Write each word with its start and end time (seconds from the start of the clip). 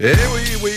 Eh 0.00 0.14
oui, 0.34 0.40
oui. 0.62 0.70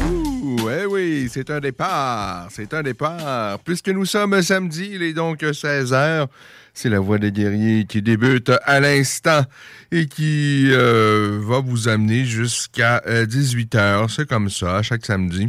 Ouh, 0.00 0.70
eh 0.70 0.86
oui, 0.86 1.28
c'est 1.30 1.50
un 1.50 1.58
départ. 1.58 2.46
C'est 2.50 2.72
un 2.72 2.82
départ. 2.82 3.58
Puisque 3.64 3.88
nous 3.88 4.04
sommes 4.04 4.40
samedi, 4.40 4.90
il 4.92 5.02
est 5.02 5.12
donc 5.12 5.42
16h. 5.42 6.28
C'est 6.72 6.88
la 6.88 7.00
voix 7.00 7.18
des 7.18 7.32
guerriers 7.32 7.86
qui 7.86 8.02
débute 8.02 8.52
à 8.62 8.78
l'instant 8.78 9.42
et 9.90 10.06
qui 10.06 10.70
euh, 10.70 11.40
va 11.42 11.58
vous 11.58 11.88
amener 11.88 12.24
jusqu'à 12.24 13.00
18h. 13.00 14.14
C'est 14.14 14.28
comme 14.28 14.48
ça, 14.48 14.80
chaque 14.82 15.04
samedi. 15.04 15.48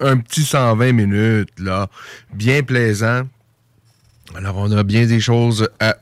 Un 0.00 0.18
petit 0.18 0.42
120 0.42 0.92
minutes, 0.92 1.58
là, 1.58 1.86
bien 2.34 2.64
plaisant. 2.64 3.22
Alors, 4.34 4.56
on 4.56 4.70
a 4.72 4.82
bien 4.82 5.06
des 5.06 5.20
choses 5.20 5.68
à 5.78 5.96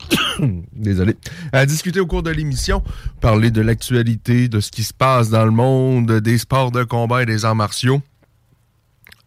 désolé, 0.72 1.16
à 1.52 1.66
discuter 1.66 2.00
au 2.00 2.06
cours 2.06 2.22
de 2.22 2.30
l'émission, 2.30 2.82
parler 3.20 3.50
de 3.50 3.60
l'actualité, 3.60 4.48
de 4.48 4.60
ce 4.60 4.70
qui 4.70 4.84
se 4.84 4.94
passe 4.94 5.30
dans 5.30 5.44
le 5.44 5.50
monde, 5.50 6.20
des 6.20 6.38
sports 6.38 6.70
de 6.70 6.84
combat 6.84 7.22
et 7.22 7.26
des 7.26 7.44
arts 7.44 7.56
martiaux. 7.56 8.00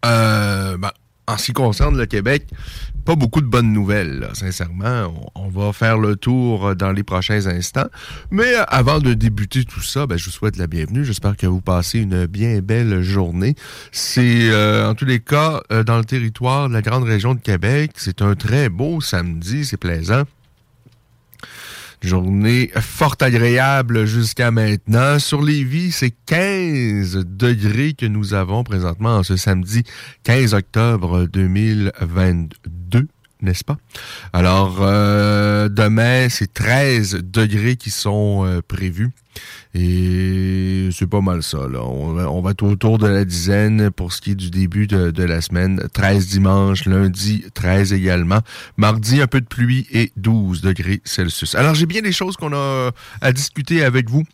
Euh, 0.06 0.78
ben, 0.78 0.92
en 1.28 1.38
ce 1.38 1.46
qui 1.46 1.54
concerne 1.54 1.98
le 1.98 2.06
Québec, 2.06 2.48
pas 3.06 3.16
beaucoup 3.16 3.42
de 3.42 3.48
bonnes 3.48 3.72
nouvelles, 3.72 4.30
sincèrement. 4.34 5.14
On, 5.36 5.50
va 5.50 5.74
faire 5.74 5.98
le 5.98 6.16
tour 6.16 6.76
dans 6.76 6.92
les 6.92 7.04
prochains 7.04 7.48
instants. 7.48 7.88
Mais 8.30 8.56
euh, 8.56 8.64
avant 8.68 9.00
de 9.00 9.14
débuter 9.14 9.64
tout 9.66 9.82
ça, 9.82 10.06
ben, 10.06 10.18
je 10.18 10.26
vous 10.26 10.32
souhaite 10.32 10.58
la 10.58 10.68
bienvenue. 10.68 11.04
J'espère 11.04 11.36
que 11.36 11.48
vous 11.48 11.62
passez 11.62 12.00
une 12.00 12.26
bien 12.26 12.60
belle 12.60 13.02
journée. 13.02 13.56
C'est, 13.92 14.50
euh, 14.50 14.90
en 14.90 14.96
tous 14.96 15.06
les 15.06 15.20
cas, 15.20 15.62
euh, 15.72 15.84
dans 15.84 15.98
le 15.98 16.06
territoire 16.06 16.70
de 16.70 16.74
la 16.74 16.82
grande 16.82 17.04
région 17.04 17.34
de 17.34 17.40
Québec. 17.40 17.92
C'est 17.96 18.22
un 18.22 18.36
très 18.36 18.70
beau 18.70 19.02
samedi, 19.02 19.66
c'est 19.66 19.78
plaisant. 19.78 20.24
Journée 22.02 22.72
fort 22.80 23.16
agréable 23.22 24.06
jusqu'à 24.06 24.50
maintenant. 24.50 25.20
Sur 25.20 25.44
Lévis, 25.44 25.92
c'est 25.92 26.14
15 26.26 27.26
degrés 27.28 27.94
que 27.94 28.08
nous 28.08 28.34
avons 28.34 28.64
présentement 28.64 29.22
ce 29.22 29.38
samedi 29.38 29.84
15 30.24 30.56
octobre 30.56 31.26
2022 31.26 33.08
n'est-ce 33.42 33.64
pas? 33.64 33.78
Alors, 34.34 34.78
euh, 34.82 35.70
demain, 35.70 36.28
c'est 36.30 36.54
13 36.54 37.20
degrés 37.24 37.76
qui 37.76 37.90
sont 37.90 38.46
euh, 38.46 38.62
prévus. 38.62 39.12
Et 39.74 40.90
c'est 40.92 41.08
pas 41.08 41.22
mal 41.22 41.42
ça. 41.42 41.60
Là. 41.68 41.82
On, 41.84 42.42
va, 42.42 42.52
être 42.52 42.64
autour 42.64 42.98
de 42.98 43.08
la 43.08 43.24
dizaine 43.24 43.90
pour 43.90 44.12
ce 44.12 44.20
qui 44.20 44.32
est 44.32 44.36
du 44.36 44.50
début 44.50 44.88
de, 44.88 45.12
de, 45.12 45.24
la 45.24 45.42
semaine. 45.42 45.82
13 45.94 46.28
dimanche, 46.28 46.86
lundi 46.86 47.46
13 47.54 47.94
également. 47.94 48.40
Mardi, 48.78 49.22
un 49.22 49.28
peu 49.28 49.40
de 49.40 49.46
pluie 49.46 49.88
et 49.92 50.12
12 50.18 50.62
degrés 50.62 51.02
Celsius. 51.06 51.56
Alors, 51.56 51.76
j'ai 51.76 51.86
bien 51.86 52.02
des 52.02 52.12
choses 52.12 52.36
qu'on 52.36 52.54
a 52.54 52.92
à 53.22 53.32
discuter 53.32 53.84
avec 53.84 54.10
vous. 54.10 54.26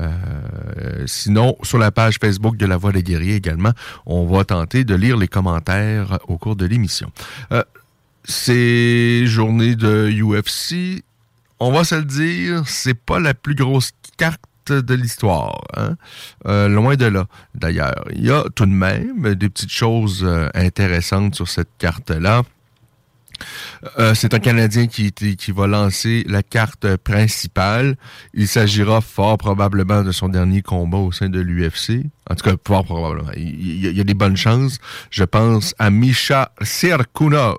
Euh, 0.00 1.02
sinon, 1.06 1.56
sur 1.62 1.78
la 1.78 1.90
page 1.90 2.18
Facebook 2.20 2.56
de 2.56 2.66
La 2.66 2.76
Voix 2.76 2.92
des 2.92 3.02
Guerriers 3.02 3.34
également, 3.34 3.72
on 4.06 4.26
va 4.26 4.44
tenter 4.44 4.84
de 4.84 4.94
lire 4.94 5.16
les 5.16 5.26
commentaires 5.26 6.18
au 6.28 6.38
cours 6.38 6.54
de 6.56 6.66
l'émission. 6.66 7.10
C'est 8.28 9.26
journée 9.26 9.74
de 9.74 10.10
UFC. 10.10 11.02
On 11.60 11.72
va 11.72 11.82
se 11.82 11.94
le 11.94 12.04
dire, 12.04 12.62
c'est 12.66 12.94
pas 12.94 13.18
la 13.18 13.34
plus 13.34 13.54
grosse 13.54 13.90
carte 14.16 14.42
de 14.70 14.94
l'histoire. 14.94 15.62
Hein? 15.76 15.96
Euh, 16.46 16.68
loin 16.68 16.94
de 16.94 17.06
là, 17.06 17.26
d'ailleurs. 17.54 18.04
Il 18.14 18.24
y 18.24 18.30
a 18.30 18.44
tout 18.54 18.66
de 18.66 18.70
même 18.70 19.34
des 19.34 19.48
petites 19.48 19.72
choses 19.72 20.22
euh, 20.22 20.48
intéressantes 20.54 21.34
sur 21.34 21.48
cette 21.48 21.70
carte-là. 21.78 22.42
Euh, 23.98 24.14
c'est 24.14 24.34
un 24.34 24.40
Canadien 24.40 24.88
qui, 24.88 25.12
va 25.52 25.66
lancer 25.66 26.24
la 26.28 26.42
carte 26.42 26.96
principale. 26.96 27.96
Il 28.34 28.46
s'agira 28.46 29.00
fort 29.00 29.38
probablement 29.38 30.02
de 30.02 30.12
son 30.12 30.28
dernier 30.28 30.60
combat 30.60 30.98
au 30.98 31.12
sein 31.12 31.30
de 31.30 31.40
l'UFC. 31.40 32.04
En 32.28 32.34
tout 32.34 32.44
cas, 32.44 32.56
fort 32.66 32.84
probablement. 32.84 33.30
Il, 33.36 33.84
il, 33.86 33.96
y 33.96 34.00
a 34.00 34.04
des 34.04 34.14
bonnes 34.14 34.36
chances. 34.36 34.78
Je 35.10 35.24
pense 35.24 35.74
à 35.78 35.90
Misha 35.90 36.52
Serkunov 36.60 37.56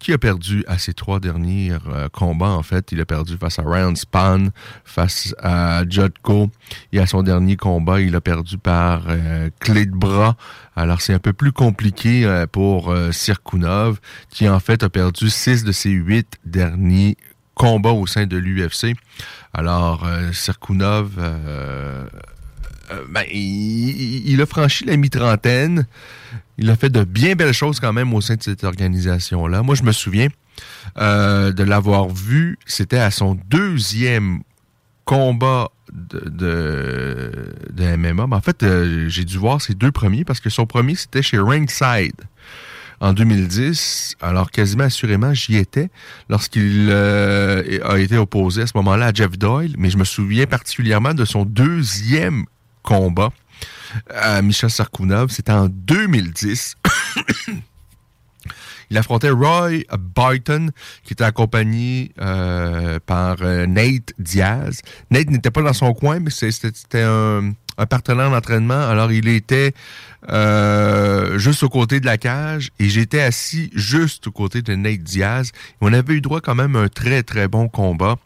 qui 0.00 0.12
a 0.12 0.18
perdu 0.18 0.64
à 0.66 0.78
ses 0.78 0.94
trois 0.94 1.20
derniers 1.20 1.72
euh, 1.88 2.08
combats, 2.08 2.50
en 2.50 2.62
fait? 2.62 2.90
Il 2.90 3.00
a 3.00 3.04
perdu 3.04 3.36
face 3.36 3.58
à 3.58 3.62
Ryan 3.64 3.94
Span, 3.94 4.48
face 4.84 5.34
à 5.38 5.84
Jotko. 5.88 6.50
Et 6.92 6.98
à 6.98 7.06
son 7.06 7.22
dernier 7.22 7.56
combat, 7.56 8.00
il 8.00 8.16
a 8.16 8.20
perdu 8.20 8.58
par 8.58 9.04
euh, 9.08 9.50
clé 9.60 9.86
de 9.86 9.94
bras. 9.94 10.36
Alors, 10.74 11.02
c'est 11.02 11.12
un 11.12 11.18
peu 11.18 11.34
plus 11.34 11.52
compliqué 11.52 12.24
euh, 12.24 12.46
pour 12.46 12.92
Sirkunov, 13.12 14.00
qui 14.30 14.48
en 14.48 14.58
fait 14.58 14.82
a 14.82 14.88
perdu 14.88 15.28
six 15.30 15.62
de 15.62 15.72
ses 15.72 15.90
huit 15.90 16.38
derniers 16.44 17.16
combats 17.54 17.92
au 17.92 18.06
sein 18.06 18.26
de 18.26 18.38
l'UFC. 18.38 18.96
Alors, 19.52 20.06
euh. 22.92 23.04
Ben, 23.08 23.24
il, 23.32 24.40
a 24.40 24.46
franchi 24.46 24.84
la 24.84 24.96
mi-trentaine. 24.96 25.86
Il 26.58 26.70
a 26.70 26.76
fait 26.76 26.90
de 26.90 27.04
bien 27.04 27.34
belles 27.34 27.54
choses 27.54 27.80
quand 27.80 27.92
même 27.92 28.12
au 28.14 28.20
sein 28.20 28.36
de 28.36 28.42
cette 28.42 28.64
organisation-là. 28.64 29.62
Moi, 29.62 29.74
je 29.74 29.82
me 29.82 29.92
souviens 29.92 30.28
euh, 30.98 31.52
de 31.52 31.62
l'avoir 31.62 32.08
vu. 32.08 32.58
C'était 32.66 32.98
à 32.98 33.10
son 33.10 33.38
deuxième 33.48 34.40
combat 35.04 35.70
de, 35.92 37.32
MMA. 37.96 38.26
Mais 38.26 38.36
en 38.36 38.40
fait, 38.40 38.62
euh, 38.62 39.08
j'ai 39.08 39.24
dû 39.24 39.38
voir 39.38 39.60
ses 39.60 39.74
deux 39.74 39.90
premiers 39.90 40.24
parce 40.24 40.40
que 40.40 40.50
son 40.50 40.66
premier, 40.66 40.94
c'était 40.94 41.22
chez 41.22 41.38
Ringside 41.38 42.20
en 43.00 43.14
2010. 43.14 44.16
Alors, 44.20 44.50
quasiment 44.50 44.84
assurément, 44.84 45.32
j'y 45.32 45.56
étais 45.56 45.88
lorsqu'il 46.28 46.92
a 46.92 47.98
été 47.98 48.18
opposé 48.18 48.62
à 48.62 48.66
ce 48.66 48.72
moment-là 48.76 49.06
à 49.06 49.12
Jeff 49.12 49.38
Doyle. 49.38 49.74
Mais 49.78 49.88
je 49.88 49.96
me 49.96 50.04
souviens 50.04 50.46
particulièrement 50.46 51.14
de 51.14 51.24
son 51.24 51.44
deuxième 51.44 52.44
combat 52.82 53.30
à 54.08 54.42
Michel 54.42 54.70
Sarkounov. 54.70 55.30
C'était 55.30 55.52
en 55.52 55.68
2010. 55.68 56.76
Il 58.90 58.98
affrontait 58.98 59.30
Roy 59.30 59.84
Barton, 59.96 60.70
qui 61.04 61.12
était 61.12 61.24
accompagné 61.24 62.10
euh, 62.20 62.98
par 63.06 63.36
euh, 63.40 63.64
Nate 63.66 64.12
Diaz. 64.18 64.82
Nate 65.12 65.30
n'était 65.30 65.52
pas 65.52 65.62
dans 65.62 65.72
son 65.72 65.94
coin, 65.94 66.18
mais 66.18 66.30
c'était 66.30 67.02
un, 67.02 67.52
un, 67.78 67.86
partenaire 67.86 68.30
d'entraînement. 68.30 68.88
Alors, 68.88 69.12
il 69.12 69.28
était 69.28 69.74
euh, 70.28 71.38
juste 71.38 71.62
au 71.62 71.68
côté 71.68 72.00
de 72.00 72.06
la 72.06 72.18
cage 72.18 72.70
et 72.80 72.88
j'étais 72.88 73.20
assis 73.20 73.70
juste 73.74 74.26
au 74.26 74.32
côté 74.32 74.60
de 74.60 74.74
Nate 74.74 75.04
Diaz. 75.04 75.52
On 75.80 75.92
avait 75.92 76.14
eu 76.14 76.20
droit 76.20 76.40
quand 76.40 76.56
même 76.56 76.74
à 76.74 76.80
un 76.80 76.88
très, 76.88 77.22
très 77.22 77.46
bon 77.46 77.68
combat. 77.68 78.16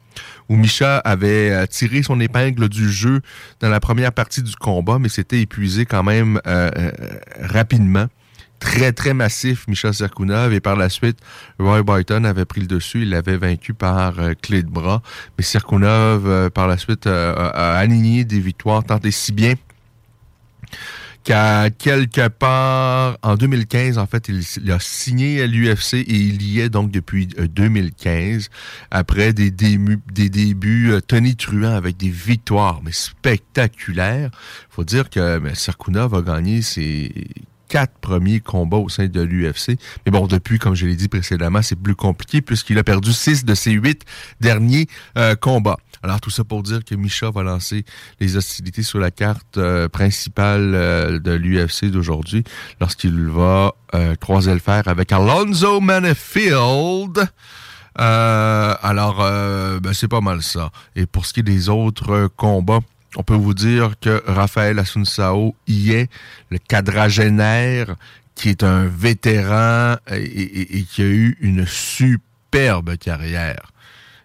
Où 0.49 0.57
Misha 0.57 0.99
avait 0.99 1.51
euh, 1.51 1.67
tiré 1.67 2.03
son 2.03 2.21
épingle 2.21 2.69
du 2.69 2.91
jeu 2.91 3.21
dans 3.61 3.69
la 3.69 3.81
première 3.81 4.13
partie 4.13 4.43
du 4.43 4.55
combat, 4.57 4.99
mais 4.99 5.09
s'était 5.09 5.41
épuisé 5.41 5.87
quand 5.87 6.03
même 6.03 6.41
euh, 6.47 6.71
euh, 6.77 6.91
rapidement. 7.41 8.07
Très, 8.61 8.93
très 8.93 9.13
massif, 9.13 9.67
Misha 9.69 9.93
Serkunov. 9.93 10.55
Et 10.55 10.61
par 10.61 10.77
la 10.77 10.89
suite, 10.89 11.19
Roy 11.59 11.83
Boyton 11.83 12.25
avait 12.25 12.47
pris 12.47 12.63
le 12.63 12.67
dessus. 12.67 13.03
Il 13.03 13.11
l'avait 13.11 13.37
vaincu 13.37 13.75
par 13.75 14.15
clé 14.41 14.63
de 14.63 14.71
bras. 14.71 15.03
Mais 15.37 15.45
Serkunov, 15.45 16.51
par 16.51 16.67
la 16.67 16.79
suite, 16.79 17.07
a 17.07 17.77
aligné 17.77 18.25
des 18.25 18.41
victoires 18.41 18.83
tant 18.83 18.99
si 19.11 19.33
bien 19.33 19.55
qu'à 21.25 21.71
quelque 21.71 22.29
part, 22.29 23.17
en 23.23 23.37
2015, 23.37 23.99
en 23.99 24.07
fait, 24.07 24.29
il, 24.29 24.71
a 24.71 24.79
signé 24.79 25.43
à 25.43 25.47
l'UFC 25.47 25.95
et 25.95 26.05
il 26.07 26.43
y 26.43 26.61
est 26.61 26.69
donc 26.69 26.91
depuis 26.91 27.27
2015, 27.27 28.45
euh, 28.45 28.49
après 28.91 29.33
des, 29.33 29.51
débuts, 29.51 30.01
des 30.13 30.29
débuts 30.29 30.93
euh, 30.93 31.01
Tony 31.01 31.35
Truant 31.35 31.75
avec 31.75 31.97
des 31.97 32.11
victoires, 32.11 32.81
mais 32.85 32.93
spectaculaires. 32.93 34.31
faut 34.69 34.85
dire 34.85 35.09
que 35.09 35.39
mais 35.39 35.55
Sarkuna 35.55 36.07
va 36.07 36.21
gagner 36.21 36.63
ses 36.63 37.27
quatre 37.69 37.99
premiers 38.01 38.41
combats 38.41 38.77
au 38.77 38.89
sein 38.89 39.07
de 39.07 39.21
l'UFC. 39.21 39.79
Mais 40.07 40.13
bon, 40.13 40.27
depuis, 40.27 40.59
comme 40.59 40.75
je 40.75 40.87
l'ai 40.87 40.95
dit 40.95 41.09
précédemment, 41.09 41.63
c'est 41.63 41.75
plus 41.75 41.97
compliqué 41.97 42.41
puisqu'il 42.43 42.79
a 42.79 42.85
perdu 42.85 43.13
six 43.13 43.45
de 43.45 43.55
ses 43.55 43.73
huit 43.73 44.03
derniers 44.41 44.87
euh, 45.17 45.35
combats. 45.35 45.79
Alors 46.05 46.21
tout 46.21 46.29
ça 46.29 46.45
pour 46.45 46.63
dire 46.63 46.85
que 46.85 46.95
Misha 46.95 47.31
va 47.31 47.43
lancer 47.43 47.87
les 48.21 48.37
hostilités 48.37 48.83
sur 48.83 48.99
la 48.99 49.11
carte 49.11 49.57
euh, 49.57 49.89
principale 49.89 50.75
euh, 50.75 51.19
de 51.19 51.33
l'UFC 51.33 51.87
d'aujourd'hui 51.87 52.45
lorsqu'il 52.79 53.27
va 53.29 53.75
euh, 53.95 54.15
croiser 54.15 54.53
le 54.53 54.59
fer 54.59 54.83
avec 54.85 55.13
Alonzo 55.13 55.81
Manifield. 55.81 57.27
alors, 57.97 59.17
ben, 59.81 59.95
c'est 59.95 60.09
pas 60.09 60.21
mal 60.21 60.43
ça. 60.43 60.71
Et 60.95 61.07
pour 61.07 61.25
ce 61.25 61.33
qui 61.33 61.41
est 61.41 61.45
des 61.45 61.71
autres 61.71 62.29
combats, 62.37 62.81
on 63.17 63.23
peut 63.23 63.35
vous 63.35 63.55
dire 63.55 63.95
que 63.99 64.23
Raphaël 64.27 64.79
Asunsao 64.79 65.55
y 65.67 65.93
est, 65.93 66.11
le 66.51 66.59
quadragénaire, 66.59 67.97
qui 68.35 68.51
est 68.51 68.63
un 68.63 68.85
vétéran 68.85 69.97
et 70.11 70.85
qui 70.85 71.01
a 71.01 71.07
eu 71.07 71.39
une 71.41 71.65
superbe 71.67 72.99
carrière 72.99 73.73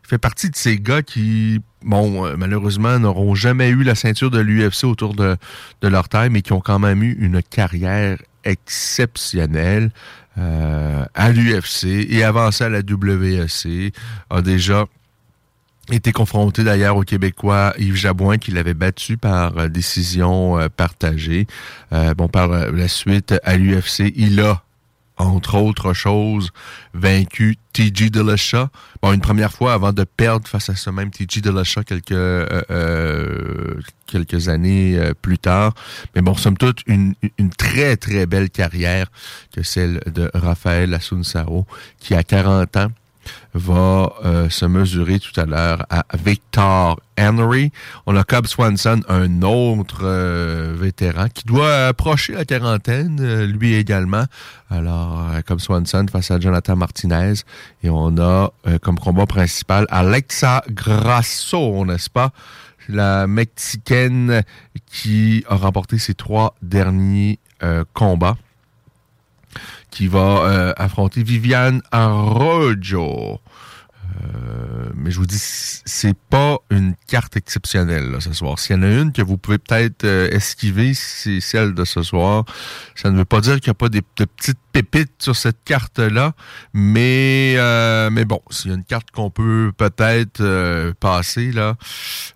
fait 0.09 0.17
partie 0.17 0.49
de 0.49 0.55
ces 0.55 0.79
gars 0.79 1.03
qui, 1.03 1.61
bon, 1.83 2.25
euh, 2.25 2.35
malheureusement, 2.35 2.97
n'auront 2.99 3.35
jamais 3.35 3.69
eu 3.69 3.83
la 3.83 3.95
ceinture 3.95 4.31
de 4.31 4.39
l'UFC 4.39 4.85
autour 4.85 5.13
de, 5.13 5.37
de, 5.81 5.87
leur 5.87 6.09
taille, 6.09 6.29
mais 6.29 6.41
qui 6.41 6.51
ont 6.51 6.61
quand 6.61 6.79
même 6.79 7.03
eu 7.03 7.15
une 7.19 7.43
carrière 7.43 8.17
exceptionnelle 8.43 9.91
euh, 10.37 11.05
à 11.13 11.31
l'UFC 11.31 11.85
et 12.09 12.23
avant 12.23 12.51
ça 12.51 12.65
à 12.65 12.69
la 12.69 12.79
WSC, 12.79 13.91
a 14.29 14.41
déjà 14.41 14.85
été 15.91 16.11
confronté 16.11 16.63
d'ailleurs 16.63 16.97
au 16.97 17.03
Québécois 17.03 17.73
Yves 17.77 17.95
Jabouin 17.95 18.37
qui 18.37 18.51
l'avait 18.51 18.73
battu 18.73 19.17
par 19.17 19.57
euh, 19.57 19.67
décision 19.67 20.57
partagée. 20.75 21.45
bon, 22.17 22.27
par 22.27 22.47
la 22.47 22.87
suite 22.87 23.35
à 23.43 23.57
l'UFC, 23.57 24.11
il 24.15 24.39
a 24.39 24.63
entre 25.19 25.55
autres 25.55 25.93
choses, 25.93 26.51
vaincu 26.93 27.57
TG 27.73 28.09
Dillashaw. 28.09 28.67
Bon, 29.01 29.13
une 29.13 29.21
première 29.21 29.51
fois 29.51 29.73
avant 29.73 29.93
de 29.93 30.05
perdre 30.05 30.47
face 30.47 30.69
à 30.69 30.75
ce 30.75 30.89
même 30.89 31.11
TG 31.11 31.41
Dillashaw 31.41 31.83
quelques 31.83 32.11
euh, 32.13 32.61
euh, 32.71 33.75
quelques 34.07 34.47
années 34.47 34.97
euh, 34.97 35.13
plus 35.13 35.37
tard. 35.37 35.73
Mais 36.15 36.21
bon, 36.21 36.33
somme 36.35 36.57
toute, 36.57 36.81
une, 36.87 37.13
très 37.57 37.97
très 37.97 38.25
belle 38.25 38.49
carrière 38.49 39.07
que 39.53 39.61
celle 39.61 39.99
de 40.07 40.31
Raphaël 40.33 40.93
Asunsao, 40.93 41.67
qui 41.99 42.15
a 42.15 42.23
40 42.23 42.77
ans 42.77 42.87
va 43.53 44.13
euh, 44.25 44.49
se 44.49 44.65
mesurer 44.65 45.19
tout 45.19 45.37
à 45.39 45.45
l'heure 45.45 45.85
à 45.89 46.05
Victor 46.23 46.99
Henry. 47.17 47.71
On 48.05 48.15
a 48.15 48.23
Cobb 48.23 48.47
Swanson, 48.47 49.01
un 49.07 49.41
autre 49.41 50.01
euh, 50.03 50.75
vétéran 50.77 51.27
qui 51.33 51.45
doit 51.45 51.87
approcher 51.87 52.33
la 52.33 52.45
quarantaine, 52.45 53.17
euh, 53.19 53.45
lui 53.45 53.75
également. 53.75 54.25
Alors, 54.69 55.27
Cobb 55.47 55.59
Swanson 55.59 56.05
face 56.11 56.31
à 56.31 56.39
Jonathan 56.39 56.75
Martinez. 56.75 57.33
Et 57.83 57.89
on 57.89 58.17
a 58.17 58.51
comme 58.81 58.99
combat 58.99 59.25
principal 59.25 59.87
Alexa 59.89 60.63
Grasso, 60.69 61.85
n'est-ce 61.85 62.09
pas? 62.09 62.31
La 62.87 63.27
Mexicaine 63.27 64.43
qui 64.85 65.43
a 65.49 65.55
remporté 65.55 65.97
ses 65.97 66.13
trois 66.13 66.55
derniers 66.61 67.39
combats 67.93 68.37
qui 69.91 70.07
va 70.07 70.19
euh, 70.19 70.73
affronter 70.77 71.23
Viviane 71.23 71.81
Arrojo. 71.91 73.39
Euh, 74.21 74.89
mais 74.95 75.11
je 75.11 75.19
vous 75.19 75.27
dis, 75.27 75.37
c'est 75.39 76.17
pas 76.29 76.57
une 76.71 76.95
carte 77.07 77.37
exceptionnelle 77.37 78.17
ce 78.19 78.33
soir. 78.33 78.57
S'il 78.57 78.75
y 78.75 78.79
en 78.79 78.81
a 78.81 78.87
une 78.87 79.11
que 79.11 79.21
vous 79.21 79.37
pouvez 79.37 79.59
peut-être 79.59 80.03
euh, 80.03 80.29
esquiver, 80.31 80.93
c'est 80.93 81.39
celle 81.39 81.73
de 81.73 81.85
ce 81.85 82.01
soir. 82.01 82.43
Ça 82.95 83.11
ne 83.11 83.17
veut 83.17 83.25
pas 83.25 83.39
dire 83.39 83.59
qu'il 83.61 83.69
n'y 83.69 83.71
a 83.71 83.75
pas 83.75 83.89
des, 83.89 84.01
de 84.17 84.25
petites 84.25 84.57
pépites 84.73 85.13
sur 85.19 85.35
cette 85.35 85.63
carte-là, 85.63 86.33
mais 86.73 87.55
mais 88.11 88.25
bon, 88.25 88.41
s'il 88.49 88.71
y 88.71 88.73
a 88.73 88.77
une 88.77 88.83
carte 88.83 89.11
qu'on 89.11 89.29
peut 89.29 89.71
peut-être 89.77 90.93
passer 90.99 91.51
là, 91.51 91.75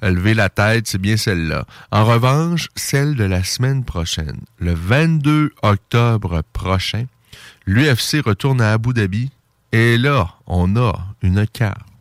lever 0.01 0.33
la 0.33 0.49
tête, 0.49 0.87
c'est 0.87 1.01
bien 1.01 1.17
celle-là. 1.17 1.65
En 1.91 2.05
revanche, 2.05 2.69
celle 2.75 3.15
de 3.15 3.23
la 3.23 3.43
semaine 3.43 3.83
prochaine, 3.83 4.41
le 4.57 4.73
22 4.73 5.51
octobre 5.61 6.41
prochain, 6.53 7.05
L'UFC 7.65 8.21
retourne 8.25 8.61
à 8.61 8.73
Abu 8.73 8.93
Dhabi 8.93 9.31
et 9.71 9.97
là, 9.97 10.35
on 10.45 10.75
a 10.75 10.93
une 11.21 11.47
carte 11.47 11.93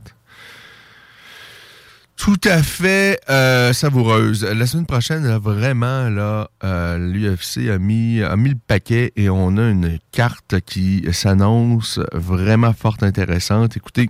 tout 2.22 2.40
à 2.44 2.62
fait 2.62 3.18
euh, 3.30 3.72
savoureuse. 3.72 4.44
La 4.44 4.64
semaine 4.68 4.86
prochaine, 4.86 5.26
vraiment, 5.38 6.08
là, 6.08 6.50
euh, 6.62 6.96
l'UFC 6.96 7.68
a 7.68 7.78
mis, 7.78 8.22
a 8.22 8.36
mis 8.36 8.50
le 8.50 8.58
paquet 8.64 9.12
et 9.16 9.28
on 9.28 9.56
a 9.56 9.68
une 9.68 9.98
carte 10.12 10.60
qui 10.60 11.04
s'annonce 11.10 11.98
vraiment 12.12 12.72
fort 12.74 12.98
intéressante. 13.00 13.76
Écoutez, 13.76 14.08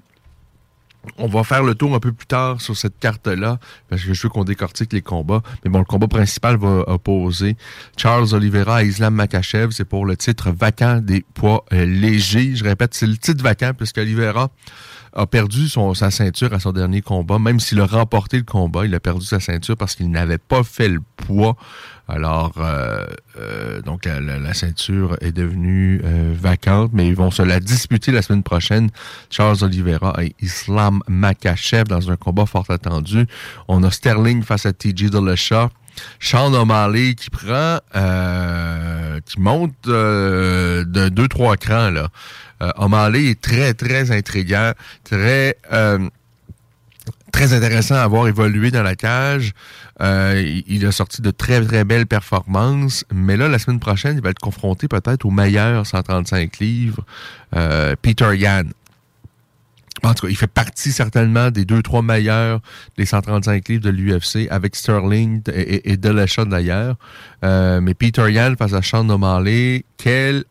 on 1.19 1.27
va 1.27 1.45
faire 1.45 1.63
le 1.63 1.75
tour 1.75 1.95
un 1.95 2.01
peu 2.01 2.13
plus 2.13 2.27
tard 2.27 2.61
sur 2.61 2.77
cette 2.77 2.99
carte-là, 2.99 3.59
parce 3.89 4.03
que 4.03 4.15
je 4.15 4.23
veux 4.23 4.29
qu'on 4.29 4.45
décortique 4.45 4.93
les 4.93 5.03
combats. 5.03 5.43
Mais 5.65 5.71
bon, 5.71 5.79
le 5.79 5.85
combat 5.85 6.09
principal 6.09 6.57
va 6.57 6.85
opposer 6.89 7.57
Charles 7.97 8.35
Oliveira 8.35 8.77
à 8.77 8.83
Islam 8.83 9.15
Makachev. 9.15 9.73
C'est 9.73 9.85
pour 9.85 10.07
le 10.07 10.17
titre 10.17 10.51
vacant 10.51 10.99
des 10.99 11.25
poids 11.35 11.65
euh, 11.73 11.85
légers. 11.85 12.55
Je 12.55 12.65
répète, 12.65 12.95
c'est 12.95 13.07
le 13.07 13.17
titre 13.17 13.43
vacant, 13.43 13.73
puisque 13.77 13.99
Oliveira 13.99 14.51
a 15.15 15.27
perdu 15.27 15.69
son, 15.69 15.95
sa 15.95 16.11
ceinture 16.11 16.53
à 16.53 16.61
son 16.61 16.73
dernier 16.73 17.03
combat. 17.03 17.39
Même 17.39 17.61
s'il 17.61 17.81
a 17.81 17.87
remporté 17.87 18.39
le 18.39 18.45
combat, 18.45 18.85
il 18.87 18.95
a 18.95 19.01
perdu 19.01 19.27
sa 19.27 19.41
ceinture 19.41 19.77
parce 19.77 19.95
qu'il 19.95 20.11
n'avait 20.11 20.39
pas 20.39 20.63
fait 20.63 20.89
le 20.89 21.01
poids. 21.17 21.57
Alors, 22.09 22.53
euh, 22.59 23.07
euh, 23.39 23.81
donc 23.81 24.05
la, 24.07 24.55
ceinture 24.55 25.17
est 25.21 25.33
devenue 25.33 26.01
euh, 26.05 26.35
vacante, 26.37 26.91
mais 26.93 27.07
ils 27.07 27.15
vont 27.15 27.31
se 27.31 27.43
la 27.43 27.61
disputer 27.61 28.11
la 28.13 28.23
semaine 28.23 28.43
prochaine. 28.43 28.91
Charles 29.31 29.63
Oliveira 29.63 30.15
et 30.23 30.35
Islam 30.41 31.01
Makachev 31.09 31.85
dans 31.85 32.11
un 32.11 32.17
combat 32.17 32.47
fort 32.47 32.67
attendu. 32.71 33.27
On 33.69 33.83
a 33.85 33.91
Sterling 33.91 34.43
face 34.43 34.67
à 34.67 34.73
TJ 34.73 35.11
Dillashaw. 35.11 35.69
Sean 36.21 36.55
O'Malley 36.55 37.15
qui 37.15 37.29
prend, 37.29 37.79
qui 39.27 39.41
monte 39.41 39.75
de 39.85 41.09
deux 41.11 41.29
trois 41.29 41.59
crans 41.59 41.91
là. 41.91 42.09
O'Malley 42.77 43.31
est 43.31 43.41
très 43.41 43.75
très 43.75 44.11
intriguant, 44.11 44.73
très 45.05 45.57
très 47.33 47.55
intéressant 47.55 47.97
à 47.97 48.07
voir 48.07 48.29
évoluer 48.29 48.71
dans 48.71 48.83
la 48.83 48.95
cage. 48.95 49.53
Euh, 50.01 50.61
il 50.67 50.87
a 50.87 50.93
sorti 50.93 51.23
de 51.23 51.31
très, 51.31 51.65
très 51.65 51.85
belles 51.85 52.07
performances. 52.07 53.05
Mais 53.13 53.37
là, 53.37 53.49
la 53.49 53.59
semaine 53.59 53.81
prochaine, 53.81 54.17
il 54.17 54.23
va 54.23 54.31
être 54.31 54.39
confronté 54.39 54.87
peut-être 54.87 55.25
au 55.25 55.31
meilleur 55.31 55.87
135 55.87 56.59
livres, 56.59 57.05
euh, 57.57 57.97
Peter 58.01 58.37
Yan. 58.37 58.65
En 60.05 60.15
tout 60.15 60.27
cas, 60.27 60.31
il 60.31 60.37
fait 60.37 60.49
partie 60.49 60.91
certainement 60.91 61.51
des 61.51 61.65
deux, 61.65 61.81
trois 61.81 62.03
meilleurs 62.03 62.61
des 62.99 63.07
135 63.07 63.69
livres 63.69 63.85
de 63.85 63.91
l'UFC 63.91 64.49
avec 64.51 64.75
Sterling 64.75 65.43
et, 65.53 65.93
et, 65.93 65.97
d'ailleurs. 65.97 66.97
Euh, 67.45 67.81
mais 67.81 67.95
Peter 67.95 68.31
Yan 68.33 68.55
face 68.59 68.73
à 68.73 68.83
Sean 68.83 69.09
O'Malley, 69.09 69.85
quel 69.99 70.45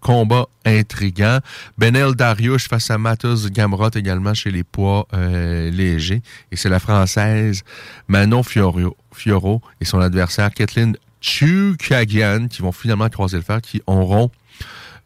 combat 0.00 0.46
intrigant. 0.64 1.38
Benel 1.78 2.14
Dariush 2.14 2.68
face 2.68 2.90
à 2.90 2.98
Matos 2.98 3.50
Gamrot 3.50 3.90
également 3.94 4.34
chez 4.34 4.50
les 4.50 4.64
poids 4.64 5.06
euh, 5.14 5.70
légers. 5.70 6.22
Et 6.50 6.56
c'est 6.56 6.68
la 6.68 6.80
Française 6.80 7.62
Manon 8.08 8.42
Fioro, 8.42 8.96
Fioro 9.12 9.60
et 9.80 9.84
son 9.84 10.00
adversaire 10.00 10.50
Kathleen 10.52 10.96
Chukagian 11.20 12.48
qui 12.48 12.62
vont 12.62 12.72
finalement 12.72 13.08
croiser 13.08 13.36
le 13.36 13.42
fer, 13.42 13.60
qui 13.60 13.82
auront, 13.86 14.30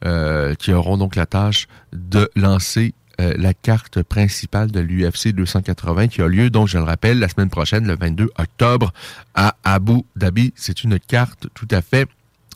euh, 0.04 0.54
donc 0.96 1.16
la 1.16 1.26
tâche 1.26 1.66
de 1.92 2.30
lancer 2.36 2.94
euh, 3.20 3.34
la 3.36 3.54
carte 3.54 4.02
principale 4.02 4.70
de 4.70 4.80
l'UFC 4.80 5.28
280 5.28 6.08
qui 6.08 6.20
a 6.20 6.26
lieu, 6.26 6.50
donc 6.50 6.68
je 6.68 6.78
le 6.78 6.84
rappelle, 6.84 7.18
la 7.18 7.28
semaine 7.28 7.50
prochaine, 7.50 7.86
le 7.86 7.96
22 7.96 8.30
octobre, 8.38 8.92
à 9.34 9.56
Abu 9.62 10.02
Dhabi. 10.16 10.52
C'est 10.56 10.82
une 10.82 10.98
carte 10.98 11.46
tout 11.54 11.68
à 11.70 11.80
fait 11.80 12.08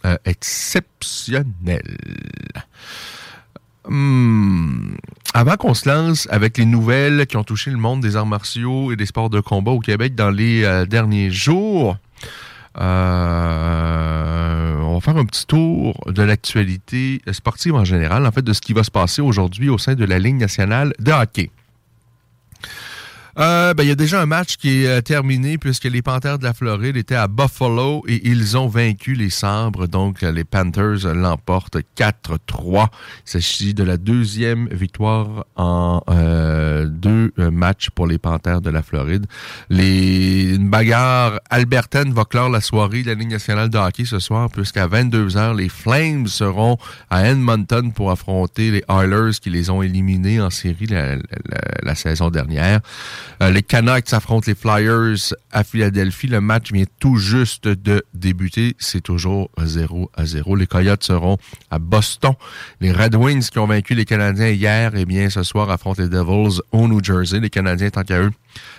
euh, 0.05 0.17
exceptionnel. 0.25 1.97
Hmm, 3.89 4.97
avant 5.33 5.57
qu'on 5.57 5.75
se 5.75 5.89
lance 5.89 6.29
avec 6.31 6.59
les 6.59 6.67
nouvelles 6.67 7.27
qui 7.27 7.37
ont 7.37 7.45
touché 7.45 7.71
le 7.71 7.79
monde 7.79 8.01
des 8.01 8.17
arts 8.17 8.27
martiaux 8.27 8.93
et 8.93 8.97
des 8.97 9.07
sports 9.07 9.31
de 9.31 9.41
combat 9.41 9.73
au 9.73 9.81
Québec 9.81 10.15
dans 10.15 10.31
les 10.31 10.65
euh, 10.65 10.85
derniers 10.85 11.31
jours, 11.31 11.97
euh, 12.81 14.77
on 14.83 14.95
va 14.95 15.01
faire 15.01 15.17
un 15.17 15.25
petit 15.25 15.47
tour 15.47 15.95
de 16.07 16.23
l'actualité 16.23 17.23
sportive 17.33 17.75
en 17.75 17.85
général, 17.85 18.27
en 18.27 18.31
fait, 18.31 18.43
de 18.43 18.53
ce 18.53 18.61
qui 18.61 18.73
va 18.73 18.85
se 18.85 18.91
passer 18.91 19.23
aujourd'hui 19.23 19.69
au 19.69 19.79
sein 19.79 19.95
de 19.95 20.05
la 20.05 20.19
Ligue 20.19 20.37
nationale 20.37 20.93
de 20.99 21.11
hockey. 21.13 21.51
Euh, 23.39 23.73
ben, 23.73 23.85
il 23.85 23.89
y 23.89 23.93
a 23.93 23.95
déjà 23.95 24.21
un 24.21 24.27
match 24.27 24.57
qui 24.57 24.83
est 24.83 24.89
euh, 24.89 25.01
terminé 25.01 25.59
puisque 25.59 25.85
les 25.85 26.03
Panthers 26.03 26.41
de 26.41 26.45
la 26.45 26.53
Floride 26.53 26.97
étaient 26.97 27.15
à 27.15 27.29
Buffalo 27.29 28.03
et 28.09 28.29
ils 28.29 28.57
ont 28.57 28.67
vaincu 28.67 29.15
les 29.15 29.31
Sabres. 29.31 29.87
Donc, 29.87 30.23
les 30.23 30.43
Panthers 30.43 31.15
l'emportent 31.15 31.79
4-3. 31.97 32.89
Il 32.89 32.89
s'agit 33.25 33.75
de 33.75 33.85
la 33.85 33.97
deuxième 33.97 34.69
victoire 34.73 35.45
en 35.55 36.03
euh, 36.11 36.87
deux 36.87 37.33
matchs 37.39 37.91
pour 37.91 38.09
les 38.09 38.19
Panthers 38.19 38.61
de 38.61 38.71
la 38.71 38.83
Floride. 38.83 39.27
Les, 39.71 40.55
une 40.57 40.69
bagarre 40.69 41.39
albertaine 41.49 42.13
va 42.13 42.25
clore 42.25 42.49
la 42.49 42.61
soirée 42.61 43.03
de 43.03 43.09
la 43.09 43.15
Ligue 43.15 43.31
nationale 43.31 43.69
de 43.69 43.79
hockey 43.79 44.05
ce 44.05 44.19
soir 44.19 44.51
puisqu'à 44.51 44.89
22h, 44.89 45.57
les 45.57 45.69
Flames 45.69 46.27
seront 46.27 46.77
à 47.09 47.29
Edmonton 47.29 47.93
pour 47.93 48.11
affronter 48.11 48.73
les 48.73 48.83
Oilers 48.89 49.39
qui 49.41 49.51
les 49.51 49.71
ont 49.71 49.81
éliminés 49.81 50.41
en 50.41 50.51
série 50.51 50.89
la 50.89 51.95
saison 51.95 52.31
dernière. 52.31 52.81
Euh, 53.43 53.51
les 53.51 53.63
Canucks 53.63 54.13
affrontent 54.13 54.47
les 54.47 54.55
Flyers 54.55 55.35
à 55.53 55.65
Philadelphie. 55.65 56.27
Le 56.27 56.41
match 56.41 56.73
vient 56.73 56.85
tout 57.01 57.17
juste 57.17 57.69
de 57.69 58.03
débuter. 58.15 58.75
C'est 58.79 59.01
toujours 59.01 59.51
0 59.63 60.11
à 60.15 60.27
0. 60.27 60.57
Les 60.57 60.67
Coyotes 60.67 61.05
seront 61.05 61.39
à 61.71 61.79
Boston. 61.79 62.33
Les 62.81 62.93
Red 62.93 63.15
Wings 63.15 63.49
qui 63.49 63.59
ont 63.59 63.67
vaincu 63.67 63.95
les 63.95 64.05
Canadiens 64.05 64.49
hier, 64.49 64.93
eh 64.95 65.05
bien, 65.05 65.31
ce 65.31 65.43
soir 65.43 65.71
affrontent 65.71 66.03
les 66.03 66.09
Devils 66.09 66.61
au 66.73 66.89
New 66.89 67.03
Jersey. 67.03 67.41
Les 67.41 67.51
Canadiens, 67.51 67.91
tant 67.91 68.03
qu'à 68.03 68.21
eux, 68.21 68.31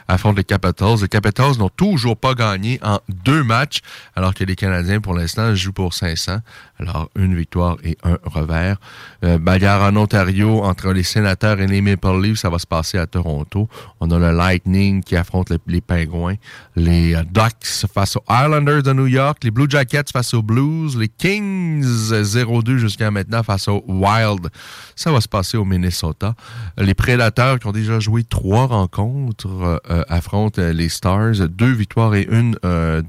affrontent 0.10 0.38
les 0.38 0.44
Capitals. 0.44 0.98
Les 1.02 1.08
Capitals 1.08 1.58
n'ont 1.58 1.70
toujours 1.70 2.18
pas 2.18 2.34
gagné 2.34 2.80
en 2.84 3.00
deux 3.08 3.44
matchs, 3.44 3.80
alors 4.16 4.34
que 4.34 4.44
les 4.44 4.56
Canadiens, 4.56 5.00
pour 5.00 5.14
l'instant, 5.14 5.54
jouent 5.56 5.72
pour 5.72 5.94
500. 5.94 6.40
Alors, 6.80 7.10
une 7.16 7.36
victoire 7.36 7.78
et 7.84 7.98
un 8.04 8.18
revers. 8.24 8.78
Euh, 9.24 9.38
bagarre 9.38 9.84
en 9.84 9.96
Ontario 9.96 10.64
entre 10.64 10.92
les 10.92 11.04
Sénateurs 11.04 11.60
et 11.60 11.68
les 11.68 11.82
Maple 11.82 12.22
Leafs, 12.22 12.40
ça 12.40 12.50
va 12.50 12.58
se 12.58 12.66
passer 12.66 12.98
à 12.98 13.06
Toronto. 13.06 13.70
On 14.00 14.10
a 14.12 14.18
le 14.18 14.36
Lightning 14.36 15.04
qui 15.04 15.16
affronte 15.16 15.52
les, 15.68 15.82
Pingouins. 15.82 16.36
Les 16.76 17.16
euh, 17.16 17.24
Ducks 17.24 17.86
face 17.94 18.16
aux 18.16 18.24
Islanders 18.30 18.84
de 18.84 18.94
New 18.94 19.08
York. 19.08 19.44
Les 19.44 19.52
Blue 19.52 19.70
Jackets 19.70 20.12
face 20.12 20.34
aux 20.34 20.42
Blues. 20.42 20.98
Les 20.98 21.10
Kings 21.10 21.84
0-2 21.84 22.78
jusqu'à 22.78 23.12
maintenant 23.12 23.44
face 23.44 23.68
aux 23.68 23.84
Wild. 23.88 24.48
Ça 24.96 25.12
va 25.12 25.22
se 25.22 25.28
passer 25.28 25.58
au 25.58 25.66
Minnesota. 25.66 26.34
Les 26.78 26.94
Prédateurs 26.94 27.60
qui 27.60 27.68
ont 27.68 27.72
déjà 27.72 28.00
joué 28.00 28.24
trois 28.24 28.66
rencontres 28.66 29.82
euh, 29.90 29.99
affrontent 30.08 30.62
les 30.62 30.90
Stars. 30.90 31.48
Deux 31.50 31.72
victoires 31.72 32.16
et 32.16 32.28
une 32.30 32.56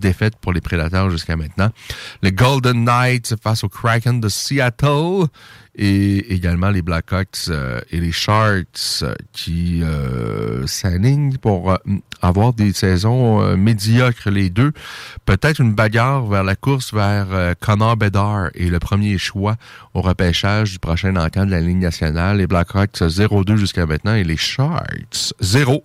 défaite 0.00 0.35
pour 0.40 0.52
les 0.52 0.61
Prédateurs 0.61 1.11
jusqu'à 1.11 1.37
maintenant. 1.37 1.70
Les 2.23 2.32
Golden 2.32 2.85
Knights 2.85 3.35
face 3.42 3.64
aux 3.64 3.68
Kraken 3.68 4.20
de 4.20 4.28
Seattle 4.28 5.28
et 5.76 6.35
également 6.35 6.70
les 6.70 6.82
Blackhawks 6.82 7.49
euh, 7.49 7.80
et 7.90 8.00
les 8.00 8.12
Sharks 8.12 9.02
euh, 9.02 9.14
qui 9.32 9.82
euh, 9.82 10.66
s'alignent 10.66 11.37
pour 11.38 11.73
euh, 11.73 11.76
avoir 12.20 12.52
des 12.52 12.73
saisons 12.73 13.56
médiocres 13.56 14.28
les 14.28 14.50
deux. 14.50 14.73
Peut-être 15.25 15.61
une 15.61 15.75
bagarre 15.75 16.26
vers 16.26 16.44
la 16.44 16.54
course 16.54 16.92
vers 16.92 17.54
Connor 17.61 17.97
Bedard 17.97 18.50
et 18.54 18.68
le 18.68 18.78
premier 18.78 19.16
choix 19.16 19.56
au 19.94 20.02
repêchage 20.02 20.73
du 20.73 20.78
prochain 20.78 21.16
encamp 21.16 21.47
de 21.47 21.50
la 21.50 21.61
Ligue 21.61 21.78
nationale. 21.78 22.38
Les 22.38 22.47
Blackhawks 22.47 23.00
0-2 23.00 23.56
jusqu'à 23.56 23.87
maintenant 23.87 24.14
et 24.14 24.25
les 24.25 24.37
Sharks 24.37 25.32
0-3. 25.42 25.80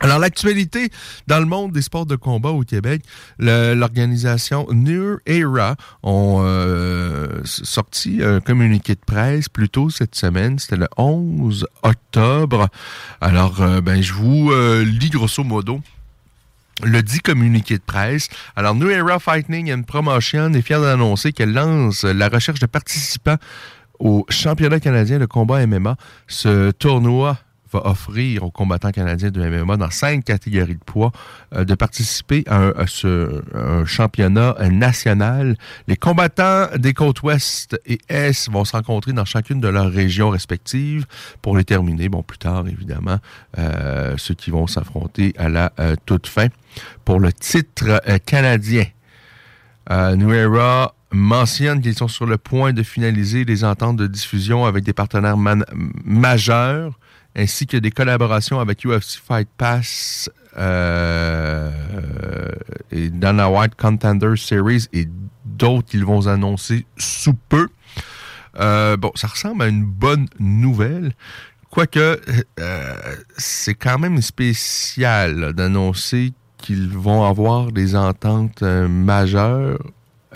Alors, 0.00 0.18
l'actualité 0.18 0.90
dans 1.28 1.38
le 1.38 1.46
monde 1.46 1.72
des 1.72 1.82
sports 1.82 2.06
de 2.06 2.16
combat 2.16 2.50
au 2.50 2.62
Québec, 2.62 3.02
l'organisation 3.38 4.66
New 4.72 5.18
Era 5.24 5.76
ont 6.02 6.40
euh, 6.42 7.40
sorti 7.44 8.20
un 8.22 8.40
communiqué 8.40 8.94
de 8.94 9.00
presse 9.00 9.48
plus 9.48 9.68
tôt 9.68 9.90
cette 9.90 10.14
semaine. 10.14 10.58
C'était 10.58 10.76
le 10.76 10.88
11 10.96 11.66
octobre. 11.82 12.68
Alors, 13.20 13.62
euh, 13.62 13.80
ben, 13.80 14.02
je 14.02 14.12
vous 14.12 14.50
euh, 14.50 14.84
lis 14.84 15.10
grosso 15.10 15.44
modo 15.44 15.80
le 16.82 17.02
dit 17.02 17.20
communiqué 17.20 17.78
de 17.78 17.82
presse. 17.82 18.28
Alors, 18.56 18.74
New 18.74 18.90
Era 18.90 19.20
Fighting 19.20 19.72
and 19.72 19.82
Promotion 19.82 20.52
est 20.54 20.62
fier 20.62 20.80
d'annoncer 20.80 21.32
qu'elle 21.32 21.52
lance 21.52 22.02
la 22.02 22.28
recherche 22.28 22.58
de 22.58 22.66
participants 22.66 23.36
au 24.00 24.26
championnat 24.28 24.80
canadien 24.80 25.20
de 25.20 25.26
combat 25.26 25.64
MMA. 25.66 25.96
Ce 26.26 26.72
tournoi 26.72 27.38
offrir 27.78 28.44
aux 28.44 28.50
combattants 28.50 28.90
canadiens 28.90 29.30
de 29.30 29.48
MMA 29.48 29.76
dans 29.76 29.90
cinq 29.90 30.24
catégories 30.24 30.74
de 30.74 30.84
poids 30.84 31.12
euh, 31.54 31.64
de 31.64 31.74
participer 31.74 32.44
à, 32.46 32.72
ce 32.86 33.42
championnat 33.84 34.54
national. 34.70 35.56
Les 35.88 35.96
combattants 35.96 36.68
des 36.76 36.92
côtes 36.92 37.22
ouest 37.22 37.78
et 37.86 37.98
est 38.08 38.48
vont 38.50 38.64
se 38.64 38.72
rencontrer 38.72 39.12
dans 39.12 39.24
chacune 39.24 39.60
de 39.60 39.68
leurs 39.68 39.90
régions 39.90 40.30
respectives 40.30 41.06
pour 41.42 41.56
déterminer, 41.56 42.08
bon, 42.08 42.22
plus 42.22 42.38
tard, 42.38 42.66
évidemment, 42.68 43.18
euh, 43.58 44.14
ceux 44.16 44.34
qui 44.34 44.50
vont 44.50 44.66
s'affronter 44.66 45.34
à 45.38 45.48
la 45.48 45.72
euh, 45.78 45.96
toute 46.06 46.26
fin 46.26 46.48
pour 47.04 47.20
le 47.20 47.32
titre 47.32 48.00
canadien. 48.26 48.84
Nuera 49.90 50.94
mentionne 51.14 51.80
qu'ils 51.80 51.94
sont 51.94 52.08
sur 52.08 52.26
le 52.26 52.36
point 52.36 52.72
de 52.72 52.82
finaliser 52.82 53.44
les 53.44 53.64
ententes 53.64 53.96
de 53.96 54.06
diffusion 54.06 54.64
avec 54.64 54.84
des 54.84 54.92
partenaires 54.92 55.36
majeurs 55.36 56.98
ainsi 57.36 57.66
que 57.66 57.76
des 57.76 57.90
collaborations 57.90 58.60
avec 58.60 58.84
UFC 58.84 59.20
Fight 59.26 59.48
Pass 59.56 60.30
euh, 60.56 61.70
et 62.90 63.10
Dana 63.10 63.50
White 63.50 63.74
Contender 63.76 64.34
Series 64.36 64.86
et 64.92 65.08
d'autres 65.44 65.88
qu'ils 65.88 66.04
vont 66.04 66.26
annoncer 66.26 66.86
sous 66.96 67.34
peu. 67.34 67.68
Euh, 68.60 68.96
bon, 68.96 69.10
ça 69.14 69.26
ressemble 69.26 69.62
à 69.62 69.66
une 69.66 69.84
bonne 69.84 70.28
nouvelle. 70.38 71.12
Quoique, 71.74 72.20
euh, 72.60 72.94
c'est 73.36 73.74
quand 73.74 73.98
même 73.98 74.22
spécial 74.22 75.54
d'annoncer 75.54 76.32
qu'ils 76.56 76.88
vont 76.88 77.24
avoir 77.24 77.72
des 77.72 77.96
ententes 77.96 78.62
euh, 78.62 78.86
majeures 78.86 79.82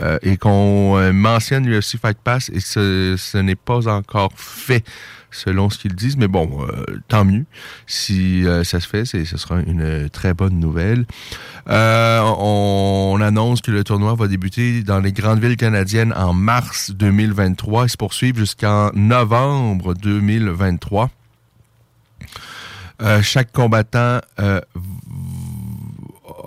euh, 0.01 0.19
et 0.23 0.37
qu'on 0.37 1.13
mentionne 1.13 1.65
l'UFC 1.65 1.97
Fight 1.97 2.19
Pass 2.19 2.51
et 2.53 2.59
ce 2.59 3.39
n'est 3.39 3.55
pas 3.55 3.87
encore 3.87 4.33
fait 4.35 4.83
selon 5.31 5.71
ce 5.71 5.79
qu'ils 5.79 5.95
disent. 5.95 6.17
Mais 6.17 6.29
bon, 6.29 6.67
euh, 6.67 7.01
tant 7.09 7.25
mieux. 7.25 7.45
Si 7.87 8.47
euh, 8.47 8.65
ça 8.65 8.81
se 8.81 8.89
fait, 8.89 9.05
ce 9.05 9.25
sera 9.25 9.61
une 9.61 10.09
très 10.11 10.35
bonne 10.35 10.59
nouvelle. 10.59 11.07
Euh, 11.69 12.21
on, 12.39 13.19
annonce 13.21 13.61
que 13.61 13.71
le 13.71 13.85
tournoi 13.85 14.15
va 14.15 14.29
débuter 14.29 14.83
dans 14.83 15.01
les 15.01 15.13
grandes 15.13 15.41
villes 15.41 15.57
canadiennes 15.57 16.15
en 16.17 16.33
mars 16.33 16.93
2023 16.93 17.85
et 17.85 17.89
se 17.89 17.97
poursuivre 17.97 18.39
jusqu'en 18.39 18.91
novembre 18.95 19.95
2023. 19.95 21.11
chaque 23.23 23.53
combattant 23.53 24.21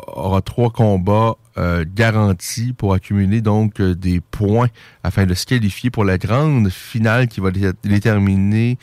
aura 0.08 0.42
trois 0.42 0.70
combats 0.70 1.36
euh, 1.58 1.86
garantis 1.88 2.74
pour 2.74 2.94
accumuler 2.94 3.42
donc 3.42 3.80
euh, 3.80 3.96
des 3.96 4.22
points 4.22 4.70
afin 5.04 5.26
de 5.26 5.34
se 5.34 5.46
qualifier 5.46 5.90
pour 5.90 6.06
la 6.06 6.18
grande 6.18 6.70
finale 6.70 7.28
qui 7.28 7.40
va 7.40 7.52
déterminer 7.84 8.78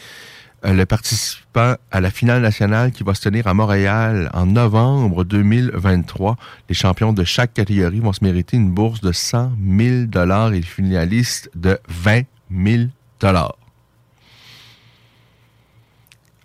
euh, 0.64 0.72
le 0.72 0.86
participant 0.86 1.76
à 1.90 2.00
la 2.00 2.10
finale 2.10 2.42
nationale 2.42 2.92
qui 2.92 3.02
va 3.04 3.14
se 3.14 3.22
tenir 3.22 3.46
à 3.46 3.54
Montréal 3.54 4.30
en 4.34 4.46
novembre 4.46 5.24
2023. 5.24 6.36
Les 6.68 6.74
champions 6.74 7.12
de 7.12 7.24
chaque 7.24 7.54
catégorie 7.54 8.00
vont 8.00 8.12
se 8.12 8.24
mériter 8.24 8.56
une 8.56 8.70
bourse 8.70 9.00
de 9.00 9.12
100 9.12 9.52
000 9.78 10.06
dollars 10.06 10.52
et 10.52 10.56
les 10.56 10.62
finalistes 10.62 11.50
de 11.54 11.78
20 11.88 12.22
000 12.50 12.84
dollars. 13.20 13.56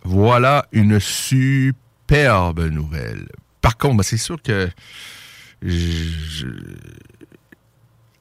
Voilà 0.03 0.67
une 0.71 0.99
superbe 0.99 2.61
nouvelle 2.69 3.27
par 3.63 3.77
contre, 3.77 3.95
ben, 3.95 4.03
c'est 4.03 4.17
sûr 4.17 4.39
que 4.43 4.69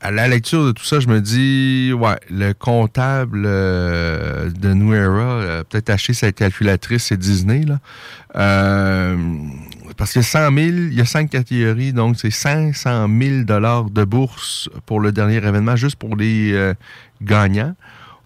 à 0.03 0.11
la 0.11 0.27
lecture 0.27 0.67
de 0.67 0.73
tout 0.73 0.85
ça, 0.85 0.99
je 0.99 1.07
me 1.07 1.21
dis, 1.21 1.93
ouais, 1.93 2.19
le 2.29 2.53
comptable 2.55 3.45
euh, 3.47 4.51
de 4.51 4.75
New 4.75 4.93
Era 4.93 5.59
a 5.61 5.65
peut-être 5.65 5.91
acheté 5.91 6.13
sa 6.13 6.33
calculatrice, 6.33 7.05
c'est 7.05 7.17
Disney, 7.17 7.63
là. 7.63 7.79
Euh, 8.35 9.17
parce 9.97 10.17
a 10.17 10.23
100 10.23 10.39
000, 10.41 10.55
il 10.57 10.95
y 10.95 11.01
a 11.01 11.05
cinq 11.05 11.31
catégories, 11.31 11.93
donc 11.93 12.17
c'est 12.19 12.31
500 12.31 13.07
000 13.21 13.45
dollars 13.45 13.91
de 13.91 14.05
bourse 14.05 14.69
pour 14.87 14.99
le 14.99 15.13
dernier 15.13 15.37
événement, 15.37 15.77
juste 15.77 15.97
pour 15.97 16.17
les 16.17 16.53
euh, 16.53 16.75
gagnants. 17.23 17.75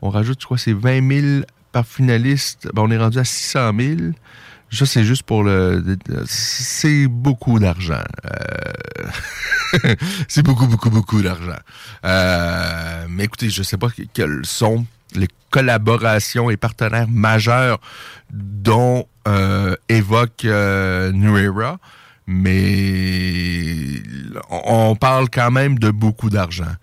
On 0.01 0.09
rajoute, 0.09 0.41
je 0.41 0.47
crois, 0.47 0.59
c'est 0.59 0.73
20 0.73 1.21
000 1.21 1.45
par 1.73 1.87
finaliste. 1.87 2.69
Ben, 2.73 2.83
on 2.83 2.91
est 2.91 2.97
rendu 2.99 3.19
à 3.19 3.25
600 3.25 3.73
000. 3.79 3.97
Ça, 4.71 4.85
c'est 4.85 5.05
juste 5.05 5.23
pour 5.23 5.43
le... 5.43 5.97
C'est 6.27 7.07
beaucoup 7.07 7.59
d'argent. 7.59 8.03
Euh, 9.85 9.95
c'est 10.29 10.43
beaucoup, 10.43 10.67
beaucoup, 10.67 10.91
beaucoup 10.91 11.23
d'argent. 11.23 11.59
Euh, 12.05 13.07
mais 13.09 13.25
écoutez, 13.25 13.49
je 13.49 13.63
sais 13.63 13.79
pas 13.79 13.89
quelles 14.13 14.45
sont 14.45 14.85
les 15.15 15.29
collaborations 15.51 16.51
et 16.51 16.57
partenaires 16.57 17.09
majeurs 17.09 17.81
dont 18.31 19.07
évoque 19.89 20.45
New 20.45 21.37
Era, 21.37 21.79
mais 22.27 24.03
on 24.51 24.95
parle 24.97 25.29
quand 25.31 25.51
même 25.51 25.79
de 25.79 25.91
beaucoup 25.91 26.31
d'argent 26.31 26.75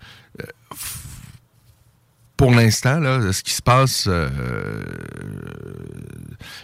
pour 2.36 2.50
l'instant, 2.50 2.98
là, 2.98 3.32
ce 3.32 3.42
qui 3.42 3.52
se 3.52 3.62
passe, 3.62 4.06
euh, 4.08 4.28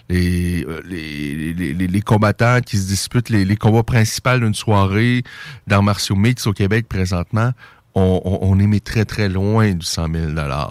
les, 0.09 2.03
combattants 2.05 2.61
qui 2.61 2.77
se 2.77 2.87
disputent 2.89 3.29
les, 3.29 3.57
combats 3.57 3.83
principaux 3.83 4.39
d'une 4.39 4.55
soirée 4.55 5.23
d'arts 5.67 5.83
martiaux 5.83 6.17
mix 6.17 6.47
au 6.47 6.53
Québec 6.53 6.89
présentement, 6.89 7.53
on, 7.95 8.21
on, 8.25 8.59
est 8.59 8.85
très 8.85 9.05
très 9.05 9.29
loin 9.29 9.73
du 9.73 9.85
100 9.85 10.13
000 10.13 10.33
là. 10.33 10.69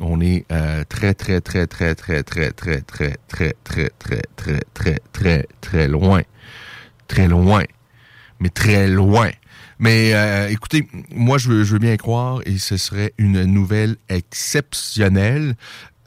On 0.00 0.20
est 0.20 0.46
très 0.88 1.14
très 1.14 1.40
très 1.40 1.66
très 1.66 1.94
très 1.94 2.22
très 2.22 2.50
très 2.50 2.80
très 2.80 3.16
très 3.28 3.54
très 3.64 3.90
très 3.98 4.20
très 4.36 4.60
très 4.72 4.98
très 5.12 5.46
très 5.60 5.88
loin, 5.88 6.22
très 7.06 7.28
loin, 7.28 7.62
mais 8.40 8.48
très 8.48 8.88
loin. 8.88 9.30
Mais 9.78 10.12
euh, 10.14 10.48
écoutez, 10.48 10.88
moi, 11.14 11.38
je 11.38 11.48
veux, 11.48 11.64
je 11.64 11.72
veux 11.72 11.78
bien 11.78 11.96
croire 11.96 12.40
et 12.46 12.58
ce 12.58 12.76
serait 12.76 13.12
une 13.18 13.44
nouvelle 13.44 13.96
exceptionnelle. 14.08 15.56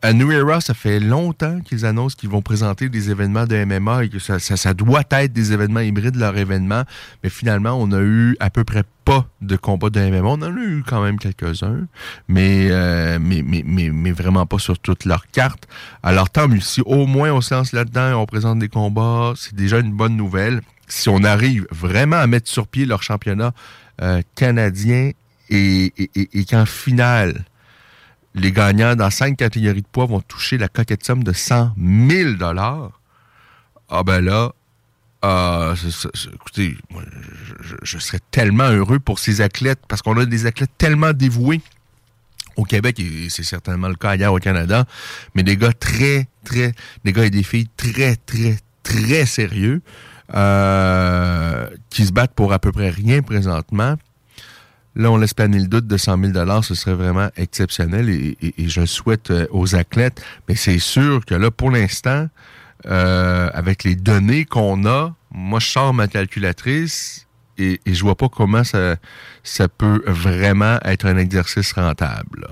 À 0.04 0.14
New 0.14 0.32
Era, 0.32 0.62
ça 0.62 0.76
fait 0.76 1.00
longtemps 1.00 1.60
qu'ils 1.62 1.84
annoncent 1.84 2.16
qu'ils 2.16 2.30
vont 2.30 2.44
présenter 2.44 2.88
des 2.88 3.10
événements 3.10 3.48
de 3.48 3.66
MMA 3.66 4.06
et 4.06 4.10
que 4.10 4.20
ça, 4.20 4.74
doit 4.76 5.02
être 5.10 5.34
des 5.34 5.54
événements 5.54 5.80
hybrides, 5.80 6.16
leur 6.16 6.38
événement. 6.38 6.84
Mais 7.24 7.32
finalement, 7.32 7.72
on 7.72 7.92
a 7.92 8.00
eu 8.00 8.38
à 8.40 8.52
peu 8.52 8.64
près 8.64 8.84
pas 9.06 9.26
de 9.42 9.56
combats 9.56 9.90
de 9.90 10.00
MMA. 10.00 10.28
On 10.28 10.34
en 10.34 10.42
a 10.44 10.50
eu 10.50 10.84
quand 10.86 11.02
même 11.02 11.18
quelques-uns, 11.18 11.88
mais, 12.28 12.68
euh, 12.70 13.18
mais, 13.20 13.42
mais, 13.44 13.64
mais, 13.66 13.90
mais, 13.90 14.12
vraiment 14.12 14.46
pas 14.46 14.60
sur 14.60 14.78
toutes 14.78 15.06
leurs 15.06 15.26
cartes. 15.32 15.68
Alors 16.04 16.30
tant 16.30 16.48
mieux. 16.48 16.60
Si 16.60 16.82
au 16.86 17.08
moins 17.08 17.32
on 17.32 17.42
se 17.42 17.56
lance 17.56 17.72
là-dedans 17.72 18.10
et 18.12 18.14
on 18.14 18.28
présente 18.28 18.60
des 18.60 18.70
combats, 18.70 19.34
c'est 19.36 19.56
déjà 19.56 19.80
une 19.80 19.94
bonne 19.94 20.16
nouvelle 20.16 20.62
si 20.88 21.10
on 21.10 21.24
arrive 21.24 21.68
vraiment 21.72 22.18
à 22.18 22.28
mettre 22.28 22.50
sur 22.50 22.68
pied 22.68 22.86
leur 22.86 23.04
championnat 23.04 23.54
euh, 24.02 24.22
canadien 24.36 25.12
et, 25.50 25.94
qu'en 26.50 26.66
finale, 26.66 27.46
les 28.36 28.52
gagnants 28.52 28.96
dans 28.96 29.10
cinq 29.10 29.38
catégories 29.38 29.82
de 29.82 29.88
poids 29.88 30.06
vont 30.06 30.22
toucher 30.22 30.58
la 30.58 30.68
coquette 30.68 31.04
somme 31.04 31.24
de 31.24 31.34
100 31.34 31.74
000 32.10 32.34
dollars, 32.34 33.00
ah 33.90 34.04
ben 34.04 34.20
là, 34.20 34.52
euh, 35.24 35.76
écoutez, 36.34 36.78
je, 37.62 37.76
je, 37.82 37.98
serais 37.98 38.20
tellement 38.32 38.70
heureux 38.70 39.00
pour 39.00 39.20
ces 39.20 39.42
athlètes 39.42 39.80
parce 39.88 40.02
qu'on 40.02 40.18
a 40.18 40.26
des 40.26 40.46
athlètes 40.46 40.72
tellement 40.78 41.14
dévoués 41.14 41.62
au 42.58 42.64
Québec 42.64 43.00
et 43.00 43.30
c'est 43.30 43.44
certainement 43.44 43.88
le 43.88 43.96
cas 43.96 44.12
ailleurs 44.12 44.34
au 44.34 44.40
Canada, 44.40 44.86
mais 45.36 45.44
des 45.44 45.58
gars 45.58 45.74
très, 45.74 46.28
très, 46.44 46.74
des 47.06 47.14
gars 47.14 47.26
et 47.26 47.30
des 47.30 47.44
filles 47.44 47.70
très, 47.78 48.16
très, 48.16 48.58
très 48.84 49.26
sérieux. 49.26 49.82
Euh, 50.36 51.70
qui 51.90 52.06
se 52.06 52.12
battent 52.12 52.34
pour 52.34 52.52
à 52.52 52.60
peu 52.60 52.74
près 52.74 52.90
rien 52.90 53.22
présentement. 53.22 53.96
Là, 54.96 55.10
on 55.10 55.18
laisse 55.18 55.34
planer 55.34 55.60
le 55.60 55.68
doute 55.68 55.88
de 55.88 55.96
100 55.96 56.34
000 56.34 56.62
ce 56.64 56.76
serait 56.76 56.96
vraiment 56.96 57.30
exceptionnel 57.38 58.10
et, 58.10 58.36
je 58.58 58.86
souhaite 58.86 59.32
euh, 59.32 59.48
aux 59.52 59.76
athlètes. 59.76 60.22
Mais 60.50 60.56
c'est 60.56 60.80
sûr 60.80 61.24
que 61.26 61.34
là, 61.34 61.50
pour 61.50 61.72
l'instant, 61.72 62.28
euh, 62.88 63.50
avec 63.54 63.86
les 63.86 63.96
données 63.96 64.44
qu'on 64.44 64.86
a, 64.86 65.14
moi, 65.32 65.60
je 65.60 65.68
sors 65.68 65.94
ma 65.94 66.10
calculatrice 66.10 67.28
et, 67.58 67.80
et 67.86 67.94
je 67.94 68.04
vois 68.04 68.16
pas 68.16 68.28
comment 68.28 68.66
ça, 68.66 68.98
ça 69.44 69.70
peut 69.70 70.04
vraiment 70.08 70.78
être 70.84 71.06
un 71.06 71.18
exercice 71.18 71.72
rentable. 71.72 72.48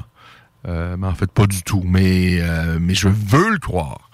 mais 0.66 1.08
en 1.08 1.16
fait, 1.16 1.30
pas 1.30 1.48
du 1.48 1.62
tout. 1.62 1.84
Mais, 1.86 2.40
mais 2.80 2.96
je 2.96 3.10
veux 3.10 3.52
le 3.52 3.60
croire. 3.60 4.10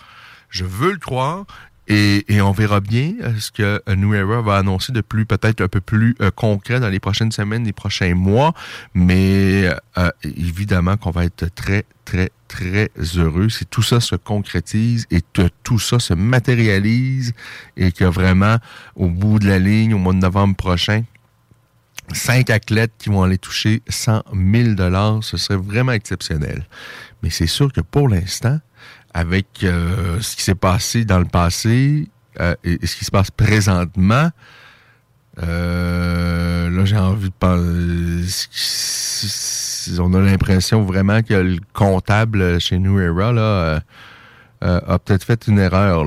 Je 0.50 0.66
veux 0.66 0.92
le 0.92 0.98
croire. 0.98 1.46
Et, 1.88 2.42
on 2.42 2.52
verra 2.52 2.80
bien 2.80 3.14
euh, 3.22 3.34
ce 3.40 3.52
que 3.52 3.82
euh, 3.88 3.96
New 3.96 4.14
Era 4.14 4.42
va 4.42 4.58
annoncer 4.58 4.94
de 4.94 5.02
plus, 5.02 5.26
peut-être 5.26 5.62
un 5.62 5.68
peu 5.68 5.82
plus 5.82 6.16
euh, 6.22 6.32
concret 6.32 6.80
dans 6.80 6.90
les 6.90 7.00
prochaines 7.00 7.32
semaines, 7.32 7.66
les 7.66 7.74
prochains 7.74 8.14
mois. 8.14 8.54
Mais 8.94 9.70
évidemment 10.24 10.96
qu'on 10.98 11.12
va 11.12 11.26
être 11.26 11.54
très, 11.54 11.86
très, 12.06 12.32
très 12.48 12.90
heureux 13.18 13.50
si 13.50 13.66
tout 13.66 13.82
ça 13.82 14.00
se 14.00 14.16
concrétise 14.16 15.06
et 15.12 15.22
que 15.34 15.50
tout 15.64 15.80
ça 15.80 16.00
se 16.00 16.14
matérialise 16.14 17.34
et 17.78 17.92
que 17.92 18.06
vraiment, 18.06 18.58
au 18.96 19.08
bout 19.08 19.40
de 19.40 19.48
la 19.48 19.60
ligne, 19.60 19.94
au 19.94 19.98
mois 19.98 20.14
de 20.14 20.20
novembre 20.20 20.56
prochain, 20.56 21.04
cinq 22.14 22.50
athlètes 22.50 22.94
qui 22.98 23.10
vont 23.10 23.24
aller 23.24 23.38
toucher 23.38 23.82
100 23.88 24.24
000 24.34 24.76
dollars, 24.76 25.24
ce 25.24 25.38
serait 25.38 25.58
vraiment 25.58 25.92
exceptionnel. 25.92 26.66
Mais 27.24 27.30
c'est 27.30 27.48
sûr 27.48 27.72
que 27.72 27.82
pour 27.82 28.08
l'instant, 28.08 28.60
avec 29.14 29.64
euh, 29.64 30.20
ce 30.22 30.36
qui 30.36 30.44
s'est 30.44 30.56
passé 30.56 31.06
dans 31.06 31.20
le 31.20 31.26
passé 31.26 32.10
euh, 32.40 32.56
et, 32.64 32.86
ce 32.86 32.96
qui 32.96 33.06
se 33.06 33.12
passe 33.12 33.32
présentement, 33.32 34.30
euh, 35.44 36.70
là, 36.70 36.86
j'ai 36.86 36.98
envie 36.98 37.30
de 37.30 37.36
penser. 37.40 38.50
On 40.00 40.14
a 40.14 40.20
l'impression 40.20 40.84
vraiment 40.84 41.22
que 41.22 41.34
le 41.34 41.60
comptable 41.74 42.60
chez 42.60 42.78
New 42.78 43.00
Era 43.00 43.32
là, 43.32 43.82
a 44.62 45.00
peut-être 45.00 45.24
fait 45.24 45.48
une 45.48 45.58
erreur. 45.58 46.06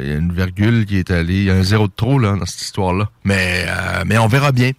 Il 0.00 0.08
y 0.08 0.12
a 0.12 0.14
une 0.14 0.32
virgule 0.32 0.86
qui 0.86 0.96
est 0.96 1.10
allée. 1.10 1.34
Il 1.34 1.44
y 1.44 1.50
a 1.50 1.54
un 1.54 1.62
zéro 1.62 1.86
de 1.86 1.92
trop 1.94 2.18
là, 2.18 2.34
dans 2.36 2.46
cette 2.46 2.62
histoire-là. 2.62 3.10
Mais, 3.24 3.66
mais 4.06 4.16
on 4.18 4.26
verra 4.26 4.52
bien. 4.52 4.70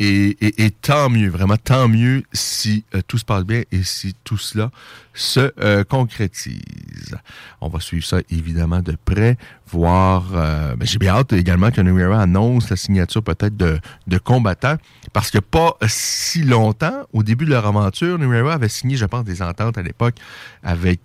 Et, 0.00 0.72
tant 0.82 1.08
mieux, 1.08 1.28
vraiment 1.28 1.56
tant 1.56 1.86
mieux 1.88 2.24
si 2.32 2.84
tout 3.06 3.18
se 3.18 3.24
passe 3.24 3.44
bien 3.44 3.62
et 3.70 3.84
si 3.84 4.14
tout 4.24 4.38
cela 4.38 4.70
se 5.18 5.52
euh, 5.60 5.82
concrétise. 5.84 7.16
On 7.60 7.68
va 7.68 7.80
suivre 7.80 8.06
ça 8.06 8.18
évidemment 8.30 8.80
de 8.80 8.96
près, 9.04 9.36
voir. 9.66 10.26
Euh, 10.34 10.76
ben, 10.76 10.86
J'ai 10.86 10.98
bien 10.98 11.14
hâte 11.14 11.32
également 11.32 11.70
que 11.70 11.80
New 11.80 11.98
annonce 12.12 12.70
la 12.70 12.76
signature 12.76 13.22
peut-être 13.22 13.56
de, 13.56 13.80
de 14.06 14.18
combattants, 14.18 14.76
parce 15.12 15.30
que 15.30 15.38
pas 15.38 15.76
si 15.86 16.44
longtemps, 16.44 17.02
au 17.12 17.22
début 17.24 17.46
de 17.46 17.50
leur 17.50 17.66
aventure, 17.66 18.18
New 18.18 18.32
avait 18.32 18.68
signé, 18.68 18.96
je 18.96 19.06
pense, 19.06 19.24
des 19.24 19.42
ententes 19.42 19.76
à 19.76 19.82
l'époque 19.82 20.14
avec 20.62 21.00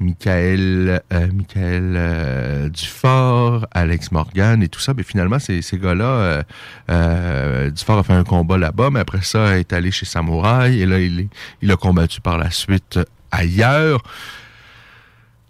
Michael, 0.00 1.02
Michael 1.32 2.70
Dufort, 2.70 3.66
Alex 3.70 4.10
Morgan 4.10 4.62
et 4.62 4.68
tout 4.68 4.80
ça. 4.80 4.94
Mais 4.94 5.04
finalement, 5.04 5.38
ces, 5.38 5.62
ces 5.62 5.78
gars-là, 5.78 6.42
Dufort 7.70 7.98
a 7.98 8.02
fait 8.02 8.14
un 8.14 8.24
combat 8.24 8.58
là-bas, 8.58 8.90
mais 8.90 9.00
après 9.00 9.22
ça, 9.22 9.58
est 9.58 9.72
allé 9.72 9.90
chez 9.92 10.06
Samouraï 10.06 10.80
et 10.80 10.86
là, 10.86 10.98
il, 10.98 11.28
il 11.60 11.70
a 11.70 11.76
combattu 11.76 12.20
par 12.20 12.38
la 12.38 12.50
suite 12.50 12.98
ailleurs. 13.32 14.02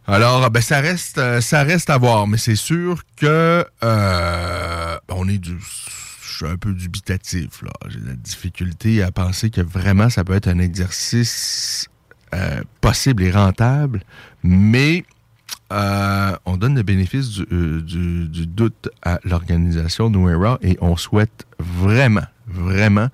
Alors, 0.07 0.51
ben 0.51 0.61
ça 0.61 0.81
reste, 0.81 1.19
euh, 1.19 1.41
ça 1.41 1.63
reste 1.63 1.91
à 1.91 1.99
voir, 1.99 2.27
mais 2.27 2.39
c'est 2.39 2.57
sûr 2.57 3.03
que 3.17 3.65
euh, 3.85 4.97
on 5.09 5.29
est 5.29 5.39
du, 5.39 5.57
je 6.23 6.37
suis 6.37 6.47
un 6.47 6.57
peu 6.57 6.73
dubitatif. 6.73 7.63
J'ai 7.89 8.01
la 8.01 8.15
difficulté 8.15 9.03
à 9.03 9.13
penser 9.13 9.51
que 9.51 9.61
vraiment 9.61 10.11
ça 10.11 10.25
peut 10.25 10.35
être 10.35 10.49
un 10.49 10.59
exercice 10.59 11.89
euh, 12.35 12.63
possible 12.81 13.23
et 13.23 13.31
rentable, 13.31 14.03
mais 14.43 15.05
on 15.71 16.59
donne 16.59 16.75
le 16.75 16.83
bénéfice 16.83 17.31
du, 17.31 18.29
du 18.29 18.47
doute 18.47 18.91
à 19.03 19.19
l'organisation 19.25 20.11
Nuera 20.11 20.59
et 20.61 20.77
on 20.83 20.97
souhaite 20.97 21.47
vraiment, 21.59 22.27
vraiment 22.47 23.09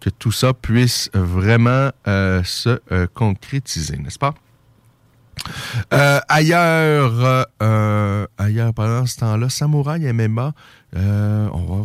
que 0.00 0.10
tout 0.10 0.32
ça 0.32 0.54
puisse 0.54 1.10
vraiment 1.14 1.90
euh, 2.06 2.42
se 2.44 2.80
euh, 2.92 3.06
concrétiser, 3.12 3.96
n'est-ce 3.96 4.18
pas? 4.18 4.34
Euh, 5.94 6.20
ailleurs, 6.28 7.46
ailleurs, 8.38 8.74
pendant 8.74 9.06
ce 9.06 9.18
temps-là, 9.18 9.48
Samouraï 9.48 10.12
MMA, 10.12 10.52
on 10.94 11.64
va, 11.68 11.84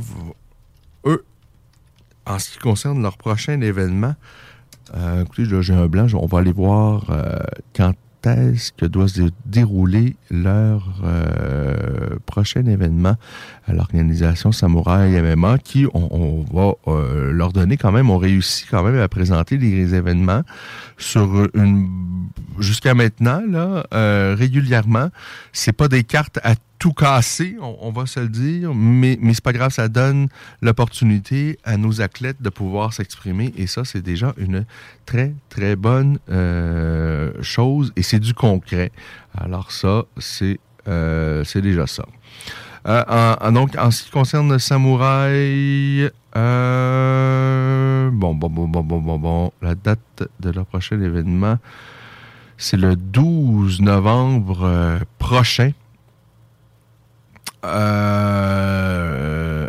eux, 1.05 1.23
en 2.25 2.39
ce 2.39 2.49
qui 2.49 2.57
concerne 2.57 3.01
leur 3.01 3.17
prochain 3.17 3.61
événement, 3.61 4.15
écoutez, 5.21 5.45
j'ai 5.61 5.73
un 5.73 5.87
blanc, 5.87 6.07
on 6.13 6.25
va 6.25 6.39
aller 6.39 6.51
voir 6.51 7.05
quand 7.75 7.93
que 8.77 8.85
doit 8.85 9.09
se 9.09 9.29
dérouler 9.45 10.15
leur 10.31 11.01
euh, 11.03 12.15
prochain 12.25 12.65
événement 12.65 13.15
à 13.67 13.73
l'organisation 13.73 14.53
Samouraï 14.53 15.21
MMA 15.21 15.57
qui, 15.57 15.85
on, 15.93 16.45
va 16.53 16.73
euh, 16.87 17.31
leur 17.31 17.51
donner 17.51 17.75
quand 17.75 17.91
même, 17.91 18.09
on 18.09 18.17
réussit 18.17 18.67
quand 18.69 18.83
même 18.83 18.97
à 18.97 19.09
présenter 19.09 19.57
les 19.57 19.93
événements 19.93 20.43
sur 20.97 21.47
une 21.53 21.89
jusqu'à 22.59 22.93
maintenant 22.93 23.41
là 23.47 23.85
euh, 23.93 24.35
régulièrement. 24.37 25.09
C'est 25.51 25.73
pas 25.73 25.87
des 25.87 26.03
cartes 26.03 26.39
à 26.43 26.55
tout 26.83 26.91
casser, 26.91 27.55
on, 27.61 27.91
va 27.91 28.05
se 28.05 28.19
le 28.19 28.27
dire, 28.27 28.75
mais, 28.75 29.17
mais 29.21 29.33
c'est 29.33 29.41
pas 29.41 29.53
grave, 29.53 29.71
ça 29.71 29.87
donne 29.87 30.27
l'opportunité 30.61 31.57
à 31.63 31.77
nos 31.77 32.01
athlètes 32.01 32.41
de 32.41 32.49
pouvoir 32.49 32.91
s'exprimer 32.91 33.53
et 33.55 33.67
ça, 33.67 33.85
c'est 33.85 34.01
déjà 34.01 34.33
une 34.35 34.65
très, 35.05 35.33
très 35.47 35.77
bonne 35.77 36.19
euh, 36.29 37.31
chose 37.41 37.93
et 37.95 38.03
c'est 38.03 38.19
du 38.19 38.33
concret. 38.33 38.91
Alors 39.33 39.71
ça, 39.71 40.03
c'est 40.17 40.59
euh, 40.89 41.45
déjà 41.55 41.87
ça. 41.87 42.03
Euh, 42.85 43.35
en, 43.39 43.53
donc, 43.53 43.77
en 43.77 43.89
ce 43.89 44.03
qui 44.03 44.11
concerne 44.11 44.51
le 44.51 44.59
samouraï, 44.59 46.09
bon, 46.35 46.41
bon, 48.35 48.49
bon, 48.49 48.67
bon, 48.67 48.83
bon, 48.83 48.99
bon, 48.99 49.19
bon, 49.19 49.53
la 49.61 49.75
date 49.75 50.25
de 50.41 50.49
leur 50.49 50.65
prochain 50.65 50.99
événement, 50.99 51.59
C'est 52.57 52.75
le 52.75 52.97
12 52.97 53.79
novembre 53.79 54.99
prochain. 55.17 55.71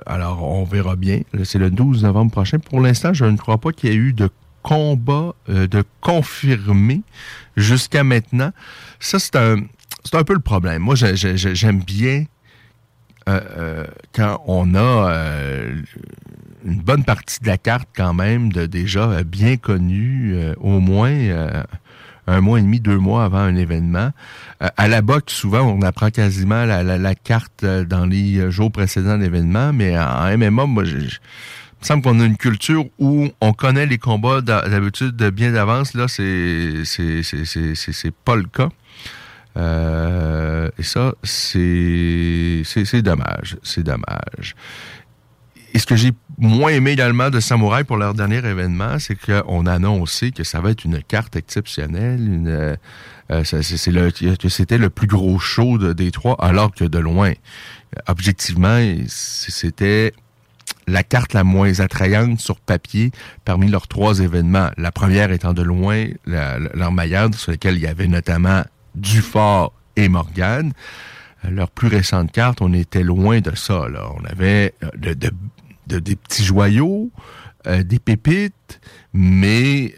Alors, 0.07 0.43
on 0.43 0.65
verra 0.65 0.97
bien. 0.97 1.21
C'est 1.45 1.59
le 1.59 1.71
12 1.71 2.05
novembre 2.05 2.33
prochain. 2.33 2.59
Pour 2.59 2.81
l'instant, 2.81 3.13
je 3.15 3.25
ne 3.25 3.37
crois 3.37 3.59
pas 3.59 3.73
qu'il 3.73 3.91
y 3.91 3.93
ait 3.93 3.97
eu 3.97 4.13
de 4.13 4.29
combat 4.63 5.35
de 5.49 5.85
confirmé 6.01 7.03
jusqu'à 7.57 8.03
maintenant. 8.03 8.51
Ça, 8.99 9.19
c'est 9.19 9.37
un, 9.37 9.57
c'est 10.05 10.17
un 10.17 10.25
peu 10.25 10.35
le 10.35 10.41
problème. 10.41 10.83
Moi, 10.83 10.95
j'aime 10.97 11.83
bien 11.83 12.25
euh, 13.27 13.41
euh, 13.57 13.87
quand 14.13 14.43
on 14.47 14.75
a 14.75 15.11
euh, 15.11 15.81
une 16.65 16.81
bonne 16.81 17.05
partie 17.05 17.41
de 17.41 17.47
la 17.47 17.57
carte 17.57 17.89
quand 17.97 18.13
même 18.13 18.53
de 18.53 18.67
déjà 18.67 19.23
bien 19.25 19.57
connue, 19.57 20.37
au 20.59 20.81
moins 20.81 21.65
un 22.27 22.41
mois 22.41 22.59
et 22.59 22.63
demi, 22.63 22.81
deux 22.81 22.99
mois 22.99 23.25
avant 23.25 23.39
un 23.39 23.57
événement. 23.57 24.11
à 24.61 24.89
la 24.89 25.03
boxe, 25.03 25.35
souvent, 25.35 25.61
on 25.61 25.83
apprend 25.83 26.11
quasiment 26.11 26.65
la, 26.65 27.15
carte 27.15 27.65
dans 27.65 28.07
les 28.07 28.51
jours 28.51 28.73
précédents 28.73 29.19
de 29.19 29.23
l'événement, 29.25 29.73
mais 29.73 29.99
en 29.99 30.37
MMA, 30.37 30.67
moi, 30.67 30.85
je, 30.85 30.97
il 30.97 31.91
me 31.93 32.01
semble 32.01 32.03
qu'on 32.03 32.21
a 32.21 32.25
une 32.25 32.39
culture 32.39 32.87
où 32.99 33.29
on 33.41 33.53
connaît 33.53 33.87
les 33.87 33.99
combats 33.99 34.41
d'habitude 34.41 35.17
bien 35.17 35.53
d'avance. 35.53 35.93
Là, 35.95 36.09
c'est 36.09 36.85
c'est 36.85 38.15
pas 38.25 38.37
le 38.37 38.45
cas. 38.45 38.71
Euh, 39.57 40.69
et 40.79 40.83
ça, 40.83 41.15
c'est, 41.23 42.63
c'est, 42.65 43.03
dommage. 43.03 43.57
C'est 43.63 43.83
dommage. 43.83 44.57
Et 45.73 45.79
ce 45.79 45.87
que 45.87 45.97
j'ai 45.97 46.13
moins 46.39 46.71
aimé 46.71 46.93
également 46.93 47.31
de 47.31 47.41
Samouraï 47.41 47.85
pour 47.85 47.97
leur 47.97 48.15
dernier 48.15 48.39
événement, 48.39 48.99
c'est 48.99 49.17
qu'on 49.17 49.67
a 49.67 49.73
annoncé 49.73 50.33
que 50.33 50.45
ça 50.45 50.61
va 50.61 50.71
être 50.71 50.85
une 50.85 51.03
carte 51.03 51.37
exceptionnelle, 51.37 52.21
une, 52.21 52.77
euh, 53.31 53.45
c'est, 53.45 53.91
le, 53.91 54.11
que 54.11 54.49
c'était 54.49 54.79
le 54.79 54.91
plus 54.91 55.07
gros 55.07 55.39
show 55.39 55.79
des 55.95 56.11
trois, 56.11 56.37
alors 56.41 56.73
que 56.75 56.85
de 56.85 56.99
loin, 56.99 57.33
objectivement, 58.07 58.79
c'était 59.07 60.13
la 60.87 61.03
carte 61.03 61.33
la 61.33 61.45
moins 61.45 61.81
attrayante 61.81 62.41
sur 62.41 62.61
papier 62.61 63.11
parmi 63.45 63.69
leurs 63.69 63.89
trois 63.89 64.21
événements. 64.21 64.71
La 64.77 64.93
première 64.93 65.31
étant 65.31 65.55
de 65.55 65.63
loin 65.63 66.07
leur 66.27 66.93
meilleure, 66.93 67.35
sur 67.35 67.53
laquelle 67.53 67.77
il 67.77 67.83
y 67.83 67.87
avait 67.87 68.09
notamment 68.09 68.63
Dufort 68.95 69.73
et 69.97 70.09
Morgan. 70.09 70.73
Euh, 71.45 71.51
leur 71.51 71.71
plus 71.71 71.89
récente 71.89 72.33
carte, 72.33 72.63
on 72.63 72.73
était 72.73 73.03
loin 73.03 73.41
de 73.41 73.55
ça. 73.55 73.89
Là. 73.89 74.11
On 74.17 74.25
avait 74.25 74.75
euh, 74.83 75.15
de, 75.15 75.31
des 75.87 76.17
petits 76.17 76.45
joyaux, 76.45 77.11
euh, 77.67 77.83
des 77.83 77.99
pépites, 77.99 78.81
mais 79.13 79.95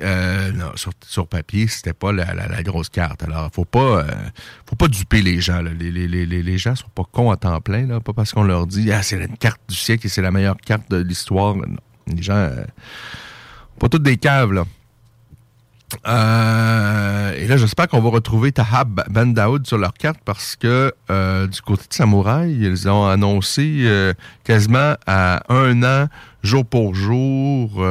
non, 0.55 0.73
sur, 0.75 1.27
papier, 1.27 1.67
c'était 1.69 1.95
pas 1.95 2.13
la, 2.13 2.63
grosse 2.63 2.89
carte. 2.89 3.23
Alors, 3.23 3.51
faut 3.53 3.65
pas, 3.65 4.05
faut 4.69 4.77
pas 4.77 4.89
duper 4.89 5.23
les 5.23 5.41
gens. 5.41 5.63
Les, 5.63 5.91
les, 5.91 6.09
les, 6.09 6.27
les, 6.27 6.59
gens 6.59 6.75
sont 6.77 6.91
pas 6.95 7.05
cons 7.11 7.31
à 7.31 7.37
temps 7.37 7.61
plein, 7.61 7.87
là, 7.87 8.01
pas 8.01 8.13
parce 8.13 8.33
qu'on 8.33 8.45
leur 8.45 8.67
dit 8.67 8.93
ah 8.93 9.03
c'est 9.03 9.17
une 9.17 9.39
carte 9.39 9.61
du 9.69 9.75
siècle 9.75 10.07
et 10.07 10.11
c'est 10.11 10.23
la 10.23 10.31
meilleure 10.31 10.59
carte 10.59 10.91
de 10.91 10.99
l'histoire. 10.99 11.57
Les 12.07 12.23
gens, 12.23 12.51
pas 13.79 13.89
toutes 13.89 14.03
des 14.03 14.19
caves 14.19 14.53
là. 14.53 14.65
Euh, 16.07 17.33
et 17.37 17.47
là, 17.47 17.57
j'espère 17.57 17.89
qu'on 17.89 18.01
va 18.01 18.11
retrouver 18.11 18.51
Tahab 18.51 19.05
Ben 19.09 19.33
Daoud 19.33 19.67
sur 19.67 19.79
leur 19.79 19.95
carte 19.95 20.19
parce 20.25 20.57
que 20.57 20.93
euh, 21.11 21.47
du 21.47 21.63
côté 21.63 21.85
de 21.89 21.95
Samouraï, 21.95 22.57
ils 22.61 22.89
ont 22.89 23.07
annoncé 23.07 23.83
euh, 23.85 24.13
quasiment 24.45 24.95
à 25.07 25.43
un 25.53 25.83
an, 25.85 26.09
jour 26.43 26.67
pour 26.67 26.95
jour, 26.95 27.85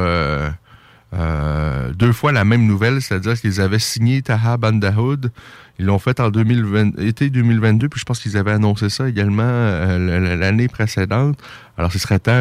deux 1.94 2.12
fois 2.12 2.32
la 2.32 2.44
même 2.44 2.66
nouvelle, 2.66 3.00
c'est-à-dire 3.00 3.40
qu'ils 3.40 3.60
avaient 3.60 3.78
signé 3.78 4.20
Tahab 4.20 4.60
Ben 4.60 4.78
Daoud. 4.78 5.32
Ils 5.78 5.86
l'ont 5.86 5.98
fait 5.98 6.20
en 6.20 6.30
2020, 6.30 6.98
été 7.00 7.28
2022, 7.28 7.88
puis 7.88 8.00
je 8.00 8.04
pense 8.04 8.20
qu'ils 8.20 8.36
avaient 8.36 8.52
annoncé 8.52 8.88
ça 8.88 9.08
également 9.08 9.42
l'année 9.42 10.68
précédente. 10.68 11.38
Alors, 11.76 11.92
ce 11.92 11.98
serait 11.98 12.18
temps 12.18 12.32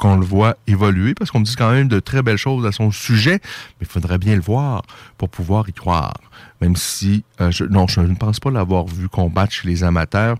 qu'on 0.00 0.16
le 0.16 0.24
voit 0.24 0.56
évoluer, 0.66 1.14
parce 1.14 1.30
qu'on 1.30 1.42
dit 1.42 1.54
quand 1.54 1.70
même 1.70 1.86
de 1.86 2.00
très 2.00 2.22
belles 2.22 2.38
choses 2.38 2.64
à 2.64 2.72
son 2.72 2.90
sujet, 2.90 3.38
mais 3.42 3.82
il 3.82 3.86
faudrait 3.86 4.18
bien 4.18 4.34
le 4.34 4.40
voir 4.40 4.82
pour 5.18 5.28
pouvoir 5.28 5.68
y 5.68 5.72
croire. 5.72 6.14
Même 6.62 6.74
si, 6.74 7.22
euh, 7.40 7.50
je, 7.50 7.64
non, 7.64 7.86
je 7.86 8.00
ne 8.00 8.14
pense 8.14 8.40
pas 8.40 8.50
l'avoir 8.50 8.86
vu 8.86 9.08
combattre 9.08 9.52
chez 9.52 9.68
les 9.68 9.84
amateurs, 9.84 10.36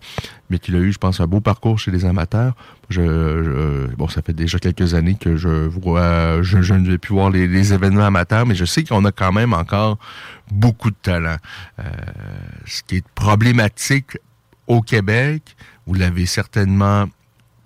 mais 0.49 0.59
qu'il 0.59 0.75
a 0.77 0.79
eu, 0.79 0.93
je 0.93 0.99
pense, 0.99 1.21
un 1.21 1.27
beau 1.27 1.41
parcours 1.41 1.79
chez 1.79 1.91
les 1.91 2.07
amateurs. 2.07 2.55
Je, 2.89 3.95
bon, 3.97 4.09
ça 4.09 4.23
fait 4.23 4.33
déjà 4.33 4.59
quelques 4.59 4.95
années 4.95 5.15
que 5.15 5.37
je 5.37 5.49
vois, 5.49 6.43
je, 6.43 6.75
ne 6.75 6.91
vais 6.91 6.99
plus 6.99 7.15
voir 7.15 7.31
les, 7.31 7.73
événements 7.73 8.07
amateurs, 8.07 8.47
mais 8.47 8.55
je 8.55 8.65
sais 8.65 8.83
qu'on 8.83 9.05
a 9.05 9.13
quand 9.13 9.33
même 9.33 9.53
encore 9.53 9.99
beaucoup 10.51 10.91
de 10.91 10.97
talent. 11.03 11.37
Euh, 11.79 11.83
ce 12.67 12.83
qui 12.83 12.97
est 12.97 13.09
problématique 13.15 14.19
au 14.67 14.81
Québec, 14.81 15.55
vous 15.87 15.95
l'avez 15.95 16.27
certainement 16.27 17.07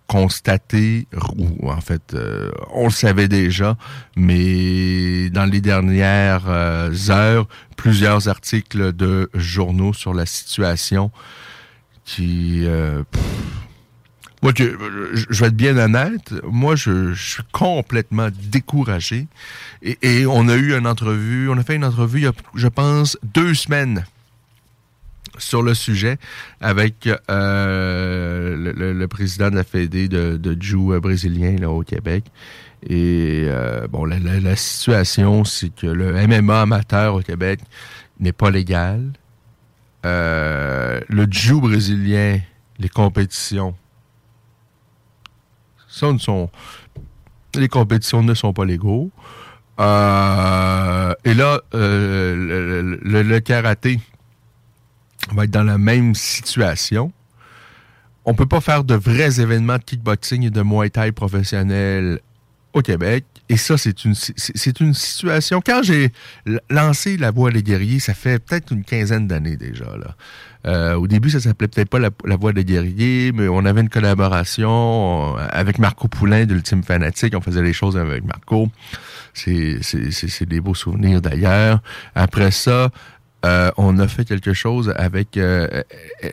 constaté, 0.06 1.08
ou 1.36 1.70
en 1.70 1.80
fait, 1.80 2.14
euh, 2.14 2.50
on 2.72 2.84
le 2.84 2.92
savait 2.92 3.28
déjà, 3.28 3.76
mais 4.16 5.30
dans 5.30 5.44
les 5.44 5.60
dernières 5.60 6.48
euh, 6.48 6.92
heures, 7.08 7.48
plusieurs 7.76 8.28
articles 8.28 8.92
de 8.92 9.30
journaux 9.34 9.92
sur 9.92 10.14
la 10.14 10.26
situation 10.26 11.10
qui... 12.04 12.64
Euh, 12.64 13.02
moi, 14.42 14.52
je, 14.54 15.40
vais 15.40 15.46
être 15.46 15.56
bien 15.56 15.78
honnête, 15.78 16.34
moi, 16.44 16.76
je, 16.76 17.14
je 17.14 17.30
suis 17.30 17.42
complètement 17.52 18.28
découragé. 18.30 19.26
Et, 19.80 19.96
et, 20.02 20.26
on 20.26 20.48
a 20.48 20.56
eu 20.56 20.76
une 20.76 20.86
entrevue, 20.86 21.48
on 21.48 21.56
a 21.56 21.62
fait 21.62 21.76
une 21.76 21.84
entrevue 21.84 22.20
il 22.20 22.24
y 22.24 22.26
a, 22.26 22.32
je 22.54 22.68
pense, 22.68 23.16
deux 23.22 23.54
semaines 23.54 24.04
sur 25.38 25.62
le 25.62 25.74
sujet 25.74 26.18
avec 26.60 27.08
euh, 27.30 28.56
le, 28.56 29.08
président 29.08 29.50
de 29.50 29.56
la 29.56 29.64
Fédé 29.64 30.08
de, 30.08 30.36
de 30.36 30.60
Jiu 30.60 30.98
brésilien 31.00 31.56
là, 31.56 31.70
au 31.70 31.82
Québec. 31.82 32.24
Et 32.86 33.46
euh, 33.46 33.86
bon, 33.88 34.04
la, 34.04 34.56
situation, 34.56 35.44
c'est 35.44 35.74
que 35.74 35.86
le 35.86 36.12
MMA 36.26 36.62
amateur 36.62 37.14
au 37.14 37.20
Québec 37.20 37.60
n'est 38.20 38.32
pas 38.32 38.50
légal. 38.50 39.12
Euh, 40.04 41.00
le 41.08 41.26
Jiu 41.30 41.60
brésilien, 41.60 42.40
les 42.78 42.88
compétitions, 42.88 43.74
ça 45.88 46.12
ne 46.12 46.18
sont, 46.18 46.50
les 47.54 47.68
compétitions 47.68 48.22
ne 48.22 48.34
sont 48.34 48.52
pas 48.52 48.66
légaux. 48.66 49.10
et 49.78 49.82
là, 49.82 51.60
le, 51.72 53.38
karaté, 53.38 53.98
va 55.32 55.44
être 55.44 55.50
dans 55.50 55.62
la 55.62 55.78
même 55.78 56.14
situation. 56.14 57.12
On 58.24 58.34
peut 58.34 58.46
pas 58.46 58.60
faire 58.60 58.84
de 58.84 58.94
vrais 58.94 59.40
événements 59.40 59.76
de 59.76 59.82
kickboxing 59.82 60.44
et 60.44 60.50
de 60.50 60.62
Muay 60.62 60.90
Thai 60.90 61.12
professionnels 61.12 62.20
au 62.72 62.82
Québec. 62.82 63.24
Et 63.50 63.58
ça, 63.58 63.76
c'est 63.76 64.04
une, 64.06 64.14
c'est 64.14 64.80
une 64.80 64.94
situation. 64.94 65.60
Quand 65.64 65.82
j'ai 65.82 66.10
lancé 66.70 67.18
la 67.18 67.30
voie 67.30 67.50
des 67.50 67.62
guerriers, 67.62 68.00
ça 68.00 68.14
fait 68.14 68.38
peut-être 68.38 68.72
une 68.72 68.84
quinzaine 68.84 69.26
d'années 69.28 69.56
déjà. 69.56 69.84
Là. 69.84 70.16
Euh, 70.66 70.94
au 70.94 71.06
début, 71.06 71.28
ça 71.28 71.40
s'appelait 71.40 71.68
peut-être 71.68 71.90
pas 71.90 71.98
la, 71.98 72.37
voie 72.37 72.54
des 72.54 72.64
guerriers, 72.64 73.32
mais 73.32 73.48
on 73.48 73.66
avait 73.66 73.82
une 73.82 73.90
collaboration 73.90 75.37
avec 75.37 75.78
Marco 75.78 76.08
Poulain 76.08 76.46
d'Ultime 76.46 76.82
Fanatique. 76.82 77.34
On 77.37 77.42
faisait 77.42 77.62
les 77.62 77.74
choses 77.74 77.98
avec 77.98 78.24
Marco. 78.24 78.70
C'est, 79.34 79.80
c'est 79.82 80.48
des 80.48 80.60
beaux 80.60 80.74
souvenirs 80.74 81.20
d'ailleurs. 81.20 81.82
Après 82.14 82.50
ça, 82.50 82.90
euh, 83.44 83.70
on 83.76 83.98
a 83.98 84.09
fait 84.09 84.24
quelque 84.24 84.54
chose 84.54 84.94
avec 84.96 85.37
euh, 85.37 85.83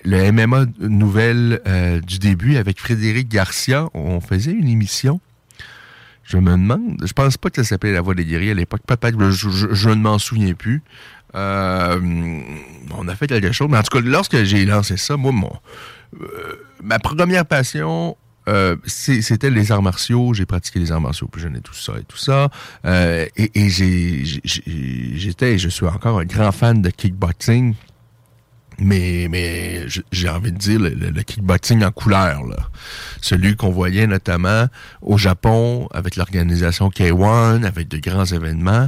le 0.06 0.32
MMA 0.32 0.66
nouvelle 0.80 1.60
euh, 1.68 2.00
du 2.00 2.20
début 2.20 2.56
avec 2.56 2.80
Frédéric 2.80 3.28
Garcia. 3.28 3.90
On 3.94 4.22
faisait 4.22 4.52
une 4.52 4.70
émission. 4.70 5.20
Je 6.24 6.38
me 6.38 6.52
demande, 6.52 6.98
je 7.04 7.12
pense 7.12 7.36
pas 7.36 7.50
que 7.50 7.62
ça 7.62 7.68
s'appelait 7.68 7.92
La 7.92 8.00
Voix 8.00 8.16
des 8.16 8.24
guerriers 8.24 8.52
à 8.52 8.54
l'époque. 8.54 8.82
Peut-être, 8.88 9.20
je, 9.32 9.50
je, 9.50 9.90
ne 9.90 9.96
m'en 9.96 10.20
souviens 10.20 10.54
plus. 10.54 10.82
on 11.34 11.40
a 13.08 13.16
fait 13.16 13.28
quelque 13.28 13.52
chose. 13.52 13.68
Mais 13.70 13.78
en 13.78 13.84
tout 13.84 13.98
cas, 13.98 14.06
lorsque 14.08 14.42
j'ai 14.44 14.66
lancé 14.66 14.96
ça, 14.96 15.18
moi, 15.18 15.34
mon, 15.34 15.52
ma 16.82 17.00
première 17.00 17.46
passion, 17.46 18.16
euh, 18.48 18.76
c'était 18.86 19.50
les 19.50 19.72
arts 19.72 19.84
martiaux. 19.84 20.34
J'ai 20.34 20.46
pratiqué 20.46 20.80
les 20.80 20.92
arts 20.92 21.02
martiaux 21.02 21.28
plus 21.28 21.42
jeune 21.42 21.56
et 21.56 21.62
tout 21.62 21.74
ça 21.74 21.94
et 22.00 22.04
tout 22.04 22.18
ça. 22.18 22.50
Euh, 22.86 23.28
et, 23.36 23.52
et 23.54 23.70
j'étais, 23.70 25.58
je 25.58 25.70
suis 25.70 25.86
encore 25.86 26.20
un 26.20 26.26
grand 26.26 26.52
fan 26.52 26.82
de 26.82 26.90
kickboxing. 26.90 27.76
Mais, 28.84 29.28
mais 29.30 29.86
j'ai 30.12 30.28
envie 30.28 30.52
de 30.52 30.58
dire 30.58 30.80
le, 30.80 31.22
kickboxing 31.22 31.84
en 31.84 31.92
couleur, 31.92 32.44
là. 32.48 32.56
Celui 33.22 33.56
qu'on 33.56 33.70
voyait 33.70 34.08
notamment 34.08 34.66
au 35.04 35.20
Japon 35.20 35.88
avec 35.94 36.16
l'organisation 36.16 36.90
K1, 36.90 37.64
avec 37.64 37.90
de 37.90 37.98
grands 38.00 38.26
événements. 38.26 38.88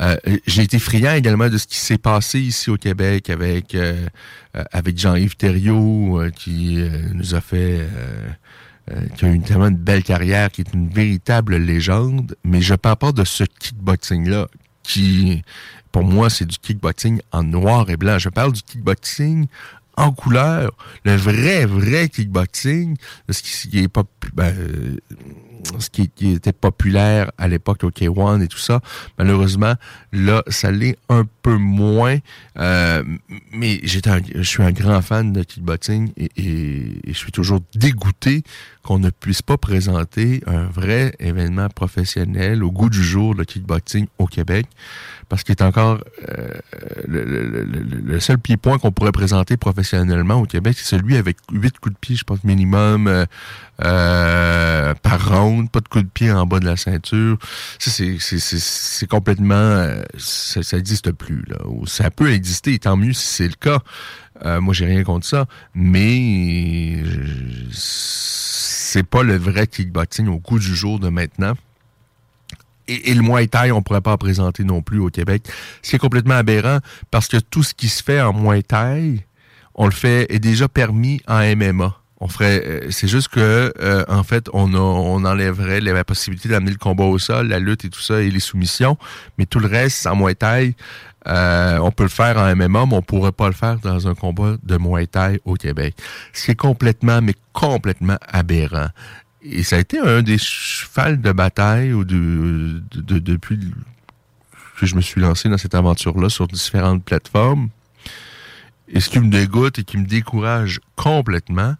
Euh, 0.00 0.16
j'ai 0.46 0.62
été 0.62 0.78
friand 0.78 1.12
également 1.12 1.50
de 1.50 1.58
ce 1.58 1.66
qui 1.66 1.76
s'est 1.76 1.98
passé 1.98 2.40
ici 2.40 2.70
au 2.70 2.78
Québec 2.78 3.28
avec 3.28 3.76
avec 4.72 4.96
Jean-Yves 4.96 5.36
Thériault 5.36 6.22
qui 6.34 6.82
nous 7.12 7.34
a 7.34 7.40
fait 7.42 7.80
euh, 7.80 8.28
qui 9.16 9.24
a 9.24 9.28
eu 9.28 9.40
tellement 9.40 9.68
une 9.68 9.76
belle 9.76 10.02
carrière, 10.02 10.50
qui 10.50 10.60
est 10.60 10.74
une 10.74 10.88
véritable 10.88 11.56
légende, 11.56 12.36
mais 12.44 12.60
je 12.60 12.74
parle 12.74 12.96
pas 12.96 13.12
de 13.12 13.24
ce 13.24 13.44
kickboxing-là. 13.44 14.48
qui, 14.82 15.42
pour 15.92 16.04
moi, 16.04 16.28
c'est 16.28 16.44
du 16.44 16.58
kickboxing 16.58 17.20
en 17.32 17.42
noir 17.44 17.88
et 17.88 17.96
blanc. 17.96 18.18
Je 18.18 18.28
parle 18.28 18.52
du 18.52 18.62
kickboxing 18.62 19.46
en 19.96 20.12
couleur, 20.12 20.72
le 21.04 21.14
vrai, 21.14 21.66
vrai 21.66 22.08
kickboxing, 22.08 22.96
ce 23.30 23.68
qui, 23.68 23.78
est 23.78 23.88
pas, 23.88 24.02
ben, 24.34 24.54
ce 25.78 25.90
qui, 25.90 26.10
était 26.32 26.52
populaire 26.52 27.30
à 27.38 27.48
l'époque 27.48 27.84
au 27.84 27.90
K1 27.90 28.42
et 28.42 28.48
tout 28.48 28.58
ça. 28.58 28.80
Malheureusement, 29.18 29.74
là, 30.12 30.42
ça 30.48 30.70
l'est 30.70 30.96
un 31.08 31.24
peu 31.42 31.56
moins. 31.56 32.18
Euh, 32.58 33.02
mais 33.52 33.80
j'étais 33.82 34.10
je 34.34 34.42
suis 34.42 34.62
un 34.62 34.72
grand 34.72 35.02
fan 35.02 35.32
de 35.32 35.42
kickboxing 35.42 36.12
et, 36.16 36.30
et, 36.36 37.00
je 37.06 37.12
suis 37.12 37.32
toujours 37.32 37.60
dégoûté 37.74 38.42
qu'on 38.82 38.98
ne 38.98 39.10
puisse 39.10 39.42
pas 39.42 39.56
présenter 39.56 40.42
un 40.46 40.64
vrai 40.64 41.14
événement 41.18 41.68
professionnel 41.68 42.62
au 42.62 42.70
goût 42.70 42.90
du 42.90 43.02
jour 43.02 43.34
de 43.34 43.44
kickboxing 43.44 44.06
au 44.18 44.26
Québec 44.26 44.66
parce 45.28 45.42
qu'il 45.42 45.52
est 45.52 45.62
encore 45.62 46.00
euh, 46.28 46.48
le, 47.06 48.20
seul 48.20 48.38
pied-point 48.38 48.78
qu'on 48.78 48.92
pourrait 48.92 49.12
présenter 49.12 49.56
professionnellement 49.56 50.36
au 50.36 50.46
Québec, 50.46 50.76
c'est 50.78 50.96
celui 50.96 51.16
avec 51.16 51.36
huit 51.52 51.78
coups 51.78 51.94
de 51.94 51.98
pied, 51.98 52.16
je 52.16 52.24
pense, 52.24 52.42
minimum 52.44 53.06
euh, 53.06 53.24
euh, 53.84 54.94
par 54.94 55.28
round, 55.28 55.70
pas 55.70 55.80
de 55.80 55.88
coups 55.88 56.04
de 56.04 56.10
pied 56.10 56.32
en 56.32 56.46
bas 56.46 56.60
de 56.60 56.66
la 56.66 56.76
ceinture. 56.76 57.38
C'est 57.78 59.06
complètement... 59.08 59.88
ça 60.18 60.76
n'existe 60.76 61.12
plus. 61.12 61.44
Ça 61.86 62.10
peut 62.10 62.32
exister, 62.32 62.78
tant 62.78 62.96
mieux 62.96 63.12
si 63.12 63.26
c'est 63.26 63.48
le 63.48 63.54
cas. 63.54 63.80
moi, 64.60 64.74
j'ai 64.74 64.86
rien 64.86 65.02
contre 65.04 65.26
ça, 65.26 65.46
mais 65.74 67.02
c'est 67.72 69.02
pas 69.02 69.22
le 69.22 69.36
vrai 69.36 69.66
kickboxing 69.66 70.28
au 70.28 70.38
goût 70.38 70.58
du 70.58 70.74
jour 70.74 70.98
de 71.00 71.08
maintenant 71.08 71.54
et, 72.88 73.14
le 73.14 73.22
Muay 73.22 73.46
Thai, 73.46 73.72
on 73.72 73.82
pourrait 73.82 74.00
pas 74.00 74.12
en 74.12 74.18
présenter 74.18 74.64
non 74.64 74.82
plus 74.82 74.98
au 75.00 75.08
Québec. 75.08 75.48
C'est 75.82 75.98
complètement 75.98 76.34
aberrant 76.34 76.78
parce 77.10 77.28
que 77.28 77.38
tout 77.38 77.62
ce 77.62 77.74
qui 77.74 77.88
se 77.88 78.02
fait 78.02 78.20
en 78.20 78.32
Muay 78.32 78.62
Thai, 78.62 79.26
on 79.74 79.86
le 79.86 79.92
fait, 79.92 80.32
est 80.32 80.38
déjà 80.38 80.68
permis 80.68 81.20
en 81.26 81.40
MMA. 81.56 81.96
On 82.20 82.28
ferait, 82.28 82.62
euh, 82.64 82.90
c'est 82.90 83.08
juste 83.08 83.28
que, 83.28 83.72
euh, 83.80 84.04
en 84.08 84.22
fait, 84.22 84.48
on, 84.52 84.72
enlèverait 85.24 85.80
la 85.80 86.04
possibilité 86.04 86.48
d'amener 86.48 86.70
le 86.70 86.78
combat 86.78 87.04
au 87.04 87.18
sol, 87.18 87.48
la 87.48 87.58
lutte 87.58 87.84
et 87.84 87.90
tout 87.90 88.00
ça 88.00 88.22
et 88.22 88.30
les 88.30 88.40
soumissions, 88.40 88.96
mais 89.36 89.46
tout 89.46 89.58
le 89.58 89.66
reste 89.66 90.06
en 90.06 90.16
Muay 90.16 90.34
Thai, 90.34 90.74
euh, 91.26 91.78
on 91.78 91.90
peut 91.90 92.04
le 92.04 92.08
faire 92.08 92.36
en 92.38 92.54
MMA, 92.54 92.86
mais 92.86 92.94
on 92.94 93.02
pourrait 93.02 93.32
pas 93.32 93.48
le 93.48 93.54
faire 93.54 93.78
dans 93.78 94.06
un 94.08 94.14
combat 94.14 94.56
de 94.62 94.78
Muay 94.78 95.06
Thai 95.06 95.40
au 95.44 95.54
Québec. 95.54 95.96
C'est 96.32 96.54
complètement, 96.54 97.20
mais 97.20 97.34
complètement 97.52 98.18
aberrant. 98.28 98.88
Et 99.44 99.62
ça 99.62 99.76
a 99.76 99.78
été 99.78 99.98
un 99.98 100.22
des 100.22 100.38
chevals 100.38 101.20
de 101.20 101.30
bataille 101.30 101.92
ou 101.92 102.04
de, 102.04 102.82
depuis 102.90 103.60
que 104.78 104.86
je 104.86 104.96
me 104.96 105.02
suis 105.02 105.20
lancé 105.20 105.50
dans 105.50 105.58
cette 105.58 105.74
aventure-là 105.74 106.30
sur 106.30 106.48
différentes 106.48 107.04
plateformes. 107.04 107.68
Et 108.88 109.00
ce 109.00 109.10
qui 109.10 109.20
me 109.20 109.30
dégoûte 109.30 109.78
et 109.78 109.84
qui 109.84 109.98
me 109.98 110.06
décourage 110.06 110.80
complètement, 110.96 111.76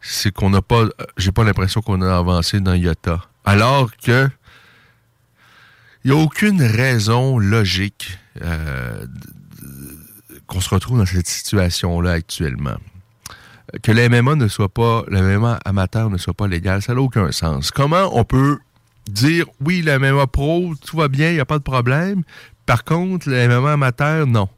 c'est 0.00 0.32
qu'on 0.32 0.50
n'a 0.50 0.62
pas, 0.62 0.84
j'ai 1.16 1.32
pas 1.32 1.42
l'impression 1.42 1.82
qu'on 1.82 2.00
a 2.00 2.16
avancé 2.16 2.60
dans 2.60 2.74
Yota. 2.74 3.20
Alors 3.44 3.90
que 3.96 4.28
il 6.04 6.12
n'y 6.12 6.16
a 6.16 6.20
aucune 6.22 6.62
raison 6.62 7.38
logique 7.38 8.18
euh, 8.40 9.04
qu'on 10.46 10.60
se 10.60 10.70
retrouve 10.70 10.98
dans 10.98 11.06
cette 11.06 11.26
situation-là 11.26 12.12
actuellement 12.12 12.76
que 13.82 13.92
le 13.92 14.08
MMA 14.08 14.36
ne 14.36 14.48
soit 14.48 14.68
pas, 14.68 15.04
le 15.08 15.20
MMA 15.20 15.60
amateur 15.64 16.10
ne 16.10 16.18
soit 16.18 16.34
pas 16.34 16.46
légal, 16.46 16.82
ça 16.82 16.94
n'a 16.94 17.00
aucun 17.00 17.30
sens. 17.32 17.70
Comment 17.70 18.16
on 18.16 18.24
peut 18.24 18.58
dire, 19.08 19.46
oui, 19.64 19.82
le 19.82 19.98
MMA 19.98 20.26
pro, 20.26 20.74
tout 20.84 20.96
va 20.96 21.08
bien, 21.08 21.30
il 21.30 21.34
n'y 21.34 21.40
a 21.40 21.44
pas 21.44 21.58
de 21.58 21.64
problème. 21.64 22.22
Par 22.66 22.84
contre, 22.84 23.28
le 23.28 23.48
MMA 23.48 23.72
amateur, 23.72 24.26
non. 24.26 24.48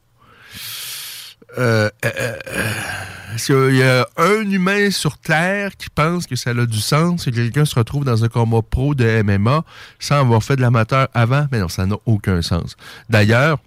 Euh, 1.58 1.90
euh, 2.04 2.36
euh, 2.48 3.70
il 3.70 3.76
y 3.76 3.82
a 3.82 4.06
un 4.16 4.50
humain 4.50 4.90
sur 4.90 5.18
Terre 5.18 5.76
qui 5.76 5.88
pense 5.90 6.26
que 6.26 6.36
ça 6.36 6.50
a 6.50 6.66
du 6.66 6.80
sens, 6.80 7.24
que 7.24 7.30
quelqu'un 7.30 7.64
se 7.64 7.74
retrouve 7.74 8.04
dans 8.04 8.24
un 8.24 8.28
combat 8.28 8.60
pro 8.62 8.94
de 8.94 9.22
MMA 9.22 9.64
sans 9.98 10.20
avoir 10.20 10.42
fait 10.42 10.56
de 10.56 10.60
l'amateur 10.60 11.08
avant, 11.14 11.46
mais 11.50 11.60
non, 11.60 11.68
ça 11.68 11.86
n'a 11.86 11.96
aucun 12.04 12.42
sens. 12.42 12.76
D'ailleurs, 13.08 13.58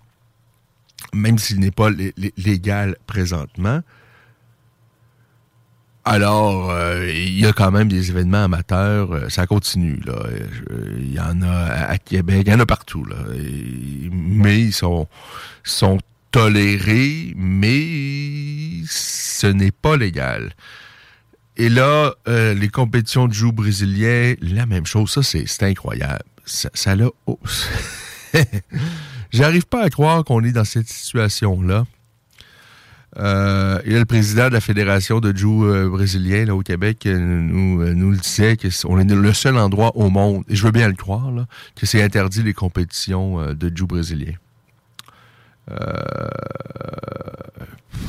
même 1.14 1.38
s'il 1.38 1.60
n'est 1.60 1.72
pas 1.72 1.90
légal 2.38 2.96
présentement, 3.08 3.82
alors, 6.08 6.70
euh, 6.70 7.12
il 7.12 7.40
y 7.40 7.48
a 7.48 7.52
quand 7.52 7.72
même 7.72 7.88
des 7.88 8.12
événements 8.12 8.44
amateurs, 8.44 9.12
euh, 9.12 9.30
ça 9.30 9.48
continue. 9.48 10.00
là. 10.06 10.24
Il 11.00 11.12
y 11.12 11.20
en 11.20 11.42
a 11.42 11.52
à 11.52 11.98
Québec, 11.98 12.44
il 12.46 12.52
y 12.52 12.54
en 12.54 12.60
a 12.60 12.66
partout. 12.68 13.04
Là. 13.04 13.16
mais 14.12 14.62
ils 14.62 14.74
sont, 14.74 15.08
tolérés, 16.30 17.34
mais 17.36 18.84
ce 18.88 19.48
n'est 19.48 19.72
pas 19.72 19.98
légal. 19.98 20.54
Et 21.58 21.70
là, 21.70 22.14
euh, 22.28 22.54
les 22.54 22.68
compétitions 22.68 23.28
de 23.28 23.34
joue 23.34 23.52
brésiliens, 23.52 24.36
la 24.42 24.68
même 24.68 24.86
chose. 24.86 25.10
Ça, 25.10 25.24
c'est 25.24 25.64
incroyable. 25.64 26.26
Ça, 26.46 26.70
ça 26.74 26.96
l'a... 26.96 27.08
Oh. 27.26 27.40
J'arrive 29.32 29.66
pas 29.66 29.84
à 29.84 29.90
croire 29.90 30.24
qu'on 30.24 30.44
est 30.44 30.52
dans 30.52 30.66
cette 30.66 30.90
situation-là. 30.90 31.86
Euh, 33.18 33.78
a 33.78 34.00
le 34.00 34.06
président 34.06 34.50
de 34.50 34.54
la 34.54 34.62
Fédération 34.62 35.22
de 35.22 35.36
Jiu 35.36 35.64
euh, 35.64 35.88
brésilien 35.88 36.50
au 36.50 36.62
Québec 36.62 37.06
euh, 37.06 37.18
nous, 37.18 37.82
euh, 37.82 37.94
nous 37.94 38.12
le 38.12 38.18
disait 38.18 38.58
qu'on 38.58 39.00
est 39.00 39.06
le 39.06 39.34
seul 39.34 39.58
endroit 39.58 39.96
au 39.96 40.10
monde, 40.10 40.44
et 40.50 40.56
je 40.56 40.64
veux 40.64 40.72
bien 40.72 40.90
le 40.90 40.96
croire, 40.96 41.32
là, 41.32 41.46
que 41.76 41.86
c'est 41.86 42.02
interdit 42.02 42.44
les 42.44 42.54
compétitions 42.54 43.54
de 43.54 43.72
Jiu 43.74 43.86
brésilien. 43.86 44.34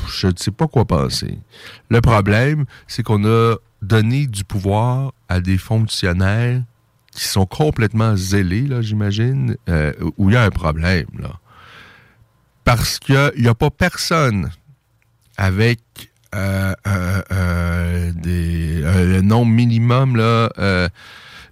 je 0.09 0.27
ne 0.27 0.33
sais 0.35 0.51
pas 0.51 0.67
quoi 0.67 0.83
penser. 0.85 1.39
Le 1.89 2.01
problème, 2.01 2.65
c'est 2.87 3.03
qu'on 3.03 3.23
a 3.25 3.55
donné 3.81 4.27
du 4.27 4.43
pouvoir 4.43 5.13
à 5.29 5.39
des 5.39 5.57
fonctionnaires 5.57 6.61
qui 7.13 7.25
sont 7.25 7.45
complètement 7.45 8.15
zélés, 8.17 8.67
là, 8.67 8.81
j'imagine, 8.81 9.55
où 10.17 10.29
il 10.29 10.33
y 10.33 10.35
a 10.35 10.43
un 10.43 10.49
problème, 10.49 11.07
là. 11.17 11.39
Parce 12.65 12.99
qu'il 12.99 13.31
n'y 13.37 13.47
a 13.47 13.55
pas 13.55 13.69
personne 13.69 14.51
avec 15.37 15.79
euh, 16.35 18.11
des, 18.13 18.81
le 18.81 19.21
nombre 19.21 19.51
minimum 19.51 20.17
là, 20.17 20.49
euh, 20.57 20.89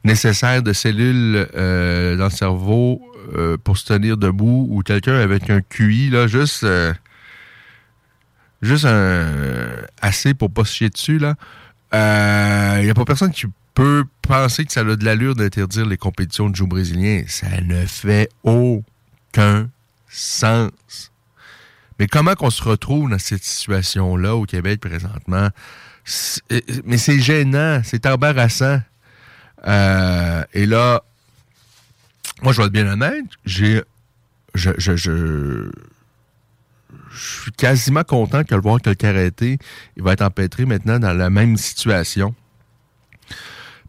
nécessaire 0.03 0.61
de 0.61 0.73
cellules 0.73 1.47
euh, 1.55 2.17
dans 2.17 2.25
le 2.25 2.29
cerveau 2.29 3.01
pour 3.63 3.77
se 3.77 3.85
tenir 3.85 4.17
debout 4.17 4.67
ou 4.69 4.83
quelqu'un 4.83 5.15
avec 5.15 5.49
un 5.49 5.59
QI, 5.61 6.11
là, 6.11 6.27
juste, 6.27 6.65
juste 8.61 8.85
un, 8.85 9.27
assez 9.99 10.35
pour 10.35 10.51
pas 10.51 10.63
se 10.63 10.73
chier 10.75 10.89
dessus. 10.89 11.15
Il 11.15 11.17
n'y 11.17 12.89
a 12.89 12.93
pas 12.95 13.05
personne 13.05 13.31
qui 13.31 13.47
peut 13.73 14.05
penser 14.21 14.63
que 14.63 14.71
ça 14.71 14.81
a 14.81 14.95
de 14.95 15.03
l'allure 15.03 15.33
d'interdire 15.33 15.87
les 15.87 15.97
compétitions 15.97 16.49
de 16.51 16.55
jeux 16.55 16.67
brésiliens. 16.67 17.23
Ça 17.27 17.59
ne 17.61 17.85
fait 17.87 18.29
aucun 18.43 19.69
sens. 20.07 20.71
Mais 21.99 22.07
comment 22.07 22.35
qu'on 22.35 22.49
se 22.49 22.63
retrouve 22.63 23.09
dans 23.09 23.19
cette 23.19 23.43
situation-là 23.43 24.35
au 24.35 24.45
Québec 24.45 24.81
présentement? 24.81 25.49
Euh, 26.51 26.59
mais 26.83 26.97
c'est 26.97 27.19
gênant, 27.19 27.81
c'est 27.83 28.05
embarrassant. 28.05 28.81
Euh, 29.67 30.43
et 30.53 30.65
là, 30.65 31.03
moi, 32.41 32.53
je 32.53 32.61
vais 32.61 32.67
être 32.67 32.73
bien 32.73 32.87
honnête, 32.87 33.25
j'ai, 33.45 33.81
je, 34.53 34.71
je, 34.77 34.95
je, 34.95 35.71
je, 37.09 37.41
suis 37.41 37.51
quasiment 37.53 38.03
content 38.03 38.43
que 38.43 38.53
le 38.53 38.61
voir 38.61 38.81
que 38.81 38.89
le 38.89 39.57
il 39.95 40.03
va 40.03 40.13
être 40.13 40.21
empêtré 40.21 40.65
maintenant 40.65 40.99
dans 40.99 41.13
la 41.13 41.29
même 41.29 41.57
situation. 41.57 42.35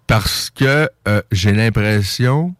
Parce 0.06 0.50
que 0.50 0.88
euh, 1.08 1.22
j'ai 1.32 1.52
l'impression 1.52 2.54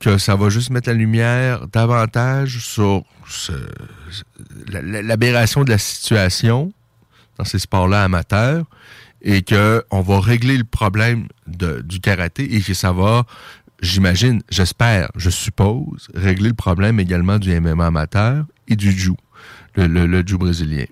que 0.00 0.18
ça 0.18 0.36
va 0.36 0.48
juste 0.48 0.70
mettre 0.70 0.88
la 0.88 0.94
lumière 0.94 1.66
davantage 1.68 2.58
sur 2.58 3.04
l'aberration 4.68 5.64
de 5.64 5.70
la 5.70 5.78
situation 5.78 6.72
dans 7.38 7.44
ces 7.44 7.58
sports-là 7.58 8.04
amateurs 8.04 8.64
et 9.22 9.42
qu'on 9.42 10.00
va 10.02 10.20
régler 10.20 10.56
le 10.56 10.64
problème 10.64 11.28
du 11.46 12.00
karaté 12.00 12.54
et 12.54 12.60
que 12.60 12.74
ça 12.74 12.92
va, 12.92 13.24
j'imagine, 13.80 14.42
j'espère, 14.50 15.10
je 15.16 15.30
suppose, 15.30 16.08
régler 16.14 16.48
le 16.48 16.54
problème 16.54 17.00
également 17.00 17.38
du 17.38 17.58
MMA 17.58 17.86
amateur 17.86 18.44
et 18.68 18.76
du 18.76 18.92
Jiu, 18.92 19.14
le, 19.76 19.86
le, 19.86 20.22
Jiu 20.26 20.36
brésilien. 20.36 20.84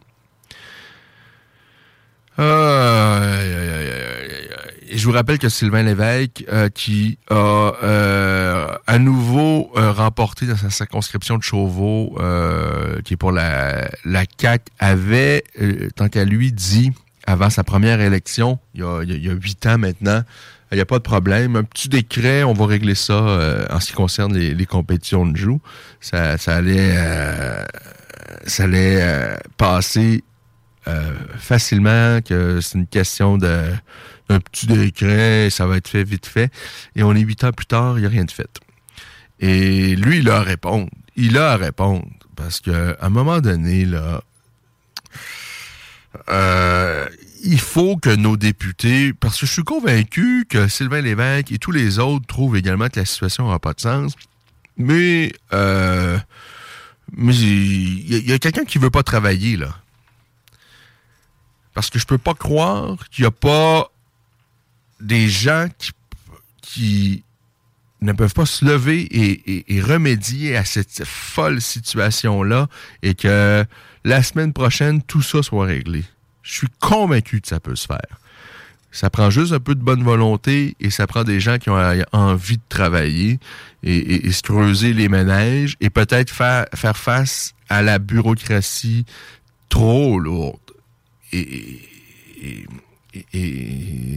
Et 4.92 4.99
je 4.99 5.07
vous 5.07 5.12
rappelle 5.12 5.38
que 5.38 5.49
Sylvain 5.49 5.83
Lévesque, 5.83 6.45
euh, 6.53 6.68
qui 6.68 7.18
a 7.31 7.73
euh, 7.83 8.66
à 8.87 8.99
nouveau 8.99 9.73
euh, 9.77 9.90
remporté 9.90 10.47
dans 10.47 10.57
sa 10.57 10.68
circonscription 10.68 11.38
de 11.38 11.42
Chauveau, 11.42 12.18
qui 13.05 13.14
est 13.14 13.16
pour 13.16 13.33
la, 13.33 13.90
la 14.05 14.27
CAC, 14.27 14.62
avait, 14.79 15.45
tant 15.97 16.09
qu'à 16.09 16.25
lui, 16.25 16.53
dit, 16.53 16.92
avant 17.27 17.51
sa 17.51 17.64
première 17.64 18.01
élection, 18.01 18.59
il 18.75 18.81
y 18.81 19.29
a 19.29 19.33
huit 19.33 19.66
ans 19.66 19.79
maintenant, 19.79 20.23
Il 20.73 20.77
n'y 20.77 20.81
a 20.81 20.87
pas 20.87 20.99
de 20.99 21.05
problème. 21.05 21.57
Un 21.57 21.64
petit 21.64 21.88
décret, 21.88 22.45
on 22.45 22.53
va 22.53 22.66
régler 22.66 22.95
ça 22.95 23.14
euh, 23.14 23.64
en 23.71 23.81
ce 23.81 23.88
qui 23.88 23.92
concerne 23.92 24.37
les, 24.37 24.66
compétitions 24.66 25.27
de 25.27 25.37
joue. 25.37 25.61
Ça, 26.01 26.38
ça 26.38 26.57
allait, 26.57 26.95
euh, 26.97 27.64
ça 28.47 28.64
allait 28.64 29.37
passer 29.57 30.25
facilement, 31.37 32.21
que 32.23 32.61
c'est 32.61 32.79
une 32.79 32.87
question 32.87 33.38
de 33.38 33.73
un 34.29 34.40
petit 34.40 34.66
décret, 34.66 35.49
ça 35.51 35.66
va 35.66 35.77
être 35.77 35.88
fait 35.88 36.05
vite 36.05 36.27
fait. 36.27 36.51
Et 36.97 37.03
on 37.03 37.14
est 37.14 37.21
huit 37.21 37.45
ans 37.45 37.53
plus 37.53 37.66
tard, 37.66 37.99
il 37.99 38.01
n'y 38.01 38.07
a 38.07 38.11
rien 38.11 38.25
de 38.25 38.31
fait. 38.31 38.51
Et 39.40 39.97
lui, 39.97 40.18
il 40.18 40.31
a 40.31 40.38
à 40.38 40.42
répondre. 40.42 40.88
Il 41.16 41.37
a 41.37 41.53
à 41.53 41.57
répondre. 41.57 42.07
Parce 42.37 42.61
qu'à 42.61 42.97
un 43.01 43.09
moment 43.11 43.40
donné, 43.40 43.85
là, 43.85 44.23
euh, 46.29 47.07
il 47.45 47.61
faut 47.61 47.97
que 47.97 48.11
nos 48.11 48.37
députés, 48.37 49.12
parce 49.12 49.40
que 49.40 49.47
je 49.47 49.53
suis 49.53 49.64
convaincu 49.64 50.47
que 50.49 50.68
Sylvain 50.68 51.01
Lévesque 51.01 51.53
et 51.53 51.59
tous 51.59 51.73
les 51.73 51.99
autres 51.99 52.27
trouvent 52.27 52.57
également 52.57 52.88
que 52.88 53.01
la 53.01 53.05
situation 53.05 53.51
n'a 53.51 53.59
pas 53.59 53.75
de 53.75 53.81
sens, 53.81 54.14
mais 54.77 55.33
euh, 55.53 56.18
mais 57.14 57.35
il 57.35 58.29
y 58.29 58.33
a, 58.33 58.38
quelqu'un 58.38 58.64
qui 58.64 58.79
veut 58.79 58.90
pas 58.90 59.03
travailler 59.03 59.57
là, 59.57 59.77
parce 61.75 61.91
que 61.91 61.99
je 61.99 62.07
peux 62.07 62.19
pas 62.19 62.35
croire 62.35 63.09
qu'il 63.11 63.23
n'y 63.23 63.29
a 63.29 63.31
pas 63.31 63.91
des 65.01 65.29
gens 65.29 65.67
qui, 65.79 65.93
qui 66.61 67.25
ne 68.03 68.13
peuvent 68.13 68.35
pas 68.35 68.47
se 68.47 68.65
lever 68.65 69.09
et, 69.11 69.81
remédier 69.81 70.57
à 70.57 70.65
cette 70.65 71.05
folle 71.05 71.61
situation-là 71.61 72.69
et 73.03 73.15
que 73.15 73.65
la 74.05 74.23
semaine 74.23 74.53
prochaine, 74.53 75.03
tout 75.03 75.23
ça 75.23 75.43
soit 75.43 75.67
réglé. 75.67 76.05
Je 76.43 76.53
suis 76.53 76.69
convaincu 76.81 77.41
que 77.41 77.49
ça 77.49 77.61
peut 77.61 77.77
se 77.77 77.87
faire. 77.87 78.19
Ça 78.91 79.09
prend 79.09 79.31
juste 79.31 79.53
un 79.53 79.61
peu 79.61 79.75
de 79.75 79.83
bonne 79.83 80.03
volonté 80.03 80.77
et 80.79 80.91
ça 80.91 81.07
prend 81.07 81.25
des 81.25 81.41
gens 81.41 81.59
qui 81.59 81.71
ont 81.71 82.05
envie 82.13 82.59
de 82.59 82.63
travailler 82.69 83.39
et, 83.83 84.31
se 84.31 84.43
creuser 84.43 84.93
les 84.93 85.09
ménages 85.09 85.77
et 85.81 85.89
peut-être 85.89 86.31
faire, 86.31 86.67
faire 86.75 86.97
face 86.97 87.55
à 87.69 87.81
la 87.83 87.99
bureaucratie 87.99 89.07
trop 89.69 90.19
lourde. 90.19 90.59
Et 91.33 92.66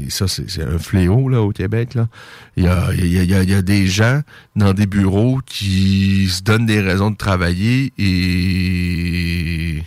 ça, 0.10 0.28
c'est 0.28 0.64
un 0.64 0.80
fléau 0.80 1.28
là, 1.30 1.42
au 1.42 1.52
Québec. 1.52 1.96
Là. 1.96 2.08
Il, 2.56 2.64
y 2.64 2.68
a, 2.68 2.94
il, 2.94 3.08
y 3.08 3.34
a, 3.34 3.44
il 3.44 3.50
y 3.50 3.54
a 3.54 3.62
des 3.62 3.88
gens 3.88 4.22
dans 4.56 4.74
des 4.74 4.86
bureaux 4.86 5.40
qui 5.46 6.28
se 6.30 6.42
donnent 6.42 6.66
des 6.66 6.80
raisons 6.80 7.12
de 7.12 7.18
travailler 7.18 7.92
et 7.98 9.84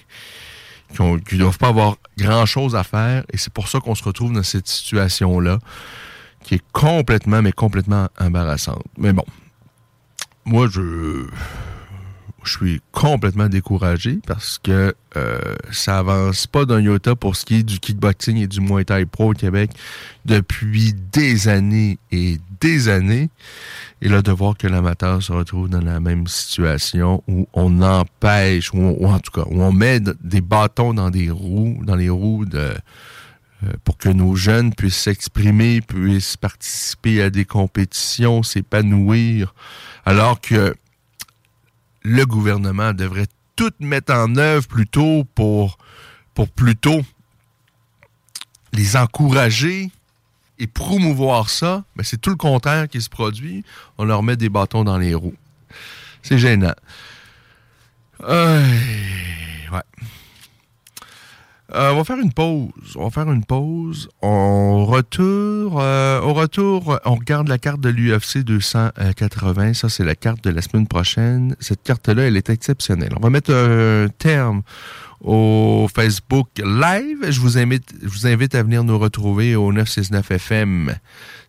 qui 0.95 1.03
ne 1.03 1.39
doivent 1.39 1.59
pas 1.59 1.69
avoir 1.69 1.97
grand-chose 2.19 2.77
à 2.77 2.83
faire. 2.85 3.25
Et 3.33 3.39
c'est 3.39 3.53
pour 3.53 3.69
ça 3.69 3.81
qu'on 3.81 3.95
se 3.95 4.05
retrouve 4.05 4.33
dans 4.33 4.43
cette 4.43 4.69
situation-là 4.69 5.59
qui 6.45 6.57
est 6.57 6.65
complètement, 6.73 7.43
mais 7.43 7.53
complètement 7.53 8.09
embarrassante. 8.19 8.85
Mais 8.97 9.13
bon, 9.13 9.25
moi, 10.45 10.67
je 10.71 11.27
je 12.49 12.57
suis 12.57 12.81
complètement 12.93 13.49
découragé 13.49 14.19
parce 14.27 14.59
que 14.59 14.95
euh, 15.17 15.39
ça 15.71 15.99
avance 15.99 16.47
pas 16.47 16.65
d'un 16.65 16.81
iota 16.81 17.15
pour 17.15 17.37
ce 17.37 17.45
qui 17.45 17.57
est 17.57 17.63
du 17.63 17.79
kickboxing 17.79 18.39
et 18.39 18.47
du 18.47 18.61
Muay 18.61 18.85
Thai 18.85 19.05
Pro 19.05 19.33
au 19.33 19.35
Québec 19.35 19.71
depuis 20.25 20.95
des 21.13 21.49
années 21.49 21.99
et 22.11 22.39
des 22.61 22.89
années. 22.89 23.29
Et 24.01 24.09
là, 24.09 24.23
de 24.23 24.33
voir 24.33 24.57
que 24.57 24.67
l'amateur 24.67 25.23
se 25.23 25.33
retrouve 25.33 25.69
dans 25.69 25.83
la 25.83 26.01
même 26.01 26.27
situation 26.27 27.23
où 27.29 27.47
on 27.53 27.83
empêche, 27.83 28.73
ou, 28.73 29.07
en 29.07 29.19
tout 29.19 29.33
cas, 29.33 29.47
où 29.49 29.63
on 29.63 29.73
met 29.73 30.01
des 30.01 30.41
bâtons 30.41 30.95
dans 30.95 31.11
des 31.11 31.31
roues, 31.31 31.79
dans 31.85 31.97
les 31.97 32.09
roues 32.09 32.47
de 32.47 32.73
euh, 33.65 33.73
pour 33.85 33.99
que 33.99 34.09
nos 34.09 34.37
jeunes 34.37 34.73
puissent 34.73 35.03
s'exprimer, 35.03 35.81
puissent 35.81 36.37
participer 36.37 37.23
à 37.23 37.31
des 37.31 37.45
compétitions, 37.45 38.43
s'épanouir, 38.43 39.53
alors 40.07 40.41
que 40.41 40.75
le 42.09 42.25
gouvernement 42.25 42.95
devrait 42.95 43.27
tout 43.55 43.73
mettre 43.81 44.15
en 44.15 44.35
œuvre 44.37 44.67
plutôt 44.67 45.25
pour, 45.35 45.77
plutôt 46.57 47.03
les 48.73 48.97
encourager 48.97 49.91
et 50.59 50.67
promouvoir 50.67 51.51
ça. 51.51 51.85
Mais 51.97 52.05
c'est 52.05 52.17
tout 52.17 52.31
le 52.31 52.37
contraire 52.37 52.89
qui 52.89 53.03
se 53.03 53.11
produit. 53.11 53.63
On 53.99 54.05
leur 54.05 54.23
met 54.23 54.37
des 54.37 54.49
bâtons 54.49 54.85
dans 54.85 54.97
les 54.97 55.15
roues. 55.15 55.37
C'est 56.23 56.39
gênant. 56.39 56.75
Euh, 61.75 61.91
on 61.93 61.97
va 61.97 62.05
faire 62.05 62.19
une 62.19 62.33
pause. 62.33 62.97
On 62.97 63.05
va 63.05 63.11
faire 63.11 63.31
une 63.31 63.45
pause. 63.45 64.09
On 64.23 64.87
retourne. 64.87 65.83
Euh, 65.83 66.21
au 66.21 66.33
retour, 66.33 66.99
on 67.05 67.15
regarde 67.15 67.49
la 67.49 67.59
carte 67.59 67.81
de 67.81 67.91
l'UFC 67.91 68.39
280. 68.39 69.75
Ça, 69.75 69.89
c'est 69.89 70.05
la 70.05 70.15
carte 70.15 70.43
de 70.43 70.51
la 70.51 70.63
semaine 70.63 70.87
prochaine. 70.87 71.55
Cette 71.61 71.83
carte-là, 71.83 72.23
elle 72.23 72.37
est 72.37 72.49
exceptionnelle. 72.49 73.13
On 73.17 73.21
va 73.21 73.29
mettre 73.29 73.53
un 73.53 74.09
terme 74.09 74.63
au 75.21 75.89
Facebook 75.95 76.49
Live. 76.59 77.27
Je 77.31 77.41
vous 77.41 77.59
invite, 77.59 78.55
à 78.55 78.63
venir 78.63 78.85
nous 78.85 78.99
retrouver 78.99 79.57
au 79.57 79.73
969 79.73 80.31
FM 80.31 80.95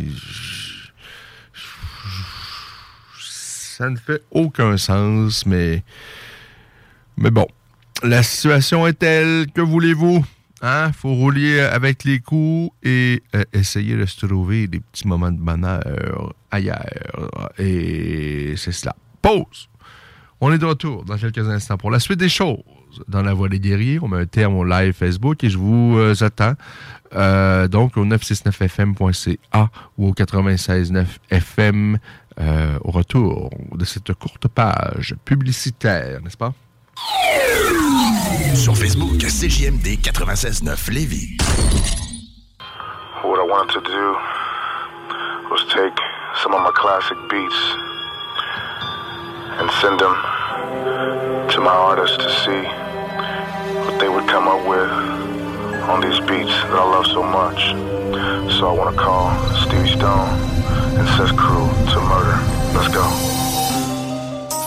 Ça 3.20 3.90
ne 3.90 3.96
fait 3.96 4.22
aucun 4.30 4.78
sens, 4.78 5.44
mais 5.44 5.82
mais 7.18 7.30
bon, 7.30 7.46
la 8.02 8.22
situation 8.22 8.86
est 8.86 8.94
telle, 8.94 9.46
que 9.52 9.60
voulez-vous? 9.60 10.24
Hein? 10.62 10.92
Faut 10.92 11.14
rouler 11.14 11.60
avec 11.60 12.04
les 12.04 12.20
coups 12.20 12.74
et 12.82 13.22
euh, 13.34 13.44
essayer 13.52 13.96
de 13.96 14.06
se 14.06 14.26
trouver 14.26 14.66
des 14.66 14.80
petits 14.80 15.06
moments 15.06 15.32
de 15.32 15.38
bonheur 15.38 16.34
ailleurs. 16.50 17.50
Et 17.58 18.54
c'est 18.56 18.72
cela. 18.72 18.96
Pause. 19.22 19.68
On 20.40 20.52
est 20.52 20.58
de 20.58 20.66
retour 20.66 21.04
dans 21.04 21.16
quelques 21.16 21.48
instants 21.48 21.78
pour 21.78 21.90
la 21.90 21.98
suite 21.98 22.18
des 22.18 22.28
choses. 22.28 22.58
Dans 23.08 23.22
la 23.22 23.34
voie 23.34 23.48
des 23.48 23.60
guerriers, 23.60 23.98
on 24.02 24.08
met 24.08 24.18
un 24.18 24.26
terme 24.26 24.54
au 24.54 24.64
live 24.64 24.92
Facebook 24.92 25.42
et 25.44 25.50
je 25.50 25.58
vous 25.58 25.96
euh, 25.98 26.14
attends. 26.20 26.54
Euh, 27.14 27.68
donc 27.68 27.96
au 27.96 28.04
969fm.ca 28.04 29.70
ou 29.96 30.08
au 30.08 30.12
969fm 30.12 31.98
euh, 32.38 32.78
au 32.82 32.90
retour 32.90 33.50
de 33.74 33.84
cette 33.84 34.12
courte 34.14 34.48
page 34.48 35.14
publicitaire, 35.24 36.20
n'est-ce 36.22 36.36
pas? 36.36 36.52
Sur 38.56 38.74
Facebook, 38.74 39.20
CJMD 39.20 39.98
96.9 40.00 40.90
Lévis. 40.90 41.36
What 43.22 43.38
I 43.38 43.44
wanted 43.44 43.74
to 43.74 43.80
do 43.84 44.06
was 45.50 45.60
take 45.68 45.92
some 46.42 46.54
of 46.54 46.62
my 46.62 46.72
classic 46.72 47.18
beats 47.28 47.60
and 49.60 49.70
send 49.82 50.00
them 50.00 50.16
to 51.52 51.60
my 51.60 51.70
artists 51.70 52.16
to 52.16 52.30
see 52.44 52.62
what 53.84 54.00
they 54.00 54.08
would 54.08 54.26
come 54.26 54.48
up 54.48 54.66
with 54.66 54.90
on 55.92 56.00
these 56.00 56.18
beats 56.20 56.56
that 56.64 56.80
I 56.80 56.90
love 56.96 57.06
so 57.06 57.22
much. 57.22 57.60
So 58.58 58.68
I 58.68 58.72
want 58.72 58.96
to 58.96 59.00
call 59.00 59.36
Stevie 59.66 59.90
Stone 59.90 60.32
and 60.96 61.06
Seth 61.14 61.36
Crew 61.36 61.68
to 61.92 62.00
murder. 62.00 62.40
Let's 62.72 62.88
go. 62.88 63.04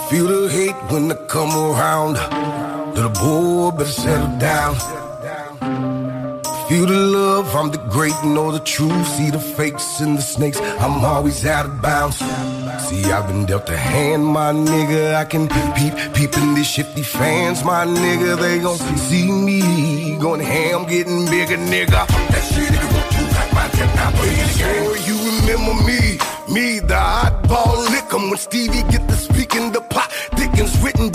Feel 0.08 0.28
the 0.28 0.48
hate 0.48 0.78
when 0.92 1.10
I 1.10 1.16
come 1.26 1.50
around. 1.56 2.79
Little 2.94 3.10
boy, 3.10 3.70
better 3.76 3.90
settle 3.90 4.38
down. 4.38 4.74
Feel 6.68 6.86
the 6.86 6.96
love, 6.96 7.56
I'm 7.56 7.70
the 7.72 7.78
great, 7.78 8.14
know 8.24 8.52
the 8.52 8.60
truth. 8.60 9.06
See 9.16 9.30
the 9.30 9.40
fakes 9.40 10.00
and 10.00 10.16
the 10.16 10.22
snakes, 10.22 10.60
I'm 10.60 11.04
always 11.04 11.44
out 11.44 11.66
of 11.66 11.82
bounds. 11.82 12.18
See, 12.86 13.04
I've 13.10 13.26
been 13.26 13.44
dealt 13.46 13.68
a 13.68 13.76
hand, 13.76 14.24
my 14.24 14.52
nigga. 14.52 15.14
I 15.16 15.24
can 15.24 15.48
peep, 15.48 15.94
peeping 16.14 16.54
these 16.54 16.68
shifty 16.68 17.02
fans, 17.02 17.64
my 17.64 17.84
nigga. 17.84 18.38
They 18.40 18.60
gon' 18.60 18.78
see 18.98 19.30
me 19.30 20.16
going 20.18 20.40
ham, 20.40 20.86
getting 20.86 21.26
bigger, 21.26 21.56
nigga. 21.56 22.06
That 22.06 22.44
shit, 22.52 22.68
nigga, 22.70 22.88
won't 22.94 23.12
you 23.18 23.24
like 23.36 23.52
my 23.52 23.68
technology? 23.78 24.36
Sure, 24.58 24.96
you 25.08 25.16
remember 25.30 25.74
me, 25.82 26.18
me, 26.54 26.78
the 26.78 26.94
oddball 26.94 27.90
lick 27.90 28.12
'em 28.14 28.30
when 28.30 28.38
Stevie 28.38 28.84
get 28.92 29.08
the 29.08 29.16
speaking 29.16 29.72
the 29.72 29.80
pot. 29.80 30.08
Dickens 30.36 30.76
written, 30.82 31.10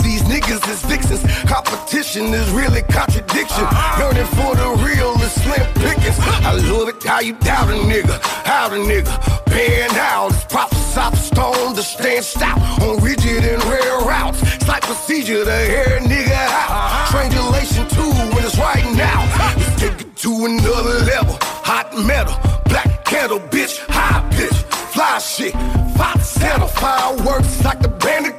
Competition 1.46 2.34
is 2.34 2.50
really 2.50 2.82
contradiction. 2.82 3.64
Learning 3.98 4.26
for 4.36 4.54
the 4.56 4.68
real 4.84 5.14
is 5.22 5.32
slim 5.32 5.66
pickings. 5.74 6.18
I 6.18 6.52
love 6.70 6.88
it 6.88 7.02
how 7.02 7.20
you 7.20 7.34
doubt 7.34 7.68
a 7.70 7.74
nigga, 7.74 8.20
how 8.44 8.68
the 8.68 8.76
nigga. 8.76 9.14
Paying 9.46 9.96
out, 9.96 10.32
it's 10.32 10.44
proper 10.44 10.74
soft 10.74 11.18
stone 11.18 11.74
to 11.74 11.82
stand 11.82 12.24
stout 12.24 12.58
on 12.82 13.02
rigid 13.02 13.44
and 13.44 13.62
rare 13.64 13.98
routes. 14.00 14.42
It's 14.42 14.68
like 14.68 14.82
procedure 14.82 15.44
to 15.44 15.50
a 15.50 16.00
nigga 16.00 16.32
out. 16.32 17.08
Strangulation 17.08 17.88
too 17.88 18.10
when 18.34 18.44
it's 18.44 18.58
right 18.58 18.84
now. 18.96 19.20
Let's 19.56 19.80
take 19.80 20.00
it 20.00 20.16
to 20.16 20.30
another 20.46 21.04
level. 21.04 21.38
Hot 21.40 21.96
metal, 22.04 22.36
black 22.64 23.04
candle, 23.04 23.38
bitch, 23.38 23.78
high 23.88 24.20
pitch, 24.32 24.58
fly 24.94 25.18
shit. 25.18 25.54
Five 25.96 26.22
settle 26.22 26.68
fireworks 26.68 27.64
like 27.64 27.80
the 27.80 27.88
bandit 27.88 28.35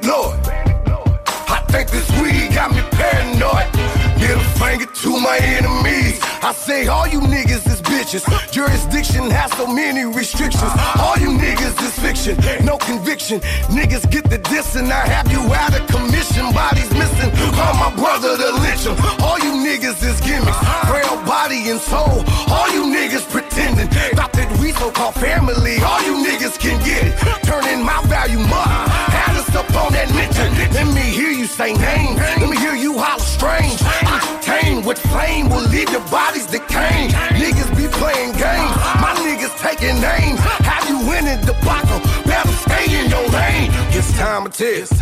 got 2.58 2.74
me 2.74 2.82
paranoid. 2.98 3.70
Middle 4.18 4.42
finger 4.58 4.86
to 5.02 5.10
my 5.20 5.38
enemies. 5.38 6.18
I 6.42 6.52
say 6.52 6.88
all 6.88 7.06
you 7.06 7.20
niggas 7.20 7.64
is 7.72 7.80
bitches. 7.80 8.24
Jurisdiction 8.50 9.30
has 9.30 9.52
so 9.52 9.66
many 9.66 10.02
restrictions. 10.04 10.72
All 10.98 11.16
you 11.22 11.30
niggas 11.38 11.76
is 11.86 11.94
fiction, 12.04 12.34
no 12.66 12.76
conviction. 12.78 13.38
Niggas 13.78 14.10
get 14.10 14.24
the 14.28 14.38
diss 14.38 14.74
and 14.74 14.90
I 14.90 15.06
have 15.06 15.30
you 15.30 15.42
out 15.54 15.72
of 15.78 15.86
commission. 15.86 16.50
Bodies 16.52 16.90
missing. 16.98 17.30
Call 17.54 17.74
my 17.84 17.94
brother 17.94 18.36
to 18.36 18.50
lynch 18.62 18.84
him. 18.90 18.96
All 19.22 19.38
you 19.38 19.52
niggas 19.66 20.02
is 20.02 20.18
gimmicks. 20.26 20.58
Frail 20.90 21.14
body 21.22 21.70
and 21.70 21.80
soul. 21.80 22.26
All 22.50 22.68
you 22.74 22.82
niggas 22.90 23.26
pretending. 23.30 23.88
Thought 24.18 24.32
that 24.32 24.50
we 24.58 24.72
so 24.72 24.90
called 24.90 25.14
family. 25.14 25.78
All 25.88 26.02
you 26.02 26.14
niggas 26.26 26.58
can 26.58 26.76
get 26.82 27.06
it. 27.06 27.14
Turning 27.46 27.84
my 27.84 28.02
value 28.10 28.42
mine. 28.52 29.27
Up 29.58 29.74
on 29.74 29.92
that. 29.92 30.06
Let 30.72 30.86
me 30.94 31.02
hear 31.02 31.30
you 31.30 31.46
say 31.46 31.72
names. 31.74 32.16
Let 32.38 32.48
me 32.48 32.56
hear 32.58 32.76
you 32.76 32.96
holler 32.96 33.18
strange. 33.18 33.82
I 34.06 34.22
Octane 34.22 34.86
with 34.86 34.98
flame 35.10 35.50
will 35.50 35.66
leave 35.66 35.90
your 35.90 36.06
bodies 36.14 36.46
decaying. 36.46 37.10
Niggas 37.34 37.70
be 37.74 37.90
playing 37.90 38.38
games. 38.38 38.72
My 39.02 39.18
niggas 39.18 39.58
taking 39.58 39.98
names. 40.00 40.38
Have 40.62 40.88
you 40.88 40.98
winning 41.10 41.40
the 41.42 41.52
debacle? 41.58 41.98
Stay 42.46 43.04
in 43.04 43.10
your 43.10 43.26
lane. 43.28 43.70
It's 43.90 44.16
time 44.16 44.50
to. 44.50 44.98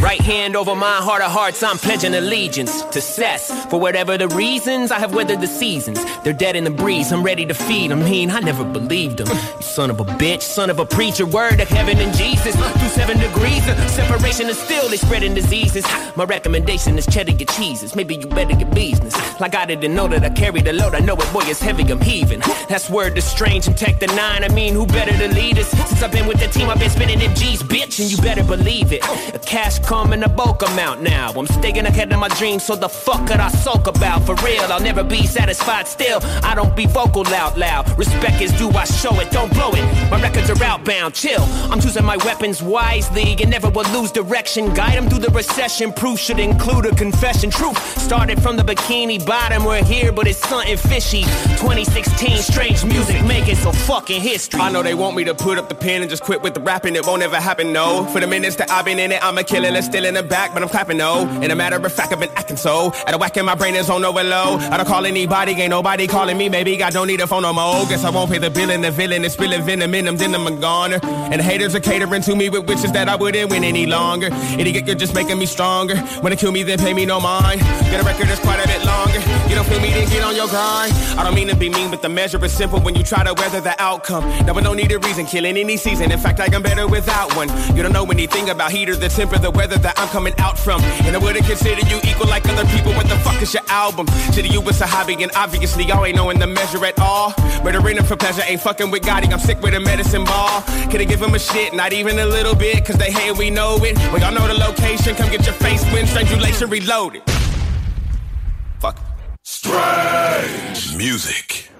Right 0.00 0.20
hand 0.20 0.56
over 0.56 0.74
my 0.74 0.96
heart 0.96 1.20
of 1.20 1.30
hearts, 1.30 1.62
I'm 1.62 1.76
pledging 1.76 2.14
allegiance 2.14 2.82
to 2.82 3.00
cess. 3.00 3.50
For 3.66 3.78
whatever 3.78 4.16
the 4.16 4.28
reasons, 4.28 4.90
I 4.90 4.98
have 4.98 5.14
weathered 5.14 5.40
the 5.40 5.46
seasons. 5.46 6.02
They're 6.22 6.32
dead 6.32 6.56
in 6.56 6.64
the 6.64 6.70
breeze, 6.70 7.12
I'm 7.12 7.22
ready 7.22 7.44
to 7.46 7.54
feed. 7.54 7.92
I 7.92 7.96
mean, 7.96 8.30
I 8.30 8.40
never 8.40 8.64
believed 8.64 9.18
them. 9.18 9.28
You 9.28 9.62
son 9.62 9.90
of 9.90 10.00
a 10.00 10.04
bitch, 10.04 10.42
son 10.42 10.70
of 10.70 10.78
a 10.78 10.86
preacher, 10.86 11.26
word 11.26 11.60
of 11.60 11.68
heaven 11.68 11.98
and 11.98 12.16
Jesus. 12.16 12.54
Through 12.54 12.88
seven 12.88 13.18
degrees, 13.18 13.68
of 13.68 13.78
separation 13.90 14.46
is 14.48 14.58
still 14.58 14.88
they 14.88 14.96
spreading 14.96 15.34
diseases. 15.34 15.84
My 16.16 16.24
recommendation 16.24 16.96
is 16.96 17.06
cheddar 17.06 17.32
your 17.32 17.46
cheeses. 17.46 17.94
Maybe 17.94 18.16
you 18.16 18.26
better 18.26 18.56
get 18.56 18.72
business. 18.72 19.14
Like 19.40 19.54
I 19.54 19.66
didn't 19.66 19.94
know 19.94 20.08
that 20.08 20.24
I 20.24 20.30
carry 20.30 20.60
the 20.60 20.72
load. 20.72 20.94
I 20.94 21.00
know 21.00 21.14
it, 21.14 21.32
boy, 21.32 21.42
it's 21.44 21.60
heavy, 21.60 21.82
I'm 21.90 22.00
heaving. 22.00 22.40
That's 22.68 22.88
word 22.88 23.16
to 23.16 23.22
strange 23.22 23.66
and 23.66 23.76
tech 23.76 24.00
the 24.00 24.06
nine. 24.08 24.44
I 24.44 24.48
mean, 24.48 24.74
who 24.74 24.86
better 24.86 25.12
to 25.12 25.28
lead 25.34 25.58
us? 25.58 25.70
Since 25.90 26.04
I've 26.04 26.12
been 26.12 26.28
with 26.28 26.38
the 26.38 26.46
team, 26.46 26.70
I've 26.70 26.78
been 26.78 26.88
spinning 26.88 27.18
them 27.18 27.34
G's, 27.34 27.64
bitch, 27.64 27.98
and 27.98 28.08
you 28.08 28.16
better 28.18 28.44
believe 28.44 28.92
it. 28.92 29.02
A 29.34 29.40
cash 29.40 29.80
come 29.80 30.12
in 30.12 30.22
a 30.22 30.28
bulk 30.28 30.62
amount 30.62 31.02
now. 31.02 31.32
I'm 31.32 31.48
staying 31.48 31.84
ahead 31.84 32.12
of 32.12 32.20
my 32.20 32.28
dreams, 32.28 32.62
so 32.62 32.76
the 32.76 32.88
fuck 32.88 33.26
could 33.26 33.40
I 33.40 33.48
sulk 33.48 33.88
about? 33.88 34.24
For 34.24 34.36
real, 34.36 34.62
I'll 34.70 34.80
never 34.80 35.02
be 35.02 35.26
satisfied 35.26 35.88
still. 35.88 36.20
I 36.44 36.54
don't 36.54 36.76
be 36.76 36.86
vocal 36.86 37.26
out 37.34 37.58
loud. 37.58 37.90
Respect 37.98 38.40
is 38.40 38.52
due, 38.52 38.70
I 38.70 38.84
show 38.84 39.18
it, 39.18 39.32
don't 39.32 39.52
blow 39.52 39.72
it. 39.72 40.10
My 40.12 40.22
records 40.22 40.48
are 40.48 40.62
outbound, 40.62 41.14
chill. 41.14 41.42
I'm 41.72 41.80
choosing 41.80 42.04
my 42.04 42.18
weapons 42.18 42.62
wisely 42.62 43.36
and 43.40 43.50
never 43.50 43.68
will 43.68 43.90
lose 43.90 44.12
direction. 44.12 44.72
Guide 44.74 44.96
them 44.96 45.08
through 45.08 45.18
the 45.18 45.30
recession. 45.30 45.92
Proof 45.92 46.20
should 46.20 46.38
include 46.38 46.86
a 46.86 46.94
confession. 46.94 47.50
Truth 47.50 47.78
started 47.98 48.40
from 48.40 48.56
the 48.56 48.62
bikini 48.62 49.18
bottom. 49.26 49.64
We're 49.64 49.82
here, 49.82 50.12
but 50.12 50.28
it's 50.28 50.38
something 50.38 50.76
fishy. 50.76 51.22
2016, 51.58 52.38
strange 52.38 52.84
music 52.84 53.24
making 53.24 53.56
so 53.56 53.72
fucking 53.72 54.20
history. 54.20 54.60
I 54.60 54.70
know 54.70 54.84
they 54.84 54.94
want 54.94 55.16
me 55.16 55.24
to 55.24 55.34
put 55.34 55.58
up 55.58 55.68
the 55.68 55.79
pen 55.80 56.02
and 56.02 56.10
just 56.10 56.22
quit 56.22 56.42
with 56.42 56.54
the 56.54 56.60
rapping. 56.60 56.94
It 56.94 57.06
won't 57.06 57.22
ever 57.22 57.36
happen, 57.36 57.72
no. 57.72 58.04
For 58.12 58.20
the 58.20 58.26
minutes 58.26 58.56
that 58.56 58.70
I've 58.70 58.84
been 58.84 58.98
in 58.98 59.12
it, 59.12 59.22
I'm 59.22 59.38
a 59.38 59.44
killer 59.44 59.70
that's 59.70 59.86
still 59.86 60.04
in 60.04 60.14
the 60.14 60.22
back, 60.22 60.52
but 60.52 60.62
I'm 60.62 60.68
clapping, 60.68 60.98
no. 60.98 61.28
In 61.40 61.50
a 61.50 61.54
matter 61.56 61.76
of 61.76 61.92
fact, 61.92 62.12
I've 62.12 62.20
been 62.20 62.30
acting 62.36 62.56
so. 62.56 62.92
At 63.06 63.14
a 63.14 63.18
whack 63.18 63.36
in 63.36 63.44
my 63.44 63.54
brain 63.54 63.74
is 63.74 63.90
on 63.90 64.04
overload. 64.04 64.60
I 64.62 64.76
don't 64.76 64.86
call 64.86 65.06
anybody, 65.06 65.52
ain't 65.52 65.70
nobody 65.70 66.06
calling 66.06 66.36
me. 66.38 66.48
Maybe 66.48 66.82
I 66.82 66.90
don't 66.90 67.06
need 67.06 67.20
a 67.20 67.26
phone 67.26 67.42
no 67.42 67.52
more. 67.52 67.86
Guess 67.86 68.04
I 68.04 68.10
won't 68.10 68.30
pay 68.30 68.38
the 68.38 68.50
bill 68.50 68.70
and 68.70 68.84
the 68.84 68.90
villain 68.90 69.24
is 69.24 69.32
spilling 69.32 69.62
venom 69.62 69.94
in 69.94 70.04
them, 70.04 70.16
then 70.16 70.34
I'm 70.34 70.46
a 70.46 70.50
goner. 70.52 71.00
And 71.02 71.40
haters 71.40 71.74
are 71.74 71.80
catering 71.80 72.22
to 72.22 72.36
me 72.36 72.50
with 72.50 72.68
wishes 72.68 72.92
that 72.92 73.08
I 73.08 73.16
wouldn't 73.16 73.50
win 73.50 73.64
any 73.64 73.86
longer. 73.86 74.28
Idiot, 74.58 74.86
you're 74.86 74.96
just 74.96 75.14
making 75.14 75.38
me 75.38 75.46
stronger. 75.46 75.94
Wanna 76.22 76.36
kill 76.36 76.52
me, 76.52 76.62
then 76.62 76.78
pay 76.78 76.92
me 76.92 77.06
no 77.06 77.20
mind. 77.20 77.60
Get 77.60 78.00
a 78.00 78.04
record 78.04 78.28
that's 78.28 78.40
quite 78.40 78.62
a 78.64 78.68
bit 78.68 78.84
longer. 78.84 79.20
You 79.48 79.54
don't 79.54 79.66
feel 79.66 79.80
me, 79.80 79.90
then 79.90 80.08
get 80.08 80.22
on 80.22 80.36
your 80.36 80.48
grind. 80.48 80.92
I 81.18 81.24
don't 81.24 81.34
mean 81.34 81.48
to 81.48 81.56
be 81.56 81.68
mean, 81.70 81.90
but 81.90 82.02
the 82.02 82.08
measure 82.08 82.42
is 82.44 82.52
simple 82.52 82.80
when 82.80 82.94
you 82.94 83.02
try 83.02 83.24
to 83.24 83.34
weather 83.34 83.60
the 83.60 83.74
outcome. 83.80 84.24
Now 84.46 84.54
I 84.54 84.60
don't 84.60 84.76
need 84.76 84.92
a 84.92 84.98
reason, 84.98 85.26
killing 85.26 85.56
any 85.56 85.69
season. 85.76 86.12
In 86.12 86.18
fact, 86.18 86.40
I 86.40 86.46
am 86.54 86.62
better 86.62 86.86
without 86.86 87.34
one. 87.36 87.48
You 87.76 87.82
don't 87.82 87.92
know 87.92 88.04
anything 88.06 88.50
about 88.50 88.70
heat 88.72 88.88
or 88.88 88.96
the 88.96 89.08
temper, 89.08 89.38
the 89.38 89.50
weather 89.50 89.78
that 89.78 89.98
I'm 89.98 90.08
coming 90.08 90.34
out 90.38 90.58
from. 90.58 90.82
And 91.04 91.14
I 91.14 91.18
wouldn't 91.18 91.46
consider 91.46 91.82
you 91.88 92.00
equal 92.04 92.28
like 92.28 92.48
other 92.48 92.64
people. 92.68 92.92
What 92.92 93.08
the 93.08 93.16
fuck 93.16 93.40
is 93.42 93.52
your 93.54 93.62
album? 93.68 94.06
To 94.06 94.42
the 94.42 94.48
you, 94.48 94.60
it's 94.68 94.80
a 94.80 94.86
hobby, 94.86 95.22
and 95.22 95.32
obviously 95.36 95.84
y'all 95.84 96.04
ain't 96.04 96.16
knowing 96.16 96.38
the 96.38 96.46
measure 96.46 96.84
at 96.84 96.98
all. 97.00 97.34
Murdering 97.62 97.96
him 97.96 98.04
for 98.04 98.16
pleasure, 98.16 98.42
ain't 98.46 98.60
fucking 98.60 98.90
with 98.90 99.02
Gotti. 99.02 99.32
I'm 99.32 99.38
sick 99.38 99.60
with 99.62 99.74
a 99.74 99.80
medicine 99.80 100.24
ball. 100.24 100.62
Couldn't 100.90 101.08
give 101.08 101.20
him 101.20 101.34
a 101.34 101.38
shit, 101.38 101.74
not 101.74 101.92
even 101.92 102.18
a 102.18 102.26
little 102.26 102.54
bit, 102.54 102.84
cause 102.84 102.96
they 102.96 103.10
hate 103.10 103.36
we 103.36 103.50
know 103.50 103.76
it. 103.84 103.96
Well, 104.12 104.20
y'all 104.20 104.32
know 104.32 104.46
the 104.46 104.54
location, 104.54 105.14
come 105.14 105.30
get 105.30 105.46
your 105.46 105.54
face 105.54 105.84
wind, 105.92 106.08
strangulation 106.08 106.68
reloaded. 106.68 107.22
Fuck. 108.80 108.98
Strange 109.42 110.96
music. 110.96 111.70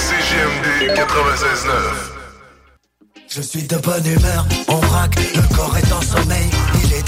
CGMD 0.00 0.96
96.9. 0.96 1.70
Je 3.28 3.42
suis 3.42 3.62
de 3.64 3.76
bonne 3.76 4.06
humeur, 4.06 4.46
on 4.68 4.78
braque, 4.78 5.16
le 5.36 5.54
corps 5.54 5.76
est 5.76 5.92
en 5.92 6.00
sommeil. 6.00 6.50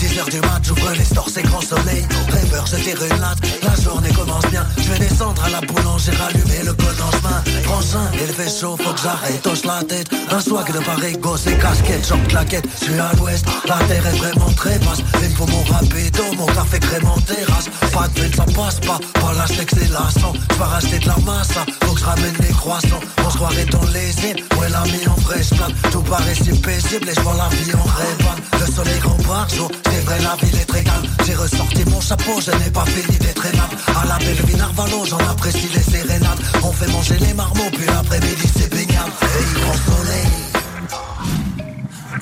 Il 0.03 0.07
est 0.07 0.09
10h 0.09 0.31
du 0.31 0.41
mat, 0.41 0.61
j'ouvre 0.65 0.93
les 0.97 1.05
stores, 1.05 1.29
c'est 1.33 1.43
grand 1.43 1.61
soleil. 1.61 2.05
Rêveur, 2.29 2.67
je 2.67 2.77
tire 2.77 3.03
une 3.03 3.21
latte, 3.21 3.39
la 3.63 3.83
journée 3.83 4.13
commence 4.13 4.47
bien. 4.47 4.67
Je 4.79 4.91
vais 4.91 4.99
descendre 4.99 5.43
à 5.45 5.51
la 5.51 5.61
boulangerie, 5.61 6.17
rallumer 6.17 6.63
le 6.65 6.73
dans 6.73 7.07
le 7.07 7.13
chemin. 7.13 7.63
Frangin, 7.63 8.11
il 8.15 8.33
fait 8.35 8.51
chaud, 8.51 8.77
faut 8.83 8.93
que 8.93 9.01
j'arrête, 9.01 9.47
hoche 9.47 9.65
la 9.65 9.83
tête. 9.85 10.09
Un 10.31 10.41
swag 10.41 10.73
de 10.73 10.85
Paris, 10.85 11.17
gosse 11.19 11.47
et 11.47 11.57
casquette, 11.57 12.07
jambes 12.09 12.27
claquette. 12.27 12.67
Je 12.81 12.85
suis 12.85 12.99
à 12.99 13.13
l'ouest, 13.17 13.45
la 13.69 13.79
terre 13.87 14.07
est 14.07 14.17
vraiment 14.17 14.53
très 14.57 14.79
basse. 14.81 15.03
Il 15.23 15.31
faut 15.37 15.47
mon 15.47 15.63
rapido, 15.63 16.25
mon 16.37 16.47
café 16.47 16.79
crément 16.81 17.17
terrasse. 17.27 17.69
Pas 17.93 18.09
de 18.09 18.21
ville, 18.21 18.35
ça 18.35 18.45
passe 18.45 18.81
pas, 18.81 18.99
pas 19.21 19.33
la 19.35 19.65
que 19.65 19.77
c'est 19.77 19.91
lassant. 19.91 20.33
Je 20.51 20.57
vais 20.57 20.65
racheter 20.65 20.99
de 20.99 21.07
la 21.07 21.17
massa, 21.25 21.65
faut 21.85 21.95
que 21.95 22.01
je 22.01 22.05
ramène 22.05 22.35
les 22.41 22.55
croissants. 22.55 23.01
On 23.25 23.31
se 23.31 23.37
croirait 23.37 23.67
dans 23.67 23.85
les 23.93 24.11
îles, 24.29 24.45
ouais 24.59 24.69
l'ami 24.69 25.07
en 25.07 25.21
fraîche 25.21 25.51
plate. 25.51 25.75
Tout 25.93 26.03
paraît 26.03 26.35
si 26.35 26.51
paisible 26.61 27.09
et 27.09 27.15
je 27.15 27.21
vois 27.21 27.35
la 27.35 27.49
vie 27.49 27.73
en 27.75 27.83
rêve. 27.83 28.23
Le 28.61 28.73
soleil 28.73 28.99
grand 29.01 29.17
par 29.29 29.49
jour, 29.49 29.71
les 29.93 30.01
vrais, 30.01 30.21
la 30.21 30.35
ville 30.37 30.57
est 30.57 30.81
égale. 30.81 31.03
J'ai 31.27 31.35
ressorti 31.35 31.85
mon 31.91 32.01
chapeau, 32.01 32.41
je 32.41 32.51
n'ai 32.51 32.71
pas 32.71 32.85
fini 32.87 33.19
d'être 33.19 33.45
aimable. 33.45 33.77
À 33.95 34.07
la 34.07 34.19
belle 34.19 34.43
Valo, 34.75 35.05
j'en 35.05 35.19
apprécie 35.19 35.69
les 35.75 35.83
sérénades. 35.83 36.41
On 36.63 36.73
fait 36.73 36.91
manger 36.91 37.19
les 37.19 37.35
marmots, 37.35 37.71
puis 37.73 37.87
l'après-midi 37.87 38.49
c'est 38.57 38.71
baignable. 38.71 39.13
Et 39.23 39.43
il 39.43 39.61
prend 39.61 39.75
soleil. 39.91 40.53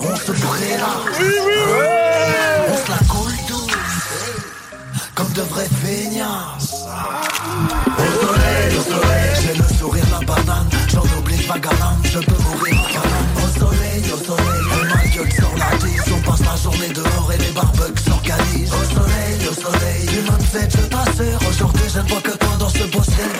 On 0.01 0.17
se 0.17 0.33
brûle 0.33 0.85
On 2.69 2.77
se 2.77 2.91
la 2.91 2.99
coule 3.09 3.37
douce. 3.49 3.77
Comme 5.15 5.33
de 5.33 5.43
vrais 5.43 5.69
feignasses. 5.85 6.75
Au 7.99 8.27
soleil, 8.27 8.79
au 8.79 8.83
soleil. 8.83 9.31
J'ai 9.43 9.55
le 9.55 9.79
sourire, 9.79 10.07
la 10.11 10.27
banane. 10.27 10.69
J'en 10.89 11.05
oublie 11.19 11.43
pas 11.47 11.59
galant, 11.59 11.97
je 12.03 12.19
peux 12.19 12.43
mourir 12.43 12.81
en 12.81 12.93
canane. 12.95 13.29
Au 13.37 13.49
soleil, 13.61 14.03
au 14.13 14.25
soleil. 14.25 14.89
Ma 14.89 15.03
gueule 15.15 15.33
sur 15.33 15.57
la 15.57 15.77
10 15.79 16.10
journée 16.63 16.89
dehors 16.89 17.31
et 17.33 17.39
les 17.39 17.53
barbecues 17.53 18.03
s'organisent. 18.03 18.73
Au 18.73 18.85
soleil, 18.95 19.39
au 19.51 19.55
soleil, 19.55 20.07
du 20.07 20.21
même 20.31 20.47
fait, 20.53 20.69
je 20.71 20.83
t'assure. 20.93 21.41
Aujourd'hui, 21.49 21.89
je 21.93 22.01
ne 22.01 22.09
vois 22.09 22.21
que 22.21 22.37
toi 22.37 22.57
dans 22.59 22.69
ce 22.69 22.85
beau 22.85 23.03
ciel. 23.03 23.31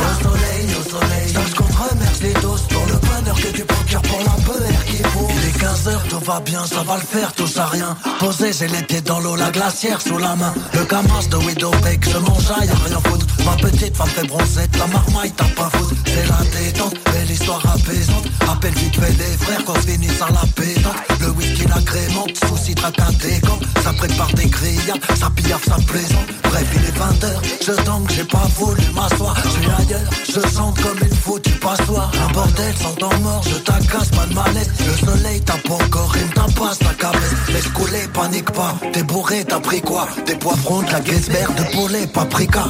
Au 0.00 0.22
soleil, 0.22 0.66
au 0.78 0.88
soleil, 0.88 1.28
sache 1.32 1.54
qu'on 1.54 1.64
te 1.64 1.90
remercie 1.90 2.34
tous 2.40 2.62
pour 2.72 2.86
le 2.86 2.94
bonheur 2.94 3.36
que 3.36 3.48
tu 3.48 3.64
procures 3.64 4.02
pour 4.02 4.18
la 4.20 4.36
peur 4.44 4.84
qui 4.86 5.02
vaut. 5.02 5.28
Il 5.30 5.48
est 5.48 5.58
15h, 5.58 6.08
tout 6.08 6.20
va 6.20 6.40
bien, 6.40 6.64
ça 6.66 6.82
va 6.82 6.96
le 6.96 7.02
faire, 7.02 7.32
touche 7.32 7.56
à 7.56 7.66
rien. 7.66 7.96
Posé, 8.20 8.52
j'ai 8.52 8.68
les 8.68 8.82
pieds 8.82 9.00
dans 9.00 9.20
l'eau, 9.20 9.36
la 9.36 9.50
glacière 9.50 10.00
sous 10.00 10.18
la 10.18 10.36
main. 10.36 10.54
Le 10.74 10.84
camas 10.84 11.26
de 11.30 11.36
Widowbeck, 11.36 12.04
je 12.04 12.10
y'a 12.10 12.74
rien 12.86 13.00
foutre. 13.04 13.26
Ma 13.44 13.52
petite 13.56 13.96
femme 13.96 14.08
fait 14.08 14.26
bronzette, 14.26 14.76
la 14.78 14.86
marmaille 14.86 15.32
t'as 15.36 15.44
pas 15.44 15.70
foutre. 15.70 15.94
C'est 16.06 16.26
la 16.28 16.38
détente, 16.58 16.94
belle 17.12 17.30
histoire 17.30 17.62
apaisante. 17.66 18.24
Appelle 18.50 18.74
vite 18.74 18.96
fait 18.96 19.12
les 19.12 19.36
frères 19.38 19.64
qu'on 19.64 19.74
finisse 19.74 20.22
à 20.22 20.32
la 20.32 20.44
pétante. 20.54 20.96
Le 21.20 21.30
whisky 21.30 21.66
l'agrémente, 21.66 22.36
souci 22.48 22.74
tracas 22.74 23.12
décante. 23.20 23.62
Ça 23.82 23.92
prépare 23.92 24.32
des 24.34 24.46
grillades, 24.46 25.00
ça 25.18 25.30
piaffe, 25.34 25.64
ça 25.64 25.76
plaisante. 25.86 26.26
Bref, 26.44 26.66
il 26.74 26.84
est 26.84 26.98
20h, 26.98 27.66
je 27.66 27.72
tangue, 27.84 28.10
j'ai 28.14 28.24
pas 28.24 28.46
voulu 28.56 28.82
m'asseoir. 28.94 29.36
Je 29.44 29.48
suis 29.50 29.66
ailleurs, 29.66 30.10
je 30.26 30.40
sens 30.48 30.74
comme 30.80 30.98
il 31.02 31.16
faut 31.16 31.38
du 31.38 31.50
passoire. 31.50 32.10
Un 32.26 32.32
bordel 32.32 32.74
sans 32.80 32.94
temps 32.94 33.18
mort, 33.20 33.42
je 33.42 33.56
t'agace, 33.56 34.08
pas 34.08 34.26
de 34.26 34.34
malaise. 34.34 34.70
Le 34.86 35.06
soleil 35.06 35.40
tape 35.42 35.70
encore, 35.70 36.14
il 36.16 36.26
me 36.26 36.32
tapasse 36.32 36.82
la 36.82 36.94
cabesse. 36.94 37.34
Laisse 37.48 37.68
couler, 37.68 38.08
panique 38.12 38.50
pas, 38.52 38.74
t'es 38.92 39.02
bourré, 39.02 39.44
t'as 39.44 39.60
pris 39.60 39.82
quoi? 39.82 40.08
Des 40.26 40.36
poivrons, 40.36 40.82
de 40.82 40.92
la 40.92 41.04
Gesberg, 41.04 41.54
de 41.56 41.64
poulet, 41.74 42.06
paprika. 42.06 42.64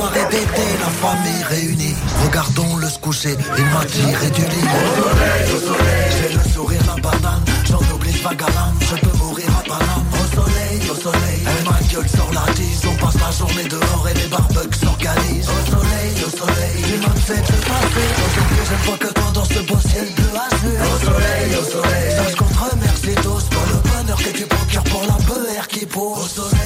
La 0.00 0.90
famille 1.00 1.42
réunie. 1.48 1.94
Regardons 2.24 2.76
le 2.76 2.88
se 2.88 2.98
coucher, 2.98 3.36
il 3.58 3.64
m'a 3.66 3.84
tiré 3.84 4.30
du 4.30 4.42
lit. 4.42 4.68
Au 5.52 5.66
j'ai 6.16 6.34
le 6.34 6.52
sourire, 6.52 6.80
la 6.86 7.00
banane. 7.00 7.44
J'en 7.64 7.80
oublie 7.94 8.18
pas 8.18 8.34
galant, 8.34 8.72
je 8.80 8.96
peux 8.96 9.16
mourir 9.18 9.46
à 9.58 9.62
Paname. 9.62 10.04
Au 10.12 10.34
soleil, 10.34 10.90
au 10.90 10.94
soleil, 10.94 11.40
ma 11.64 11.78
gueule 11.92 12.08
sur 12.08 12.28
la 12.32 12.52
dise. 12.54 12.82
On 12.86 13.04
passe 13.04 13.20
la 13.20 13.30
journée 13.30 13.64
dehors 13.64 14.06
et 14.10 14.14
les 14.14 14.28
barbecues 14.28 14.78
s'organisent. 14.78 15.48
Au 15.48 15.70
soleil, 15.70 16.12
au 16.26 16.30
soleil, 16.30 16.76
il 16.94 17.00
m'a 17.00 17.14
fait 17.14 17.40
de 17.40 17.56
passer. 17.68 18.08
Aujourd'hui, 18.26 18.62
j'aime 18.68 18.84
pas 18.90 19.06
que 19.06 19.12
toi 19.12 19.30
dans 19.34 19.44
ce 19.44 19.60
beau 19.60 19.80
ciel 19.88 20.08
de 20.14 20.26
azur. 20.44 20.80
Au 20.92 20.98
soleil, 21.04 21.48
au 21.60 21.64
soleil, 21.64 22.16
sache 22.16 22.34
qu'on 22.36 22.46
te 22.46 22.56
tous 23.22 23.44
pour 23.44 23.66
le 23.70 23.78
bonheur 23.88 24.18
que 24.18 24.30
tu 24.30 24.44
procures 24.46 24.84
pour 24.84 25.02
la 25.02 25.16
BR 25.26 25.68
qui 25.68 25.86
pousse. 25.86 26.38
Au 26.38 26.42
soleil, 26.42 26.65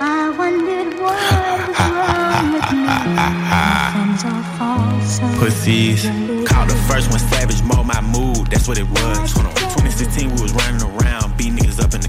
I 0.01 0.31
wondered 0.37 0.95
what 1.01 1.69
was 1.69 1.79
wrong 1.91 2.53
with 2.53 2.73
me. 2.73 2.85
My 3.15 3.31
friends 3.93 4.25
all 4.25 4.43
fall 4.59 4.95
Pussies. 5.39 6.03
Called 6.49 6.71
the 6.71 6.77
first 6.89 7.11
one 7.11 7.19
savage, 7.19 7.63
mold 7.63 7.87
my 7.87 8.01
mood, 8.01 8.47
that's 8.49 8.69
what 8.69 8.79
it 8.79 8.89
was. 8.89 9.33
2016, 9.33 10.35
we 10.35 10.43
was 10.43 10.53
running 10.53 10.83
around, 10.83 11.37
beat 11.37 11.53
niggas 11.53 11.83
up 11.83 11.95
in 11.95 12.01
the 12.01 12.09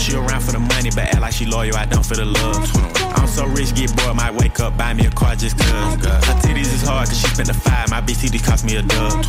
she 0.00 0.16
around 0.16 0.42
for 0.42 0.52
the 0.52 0.60
money, 0.60 0.90
but 0.90 1.10
act 1.10 1.20
like 1.20 1.32
she 1.32 1.44
loyal, 1.44 1.76
I 1.76 1.86
don't 1.86 2.04
for 2.04 2.14
the 2.14 2.24
love. 2.24 2.70
I'm 3.16 3.26
so 3.26 3.46
rich, 3.46 3.74
get 3.74 3.94
bored, 3.96 4.16
might 4.16 4.34
wake 4.34 4.60
up, 4.60 4.76
buy 4.76 4.94
me 4.94 5.06
a 5.06 5.10
car 5.10 5.34
just 5.34 5.58
cause. 5.58 5.94
Her 6.04 6.38
titties 6.44 6.72
is 6.72 6.82
hard, 6.82 7.08
cause 7.08 7.18
she 7.20 7.26
spent 7.28 7.48
the 7.48 7.54
five, 7.54 7.90
my 7.90 8.00
bitch 8.00 8.44
cost 8.44 8.64
me 8.64 8.76
a 8.76 8.82
dub. 8.82 9.24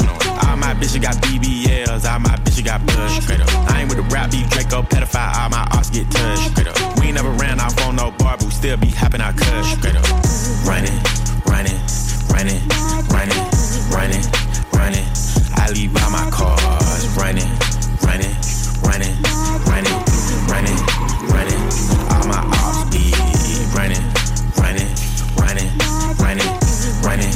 All 0.46 0.58
my 0.58 0.74
bitches 0.76 1.02
got 1.02 1.16
BBLs, 1.24 2.10
all 2.10 2.20
my 2.20 2.36
bitches 2.44 2.66
got. 2.66 2.80
Straight. 3.22 3.42
I 3.70 3.82
ain't 3.82 3.90
with 3.90 3.98
the 3.98 4.08
rap 4.14 4.32
beef, 4.32 4.50
Draco, 4.50 4.84
pedophile, 4.84 5.34
all 5.42 5.50
my 5.50 5.68
arts 5.72 5.90
get 5.90 6.10
touched. 6.12 7.00
We 7.00 7.08
ain't 7.08 7.16
never 7.16 7.32
ran 7.32 7.60
off 7.60 7.80
on 7.86 7.96
no 7.96 8.12
bar, 8.12 8.38
but 8.38 8.50
still 8.52 8.78
be 8.78 8.90
hopping 8.90 9.22
our 9.22 9.34
cuss. 9.34 9.76
Running, 10.68 11.00
running, 11.46 11.80
running, 12.30 12.62
running, 13.10 13.42
running, 13.90 14.24
running. 14.74 15.06
I 15.56 15.72
leave 15.74 15.94
by 15.94 16.08
my 16.10 16.30
cars. 16.30 17.08
Running, 17.18 17.50
running, 18.04 18.36
running, 18.84 19.16
running, 20.60 20.80
running. 21.32 21.62
All 22.12 22.28
my 22.28 22.42
ops 22.60 22.84
be 22.92 23.12
running, 23.76 24.04
running, 24.60 24.90
running, 25.40 25.70
running, 26.20 26.52
running, 27.02 27.34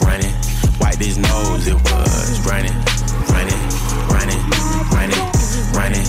running. 0.00 0.34
Wipe 0.80 1.00
his 1.00 1.16
nose, 1.16 1.66
it 1.66 1.74
was 1.74 2.40
running, 2.46 2.76
running, 3.32 3.62
running, 4.12 4.42
running, 4.92 5.24
running, 5.72 6.06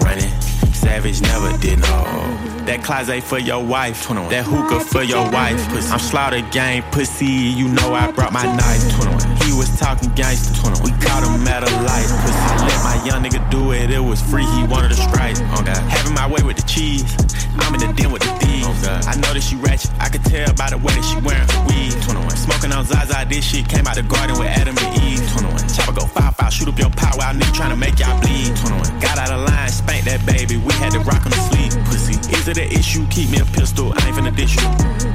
running. 0.00 0.32
Savage 0.72 1.20
never 1.22 1.56
did 1.58 1.78
no. 1.78 2.66
That 2.66 2.82
closet 2.84 3.22
for 3.22 3.38
your 3.38 3.64
wife, 3.64 4.08
that 4.08 4.44
hookah 4.44 4.84
for 4.84 5.02
your 5.02 5.30
wife. 5.30 5.60
I'm 5.90 5.98
slaughter 5.98 6.42
gang 6.50 6.82
pussy, 6.90 7.26
you 7.26 7.68
know 7.68 7.94
I 7.94 8.10
brought 8.10 8.32
my 8.32 8.44
knife. 8.44 9.29
He 9.44 9.52
was 9.52 9.68
talking 9.78 10.10
gangster, 10.14 10.52
we 10.82 10.90
caught 11.02 11.24
him 11.24 11.46
at 11.48 11.62
a 11.62 11.70
light. 11.82 12.08
Pussy, 12.22 12.38
I 12.38 12.66
let 12.66 12.84
my 12.84 13.04
young 13.04 13.22
nigga 13.24 13.50
do 13.50 13.72
it, 13.72 13.90
it 13.90 13.98
was 13.98 14.20
free, 14.20 14.44
he 14.44 14.64
wanted 14.64 14.92
a 14.92 14.94
strike. 14.94 15.36
Having 15.36 16.14
my 16.14 16.26
way 16.26 16.42
with 16.42 16.56
the 16.56 16.66
cheese, 16.66 17.16
I'm 17.58 17.74
in 17.74 17.80
the 17.80 17.92
den 17.92 18.12
with 18.12 18.22
the 18.22 18.32
thieves. 18.38 18.86
I 19.06 19.14
know 19.18 19.32
that 19.34 19.42
she 19.42 19.56
ratchet, 19.56 19.90
I 19.98 20.08
could 20.08 20.24
tell 20.24 20.52
by 20.54 20.70
the 20.70 20.78
way 20.78 20.94
that 20.94 21.04
she 21.04 21.18
wearing 21.20 21.48
her 21.48 21.62
weed. 21.66 21.92
Smoking 22.36 22.72
on 22.72 22.84
Zaza, 22.84 23.26
this 23.28 23.44
shit 23.44 23.68
came 23.68 23.86
out 23.86 23.96
the 23.96 24.02
garden 24.02 24.38
with 24.38 24.48
Adam 24.48 24.76
and 24.78 24.90
Eve. 25.02 25.20
21. 25.32 25.68
Chopper 25.68 25.92
go 25.92 26.06
five 26.06 26.34
five, 26.36 26.52
shoot 26.52 26.68
up 26.68 26.78
your 26.78 26.90
power, 26.90 27.16
while 27.18 27.34
nigga 27.34 27.54
trying 27.54 27.70
to 27.70 27.76
make 27.76 27.98
y'all 27.98 28.18
bleed. 28.20 28.54
21. 28.56 29.00
Got 29.00 29.18
out 29.18 29.30
of 29.30 29.46
line, 29.48 29.68
spanked 29.68 30.06
that 30.06 30.24
baby, 30.24 30.56
we 30.56 30.72
had 30.80 30.92
to 30.92 31.00
rock 31.00 31.22
on 31.26 31.30
the 31.30 31.42
sleeve. 31.50 31.72
Pussy, 31.86 32.16
is 32.32 32.48
it 32.48 32.58
an 32.58 32.70
issue? 32.70 33.06
Keep 33.10 33.30
me 33.30 33.38
a 33.38 33.44
pistol, 33.44 33.92
I 33.96 34.06
ain't 34.08 34.16
finna 34.16 34.34
dish 34.34 34.56
you. 34.56 34.66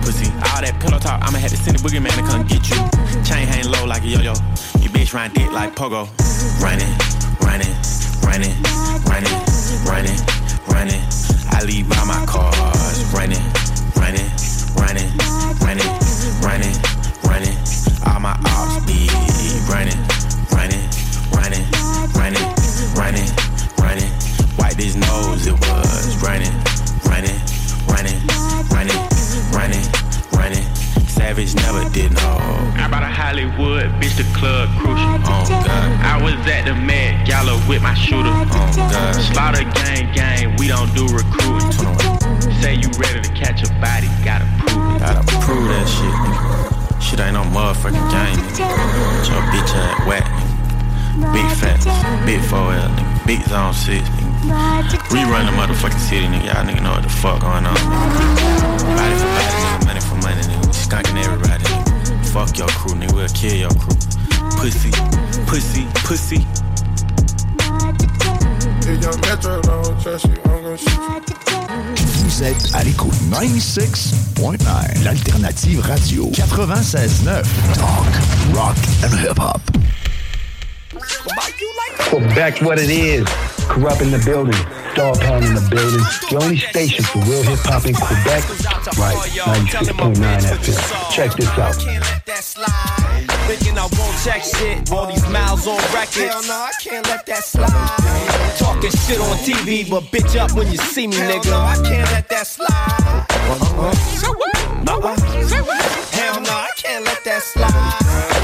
Pussy, 0.05 0.29
all 0.51 0.61
that 0.61 0.77
pillow 0.79 0.99
talk, 0.99 1.21
I'ma 1.23 1.39
have 1.39 1.51
to 1.51 1.57
send 1.57 1.77
the 1.77 1.81
boogeyman 1.81 2.13
to 2.15 2.23
come 2.23 2.45
get 2.45 2.63
you. 2.69 2.77
Chain 3.25 3.47
hang 3.47 3.65
low 3.69 3.85
like 3.85 4.03
a 4.03 4.07
yo-yo, 4.07 4.33
you 4.79 4.89
bitch 4.93 5.13
ride 5.13 5.33
dick 5.33 5.51
like 5.51 5.75
pogo. 5.75 6.07
Running, 6.61 6.91
running, 7.41 7.73
running, 8.21 8.55
running, 9.09 9.35
running, 9.85 10.19
running. 10.69 11.03
I 11.55 11.63
leave 11.63 11.87
by 11.87 12.03
my 12.03 12.25
cars. 12.25 12.99
Running, 13.13 13.39
running, 13.95 14.27
running, 14.75 15.07
running, 15.63 15.87
running, 16.43 16.75
running. 17.23 17.57
All 18.05 18.19
my 18.19 18.35
ops 18.43 18.83
be 18.85 19.07
running, 19.71 19.95
running, 20.51 20.83
running, 21.31 21.63
running, 22.11 22.45
running, 22.91 23.29
running. 23.79 24.11
Wipe 24.59 24.75
his 24.75 24.97
nose, 24.97 25.47
it 25.47 25.53
was 25.53 26.17
running, 26.21 26.51
Savage 31.35 31.55
never 31.55 31.89
did 31.89 32.13
no. 32.13 32.39
I 32.79 32.87
bought 32.89 33.03
a 33.03 33.11
Hollywood, 33.11 33.91
bitch, 33.99 34.15
the 34.15 34.23
club 34.39 34.69
crucial. 34.79 35.19
Oh 35.27 35.43
God. 35.43 35.67
I 35.99 36.15
was 36.23 36.33
at 36.47 36.63
the 36.63 36.73
Met 36.73 37.27
Gala 37.27 37.59
with 37.67 37.81
my 37.83 37.93
shooter. 37.93 38.31
Oh 38.31 38.71
God. 38.77 39.11
Slaughter 39.15 39.67
gang, 39.75 40.13
gang, 40.15 40.55
we 40.55 40.69
don't 40.69 40.87
do 40.95 41.03
recruiting. 41.11 41.91
Say 42.63 42.75
you 42.75 42.87
ready 42.95 43.19
to 43.19 43.31
catch 43.35 43.67
a 43.67 43.69
body, 43.83 44.07
gotta 44.23 44.47
prove 44.63 44.95
it. 44.95 44.99
Gotta 45.03 45.27
prove 45.43 45.67
that 45.67 45.87
shit. 45.91 46.15
nigga. 46.23 47.01
Shit 47.03 47.19
ain't 47.19 47.33
no 47.33 47.43
motherfucking 47.51 48.07
game. 48.15 48.39
nigga. 48.39 49.27
Your 49.27 49.43
bitch 49.51 49.75
ass 49.75 50.07
whack. 50.07 50.23
nigga. 51.19 51.33
Big 51.35 51.47
facts, 51.59 51.83
big 52.23 52.39
4L, 52.47 52.95
nigga. 52.95 53.27
big 53.27 53.43
zone 53.43 53.73
6. 53.73 54.07
Nigga. 54.07 54.24
We 54.45 55.23
run 55.23 55.45
the 55.47 55.51
motherfucking 55.57 55.99
city, 55.99 56.27
nigga. 56.27 56.53
Y'all 56.53 56.65
nigga 56.65 56.81
know 56.83 56.91
what 56.91 57.03
the 57.03 57.09
fuck 57.09 57.41
going 57.41 57.65
on. 57.65 57.75
Nigga. 57.75 58.95
Body 58.95 59.15
for 59.17 59.29
body, 59.33 59.55
nigga. 59.57 59.85
Money 59.85 60.01
for 60.01 60.15
money, 60.21 60.41
nigga. 60.43 60.65
We 60.67 60.73
skunking 60.73 61.17
everybody, 61.23 61.63
nigga. 61.63 62.25
Fuck 62.27 62.57
your 62.59 62.67
crew, 62.67 62.93
nigga. 62.93 63.13
We'll 63.15 63.27
kill 63.29 63.55
your 63.55 63.73
crew. 63.73 63.95
Pussy, 64.59 64.91
pussy, 65.47 65.87
pussy. 66.05 66.45
Vous 72.17 72.43
êtes 72.43 72.75
à 72.75 72.83
l'écoute 72.83 73.13
96.9, 73.31 75.03
l'alternative 75.03 75.79
radio 75.79 76.29
96.9. 76.31 77.43
Talk, 77.73 78.05
rock 78.53 78.77
and 79.03 79.13
hip-hop. 79.17 79.61
Quebec's 82.09 82.61
what 82.61 82.77
it 82.77 82.91
is. 82.91 83.25
Corrupt 83.69 84.01
in 84.01 84.11
the 84.11 84.21
building. 84.25 84.55
Dog 84.95 85.19
pound 85.19 85.43
in 85.45 85.53
the 85.55 85.67
building. 85.69 86.03
The 86.29 86.37
only 86.41 86.57
station 86.57 87.03
for 87.03 87.19
real 87.19 87.43
hip 87.43 87.59
hop 87.63 87.85
in 87.85 87.95
Quebec. 87.95 88.43
Right, 88.97 89.17
96.9 89.75 90.15
FM. 90.15 91.11
Check 91.11 91.33
this 91.35 91.49
out. 91.57 91.75
Thinking 93.47 93.77
I 93.77 93.83
won't 93.83 94.17
check 94.23 94.43
shit, 94.43 94.91
all 94.91 95.05
these 95.07 95.27
mouths 95.29 95.67
on 95.67 95.77
record. 95.93 96.29
Hell 96.29 96.41
no, 96.43 96.53
I 96.53 96.71
can't 96.81 97.05
let 97.07 97.25
that 97.27 97.43
slide. 97.43 98.57
Talking 98.57 98.91
shit 98.91 99.19
on 99.19 99.37
TV, 99.45 99.87
but 99.89 100.03
bitch 100.05 100.35
up 100.39 100.51
when 100.53 100.71
you 100.71 100.77
see 100.77 101.07
me, 101.07 101.15
nigga. 101.17 101.51
No, 101.51 101.59
I 101.59 101.75
can't 101.75 102.09
let 102.11 102.29
that 102.29 102.47
slide. 102.47 103.25
Uh-uh. 103.29 103.91
Say 103.93 104.27
what? 104.27 104.55
Uh-uh. 104.89 105.47
Say 105.47 105.61
what? 105.61 105.81
Hell 106.13 106.41
no, 106.41 106.49
I 106.49 106.69
can't 106.77 107.05
let 107.05 107.23
that 107.23 107.43
slide. 107.43 108.34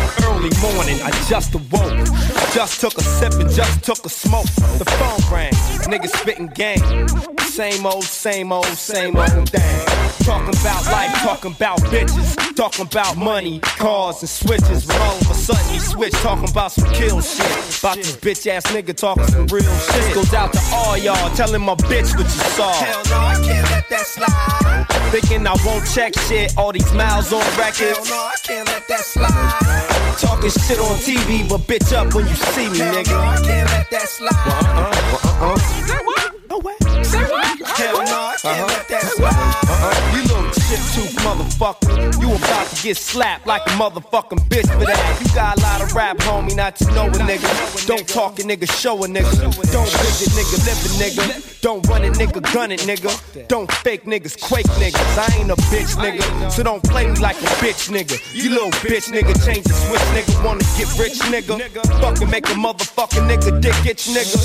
Earl 0.41 0.47
early 0.47 0.73
morning, 0.73 1.01
I 1.03 1.11
just 1.29 1.53
awoke. 1.53 2.07
Just 2.53 2.81
took 2.81 2.97
a 2.97 3.03
sip 3.03 3.33
and 3.33 3.49
just 3.49 3.83
took 3.83 4.03
a 4.05 4.09
smoke. 4.09 4.45
The 4.77 4.85
phone 4.85 5.33
rang, 5.33 5.53
niggas 5.85 6.15
spitting 6.17 6.47
game. 6.47 7.07
Same 7.41 7.85
old, 7.85 8.03
same 8.03 8.51
old, 8.51 8.65
same 8.65 9.15
old 9.17 9.49
thing. 9.49 9.85
Talking 10.25 10.55
about 10.59 10.85
life, 10.85 11.13
talking 11.21 11.51
about 11.51 11.79
bitches, 11.81 12.55
talking 12.55 12.85
about 12.85 13.17
money, 13.17 13.59
cars 13.59 14.21
and 14.21 14.29
switches. 14.29 14.87
When 14.87 14.97
all 15.01 15.17
of 15.17 15.29
a 15.29 15.33
sudden 15.33 15.73
he 15.73 15.79
switch, 15.79 16.13
talking 16.13 16.49
about 16.49 16.71
some 16.71 16.91
kill 16.93 17.21
shit. 17.21 17.79
About 17.79 17.97
this 17.97 18.15
bitch 18.15 18.47
ass 18.47 18.65
nigga 18.67 18.95
talking 18.95 19.25
some 19.25 19.47
real 19.47 19.63
shit. 19.63 20.15
Goes 20.15 20.33
out 20.33 20.53
to 20.53 20.61
all 20.73 20.97
y'all, 20.97 21.35
telling 21.35 21.61
my 21.61 21.75
bitch 21.75 22.15
what 22.17 22.25
you 22.25 22.41
saw. 22.57 22.71
Hell 22.73 23.03
no, 23.09 23.17
I 23.17 23.35
can't 23.45 23.69
let 23.69 23.89
that 23.89 24.05
slide. 24.05 24.85
Thinking 25.11 25.45
I 25.45 25.55
won't 25.65 25.85
check 25.93 26.17
shit, 26.27 26.57
all 26.57 26.71
these 26.71 26.91
miles 26.93 27.31
on 27.31 27.41
record. 27.57 27.95
Hell 27.95 28.05
no, 28.05 28.15
I 28.15 28.35
can't 28.43 28.67
let 28.67 28.87
that 28.87 29.01
slide. 29.01 29.90
Talking 30.19 30.49
shit 30.51 30.79
on 30.79 30.97
TV, 30.97 31.47
but 31.49 31.61
bitch 31.61 31.93
up 31.93 32.13
when 32.13 32.27
you 32.27 32.35
see 32.35 32.69
me, 32.69 32.79
nigga. 32.79 33.07
Hell 33.07 33.21
no, 33.21 33.27
I 33.27 33.35
can't 33.37 33.69
let 33.69 33.89
that 33.91 34.07
slide. 34.09 34.31
Uh-uh, 34.35 35.45
uh-uh. 35.45 36.30
No 36.51 36.57
way. 36.57 36.75
Say 37.03 37.23
what? 37.31 37.45
Hell 37.79 38.03
no, 38.03 38.27
I 38.27 38.35
can't 38.35 38.59
uh-huh. 38.59 38.67
let 38.67 38.87
that 38.89 39.03
slide. 39.15 39.31
Uh-uh. 39.71 40.11
You 40.11 40.21
little 40.27 40.51
shit 40.51 40.83
tooth 40.91 41.15
motherfucker. 41.23 42.19
You 42.19 42.35
about 42.35 42.67
to 42.67 42.83
get 42.83 42.97
slapped 42.97 43.47
like 43.47 43.61
a 43.67 43.69
motherfucking 43.79 44.49
bitch 44.51 44.67
for 44.67 44.83
that. 44.83 44.99
You 45.23 45.33
got 45.33 45.57
a 45.57 45.61
lot 45.61 45.81
of 45.81 45.95
rap, 45.95 46.17
homie, 46.17 46.53
not 46.53 46.75
to 46.77 46.85
know 46.91 47.07
a 47.07 47.19
nigga. 47.23 47.87
Don't 47.87 48.05
talk 48.05 48.39
a 48.39 48.41
nigga, 48.43 48.69
show 48.69 49.01
a 49.01 49.07
nigga. 49.07 49.31
Don't 49.71 49.91
visit 50.03 50.35
nigga, 50.35 50.57
live 50.67 50.81
a 50.83 50.89
nigga. 50.99 51.61
Don't 51.61 51.87
run 51.87 52.03
a 52.03 52.09
nigga, 52.09 52.41
gun 52.53 52.71
it 52.71 52.81
nigga. 52.81 53.47
Don't 53.47 53.71
fake 53.71 54.03
niggas, 54.03 54.35
quake 54.41 54.67
niggas. 54.75 55.17
I 55.17 55.39
ain't 55.39 55.51
a 55.51 55.55
bitch 55.71 55.95
nigga, 55.95 56.51
so 56.51 56.63
don't 56.63 56.83
play 56.83 57.07
me 57.07 57.17
like 57.19 57.37
a 57.37 57.47
bitch 57.63 57.89
nigga. 57.89 58.19
You 58.35 58.49
little 58.49 58.71
bitch 58.83 59.07
nigga, 59.07 59.33
change 59.45 59.63
the 59.63 59.73
switch 59.73 60.01
nigga, 60.11 60.43
wanna 60.43 60.65
get 60.75 60.91
rich 60.99 61.19
nigga. 61.31 61.55
Fucking 62.01 62.29
make 62.29 62.49
a 62.49 62.55
motherfucking 62.55 63.29
nigga 63.29 63.61
dick 63.61 63.85
itch 63.85 64.07
nigga. 64.07 64.35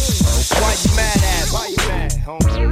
Why 0.60 0.72
you 0.84 0.94
mad 0.94 1.16
at? 1.16 1.48
Why 1.50 1.66
you 1.68 1.76
mad, 1.76 1.86
homie? 1.86 1.95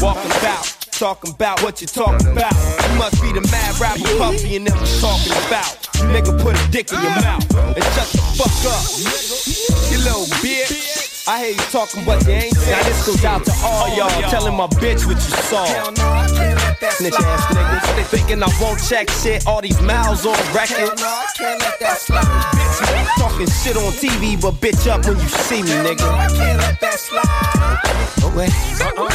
Walking 0.01 0.31
about. 0.31 0.65
Talking 0.93 1.33
about 1.33 1.63
what 1.63 1.81
you 1.81 1.87
talking 1.87 2.29
about. 2.29 2.53
You 2.89 2.99
must 2.99 3.21
be 3.23 3.33
the 3.33 3.41
mad 3.51 3.79
rapper 3.81 4.17
Puffy 4.19 4.57
and 4.57 4.67
them 4.67 4.79
was 4.81 5.01
talking 5.01 5.33
about. 5.47 5.83
Nigga 6.13 6.41
put 6.41 6.57
a 6.57 6.71
dick 6.71 6.93
in 6.93 7.03
your 7.03 7.11
mouth 7.11 7.45
and 7.57 7.85
shut 7.95 8.09
the 8.13 8.23
fuck 8.37 8.53
up. 8.71 9.91
You 9.91 9.99
little 9.99 10.27
bitch. 10.43 11.04
I 11.27 11.41
hear 11.41 11.53
you 11.53 11.67
talking, 11.73 12.05
but 12.05 12.23
you 12.27 12.33
ain't 12.33 12.55
saying. 12.55 12.77
Now 12.77 12.83
this 12.85 13.07
goes 13.07 13.25
out 13.25 13.45
to 13.47 13.53
all 13.65 13.89
oh, 13.89 13.97
y'all, 13.97 14.31
telling 14.31 14.55
my 14.55 14.67
bitch 14.67 15.07
what 15.07 15.17
you 15.17 15.33
saw. 15.49 15.65
Snitch 15.65 17.15
ass 17.15 17.47
niggas, 17.49 17.97
they 17.97 18.05
thinking 18.05 18.43
I 18.43 18.49
won't 18.61 18.79
check 18.85 19.09
shit. 19.09 19.47
All 19.47 19.63
these 19.63 19.81
mouths 19.81 20.27
on 20.27 20.37
record. 20.53 21.01
I 21.01 21.27
can't 21.35 21.61
let 21.61 21.81
that 21.81 21.97
slide. 21.97 22.25
Bitch, 22.25 23.09
talking 23.17 23.49
shit 23.49 23.77
on 23.77 23.93
TV, 23.97 24.39
but 24.39 24.53
bitch 24.61 24.87
up 24.87 25.07
when 25.07 25.17
you 25.17 25.29
see 25.29 25.63
me, 25.63 25.71
nigga. 25.71 26.05
I 26.05 26.29
can't 26.29 26.59
let 26.61 26.81
that 26.81 27.01
slide. 27.01 27.81
No 28.21 28.29
way. 28.37 28.49
Uh-uh. 28.85 29.09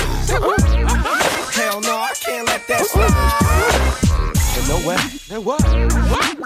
Hell 1.53 1.81
no, 1.81 1.95
I 1.95 2.13
can't 2.19 2.47
let 2.47 2.67
that 2.69 2.85
slide. 2.87 4.09
No 4.67 4.77
way. 4.87 4.97
No 5.29 5.41
what? 5.41 5.61
Say 5.61 5.85
what? 6.09 6.37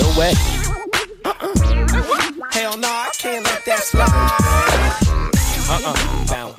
No 0.00 0.08
way. 0.18 0.75
Hell 2.52 2.76
no, 2.76 2.88
I 2.88 3.10
can't 3.16 3.44
let 3.44 3.64
that 3.64 3.80
slide. 3.80 4.06
Uh-uh. 5.68 5.94
Bounce. 6.26 6.56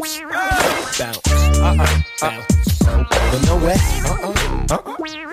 Bounce. 0.97 1.27
Uh-uh. 1.61 2.01
Bounce. 2.19 3.47
No 3.47 3.55
way. 3.57 3.75
Uh-uh. 4.05 4.65
Uh-uh. 4.71 5.26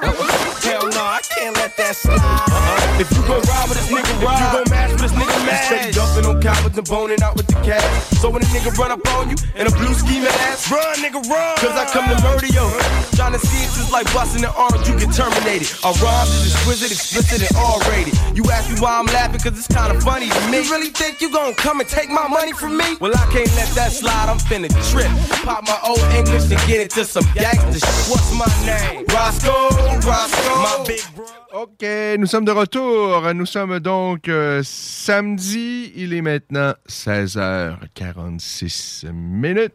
Hell 2.03 2.17
no, 2.17 2.25
I 2.25 2.43
can't 2.51 2.55
let 2.55 2.55
that 2.55 2.55
slide. 2.55 2.55
Uh-uh. 2.55 3.01
If 3.01 3.11
you 3.11 3.23
gon' 3.27 3.43
ride 3.43 3.69
with 3.69 3.79
this 3.79 3.91
nigga, 3.91 4.13
ride. 4.23 4.35
If 4.35 4.43
you 4.43 4.51
gon' 4.55 4.71
mash 4.71 4.91
with 4.93 5.03
this 5.03 5.15
nigga, 5.15 5.47
mash. 5.47 5.65
Straight 5.67 5.95
dumping 5.95 6.27
on 6.27 6.43
cowards 6.43 6.79
and 6.79 6.87
boning 6.87 7.23
out 7.23 7.35
with 7.37 7.47
the 7.47 7.59
cash. 7.63 7.87
So 8.19 8.31
when 8.31 8.43
a 8.43 8.47
nigga 8.55 8.71
run 8.79 8.91
up 8.91 9.07
on 9.15 9.31
you 9.31 9.37
in 9.55 9.67
a 9.67 9.71
blue 9.71 9.95
ski 9.95 10.21
mask, 10.21 10.71
run, 10.71 10.97
nigga, 10.99 11.21
run. 11.27 11.57
Cause 11.59 11.75
I 11.75 11.85
come 11.91 12.07
to 12.11 12.19
murder 12.23 12.47
yo. 12.51 12.67
Trying 13.15 13.35
to 13.35 13.43
see 13.43 13.63
it 13.63 13.71
just 13.75 13.93
like 13.93 14.07
busting 14.15 14.43
the 14.43 14.53
arms, 14.55 14.87
you 14.89 14.99
get 14.99 15.15
terminated. 15.15 15.71
Our 15.83 15.95
rhymes 16.03 16.31
is 16.43 16.55
exquisite, 16.55 16.91
explicit, 16.91 17.47
and 17.47 17.55
R-rated. 17.57 18.15
You 18.35 18.43
ask 18.51 18.71
me 18.71 18.79
why 18.81 18.99
I'm 18.99 19.07
laughing, 19.07 19.41
cause 19.41 19.59
it's 19.59 19.71
kinda 19.71 20.01
funny 20.01 20.29
to 20.31 20.41
me. 20.51 20.63
You 20.63 20.71
really 20.71 20.91
think 20.91 21.21
you 21.21 21.31
gon' 21.31 21.55
come 21.55 21.81
and 21.81 21.89
take 21.89 22.11
my 22.11 22.27
money 22.27 22.53
from 22.53 22.77
me? 22.77 22.97
Well, 23.01 23.15
I 23.15 23.27
can't 23.31 23.51
let 23.55 23.69
that 23.79 23.93
slide, 23.93 24.29
I'm 24.29 24.39
finna 24.39 24.71
trip. 24.91 25.11
Pop 25.45 25.63
my 25.67 25.79
old 25.87 26.03
English 26.15 26.51
and 26.51 26.61
get 26.67 26.81
into 26.81 27.05
some 27.05 27.27
gangster 27.35 27.79
shit. 27.79 28.11
What's 28.11 28.31
my 28.35 28.51
name? 28.67 29.05
Roscoe, 29.11 29.71
Roscoe. 30.03 30.63
My 30.63 30.85
big 30.87 31.03
bro. 31.15 31.44
OK, 31.57 31.87
nous 32.19 32.27
sommes 32.27 32.45
de 32.45 32.51
retour. 32.51 33.33
Nous 33.33 33.47
sommes 33.47 33.79
donc 33.79 34.29
euh, 34.29 34.61
samedi. 34.65 35.93
Il 35.95 36.13
est 36.13 36.21
maintenant 36.21 36.75
16h46 36.89 39.13
minutes. 39.13 39.73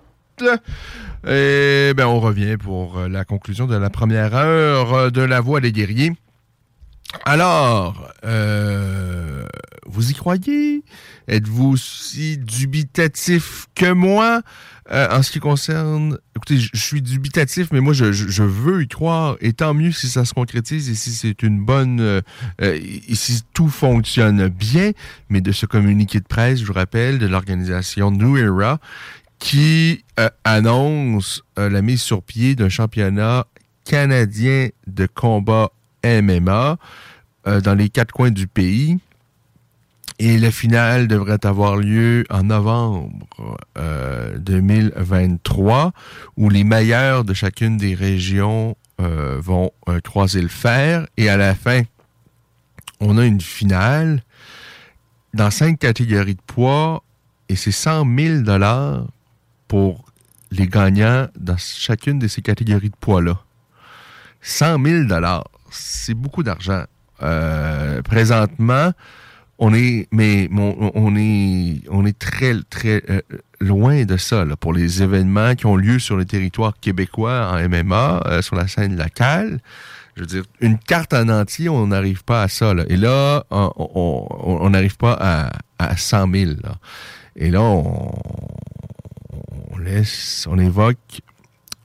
Et 1.26 1.94
ben, 1.96 2.08
on 2.08 2.20
revient 2.20 2.58
pour 2.58 2.98
euh, 2.98 3.08
la 3.08 3.24
conclusion 3.24 3.66
de 3.66 3.78
la 3.78 3.90
première 3.90 4.36
heure 4.36 5.10
de 5.10 5.22
La 5.22 5.40
Voix 5.40 5.62
des 5.62 5.72
guerriers. 5.72 6.12
Alors, 7.24 8.12
euh, 8.26 9.46
vous 9.86 10.12
y 10.12 10.14
croyez? 10.14 10.84
Êtes-vous 11.30 11.72
aussi 11.72 12.38
dubitatif 12.38 13.68
que 13.74 13.94
moi? 13.94 14.42
Euh, 14.92 15.08
en 15.12 15.22
ce 15.22 15.32
qui 15.32 15.40
concerne... 15.40 16.18
Écoutez, 16.36 16.58
je 16.58 16.80
suis 16.80 17.02
dubitatif, 17.02 17.70
mais 17.72 17.80
moi, 17.80 17.94
je, 17.94 18.44
veux 18.44 18.82
y 18.82 18.88
croire. 18.88 19.38
Et 19.40 19.54
tant 19.54 19.74
mieux 19.74 19.92
si 19.92 20.08
ça 20.08 20.26
se 20.26 20.34
concrétise 20.34 20.90
et 20.90 20.96
si 20.96 21.12
c'est 21.12 21.44
une 21.44 21.64
bonne... 21.64 22.00
euh, 22.00 22.22
euh, 22.62 22.80
et 23.08 23.16
si 23.16 23.44
tout 23.54 23.70
fonctionne 23.70 24.48
bien. 24.48 24.92
Mais 25.30 25.42
de 25.42 25.52
ce 25.52 25.66
communiqué 25.66 26.20
de 26.20 26.26
presse, 26.28 26.62
je 26.62 26.66
vous 26.66 26.74
rappelle, 26.74 27.20
de 27.20 27.28
l'organisation 27.28 28.10
New 28.10 28.38
Era, 28.38 28.80
qui 29.38 30.04
annonce 30.44 31.44
la 31.56 31.82
mise 31.82 32.02
sur 32.02 32.22
pied 32.22 32.56
d'un 32.56 32.68
championnat 32.68 33.46
canadien 33.86 34.68
de 34.88 35.06
combat 35.06 35.72
MMA 36.04 36.78
dans 37.46 37.74
les 37.74 37.88
quatre 37.88 38.12
coins 38.12 38.32
du 38.32 38.48
pays. 38.48 39.00
Et 40.22 40.38
la 40.38 40.52
finale 40.52 41.08
devrait 41.08 41.46
avoir 41.46 41.78
lieu 41.78 42.26
en 42.30 42.44
novembre 42.44 43.10
euh, 43.78 44.38
2023, 44.38 45.94
où 46.36 46.50
les 46.50 46.66
meilleurs 46.66 47.24
de 47.24 47.34
chacune 47.34 47.78
des 47.78 47.96
régions 47.96 48.76
euh, 49.00 49.38
vont 49.40 49.72
euh, 49.88 50.02
croiser 50.02 50.42
le 50.42 50.50
fer. 50.50 51.08
Et 51.16 51.30
à 51.30 51.38
la 51.38 51.56
fin, 51.56 51.84
on 53.00 53.18
a 53.18 53.26
une 53.26 53.40
finale 53.40 54.22
dans 55.34 55.52
cinq 55.52 55.80
catégories 55.80 56.36
de 56.36 56.42
poids, 56.46 57.02
et 57.48 57.56
c'est 57.56 57.72
100 57.72 58.06
000 58.18 58.42
dollars 58.42 59.08
pour 59.70 60.04
les 60.52 60.68
gagnants 60.68 61.28
dans 61.40 61.58
chacune 61.58 62.20
de 62.20 62.28
ces 62.28 62.42
catégories 62.42 62.90
de 62.90 62.96
poids-là. 63.00 63.40
100 64.42 64.84
000 64.84 65.04
dollars, 65.06 65.46
c'est 65.70 66.14
beaucoup 66.14 66.44
d'argent. 66.44 66.84
Euh, 67.22 68.02
présentement, 68.02 68.92
on 69.60 69.74
est, 69.74 70.08
mais 70.12 70.50
on 70.58 71.16
est, 71.18 71.82
on 71.90 72.06
est 72.06 72.18
très, 72.18 72.56
très 72.70 73.04
euh, 73.10 73.22
loin 73.60 74.06
de 74.06 74.16
ça 74.16 74.46
là, 74.46 74.56
pour 74.56 74.74
les 74.74 75.04
événements 75.04 75.54
qui 75.56 75.66
ont 75.66 75.76
lieu 75.76 76.00
sur 76.00 76.16
le 76.16 76.24
territoire 76.26 76.80
québécois 76.80 77.52
en 77.52 77.68
MMA, 77.70 78.24
euh, 78.26 78.42
sur 78.42 78.56
la 78.56 78.68
scène 78.68 78.98
locale. 78.98 79.60
Je 80.16 80.22
veux 80.22 80.28
dire, 80.28 80.44
une 80.62 80.78
carte 80.78 81.14
en 81.14 81.28
entier, 81.30 81.70
on 81.70 81.88
n'arrive 81.88 82.24
pas 82.24 82.44
à 82.44 82.48
ça. 82.48 82.74
Là. 82.74 82.84
Et 82.88 82.98
là, 82.98 83.44
on- 83.52 84.70
n'arrive 84.70 84.98
pas 84.98 85.18
à, 85.20 85.52
à 85.78 85.98
100 85.98 86.32
000. 86.34 86.52
Là. 86.64 86.76
Et 87.36 87.52
là, 87.52 87.62
on, 87.62 88.12
on 89.72 89.78
laisse, 89.78 90.46
on 90.50 90.58
évoque 90.58 91.22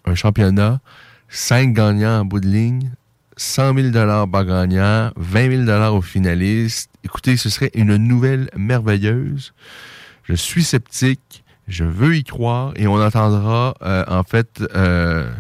un 0.05 0.15
championnat, 0.15 0.81
cinq 1.29 1.75
gagnants 1.75 2.21
en 2.21 2.25
bout 2.25 2.41
de 2.41 2.49
ligne, 2.49 2.93
100 3.37 3.75
000 3.93 4.27
par 4.29 4.45
gagnant, 4.45 5.11
20 5.17 5.67
000 5.67 5.97
aux 5.97 6.03
finalistes. 6.03 6.91
Écoutez, 7.05 7.37
ce 7.37 7.51
serait 7.51 7.71
une 7.75 7.97
nouvelle 7.97 8.49
merveilleuse. 8.57 9.53
Je 10.25 10.35
suis 10.35 10.65
sceptique, 10.65 11.45
je 11.69 11.85
veux 11.85 12.17
y 12.17 12.25
croire 12.25 12.73
et 12.77 12.87
on 12.87 13.01
entendra 13.01 13.75
euh, 13.83 14.05
en 14.09 14.23
fait 14.23 14.63
euh, 14.75 15.31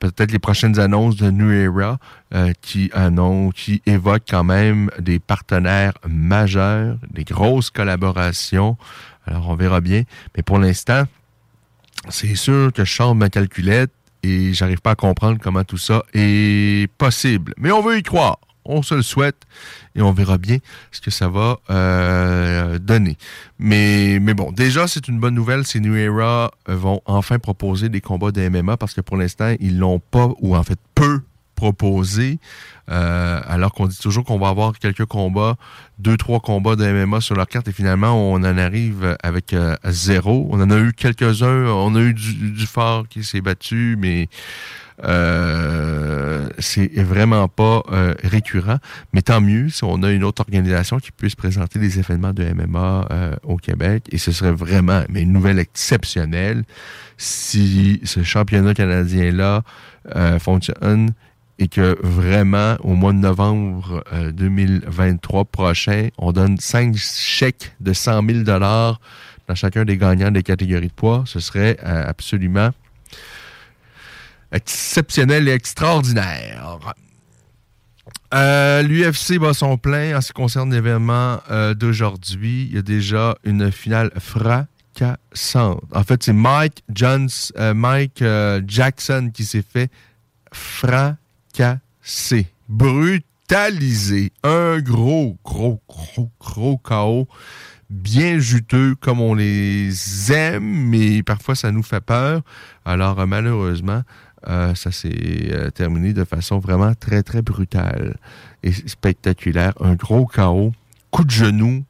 peut-être 0.00 0.32
les 0.32 0.40
prochaines 0.40 0.80
annonces 0.80 1.14
de 1.16 1.30
New 1.30 1.52
Era 1.52 1.98
euh, 2.34 2.52
qui 2.60 2.90
annoncent, 2.92 3.52
qui 3.54 3.80
évoquent 3.86 4.26
quand 4.28 4.42
même 4.42 4.90
des 4.98 5.20
partenaires 5.20 5.94
majeurs, 6.06 6.96
des 7.10 7.24
grosses 7.24 7.70
collaborations. 7.70 8.76
Alors 9.24 9.48
on 9.50 9.54
verra 9.54 9.80
bien. 9.80 10.02
Mais 10.36 10.42
pour 10.42 10.58
l'instant, 10.58 11.04
c'est 12.08 12.34
sûr 12.34 12.72
que 12.72 12.84
je 12.84 12.90
chante 12.90 13.16
ma 13.16 13.30
calculette 13.30 13.92
et 14.24 14.52
j'arrive 14.52 14.80
pas 14.80 14.92
à 14.92 14.96
comprendre 14.96 15.38
comment 15.40 15.62
tout 15.62 15.78
ça 15.78 16.02
est 16.12 16.90
possible. 16.98 17.54
Mais 17.56 17.70
on 17.70 17.82
veut 17.82 17.98
y 17.98 18.02
croire. 18.02 18.38
On 18.68 18.82
se 18.82 18.94
le 18.94 19.02
souhaite 19.02 19.42
et 19.94 20.02
on 20.02 20.12
verra 20.12 20.38
bien 20.38 20.58
ce 20.92 21.00
que 21.00 21.10
ça 21.10 21.28
va 21.28 21.58
euh, 21.70 22.78
donner. 22.78 23.16
Mais, 23.58 24.20
bon, 24.20 24.52
déjà, 24.52 24.86
c'est 24.86 25.08
une 25.08 25.18
bonne 25.18 25.34
nouvelle. 25.34 25.66
Ces 25.66 25.80
New 25.80 25.96
Era 25.96 26.50
euh, 26.68 26.76
vont 26.76 27.00
enfin 27.06 27.38
proposer 27.38 27.88
des 27.88 28.00
combats 28.00 28.30
de 28.30 28.46
MMA 28.48 28.76
parce 28.76 28.94
que 28.94 29.00
pour 29.00 29.16
l'instant, 29.16 29.54
ils 29.58 29.78
l'ont 29.78 29.98
pas, 29.98 30.28
ou 30.40 30.54
en 30.54 30.62
fait 30.62 30.78
peu 30.94 31.22
proposer, 31.54 32.38
euh, 32.88 33.40
alors 33.44 33.72
qu'on 33.72 33.88
dit 33.88 33.98
toujours 33.98 34.24
qu'on 34.24 34.38
va 34.38 34.48
avoir 34.48 34.78
quelques 34.78 35.06
combats, 35.06 35.56
deux, 35.98 36.16
trois 36.16 36.38
combats 36.38 36.76
de 36.76 36.86
MMA 36.86 37.20
sur 37.20 37.34
leur 37.34 37.48
carte, 37.48 37.66
et 37.66 37.72
finalement, 37.72 38.14
on 38.14 38.36
en 38.36 38.58
arrive 38.58 39.16
avec 39.24 39.56
zéro. 39.86 40.46
On 40.52 40.60
en 40.60 40.70
a 40.70 40.78
eu 40.78 40.92
quelques-uns, 40.92 41.66
on 41.66 41.96
a 41.96 42.00
eu 42.00 42.14
du, 42.14 42.52
du 42.52 42.66
fort 42.66 43.08
qui 43.08 43.24
s'est 43.24 43.40
battu, 43.40 43.96
mais 43.98 44.28
euh, 45.04 46.48
c'est 46.58 46.88
vraiment 47.02 47.48
pas 47.48 47.82
euh, 47.90 48.14
récurrent, 48.22 48.78
mais 49.12 49.22
tant 49.22 49.40
mieux 49.40 49.68
si 49.68 49.84
on 49.84 50.02
a 50.02 50.10
une 50.10 50.24
autre 50.24 50.42
organisation 50.42 50.98
qui 50.98 51.12
puisse 51.12 51.34
présenter 51.34 51.78
des 51.78 51.98
événements 51.98 52.32
de 52.32 52.44
MMA 52.44 53.08
euh, 53.10 53.36
au 53.44 53.56
Québec. 53.56 54.04
Et 54.10 54.18
ce 54.18 54.32
serait 54.32 54.52
vraiment 54.52 55.02
une 55.14 55.32
nouvelle 55.32 55.58
exceptionnelle 55.58 56.64
si 57.16 58.00
ce 58.04 58.22
championnat 58.22 58.74
canadien-là 58.74 59.62
euh, 60.16 60.38
fonctionne 60.38 61.12
et 61.60 61.68
que 61.68 61.98
vraiment, 62.02 62.76
au 62.80 62.94
mois 62.94 63.12
de 63.12 63.18
novembre 63.18 64.04
2023 64.32 65.44
prochain, 65.46 66.08
on 66.16 66.30
donne 66.30 66.56
cinq 66.58 66.94
chèques 66.96 67.72
de 67.80 67.92
100 67.92 68.24
000 68.28 68.42
dans 68.44 68.96
chacun 69.54 69.84
des 69.84 69.96
gagnants 69.96 70.30
des 70.30 70.44
catégories 70.44 70.86
de 70.86 70.92
poids. 70.92 71.24
Ce 71.26 71.40
serait 71.40 71.76
absolument 71.82 72.70
exceptionnel 74.52 75.48
et 75.48 75.52
extraordinaire. 75.52 76.78
Euh, 78.34 78.82
L'UFC 78.82 79.38
bat 79.38 79.54
son 79.54 79.78
plein 79.78 80.16
en 80.16 80.20
ce 80.20 80.28
qui 80.28 80.34
concerne 80.34 80.72
l'événement 80.72 81.40
euh, 81.50 81.74
d'aujourd'hui. 81.74 82.66
Il 82.68 82.74
y 82.74 82.78
a 82.78 82.82
déjà 82.82 83.36
une 83.44 83.72
finale 83.72 84.10
fracassante. 84.18 85.82
En 85.94 86.02
fait, 86.02 86.22
c'est 86.22 86.34
Mike, 86.34 86.82
Jones, 86.92 87.30
euh, 87.58 87.72
Mike 87.72 88.22
Jackson 88.66 89.30
qui 89.32 89.44
s'est 89.44 89.64
fait 89.66 89.90
fracasser, 90.52 92.46
brutaliser. 92.68 94.32
Un 94.42 94.80
gros, 94.80 95.38
gros, 95.42 95.80
gros, 95.88 96.30
gros 96.38 96.78
chaos 96.78 97.28
bien 97.90 98.38
juteux 98.38 98.94
comme 98.96 99.20
on 99.20 99.34
les 99.34 100.30
aime, 100.32 100.62
mais 100.62 101.22
parfois 101.22 101.54
ça 101.54 101.72
nous 101.72 101.82
fait 101.82 102.02
peur. 102.02 102.42
Alors 102.84 103.26
malheureusement, 103.26 104.02
euh, 104.46 104.74
ça 104.74 104.92
s'est 104.92 105.50
euh, 105.52 105.70
terminé 105.70 106.12
de 106.12 106.24
façon 106.24 106.58
vraiment 106.58 106.94
très, 106.94 107.22
très 107.22 107.42
brutale 107.42 108.16
et 108.62 108.72
spectaculaire. 108.72 109.72
Un 109.80 109.94
gros 109.94 110.26
chaos, 110.26 110.72
coup 111.10 111.24
de 111.24 111.30
genou, 111.30 111.84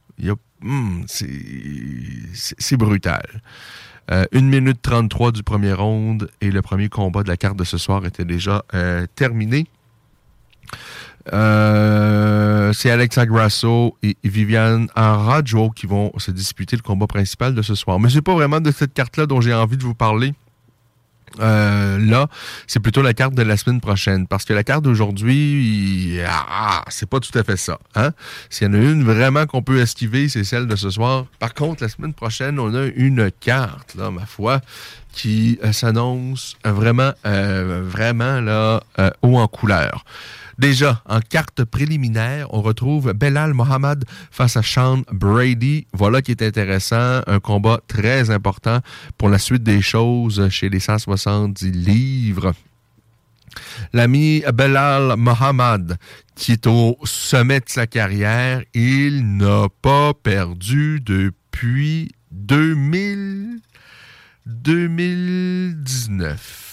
hmm, 0.61 1.03
c'est 1.07 2.77
brutal. 2.77 3.41
Euh, 4.11 4.25
1 4.33 4.41
minute 4.41 4.81
33 4.81 5.31
du 5.31 5.43
premier 5.43 5.73
round 5.73 6.29
et 6.41 6.49
le 6.49 6.61
premier 6.63 6.89
combat 6.89 7.21
de 7.21 7.27
la 7.27 7.37
carte 7.37 7.57
de 7.57 7.63
ce 7.63 7.77
soir 7.77 8.05
était 8.07 8.25
déjà 8.25 8.63
euh, 8.73 9.05
terminé. 9.15 9.67
c'est 11.27 12.89
Alexa 12.89 13.27
Grasso 13.27 13.95
et 14.01 14.17
Viviane 14.23 14.87
Arajo 14.95 15.69
qui 15.69 15.85
vont 15.85 16.11
se 16.17 16.31
disputer 16.31 16.75
le 16.75 16.81
combat 16.81 17.05
principal 17.05 17.53
de 17.53 17.61
ce 17.61 17.75
soir. 17.75 17.99
Mais 17.99 18.09
c'est 18.09 18.23
pas 18.23 18.33
vraiment 18.33 18.59
de 18.59 18.71
cette 18.71 18.95
carte-là 18.95 19.27
dont 19.27 19.39
j'ai 19.39 19.53
envie 19.53 19.77
de 19.77 19.83
vous 19.83 19.93
parler. 19.93 20.33
Euh, 21.39 21.97
là, 21.99 22.27
c'est 22.67 22.79
plutôt 22.79 23.01
la 23.01 23.13
carte 23.13 23.33
de 23.33 23.41
la 23.41 23.57
semaine 23.57 23.81
prochaine. 23.81 24.27
Parce 24.27 24.45
que 24.45 24.53
la 24.53 24.63
carte 24.63 24.83
d'aujourd'hui, 24.83 26.19
ah, 26.27 26.83
c'est 26.89 27.09
pas 27.09 27.19
tout 27.19 27.37
à 27.37 27.43
fait 27.43 27.57
ça. 27.57 27.79
Hein? 27.95 28.11
S'il 28.49 28.67
y 28.67 28.69
en 28.69 28.73
a 28.73 28.77
une 28.77 29.03
vraiment 29.03 29.45
qu'on 29.45 29.61
peut 29.61 29.79
esquiver, 29.79 30.29
c'est 30.29 30.43
celle 30.43 30.67
de 30.67 30.75
ce 30.75 30.89
soir. 30.89 31.25
Par 31.39 31.53
contre, 31.53 31.83
la 31.83 31.89
semaine 31.89 32.13
prochaine, 32.13 32.59
on 32.59 32.73
a 32.73 32.85
une 32.95 33.31
carte, 33.31 33.95
là, 33.95 34.11
ma 34.11 34.25
foi, 34.25 34.61
qui 35.11 35.59
euh, 35.63 35.71
s'annonce 35.71 36.57
vraiment, 36.63 37.11
euh, 37.25 37.81
vraiment 37.83 38.41
là, 38.41 38.81
haut 39.21 39.37
en 39.37 39.47
couleur. 39.47 40.03
Déjà, 40.59 41.01
en 41.05 41.21
carte 41.21 41.63
préliminaire, 41.63 42.53
on 42.53 42.61
retrouve 42.61 43.13
Belal 43.13 43.53
Mohamed 43.53 44.03
face 44.29 44.57
à 44.57 44.61
Sean 44.61 45.03
Brady. 45.09 45.87
Voilà 45.93 46.21
qui 46.21 46.31
est 46.31 46.41
intéressant. 46.41 47.21
Un 47.27 47.39
combat 47.39 47.79
très 47.87 48.29
important 48.29 48.81
pour 49.17 49.29
la 49.29 49.39
suite 49.39 49.63
des 49.63 49.81
choses 49.81 50.49
chez 50.49 50.67
les 50.67 50.81
170 50.81 51.71
livres. 51.71 52.51
L'ami 53.93 54.43
Belal 54.53 55.15
Mohamed, 55.15 55.95
qui 56.35 56.51
est 56.51 56.67
au 56.67 56.97
sommet 57.05 57.61
de 57.61 57.69
sa 57.69 57.87
carrière, 57.87 58.61
il 58.73 59.37
n'a 59.37 59.67
pas 59.81 60.13
perdu 60.13 60.99
depuis 60.99 62.11
2000, 62.31 63.61
2019 64.45 66.68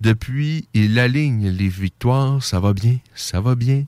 depuis, 0.00 0.68
il 0.74 0.98
aligne 0.98 1.48
les 1.48 1.68
victoires. 1.68 2.42
Ça 2.42 2.60
va 2.60 2.72
bien, 2.72 2.98
ça 3.14 3.40
va 3.40 3.54
bien. 3.54 3.84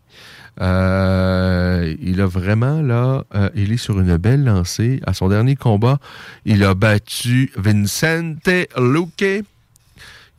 Euh, 0.61 1.95
il 2.01 2.21
a 2.21 2.27
vraiment, 2.27 2.81
là, 2.83 3.25
euh, 3.35 3.51
il 3.55 3.73
est 3.73 3.77
sur 3.77 4.01
une 4.01 4.17
belle 4.17 4.45
lancée. 4.45 5.01
À 5.07 5.15
son 5.15 5.29
dernier 5.29 5.57
combat, 5.57 5.99
il 6.45 6.65
a 6.65 6.75
battu 6.75 7.53
Vincente 7.57 8.49
Luque. 8.77 9.45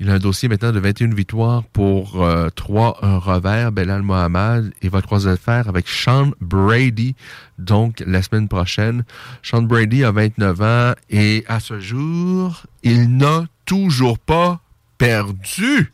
Il 0.01 0.09
a 0.09 0.13
un 0.13 0.19
dossier 0.19 0.47
maintenant 0.47 0.71
de 0.71 0.79
21 0.79 1.13
victoires 1.13 1.63
pour 1.73 2.23
euh, 2.23 2.49
3 2.55 2.99
revers. 3.01 3.71
Belal 3.71 4.01
Mohamed. 4.01 4.73
Il 4.81 4.89
va 4.89 5.01
croiser 5.01 5.35
faire 5.35 5.67
avec 5.67 5.89
Sean 5.89 6.31
Brady, 6.39 7.15
donc 7.57 8.01
la 8.07 8.21
semaine 8.21 8.47
prochaine. 8.47 9.03
Sean 9.43 9.61
Brady 9.61 10.05
a 10.05 10.11
29 10.11 10.61
ans 10.61 10.93
et 11.09 11.43
à 11.47 11.59
ce 11.59 11.79
jour, 11.79 12.63
il 12.81 13.17
n'a 13.17 13.45
toujours 13.65 14.19
pas 14.19 14.61
perdu 14.99 15.91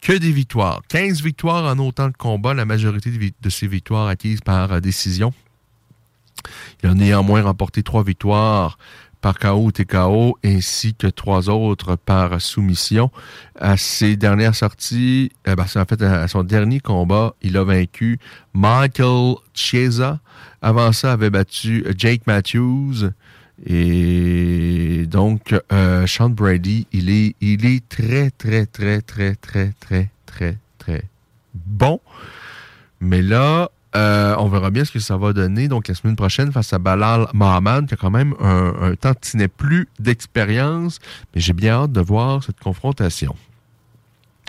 que 0.00 0.12
des 0.12 0.32
victoires. 0.32 0.82
15 0.88 1.22
victoires 1.22 1.64
en 1.64 1.78
autant 1.78 2.08
de 2.08 2.16
combats, 2.16 2.54
la 2.54 2.64
majorité 2.64 3.10
de 3.40 3.50
ces 3.50 3.68
victoires 3.68 4.08
acquises 4.08 4.40
par 4.40 4.72
euh, 4.72 4.80
décision. 4.80 5.32
Il 6.82 6.88
a 6.88 6.94
néanmoins 6.94 7.42
remporté 7.42 7.82
trois 7.82 8.02
victoires 8.02 8.78
par 9.20 9.38
KO 9.38 9.70
TKO, 9.72 10.38
ainsi 10.44 10.94
que 10.94 11.08
trois 11.08 11.48
autres 11.48 11.96
par 11.96 12.40
soumission. 12.40 13.10
À 13.58 13.76
ses 13.76 14.16
dernières 14.16 14.54
sorties, 14.54 15.32
eh 15.46 15.54
ben, 15.56 15.64
en 15.64 15.84
fait, 15.84 16.02
à 16.02 16.28
son 16.28 16.44
dernier 16.44 16.80
combat, 16.80 17.34
il 17.42 17.56
a 17.56 17.64
vaincu 17.64 18.18
Michael 18.54 19.36
Chiesa. 19.54 20.20
Avant 20.62 20.92
ça, 20.92 21.12
avait 21.12 21.30
battu 21.30 21.84
Jake 21.96 22.26
Matthews. 22.26 23.10
Et 23.64 25.06
donc, 25.06 25.54
euh, 25.72 26.06
Sean 26.06 26.30
Brady, 26.30 26.86
il 26.92 27.08
est, 27.08 27.34
il 27.40 27.64
est 27.64 27.88
très, 27.88 28.30
très, 28.30 28.66
très, 28.66 29.00
très, 29.00 29.34
très, 29.34 29.72
très, 29.80 30.10
très, 30.26 30.58
très 30.78 31.02
bon. 31.54 32.00
Mais 33.00 33.22
là, 33.22 33.70
euh, 33.94 34.34
on 34.38 34.48
verra 34.48 34.70
bien 34.70 34.84
ce 34.84 34.92
que 34.92 34.98
ça 34.98 35.16
va 35.16 35.32
donner. 35.32 35.68
Donc, 35.68 35.88
la 35.88 35.94
semaine 35.94 36.16
prochaine, 36.16 36.52
face 36.52 36.72
à 36.72 36.78
Balal 36.78 37.28
Mohamed, 37.32 37.86
qui 37.86 37.94
a 37.94 37.96
quand 37.96 38.10
même 38.10 38.34
un, 38.40 38.74
un 38.80 38.94
tantinet 38.94 39.48
plus 39.48 39.88
d'expérience. 39.98 40.98
Mais 41.34 41.40
j'ai 41.40 41.54
bien 41.54 41.82
hâte 41.82 41.92
de 41.92 42.00
voir 42.00 42.44
cette 42.44 42.60
confrontation. 42.60 43.34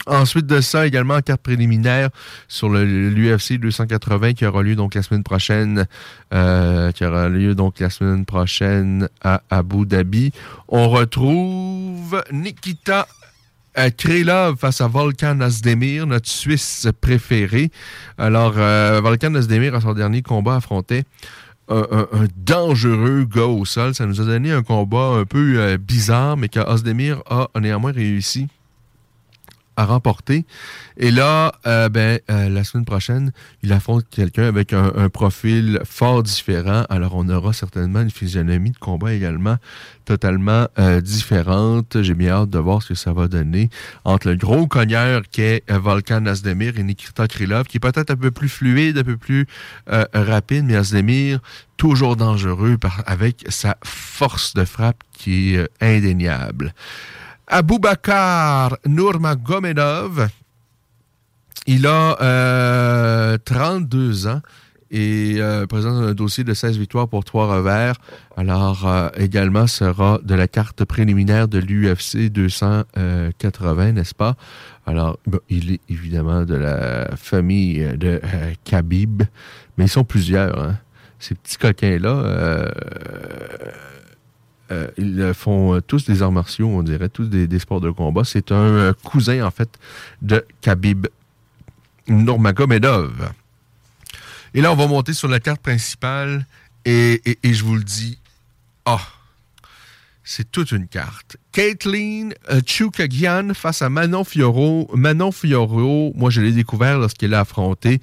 Ensuite 0.05 0.45
de 0.45 0.61
ça, 0.61 0.85
également 0.85 1.15
en 1.15 1.21
carte 1.21 1.41
préliminaire 1.41 2.09
sur 2.47 2.69
l'UFC 2.69 3.59
280 3.59 4.33
qui 4.33 4.45
aura 4.45 4.61
lieu 4.61 4.75
donc 4.75 4.95
la 4.95 5.01
semaine 5.01 5.23
prochaine, 5.23 5.85
euh, 6.33 6.91
qui 6.91 7.03
aura 7.03 7.29
lieu 7.29 7.55
donc 7.55 7.79
la 7.79 7.89
semaine 7.89 8.25
prochaine 8.25 9.09
à 9.21 9.41
Abu 9.49 9.85
Dhabi. 9.85 10.31
On 10.69 10.89
retrouve 10.89 12.23
Nikita 12.31 13.07
euh, 13.77 13.89
Krylov 13.89 14.57
face 14.57 14.81
à 14.81 14.87
Volkan 14.87 15.41
Azdemir, 15.41 16.07
notre 16.07 16.29
Suisse 16.29 16.87
préféré. 17.01 17.71
Alors, 18.17 18.53
euh, 18.57 19.01
Volkan 19.01 19.35
Azdemir, 19.35 19.75
à 19.75 19.81
son 19.81 19.93
dernier 19.93 20.21
combat, 20.21 20.57
affrontait 20.57 21.03
un, 21.69 22.07
dangereux 22.37 23.25
gars 23.29 23.41
au 23.41 23.65
sol. 23.65 23.93
Ça 23.93 24.05
nous 24.05 24.21
a 24.21 24.25
donné 24.25 24.53
un 24.53 24.63
combat 24.63 25.17
un 25.17 25.25
peu 25.25 25.75
bizarre, 25.75 26.37
mais 26.37 26.47
qu'Azdemir 26.47 27.21
a 27.29 27.49
néanmoins 27.59 27.91
réussi 27.91 28.47
à 29.77 29.85
remporter. 29.85 30.45
Et 30.97 31.11
là, 31.11 31.53
euh, 31.67 31.87
ben, 31.87 32.19
euh, 32.29 32.49
la 32.49 32.63
semaine 32.63 32.83
prochaine, 32.83 33.31
il 33.61 33.71
affronte 33.71 34.05
quelqu'un 34.09 34.47
avec 34.47 34.73
un, 34.73 35.09
profil 35.09 35.79
fort 35.85 36.23
différent. 36.23 36.83
Alors, 36.89 37.13
on 37.15 37.29
aura 37.29 37.53
certainement 37.53 38.01
une 38.01 38.09
physionomie 38.09 38.71
de 38.71 38.77
combat 38.77 39.13
également 39.13 39.57
totalement 40.05 40.67
euh, 40.79 40.99
différente. 41.01 42.01
J'ai 42.01 42.13
bien 42.13 42.31
hâte 42.31 42.49
de 42.49 42.57
voir 42.57 42.81
ce 42.81 42.89
que 42.89 42.95
ça 42.95 43.13
va 43.13 43.27
donner 43.27 43.69
entre 44.05 44.29
le 44.29 44.35
gros 44.35 44.65
cogneur 44.65 45.21
qu'est 45.31 45.63
Volkan 45.69 46.25
Azdemir 46.25 46.79
et 46.79 46.83
Nikita 46.83 47.27
Krylov, 47.27 47.65
qui 47.65 47.77
est 47.77 47.81
peut-être 47.81 48.11
un 48.11 48.15
peu 48.15 48.31
plus 48.31 48.49
fluide, 48.49 48.97
un 48.97 49.03
peu 49.03 49.17
plus 49.17 49.45
rapide, 50.13 50.65
mais 50.65 50.75
Azdemir, 50.75 51.39
toujours 51.77 52.15
dangereux 52.15 52.77
par, 52.77 53.03
avec 53.05 53.45
sa 53.49 53.77
force 53.83 54.53
de 54.53 54.65
frappe 54.65 55.03
qui 55.13 55.55
est 55.55 55.69
indéniable. 55.81 56.73
Aboubakar 57.47 58.77
Nurmagomedov. 58.85 60.27
Il 61.65 61.87
a 61.87 63.37
32 63.45 64.27
euh, 64.27 64.29
ans 64.29 64.41
et 64.91 65.35
euh, 65.37 65.65
présente 65.65 66.03
un 66.03 66.13
dossier 66.13 66.43
de 66.43 66.53
16 66.53 66.77
victoires 66.77 67.07
pour 67.07 67.23
3 67.23 67.57
revers. 67.57 67.95
Alors, 68.35 68.87
euh, 68.87 69.09
également 69.17 69.67
sera 69.67 70.19
de 70.23 70.35
la 70.35 70.47
carte 70.47 70.85
préliminaire 70.85 71.47
de 71.47 71.59
l'UFC 71.59 72.29
280, 72.29 73.93
n'est-ce 73.93 74.15
pas? 74.15 74.35
Alors, 74.85 75.17
il 75.49 75.73
est 75.73 75.81
évidemment 75.89 76.45
de 76.45 76.55
la 76.55 77.15
famille 77.17 77.79
de 77.97 78.21
euh, 78.23 78.53
Khabib, 78.63 79.23
mais 79.77 79.85
ils 79.85 79.89
sont 79.89 80.05
plusieurs. 80.05 80.57
Hein. 80.59 80.77
Ces 81.19 81.33
petits 81.35 81.57
coquins-là, 81.57 82.71
euh, 84.71 84.87
ils 84.97 85.33
font 85.33 85.75
euh, 85.75 85.81
tous 85.81 86.05
des 86.05 86.21
arts 86.21 86.31
martiaux, 86.31 86.67
on 86.67 86.83
dirait, 86.83 87.09
tous 87.09 87.25
des, 87.25 87.59
sports 87.59 87.81
de 87.81 87.89
combat. 87.89 88.23
C'est 88.23 88.51
un 88.51 88.55
euh, 88.55 88.93
cousin, 89.03 89.45
en 89.45 89.51
fait, 89.51 89.69
de 90.21 90.45
Khabib 90.61 91.07
Nurmagomedov. 92.07 93.31
Et 94.53 94.61
là, 94.61 94.71
on 94.71 94.75
va 94.75 94.87
monter 94.87 95.13
sur 95.13 95.27
la 95.27 95.39
carte 95.39 95.61
principale 95.61 96.45
et, 96.85 97.21
je 97.43 97.63
vous 97.63 97.75
le 97.75 97.83
dis, 97.83 98.17
ah, 98.85 99.01
c'est 100.23 100.49
toute 100.51 100.71
une 100.71 100.87
carte. 100.87 101.37
Caitlin 101.51 102.29
Chukagian 102.65 103.53
face 103.53 103.81
à 103.81 103.89
Manon 103.89 104.23
Fioro. 104.23 104.89
Manon 104.93 105.31
Fioro, 105.31 106.13
moi, 106.15 106.29
je 106.29 106.41
l'ai 106.41 106.51
découvert 106.51 106.97
lorsqu'elle 106.97 107.33
a 107.33 107.41
affronté 107.41 108.01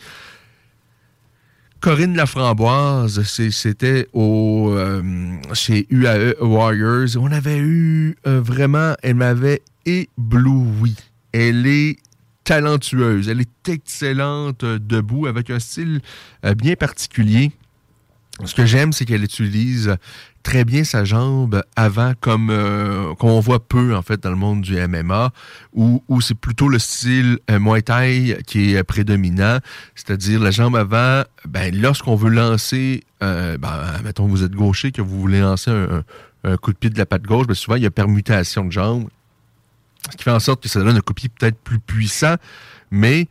Corinne 1.85 2.17
Laframboise. 2.17 3.23
C'était 3.51 4.09
au 4.15 4.71
euh, 4.71 5.03
chez 5.53 5.87
UAE 5.91 6.33
Warriors. 6.41 7.09
On 7.21 7.31
avait 7.31 7.59
eu 7.59 8.17
euh, 8.27 8.41
vraiment, 8.41 8.95
elle 9.03 9.17
m'avait 9.17 9.61
ébloui. 9.85 10.97
Elle 11.33 11.67
est 11.67 11.99
talentueuse, 12.43 13.29
elle 13.29 13.43
est 13.43 13.69
excellente 13.69 14.65
euh, 14.65 14.79
debout 14.79 15.27
avec 15.27 15.51
un 15.51 15.59
style 15.59 16.01
bien 16.57 16.75
particulier. 16.75 17.53
Ce 18.45 18.55
que 18.55 18.67
j'aime, 18.67 18.93
c'est 18.93 19.05
qu'elle 19.05 19.23
utilise 19.23 19.97
très 20.43 20.65
bien 20.65 20.83
sa 20.83 21.05
jambe 21.05 21.63
avant, 21.77 22.15
comme, 22.21 22.51
euh, 22.51 23.15
comme 23.15 23.31
on 23.31 23.41
voit 23.41 23.61
peu 23.61 23.95
en 23.95 24.03
fait 24.03 24.23
dans 24.23 24.31
le 24.31 24.37
monde 24.37 24.61
du 24.61 24.77
MMA, 24.77 25.31
où, 25.73 26.03
c'est 26.21 26.35
plutôt 26.35 26.69
le 26.69 26.81
style 26.81 27.39
euh, 27.51 28.41
qui 28.47 28.75
est 28.75 28.83
prédominant, 28.83 29.59
c'est-à-dire 29.95 30.41
la 30.41 30.51
jambe 30.51 30.77
avant. 30.77 31.23
Ben, 31.49 31.75
lorsqu'on 31.75 32.17
veut 32.17 32.31
lancer, 32.31 33.05
euh, 33.23 33.57
ben, 33.57 34.01
mettons 34.03 34.27
vous 34.27 34.43
êtes 34.43 34.53
gaucher 34.53 34.91
que 34.91 35.01
vous 35.01 35.21
voulez 35.21 35.41
lancer 35.41 35.71
un 36.43 36.57
coup 36.57 36.73
de 36.73 36.79
pied 36.79 36.91
de 36.91 36.99
la 36.99 37.07
patte 37.07 37.23
gauche, 37.23 37.47
ben, 37.47 37.55
souvent 37.55 37.77
il 37.77 37.85
y 37.85 37.87
a 37.87 37.91
permutation 37.91 38.65
de 38.65 38.73
jambe, 38.73 39.09
ce 40.11 40.17
qui 40.17 40.25
fait 40.25 40.33
en 40.33 40.41
sorte 40.41 40.61
que 40.63 40.69
ça 40.69 40.81
donne 40.81 40.97
un 40.97 41.01
coup 41.01 41.15
de 41.15 41.21
pied 41.21 41.31
peut-être 41.31 41.57
plus 41.59 41.79
puissant, 41.79 42.35
mais 42.91 43.29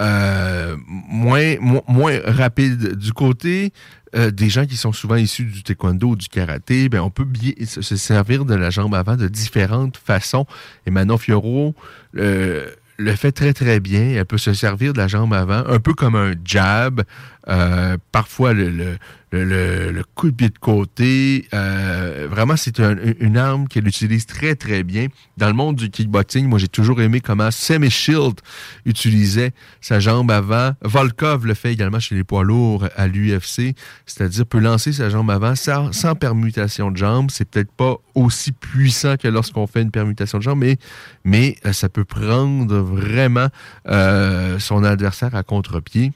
euh, 0.00 0.76
moins, 0.88 1.56
mo- 1.60 1.84
moins 1.88 2.18
rapide. 2.24 2.94
Du 2.96 3.12
côté 3.12 3.72
euh, 4.14 4.30
des 4.30 4.48
gens 4.48 4.66
qui 4.66 4.76
sont 4.76 4.92
souvent 4.92 5.16
issus 5.16 5.44
du 5.44 5.62
taekwondo 5.62 6.08
ou 6.10 6.16
du 6.16 6.28
karaté, 6.28 6.88
ben, 6.88 7.00
on 7.00 7.10
peut 7.10 7.26
se 7.66 7.96
servir 7.96 8.44
de 8.44 8.54
la 8.54 8.70
jambe 8.70 8.94
avant 8.94 9.16
de 9.16 9.28
différentes 9.28 9.96
façons. 9.96 10.46
Et 10.86 10.90
Manon 10.90 11.18
Fioro 11.18 11.74
euh, 12.16 12.66
le 12.98 13.12
fait 13.14 13.32
très 13.32 13.52
très 13.52 13.78
bien. 13.80 14.00
Elle 14.00 14.24
peut 14.24 14.38
se 14.38 14.54
servir 14.54 14.92
de 14.92 14.98
la 14.98 15.08
jambe 15.08 15.34
avant, 15.34 15.64
un 15.66 15.80
peu 15.80 15.92
comme 15.92 16.14
un 16.16 16.32
jab. 16.44 17.02
Euh, 17.48 17.96
parfois 18.10 18.52
le, 18.54 18.70
le, 18.70 18.98
le, 19.30 19.44
le- 19.92 20.04
coup 20.16 20.30
de 20.32 20.34
pied 20.36 20.48
de 20.48 20.58
côté. 20.58 21.46
Euh, 21.54 22.26
vraiment, 22.28 22.56
c'est 22.56 22.80
un- 22.80 22.96
une 23.20 23.36
arme 23.36 23.68
qu'elle 23.68 23.86
utilise 23.86 24.26
très 24.26 24.56
très 24.56 24.82
bien. 24.82 25.06
Dans 25.36 25.46
le 25.46 25.52
monde 25.52 25.76
du 25.76 25.88
kickboxing, 25.90 26.48
moi 26.48 26.58
j'ai 26.58 26.66
toujours 26.66 27.00
aimé 27.00 27.20
comment 27.20 27.50
Sammy 27.52 27.88
Shield 27.90 28.40
utilisait 28.84 29.52
sa 29.80 30.00
jambe 30.00 30.30
avant. 30.30 30.72
Volkov 30.82 31.46
le 31.46 31.54
fait 31.54 31.72
également 31.72 32.00
chez 32.00 32.14
les 32.16 32.24
poids 32.24 32.42
lourds 32.44 32.88
à 32.96 33.06
l'UFC, 33.06 33.74
c'est-à-dire 34.06 34.44
peut 34.46 34.58
lancer 34.58 34.92
sa 34.92 35.08
jambe 35.08 35.30
avant 35.30 35.54
sans, 35.54 35.92
sans 35.92 36.14
permutation 36.16 36.90
de 36.90 36.96
jambe. 36.96 37.30
C'est 37.30 37.48
peut-être 37.48 37.70
pas 37.72 37.96
aussi 38.16 38.52
puissant 38.52 39.16
que 39.16 39.28
lorsqu'on 39.28 39.66
fait 39.68 39.82
une 39.82 39.90
permutation 39.92 40.38
de 40.38 40.42
jambe, 40.42 40.58
mais, 40.58 40.78
mais 41.24 41.56
euh, 41.64 41.72
ça 41.72 41.88
peut 41.88 42.04
prendre 42.04 42.74
vraiment 42.78 43.48
euh, 43.88 44.58
son 44.58 44.82
adversaire 44.82 45.34
à 45.36 45.42
contre-pied. 45.42 46.12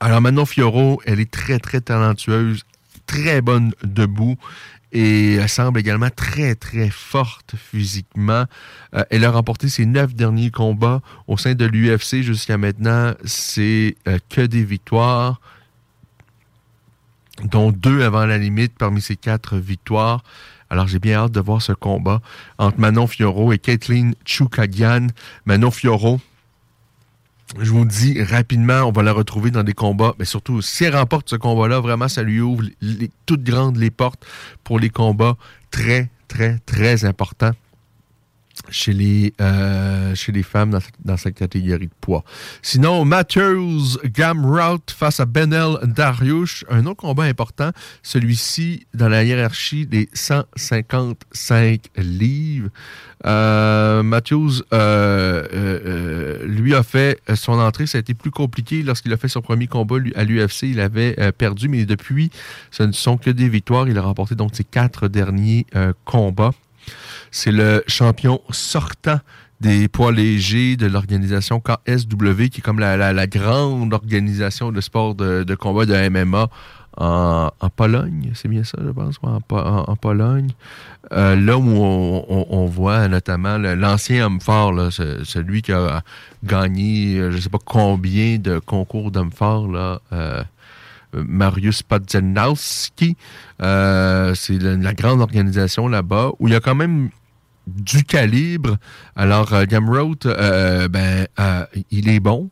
Alors 0.00 0.20
Manon 0.20 0.46
Fioro, 0.46 1.00
elle 1.06 1.18
est 1.18 1.30
très, 1.30 1.58
très 1.58 1.80
talentueuse, 1.80 2.64
très 3.06 3.40
bonne 3.40 3.72
debout 3.82 4.36
et 4.92 5.34
elle 5.34 5.48
semble 5.48 5.80
également 5.80 6.08
très, 6.08 6.54
très 6.54 6.88
forte 6.88 7.54
physiquement. 7.56 8.44
Euh, 8.94 9.04
elle 9.10 9.24
a 9.24 9.30
remporté 9.30 9.68
ses 9.68 9.86
neuf 9.86 10.14
derniers 10.14 10.50
combats 10.50 11.00
au 11.26 11.36
sein 11.36 11.54
de 11.54 11.64
l'UFC 11.64 12.22
jusqu'à 12.22 12.56
maintenant. 12.56 13.12
C'est 13.24 13.96
euh, 14.06 14.18
que 14.28 14.40
des 14.40 14.64
victoires, 14.64 15.40
dont 17.44 17.70
deux 17.70 18.02
avant 18.02 18.24
la 18.24 18.38
limite 18.38 18.78
parmi 18.78 19.02
ces 19.02 19.16
quatre 19.16 19.56
victoires. 19.56 20.22
Alors 20.70 20.86
j'ai 20.86 20.98
bien 20.98 21.16
hâte 21.16 21.32
de 21.32 21.40
voir 21.40 21.60
ce 21.60 21.72
combat 21.72 22.20
entre 22.58 22.78
Manon 22.78 23.06
Fioro 23.06 23.52
et 23.52 23.58
Kathleen 23.58 24.14
Chukagian. 24.24 25.08
Manon 25.44 25.70
Fioro, 25.70 26.20
je 27.58 27.70
vous 27.70 27.84
dis 27.84 28.22
rapidement, 28.22 28.82
on 28.82 28.92
va 28.92 29.02
la 29.02 29.12
retrouver 29.12 29.50
dans 29.50 29.62
des 29.62 29.72
combats, 29.72 30.14
mais 30.18 30.24
surtout, 30.24 30.60
si 30.62 30.84
elle 30.84 30.96
remporte 30.96 31.30
ce 31.30 31.36
combat-là, 31.36 31.80
vraiment, 31.80 32.08
ça 32.08 32.22
lui 32.22 32.40
ouvre 32.40 32.64
toutes 33.26 33.42
grandes 33.42 33.76
les 33.76 33.90
portes 33.90 34.24
pour 34.64 34.78
les 34.78 34.90
combats 34.90 35.36
très, 35.70 36.10
très, 36.28 36.58
très 36.66 37.04
importants 37.04 37.52
chez 38.70 38.92
les, 38.92 39.32
euh, 39.40 40.14
chez 40.14 40.32
les 40.32 40.42
femmes 40.42 40.78
dans, 41.04 41.16
cette 41.16 41.34
catégorie 41.34 41.86
de 41.86 41.92
poids. 42.00 42.24
Sinon, 42.62 43.04
Matthews 43.04 43.98
Gamrout 44.04 44.90
face 44.90 45.20
à 45.20 45.26
Benel 45.26 45.78
Dariush, 45.82 46.64
un 46.70 46.86
autre 46.86 47.00
combat 47.00 47.24
important, 47.24 47.70
celui-ci 48.02 48.86
dans 48.94 49.08
la 49.08 49.24
hiérarchie 49.24 49.86
des 49.86 50.08
155 50.12 51.80
livres. 51.96 52.70
Euh, 53.26 54.02
Matthews, 54.02 54.62
euh, 54.72 56.46
lui 56.46 56.74
a 56.74 56.82
fait 56.82 57.20
son 57.34 57.54
entrée, 57.54 57.86
ça 57.86 57.98
a 57.98 58.00
été 58.00 58.14
plus 58.14 58.30
compliqué 58.30 58.82
lorsqu'il 58.82 59.12
a 59.12 59.16
fait 59.16 59.28
son 59.28 59.42
premier 59.42 59.66
combat 59.66 59.96
à 60.14 60.24
l'UFC, 60.24 60.62
il 60.64 60.80
avait 60.80 61.16
perdu, 61.32 61.68
mais 61.68 61.84
depuis, 61.84 62.30
ce 62.70 62.82
ne 62.82 62.92
sont 62.92 63.16
que 63.16 63.30
des 63.30 63.48
victoires. 63.48 63.88
Il 63.88 63.98
a 63.98 64.02
remporté 64.02 64.34
donc 64.34 64.54
ses 64.54 64.64
quatre 64.64 65.08
derniers 65.08 65.66
combats. 66.04 66.52
C'est 67.30 67.52
le 67.52 67.82
champion 67.86 68.40
sortant 68.50 69.20
des 69.60 69.88
poids 69.88 70.12
légers 70.12 70.76
de 70.76 70.86
l'organisation 70.86 71.60
KSW, 71.60 72.48
qui 72.48 72.58
est 72.58 72.62
comme 72.62 72.78
la, 72.78 73.26
grande 73.26 73.92
organisation 73.92 74.70
de 74.70 74.80
sport 74.80 75.14
de, 75.14 75.54
combat 75.54 75.84
de 75.84 76.08
MMA 76.08 76.48
en, 76.96 77.50
Pologne. 77.74 78.30
C'est 78.34 78.48
bien 78.48 78.64
ça, 78.64 78.78
je 78.84 78.90
pense, 78.90 79.16
en, 79.22 79.40
Po- 79.40 79.56
en- 79.58 79.84
en 79.88 79.96
Pologne. 79.96 80.50
Euh, 81.12 81.36
là 81.36 81.56
où 81.56 81.62
on, 81.64 82.66
voit 82.66 83.08
notamment 83.08 83.56
l'ancien 83.58 84.26
homme 84.26 84.40
fort, 84.40 84.74
celui 84.92 85.62
qui 85.62 85.72
a 85.72 86.02
gagné 86.44 87.18
euh, 87.18 87.30
je 87.30 87.36
ne 87.36 87.40
sais 87.40 87.48
pas 87.48 87.58
combien 87.64 88.38
de 88.38 88.58
concours 88.58 89.10
d'hommes 89.10 89.32
forts, 89.32 89.68
là, 89.68 90.00
euh, 90.12 90.42
Mariusz 91.14 91.82
Podjanowski. 91.82 93.16
Euh, 93.62 94.34
c'est 94.34 94.58
la, 94.58 94.94
grande 94.94 95.20
organisation 95.20 95.88
là-bas 95.88 96.32
où 96.38 96.48
il 96.48 96.52
y 96.52 96.56
a 96.56 96.60
quand 96.60 96.74
même 96.74 97.10
du 97.66 98.04
calibre. 98.04 98.76
Alors, 99.16 99.52
euh, 99.52 99.64
Gamrot, 99.64 100.26
euh, 100.26 100.88
ben, 100.88 101.26
euh, 101.38 101.64
il 101.90 102.08
est 102.08 102.20
bon. 102.20 102.50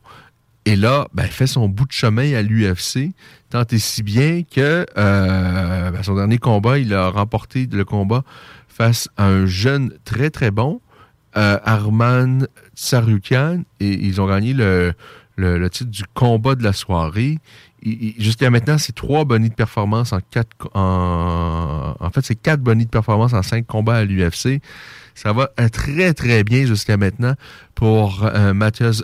Et 0.65 0.75
là, 0.75 1.07
ben, 1.13 1.27
fait 1.27 1.47
son 1.47 1.69
bout 1.69 1.85
de 1.85 1.93
chemin 1.93 2.33
à 2.33 2.41
l'UFC, 2.41 3.13
tant 3.49 3.63
et 3.71 3.79
si 3.79 4.03
bien 4.03 4.43
que 4.43 4.85
euh, 4.97 5.91
ben, 5.91 6.03
son 6.03 6.15
dernier 6.15 6.39
combat, 6.39 6.77
il 6.77 6.93
a 6.93 7.07
remporté 7.09 7.69
le 7.71 7.85
combat 7.85 8.23
face 8.67 9.07
à 9.15 9.27
un 9.27 9.45
jeune 9.45 9.93
très, 10.03 10.29
très 10.29 10.51
bon, 10.51 10.81
euh, 11.37 11.57
Arman 11.63 12.47
Tsarukian, 12.75 13.61
et 13.79 13.93
ils 13.93 14.19
ont 14.19 14.27
gagné 14.27 14.53
le 14.53 15.69
titre 15.69 15.89
du 15.89 16.03
combat 16.13 16.55
de 16.55 16.63
la 16.63 16.73
soirée. 16.73 17.39
Jusqu'à 17.83 18.49
maintenant, 18.49 18.77
c'est 18.77 18.93
trois 18.95 19.23
bonnies 19.23 19.49
de 19.49 19.53
performance 19.55 20.11
en 20.13 20.19
quatre. 20.31 20.49
En, 20.73 22.09
fait, 22.13 22.21
c'est 22.25 22.35
quatre 22.35 22.61
bonnies 22.61 22.85
de 22.85 22.89
en 23.33 23.43
cinq 23.43 23.65
combats 23.67 23.97
à 23.97 24.03
l'UFC. 24.03 24.61
Ça 25.13 25.33
va 25.33 25.51
très, 25.69 26.13
très 26.13 26.43
bien 26.43 26.65
jusqu'à 26.65 26.97
maintenant 26.97 27.33
pour 27.75 28.23
euh, 28.25 28.53
Mathias 28.53 29.03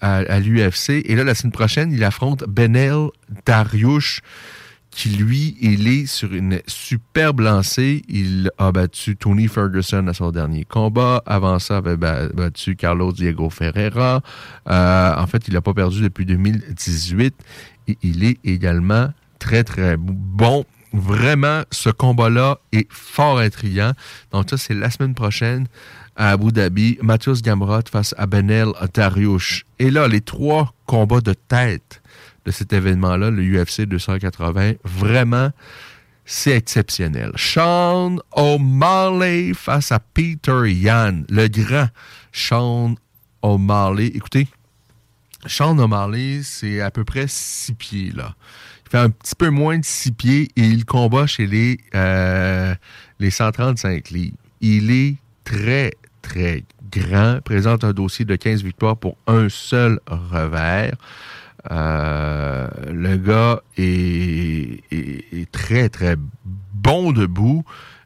à- 0.00 0.16
à 0.18 0.40
l'UFC. 0.40 1.02
Et 1.04 1.14
là, 1.14 1.22
la 1.24 1.34
semaine 1.34 1.52
prochaine, 1.52 1.92
il 1.92 2.02
affronte 2.02 2.44
Benel 2.48 3.08
Dariush, 3.46 4.20
qui 4.94 5.08
lui, 5.10 5.56
il 5.60 5.88
est 5.88 6.06
sur 6.06 6.32
une 6.32 6.60
superbe 6.68 7.40
lancée. 7.40 8.02
Il 8.08 8.50
a 8.58 8.70
battu 8.70 9.16
Tony 9.16 9.48
Ferguson 9.48 10.06
à 10.06 10.14
son 10.14 10.30
dernier 10.30 10.64
combat. 10.64 11.22
Avant 11.26 11.58
ça, 11.58 11.74
il 11.74 11.88
avait 11.88 11.96
ba- 11.96 12.28
battu 12.28 12.76
Carlos 12.76 13.12
Diego 13.12 13.50
Ferreira. 13.50 14.22
Euh, 14.70 15.14
en 15.16 15.26
fait, 15.26 15.48
il 15.48 15.54
n'a 15.54 15.60
pas 15.60 15.74
perdu 15.74 16.00
depuis 16.00 16.24
2018. 16.26 17.34
Et 17.88 17.98
il 18.02 18.24
est 18.24 18.38
également 18.44 19.12
très, 19.38 19.64
très 19.64 19.96
bon. 19.98 20.64
Vraiment, 20.92 21.62
ce 21.72 21.90
combat-là 21.90 22.58
est 22.72 22.86
fort 22.90 23.40
intriguant. 23.40 23.92
Donc 24.30 24.48
ça, 24.48 24.56
c'est 24.56 24.74
la 24.74 24.90
semaine 24.90 25.14
prochaine 25.14 25.66
à 26.14 26.30
Abu 26.30 26.52
Dhabi. 26.52 26.98
Mathias 27.02 27.42
Gamrot 27.42 27.80
face 27.90 28.14
à 28.16 28.26
Benel 28.26 28.68
Dariush. 28.94 29.64
Et 29.80 29.90
là, 29.90 30.06
les 30.06 30.20
trois 30.20 30.72
combats 30.86 31.20
de 31.20 31.34
tête 31.34 32.00
de 32.44 32.50
cet 32.50 32.72
événement-là, 32.72 33.30
le 33.30 33.42
UFC 33.42 33.82
280. 33.82 34.74
Vraiment, 34.84 35.50
c'est 36.24 36.52
exceptionnel. 36.52 37.32
Sean 37.36 38.16
O'Malley 38.32 39.52
face 39.54 39.92
à 39.92 40.00
Peter 40.00 40.70
Yan, 40.70 41.22
le 41.28 41.48
grand 41.48 41.88
Sean 42.32 42.94
O'Malley. 43.42 44.06
Écoutez, 44.14 44.48
Sean 45.46 45.78
O'Malley, 45.78 46.40
c'est 46.42 46.80
à 46.80 46.90
peu 46.90 47.04
près 47.04 47.26
six 47.28 47.74
pieds, 47.74 48.10
là. 48.14 48.34
Il 48.86 48.90
fait 48.90 48.98
un 48.98 49.10
petit 49.10 49.34
peu 49.34 49.50
moins 49.50 49.78
de 49.78 49.84
six 49.84 50.12
pieds 50.12 50.48
et 50.56 50.62
il 50.62 50.84
combat 50.84 51.26
chez 51.26 51.46
les, 51.46 51.78
euh, 51.94 52.74
les 53.18 53.30
135 53.30 54.10
livres. 54.10 54.36
Il 54.60 54.90
est 54.90 55.16
très, 55.44 55.92
très 56.22 56.64
grand, 56.90 57.40
présente 57.42 57.84
un 57.84 57.92
dossier 57.92 58.24
de 58.24 58.36
15 58.36 58.62
victoires 58.62 58.96
pour 58.96 59.16
un 59.26 59.48
seul 59.48 60.00
revers. 60.06 60.96
Euh, 61.70 62.68
le 62.92 63.16
gars 63.16 63.62
est, 63.76 65.50
très, 65.52 65.88
très 65.88 66.16
bon 66.74 67.12
debout. 67.12 67.64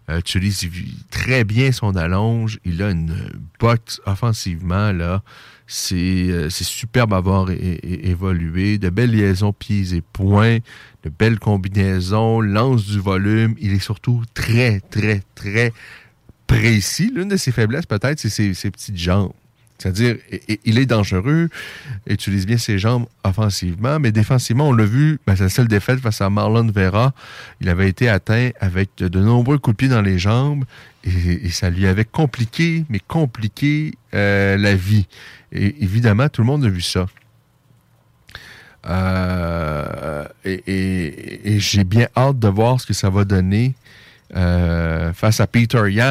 Utilise 0.09 0.67
très 1.11 1.45
bien 1.45 1.71
son 1.71 1.95
allonge. 1.95 2.59
Il 2.65 2.83
a 2.83 2.91
une 2.91 3.15
botte 3.59 4.01
offensivement, 4.07 4.93
là. 4.93 5.23
C'est 5.71 6.31
euh, 6.31 6.49
superbe 6.49 7.13
à 7.13 7.21
voir 7.21 7.51
évoluer. 7.51 8.79
De 8.79 8.89
belles 8.89 9.11
liaisons 9.11 9.53
pieds 9.53 9.95
et 9.95 10.01
poings, 10.01 10.61
de 11.03 11.11
belles 11.11 11.39
combinaisons, 11.39 12.41
lance 12.41 12.87
du 12.87 12.99
volume. 12.99 13.55
Il 13.59 13.75
est 13.75 13.79
surtout 13.79 14.23
très, 14.33 14.81
très, 14.81 15.23
très 15.35 15.75
précis. 16.47 17.13
L'une 17.15 17.29
de 17.29 17.37
ses 17.37 17.53
faiblesses, 17.53 17.85
peut-être, 17.85 18.19
c'est 18.19 18.55
ses 18.55 18.71
petites 18.71 18.97
jambes. 18.97 19.33
C'est-à-dire, 19.79 20.17
il 20.65 20.79
est 20.79 20.87
dangereux, 20.87 21.49
utilise 22.09 22.47
bien 22.47 22.59
ses 22.59 22.79
jambes 22.79 23.07
offensivement, 23.23 24.01
mais 24.01 24.11
défensivement, 24.11 24.69
on 24.69 24.73
l'a 24.73 24.85
vu, 24.85 25.21
ben, 25.25 25.37
sa 25.37 25.49
seule 25.49 25.69
défaite 25.69 26.01
face 26.01 26.21
à 26.21 26.29
Marlon 26.31 26.67
Vera, 26.67 27.15
il 27.61 27.69
avait 27.69 27.89
été 27.89 28.09
atteint 28.09 28.51
avec 28.59 28.91
de, 28.99 29.21
nombreux 29.21 29.59
coups 29.59 29.77
de 29.77 29.79
pied 29.79 29.89
dans 29.89 30.03
les 30.03 30.19
jambes 30.19 30.65
et, 31.05 31.49
ça 31.51 31.71
lui 31.71 31.87
avait 31.87 32.05
compliqué, 32.05 32.85
mais 32.89 32.99
compliqué 32.99 33.95
euh, 34.15 34.57
la 34.57 34.75
vie. 34.75 35.07
Et 35.53 35.83
évidemment, 35.83 36.29
tout 36.29 36.43
le 36.43 36.47
monde 36.47 36.65
a 36.65 36.69
vu 36.69 36.81
ça. 36.81 37.07
Euh, 38.87 40.25
et, 40.45 41.61
j'ai 41.61 41.85
bien 41.85 42.09
hâte 42.17 42.39
de 42.41 42.49
voir 42.49 42.81
ce 42.81 42.87
que 42.87 42.95
ça 42.95 43.11
va 43.11 43.25
donner 43.25 43.75
euh, 44.35 45.13
face 45.13 45.39
à 45.39 45.47
Peter 45.47 45.83
Yan. 45.89 46.11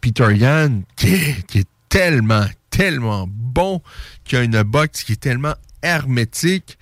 Peter 0.00 0.34
Yan, 0.34 0.82
qui 0.96 1.14
est, 1.14 1.68
tellement, 1.88 2.44
tellement 2.70 3.26
bon, 3.28 3.82
qui 4.24 4.36
a 4.36 4.42
une 4.42 4.62
boxe 4.62 5.02
qui 5.02 5.12
est 5.12 5.20
tellement 5.20 5.54
hermétique. 5.82 6.78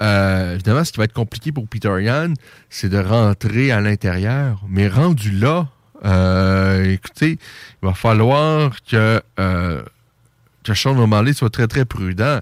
Euh, 0.00 0.54
évidemment, 0.54 0.84
ce 0.84 0.92
qui 0.92 0.98
va 0.98 1.04
être 1.04 1.12
compliqué 1.12 1.52
pour 1.52 1.68
Peter 1.68 1.94
Yan, 2.00 2.34
c'est 2.68 2.88
de 2.88 2.98
rentrer 2.98 3.70
à 3.70 3.80
l'intérieur. 3.80 4.62
Mais 4.68 4.88
rendu 4.88 5.30
là, 5.30 5.68
euh, 6.04 6.90
écoutez, 6.90 7.38
il 7.82 7.86
va 7.86 7.94
falloir 7.94 8.76
que, 8.82 9.22
euh, 9.38 9.82
que 10.64 10.74
Sean 10.74 10.96
soit 11.34 11.50
très, 11.50 11.66
très 11.66 11.84
prudent 11.84 12.40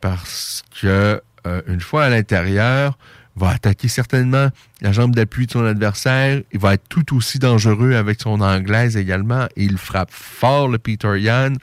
parce 0.00 0.62
que 0.80 1.20
une 1.68 1.80
fois 1.80 2.04
à 2.04 2.10
l'intérieur, 2.10 2.98
va 3.36 3.50
attaquer 3.50 3.88
certainement 3.88 4.48
la 4.80 4.92
jambe 4.92 5.14
d'appui 5.14 5.46
de 5.46 5.52
son 5.52 5.64
adversaire. 5.64 6.42
Il 6.52 6.58
va 6.58 6.74
être 6.74 6.88
tout 6.88 7.16
aussi 7.16 7.38
dangereux 7.38 7.94
avec 7.94 8.20
son 8.20 8.40
anglaise 8.40 8.96
également. 8.96 9.46
Il 9.56 9.78
frappe 9.78 10.10
fort 10.10 10.68
le 10.68 10.78
Peter 10.78 11.20
Yan. 11.20 11.54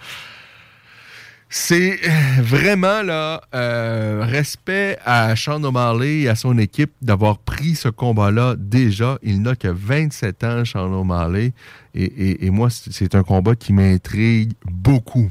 C'est 1.50 2.00
vraiment 2.42 3.04
là 3.04 3.42
euh, 3.54 4.26
respect 4.28 4.98
à 5.06 5.36
Sean 5.36 5.64
O'Malley 5.64 6.22
et 6.22 6.30
à 6.30 6.36
son 6.36 6.58
équipe 6.58 6.92
d'avoir 7.02 7.38
pris 7.38 7.76
ce 7.76 7.90
combat-là 7.90 8.56
déjà. 8.58 9.20
Il 9.22 9.44
n'a 9.44 9.56
que 9.56 9.68
27 9.68 10.44
ans, 10.44 10.66
Sean 10.66 10.92
O'Malley. 10.92 11.54
et 11.94 12.50
moi, 12.50 12.70
c'est 12.72 13.14
un 13.14 13.22
combat 13.22 13.56
qui 13.56 13.72
m'intrigue 13.72 14.54
beaucoup. 14.66 15.30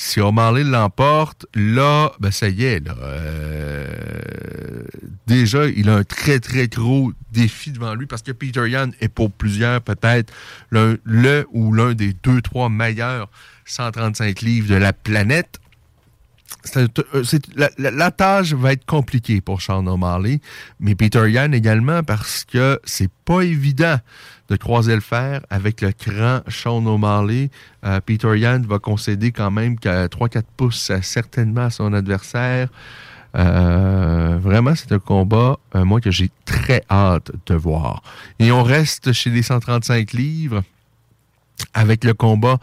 Si 0.00 0.20
O'Malley 0.20 0.62
l'emporte, 0.62 1.46
là, 1.56 2.12
ben 2.20 2.30
ça 2.30 2.48
y 2.48 2.64
est. 2.64 2.88
Euh, 2.88 4.84
déjà, 5.26 5.66
il 5.66 5.88
a 5.90 5.96
un 5.96 6.04
très, 6.04 6.38
très 6.38 6.68
gros 6.68 7.10
défi 7.32 7.72
devant 7.72 7.96
lui 7.96 8.06
parce 8.06 8.22
que 8.22 8.30
Peter 8.30 8.70
Yan 8.70 8.90
est 9.00 9.08
pour 9.08 9.32
plusieurs 9.32 9.80
peut-être 9.80 10.32
le 10.70 11.46
ou 11.50 11.72
l'un 11.72 11.94
des 11.94 12.12
deux, 12.12 12.40
trois 12.42 12.68
meilleurs 12.68 13.28
135 13.64 14.40
livres 14.42 14.68
de 14.68 14.76
la 14.76 14.92
planète. 14.92 15.58
Euh, 16.76 16.86
la, 17.56 17.68
la, 17.76 18.10
tâche 18.12 18.52
va 18.52 18.74
être 18.74 18.86
compliquée 18.86 19.40
pour 19.40 19.62
Sean 19.62 19.84
O'Malley, 19.84 20.40
mais 20.78 20.94
Peter 20.94 21.28
Yan 21.28 21.50
également 21.50 22.04
parce 22.04 22.44
que 22.44 22.78
c'est 22.84 23.10
pas 23.24 23.40
évident 23.40 23.98
de 24.48 24.56
croiser 24.56 24.94
le 24.94 25.00
fer 25.00 25.42
avec 25.50 25.80
le 25.80 25.92
cran 25.92 26.40
Sean 26.48 26.84
O'Malley. 26.86 27.50
Euh, 27.84 28.00
Peter 28.04 28.38
Yan 28.38 28.62
va 28.62 28.78
concéder 28.78 29.30
quand 29.30 29.50
même 29.50 29.78
qu'à 29.78 30.06
3-4 30.06 30.42
pouces 30.56 30.92
certainement 31.02 31.66
à 31.66 31.70
son 31.70 31.92
adversaire. 31.92 32.68
Euh, 33.36 34.38
vraiment, 34.40 34.74
c'est 34.74 34.92
un 34.92 34.98
combat, 34.98 35.58
euh, 35.74 35.84
moi, 35.84 36.00
que 36.00 36.10
j'ai 36.10 36.30
très 36.46 36.82
hâte 36.90 37.30
de 37.46 37.54
voir. 37.54 38.02
Et 38.38 38.50
on 38.50 38.62
reste 38.62 39.12
chez 39.12 39.30
les 39.30 39.42
135 39.42 40.12
livres 40.12 40.62
avec 41.74 42.04
le 42.04 42.14
combat 42.14 42.58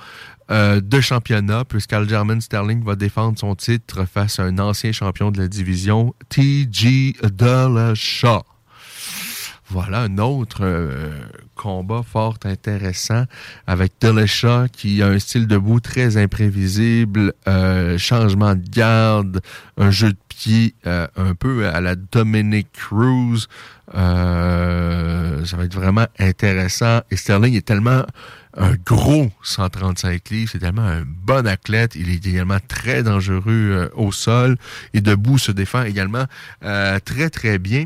de 0.48 1.02
championnat, 1.02 1.66
puisqu'Algerman 1.66 2.40
Sterling 2.40 2.84
va 2.84 2.96
défendre 2.96 3.40
son 3.40 3.56
titre 3.56 4.06
face 4.06 4.40
à 4.40 4.44
un 4.44 4.60
ancien 4.60 4.92
champion 4.92 5.32
de 5.32 5.40
la 5.40 5.48
division, 5.48 6.14
T.G. 6.30 7.16
Dillashaw. 7.24 8.44
Voilà 9.70 10.02
un 10.02 10.20
autre 10.20 10.60
euh, 10.62 11.12
combat 11.56 12.04
fort 12.04 12.38
intéressant 12.44 13.26
avec 13.66 13.94
Dillashaw 14.00 14.68
qui 14.72 15.02
a 15.02 15.08
un 15.08 15.18
style 15.18 15.48
debout 15.48 15.80
très 15.80 16.18
imprévisible, 16.18 17.34
euh, 17.48 17.98
changement 17.98 18.54
de 18.54 18.64
garde, 18.70 19.42
un 19.78 19.90
jeu 19.90 20.12
de 20.12 20.18
pied 20.30 20.76
euh, 20.86 21.08
un 21.16 21.34
peu 21.34 21.68
à 21.68 21.82
la 21.82 21.96
Dominic 21.96 22.68
Cruz. 22.74 23.48
ça 23.92 25.58
va 25.58 25.64
être 25.64 25.74
vraiment 25.74 26.06
intéressant. 26.20 27.02
Et 27.10 27.16
Sterling 27.16 27.56
est 27.56 27.66
tellement 27.66 28.04
un 28.58 28.76
gros 28.86 29.32
135 29.42 30.30
livres, 30.30 30.52
c'est 30.52 30.60
tellement 30.60 30.84
un 30.84 31.04
bon 31.06 31.48
athlète. 31.48 31.96
Il 31.96 32.12
est 32.12 32.26
également 32.26 32.60
très 32.68 33.02
dangereux 33.02 33.92
au 33.96 34.12
sol 34.12 34.58
et 34.94 35.02
debout 35.02 35.40
se 35.40 35.52
défend 35.52 35.84
également 35.84 36.26
très 36.62 37.32
très 37.32 37.58
bien. 37.58 37.86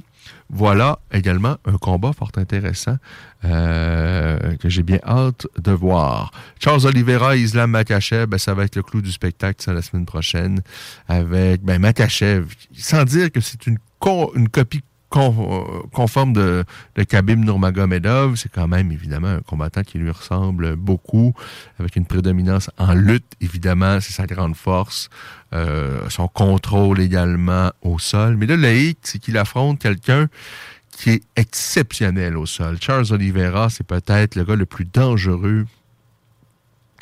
Voilà 0.52 1.00
également 1.12 1.58
un 1.66 1.78
combat 1.78 2.12
fort 2.12 2.32
intéressant 2.38 2.98
euh, 3.46 4.56
que 4.58 4.68
j'ai 4.68 4.82
bien 4.82 5.00
hâte 5.06 5.46
de 5.62 5.72
voir. 5.72 6.32
Charles 6.60 6.88
Oliveira 6.88 7.36
Islam 7.36 7.72
Makachev, 7.72 8.26
ben, 8.26 8.40
ça 8.40 8.56
va 8.56 8.64
être 8.64 8.76
le 8.76 8.82
clou 8.82 9.02
du 9.02 9.12
spectacle 9.12 9.62
ça, 9.64 9.74
la 9.74 9.84
semaine 9.84 10.08
prochaine 10.08 10.62
avec 11.08 11.64
ben, 11.64 11.80
Makachev, 11.80 12.48
sans 12.74 13.04
dire 13.04 13.32
que 13.32 13.42
c'est 13.42 13.68
une, 13.68 13.78
une 14.36 14.50
copie 14.50 14.82
conforme 15.10 16.34
de, 16.34 16.64
de 16.96 17.04
Khabib 17.04 17.40
Nurmagomedov. 17.40 18.36
C'est 18.36 18.52
quand 18.52 18.68
même, 18.68 18.92
évidemment, 18.92 19.28
un 19.28 19.42
combattant 19.42 19.84
qui 19.84 19.98
lui 19.98 20.12
ressemble 20.12 20.76
beaucoup, 20.76 21.34
avec 21.80 21.96
une 21.96 22.06
prédominance 22.06 22.70
en 22.78 22.94
lutte, 22.94 23.34
évidemment, 23.42 24.00
c'est 24.00 24.14
sa 24.14 24.26
grande 24.26 24.56
force. 24.56 25.10
Euh, 25.54 26.08
son 26.10 26.28
contrôle 26.28 27.00
également 27.02 27.72
au 27.82 27.98
sol. 27.98 28.38
Mais 28.38 28.46
là, 28.46 28.56
le 28.56 28.72
hic, 28.72 29.00
c'est 29.02 29.20
qu'il 29.20 29.38
affronte 29.38 29.80
quelqu'un 29.80 30.28
qui 30.92 31.12
est 31.12 31.24
exceptionnel 31.36 32.38
au 32.38 32.46
sol. 32.46 32.78
Charles 32.80 33.12
Oliveira, 33.12 33.70
c'est 33.70 33.86
peut-être 33.86 34.36
le 34.36 34.44
gars 34.44 34.56
le 34.56 34.66
plus 34.66 34.86
dangereux 34.86 35.66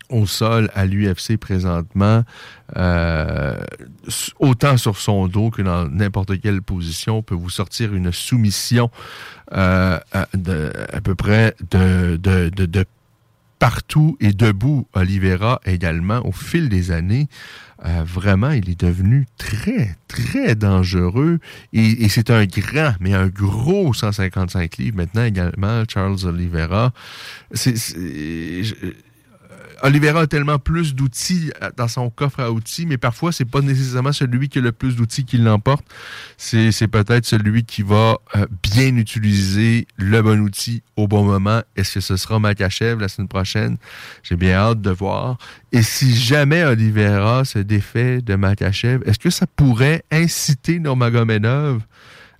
au 0.10 0.26
sol 0.26 0.70
à 0.74 0.86
l'UFC 0.86 1.38
présentement, 1.38 2.24
euh, 2.76 3.58
autant 4.40 4.78
sur 4.78 4.98
son 4.98 5.28
dos 5.28 5.50
que 5.50 5.62
dans 5.62 5.88
n'importe 5.88 6.40
quelle 6.40 6.62
position, 6.62 7.22
peut 7.24 7.36
vous 7.36 7.50
sortir 7.50 7.94
une 7.94 8.12
soumission 8.12 8.90
euh, 9.54 10.00
à, 10.12 11.02
peu 11.04 11.16
près 11.16 11.56
de, 11.72 12.18
de, 12.18 12.50
de, 12.50 12.66
de, 12.66 12.86
partout 13.60 14.18
et 14.20 14.34
debout. 14.34 14.88
Oliveira 14.94 15.62
également, 15.66 16.26
au 16.26 16.32
fil 16.32 16.70
des 16.70 16.92
années, 16.92 17.28
euh, 17.86 18.04
vraiment, 18.06 18.52
il 18.52 18.70
est 18.70 18.80
devenu 18.80 19.28
très, 19.38 19.96
très 20.08 20.56
dangereux. 20.56 21.40
Et, 21.74 22.10
c'est 22.10 22.32
un 22.32 22.46
grand, 22.46 22.94
mais 23.00 23.14
un 23.14 23.28
gros 23.28 23.94
155 23.94 24.78
livres 24.78 24.98
maintenant 24.98 25.24
également, 25.24 25.84
Charles 25.88 26.26
Oliveira. 26.26 26.92
Oliveira 29.84 30.22
a 30.22 30.28
tellement 30.28 30.60
plus 30.60 30.96
d'outils 30.96 31.52
dans 31.76 31.88
son 31.88 32.10
coffre 32.10 32.40
à 32.40 32.52
outils, 32.52 32.86
mais 32.86 32.98
parfois, 32.98 33.32
c'est 33.32 33.46
pas 33.46 33.62
nécessairement 33.62 34.12
celui 34.12 34.50
qui 34.50 34.60
a 34.60 34.62
le 34.62 34.72
plus 34.72 34.96
d'outils 34.96 35.26
qui 35.26 35.38
l'emporte. 35.38 35.86
C'est, 36.38 36.88
peut-être 36.88 37.26
celui 37.26 37.64
qui 37.64 37.82
va 37.82 38.18
euh, 38.36 38.46
bien 38.64 38.96
utiliser 38.96 39.88
le 39.98 40.22
bon 40.22 40.40
outil 40.40 40.84
au 40.96 41.08
bon 41.08 41.24
moment. 41.24 41.62
Est-ce 41.76 41.96
que 41.96 42.00
ce 42.00 42.18
sera 42.18 42.40
Makachev 42.40 43.00
la 43.00 43.08
semaine 43.08 43.28
prochaine? 43.28 43.78
J'ai 44.24 44.36
bien 44.36 44.56
hâte 44.56 44.82
de 44.82 44.92
voir. 44.92 45.38
Et 45.72 45.84
si 45.84 46.16
jamais 46.16 46.64
Oliveira 46.64 47.46
se 47.46 47.60
défait 47.60 48.22
de 48.22 48.36
Makachev, 48.36 49.04
est-ce 49.06 49.20
que 49.20 49.30
ça 49.30 49.46
pourrait 49.48 50.04
inciter 50.12 50.80
Normagomedov 50.80 51.82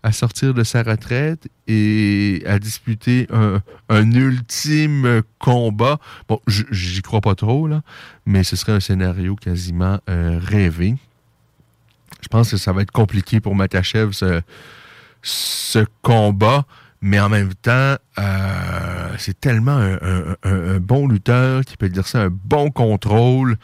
à 0.04 0.12
sortir 0.12 0.54
de 0.54 0.64
sa 0.64 0.84
retraite 0.84 1.48
et 1.68 2.44
à 2.46 2.60
disputer 2.60 3.28
un, 3.32 4.12
ultime 4.12 5.22
combat. 5.40 6.00
Bon, 6.28 6.40
j'y 6.48 7.02
crois 7.02 7.22
pas 7.22 7.36
trop, 7.36 7.68
là, 7.68 7.82
mais 8.26 8.44
ce 8.44 8.56
serait 8.56 8.74
un 8.74 8.80
scénario 8.80 9.36
quasiment 9.36 10.00
euh, 10.10 10.40
rêvé. 10.42 10.96
Je 12.22 12.28
pense 12.30 12.52
que 12.52 12.58
ça 12.58 12.74
va 12.74 12.82
être 12.82 12.92
compliqué 12.92 13.40
pour 13.40 13.56
Makachev, 13.56 14.12
ce, 14.12 14.42
ce 15.22 15.86
combat, 16.02 16.66
mais 17.02 17.20
en 17.20 17.30
même 17.30 17.54
temps, 17.54 17.96
euh, 18.18 19.16
c'est 19.18 19.40
tellement 19.40 19.78
un, 19.78 20.80
bon 20.80 21.08
lutteur 21.08 21.64
qui 21.64 21.78
peut 21.78 21.90
dire 21.90 22.08
ça, 22.08 22.24
un 22.24 22.30
bon 22.30 22.72
contrôle. 22.72 23.58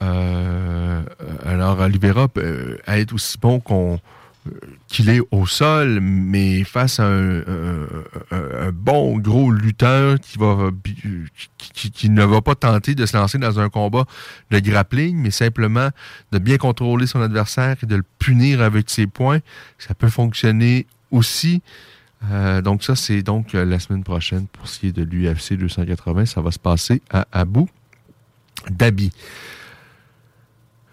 Euh, 0.00 1.02
alors, 1.44 1.80
Oliveira 1.80 2.28
peut 2.28 2.78
être 2.86 3.14
aussi 3.14 3.38
bon 3.38 3.60
qu'on 3.60 4.00
qu'il 4.88 5.08
est 5.08 5.20
au 5.30 5.46
sol, 5.46 6.00
mais 6.00 6.64
face 6.64 6.98
à 7.00 7.06
un, 7.06 7.86
bon 8.72 9.18
gros 9.18 9.50
lutteur 9.50 10.18
qui 10.20 12.10
ne 12.10 12.24
va 12.24 12.40
pas 12.42 12.54
tenter 12.54 12.94
de 12.94 13.06
se 13.06 13.16
lancer 13.16 13.38
dans 13.38 13.60
un 13.60 13.68
combat 13.68 14.04
de 14.50 14.58
grappling, 14.58 15.16
mais 15.16 15.30
simplement 15.30 15.90
de 16.32 16.38
bien 16.38 16.58
contrôler 16.58 17.06
son 17.06 17.22
adversaire 17.22 17.76
et 17.82 17.86
de 17.86 17.96
le 17.96 18.04
punir 18.18 18.62
avec 18.62 18.90
ses 18.90 19.06
points, 19.06 19.38
ça 19.78 19.94
peut 19.94 20.08
fonctionner 20.08 20.86
aussi. 21.10 21.62
Euh, 22.30 22.62
donc 22.62 22.82
ça, 22.84 22.94
c'est 22.94 23.22
donc 23.22 23.52
la 23.52 23.78
semaine 23.78 24.04
prochaine 24.04 24.46
pour 24.46 24.68
ce 24.68 24.80
qui 24.80 24.88
est 24.88 24.92
de 24.92 25.02
l'UFC 25.02 25.54
280. 25.54 26.26
Ça 26.26 26.40
va 26.40 26.50
se 26.50 26.58
passer 26.58 27.02
à 27.10 27.26
Abu 27.32 27.66
Dhabi. 28.70 29.12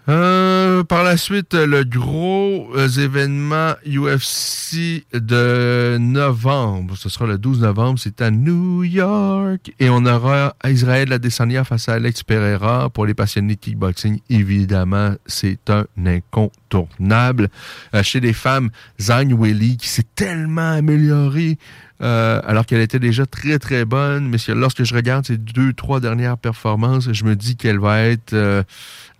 Euh, 0.08 0.82
par 0.82 1.04
la 1.04 1.16
suite, 1.16 1.54
le 1.54 1.84
gros 1.84 2.70
euh, 2.74 2.88
événement 2.88 3.74
UFC 3.86 5.04
de 5.12 5.98
novembre, 6.00 6.96
ce 6.96 7.10
sera 7.10 7.26
le 7.26 7.36
12 7.36 7.60
novembre, 7.60 7.98
c'est 7.98 8.22
à 8.22 8.30
New 8.30 8.82
York. 8.82 9.72
Et 9.78 9.90
on 9.90 10.06
aura 10.06 10.56
Israël 10.66 11.12
Adesanya 11.12 11.64
face 11.64 11.88
à 11.90 11.94
Alex 11.94 12.22
Pereira. 12.22 12.88
Pour 12.88 13.04
les 13.04 13.14
passionnés 13.14 13.56
de 13.56 13.60
kickboxing, 13.60 14.20
évidemment, 14.30 15.14
c'est 15.26 15.68
un 15.68 15.84
incontournable. 16.04 17.48
Euh, 17.94 18.02
chez 18.02 18.20
les 18.20 18.32
femmes, 18.32 18.70
Zhang 18.98 19.32
Weili, 19.38 19.76
qui 19.76 19.88
s'est 19.88 20.06
tellement 20.14 20.72
améliorée 20.72 21.58
alors 22.02 22.64
qu'elle 22.64 22.80
était 22.80 22.98
déjà 22.98 23.26
très 23.26 23.58
très 23.58 23.84
bonne. 23.84 24.26
Mais 24.30 24.38
lorsque 24.54 24.84
je 24.84 24.94
regarde 24.94 25.26
ses 25.26 25.36
deux, 25.36 25.74
trois 25.74 26.00
dernières 26.00 26.38
performances, 26.38 27.12
je 27.12 27.24
me 27.24 27.36
dis 27.36 27.56
qu'elle 27.56 27.78
va 27.78 28.00
être 28.00 28.34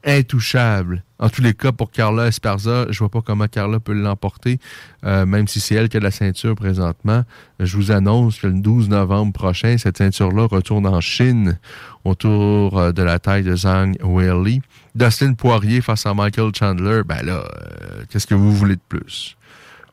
intouchable. 0.04 1.04
En 1.18 1.28
tous 1.28 1.42
les 1.42 1.52
cas, 1.52 1.72
pour 1.72 1.90
Carla 1.90 2.28
Esparza, 2.28 2.86
je 2.88 2.98
vois 2.98 3.10
pas 3.10 3.20
comment 3.20 3.46
Carla 3.46 3.78
peut 3.78 3.92
l'emporter, 3.92 4.58
euh, 5.04 5.26
même 5.26 5.46
si 5.48 5.60
c'est 5.60 5.74
elle 5.74 5.88
qui 5.88 5.98
a 5.98 6.00
la 6.00 6.10
ceinture 6.10 6.54
présentement. 6.54 7.24
Je 7.58 7.76
vous 7.76 7.90
annonce 7.90 8.40
que 8.40 8.46
le 8.46 8.54
12 8.54 8.88
novembre 8.88 9.32
prochain, 9.32 9.76
cette 9.76 9.98
ceinture-là 9.98 10.46
retourne 10.46 10.86
en 10.86 11.00
Chine 11.00 11.58
autour 12.04 12.78
euh, 12.78 12.92
de 12.92 13.02
la 13.02 13.18
taille 13.18 13.42
de 13.42 13.54
Zhang 13.54 13.96
Weili. 14.02 14.62
Dustin 14.94 15.34
Poirier 15.34 15.82
face 15.82 16.06
à 16.06 16.14
Michael 16.14 16.52
Chandler, 16.54 17.02
ben 17.04 17.22
là, 17.22 17.44
euh, 17.44 18.04
qu'est-ce 18.08 18.26
que 18.26 18.34
vous 18.34 18.52
voulez 18.52 18.76
de 18.76 18.82
plus? 18.88 19.36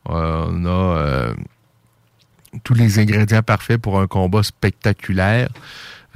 on 0.09 0.65
a 0.65 1.33
tous 2.63 2.73
les 2.73 2.97
ingrédients 2.97 3.43
parfaits 3.43 3.77
pour 3.77 3.99
un 3.99 4.07
combat 4.07 4.41
spectaculaire. 4.41 5.49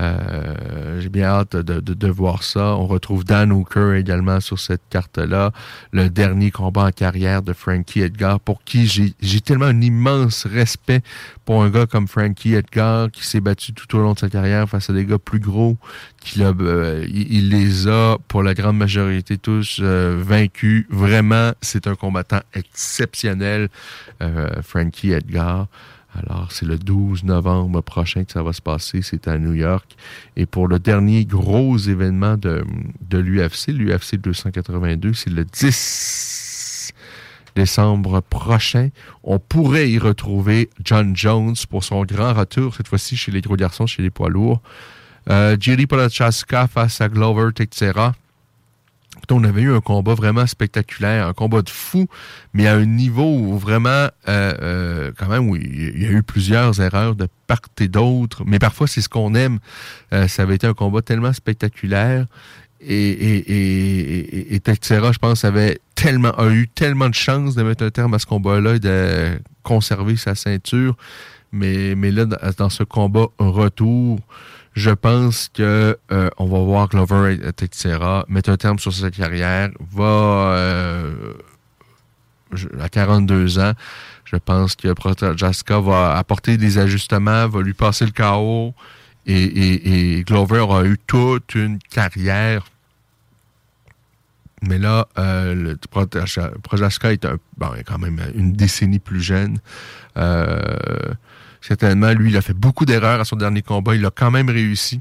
Euh, 0.02 1.00
j'ai 1.00 1.10
bien 1.10 1.26
hâte 1.26 1.56
de, 1.56 2.08
voir 2.08 2.44
ça. 2.44 2.76
On 2.76 2.88
retrouve 2.88 3.24
Dan 3.24 3.52
Hooker 3.52 3.94
également 3.96 4.40
sur 4.40 4.60
cette 4.60 4.82
carte-là. 4.90 5.52
Le 5.92 6.10
dernier 6.10 6.50
combat 6.50 6.86
en 6.86 6.92
carrière 6.92 7.42
de 7.42 7.54
Frankie 7.54 8.02
Edgar, 8.02 8.40
pour 8.40 8.64
qui 8.64 8.88
j'ai 8.88 9.42
tellement 9.42 9.66
un 9.66 9.82
immense 9.82 10.46
respect 10.48 11.02
pour 11.46 11.64
un 11.64 11.70
gars 11.70 11.86
comme 11.86 12.08
Frankie 12.08 12.56
Edgar, 12.56 13.12
qui 13.12 13.26
s'est 13.26 13.42
battu 13.42 13.74
tout 13.74 13.96
au 13.96 14.02
long 14.02 14.14
de 14.14 14.20
sa 14.20 14.30
carrière 14.30 14.68
face 14.68 14.90
à 14.90 14.94
des 14.94 15.06
gars 15.06 15.20
plus 15.20 15.40
gros, 15.40 15.78
euh, 16.40 17.06
il, 17.08 17.50
les 17.50 17.88
a, 17.88 18.18
pour 18.28 18.44
la 18.44 18.54
grande 18.54 18.78
majorité 18.78 19.38
tous, 19.38 19.80
euh, 19.82 20.20
vaincus. 20.20 20.86
Vraiment, 20.90 21.52
c'est 21.62 21.88
un 21.88 21.96
combattant 21.96 22.42
exceptionnel, 22.54 23.70
Frankie 24.64 25.12
Edgar. 25.12 25.68
Alors, 26.14 26.52
c'est 26.52 26.66
le 26.66 26.78
12 26.78 27.24
novembre 27.24 27.82
prochain 27.82 28.24
que 28.26 28.32
ça 28.32 28.44
va 28.44 28.52
se 28.52 28.62
passer. 28.62 29.02
C'est 29.02 29.28
à 29.28 29.38
New 29.38 29.54
York. 29.54 29.96
Et 30.36 30.46
pour 30.46 30.68
le 30.68 30.78
dernier 30.78 31.26
gros 31.26 31.78
événement 31.78 32.36
de, 32.38 32.64
l'UFC, 33.12 33.68
l'UFC 33.70 34.18
282, 34.18 35.14
c'est 35.14 35.30
le 35.30 35.46
10 35.46 36.94
décembre 37.56 38.22
prochain. 38.22 38.90
On 39.24 39.40
pourrait 39.40 39.90
y 39.90 40.00
retrouver 40.00 40.70
John 40.84 41.16
Jones 41.16 41.56
pour 41.70 41.84
son 41.84 42.04
grand 42.04 42.34
retour, 42.34 42.76
cette 42.76 42.88
fois-ci 42.88 43.16
chez 43.16 43.32
les 43.32 43.42
gros 43.42 43.56
garçons, 43.56 43.88
chez 43.88 44.02
les 44.02 44.10
poids 44.10 44.30
lourds. 44.30 44.62
Euh, 45.30 45.56
Jerry 45.60 45.86
Polachaska 45.86 46.68
face 46.68 47.00
à 47.00 47.08
Glover 47.08 47.54
Teixeira 47.54 48.14
on 49.32 49.44
avait 49.44 49.62
eu 49.62 49.74
un 49.74 49.82
combat 49.82 50.14
vraiment 50.14 50.48
spectaculaire, 50.48 51.28
un 51.28 51.34
combat 51.34 51.62
de 51.62 51.70
fou, 51.70 52.08
mais 52.54 52.68
à 52.68 52.76
un 52.76 52.86
niveau 52.86 53.56
vraiment, 53.58 53.90
euh, 53.90 54.10
euh, 54.28 55.12
quand 55.18 55.28
même, 55.28 55.50
où 55.50 55.56
il 55.56 56.02
y 56.02 56.06
a 56.06 56.12
eu 56.12 56.24
plusieurs 56.24 56.82
erreurs 56.82 57.16
de 57.16 57.28
part 57.48 57.62
et 57.80 57.88
d'autre, 57.88 58.44
mais 58.46 58.60
parfois 58.60 58.88
c'est 58.88 59.02
ce 59.02 59.10
qu'on 59.10 59.36
aime. 59.36 59.60
Euh, 60.14 60.28
ça 60.28 60.44
avait 60.44 60.56
été 60.56 60.68
un 60.68 60.74
combat 60.74 61.02
tellement 61.02 61.34
spectaculaire 61.34 62.26
et, 62.80 63.38
et, 64.52 64.62
je 64.66 65.18
pense, 65.20 65.46
avait 65.46 65.80
tellement, 65.96 66.32
a 66.32 66.50
eu 66.50 66.68
tellement 66.68 67.10
de 67.10 67.14
chance 67.14 67.56
de 67.56 67.64
mettre 67.64 67.84
un 67.84 67.92
terme 67.92 68.14
à 68.14 68.20
ce 68.20 68.26
combat-là 68.26 68.76
et 68.76 68.80
de 68.80 69.40
conserver 69.64 70.18
sa 70.18 70.34
ceinture. 70.36 70.98
Mais, 71.52 71.96
mais 71.96 72.12
là, 72.12 72.26
dans 72.26 72.70
ce 72.70 72.84
combat 72.84 73.28
retour, 73.38 74.20
je 74.74 74.92
pense 74.92 75.50
que 75.54 75.98
euh, 76.12 76.30
on 76.38 76.46
va 76.46 76.60
voir 76.60 76.88
Glover 76.88 77.38
Teixeira 77.56 78.26
mettre 78.30 78.50
un 78.50 78.58
terme 78.58 78.80
sur 78.80 78.94
sa 78.94 79.12
carrière, 79.12 79.70
va 79.92 80.04
euh, 80.56 81.34
à 82.80 82.90
42 82.90 83.60
ans, 83.60 83.74
je 84.26 84.38
pense 84.38 84.76
que 84.76 84.94
Protajaska 84.94 85.80
va 85.80 86.18
apporter 86.18 86.58
des 86.58 86.78
ajustements, 86.78 87.48
va 87.48 87.62
lui 87.62 87.74
passer 87.74 88.06
le 88.06 88.12
chaos 88.12 88.74
et, 89.26 90.24
Glover 90.26 90.60
aura 90.60 90.86
eu 90.86 90.98
toute 91.06 91.54
une 91.56 91.80
carrière. 91.80 92.66
Mais 94.64 94.78
là, 94.78 95.08
euh, 95.18 95.56
le 95.56 95.78
Protajaska 96.62 97.12
est 97.12 97.26
un, 97.26 97.38
bon, 97.58 97.72
quand 97.86 97.98
même 97.98 98.22
une 98.36 98.54
décennie 98.54 99.00
plus 99.00 99.22
jeune. 99.22 99.58
Euh, 100.18 101.14
Certainement, 101.62 102.12
lui, 102.14 102.32
il 102.32 102.38
a 102.38 102.42
fait 102.42 102.54
beaucoup 102.54 102.86
d'erreurs 102.86 103.20
à 103.20 103.26
son 103.26 103.36
dernier 103.36 103.62
combat. 103.62 103.96
Il 103.96 104.06
a 104.06 104.12
quand 104.12 104.32
même 104.32 104.50
réussi 104.50 105.00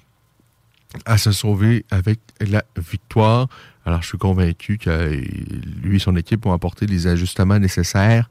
à 1.07 1.19
se 1.19 1.33
sauver 1.33 1.85
avec 1.91 2.21
la 2.41 2.63
victoire. 2.77 3.49
Alors, 3.87 4.03
je 4.03 4.09
suis 4.09 4.19
convaincu 4.19 4.77
que 4.77 5.11
lui 5.83 5.97
et 5.97 5.99
son 5.99 6.15
équipe 6.17 6.45
vont 6.45 6.53
apporter 6.53 6.87
les 6.87 7.07
ajustements 7.07 7.59
nécessaires 7.59 8.29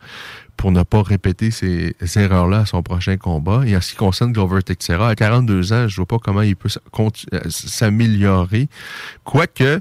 pour 0.58 0.72
ne 0.72 0.84
pas 0.84 1.02
répéter 1.02 1.52
ces, 1.52 1.96
erreurs-là 2.16 2.60
à 2.60 2.66
son 2.66 2.84
prochain 2.84 3.18
combat. 3.18 3.64
Et 3.66 3.76
en 3.76 3.82
ce 3.82 3.92
qui 3.92 3.96
concerne 3.96 4.32
Glover 4.32 4.62
Teixeira, 4.62 5.10
à 5.10 5.16
42 5.16 5.74
ans, 5.74 5.88
je 5.88 5.96
vois 5.96 6.06
pas 6.06 6.20
comment 6.20 6.42
il 6.42 6.56
peut 6.56 6.70
s'améliorer. 7.50 8.68
Quoique, 9.24 9.64
euh, 9.64 9.80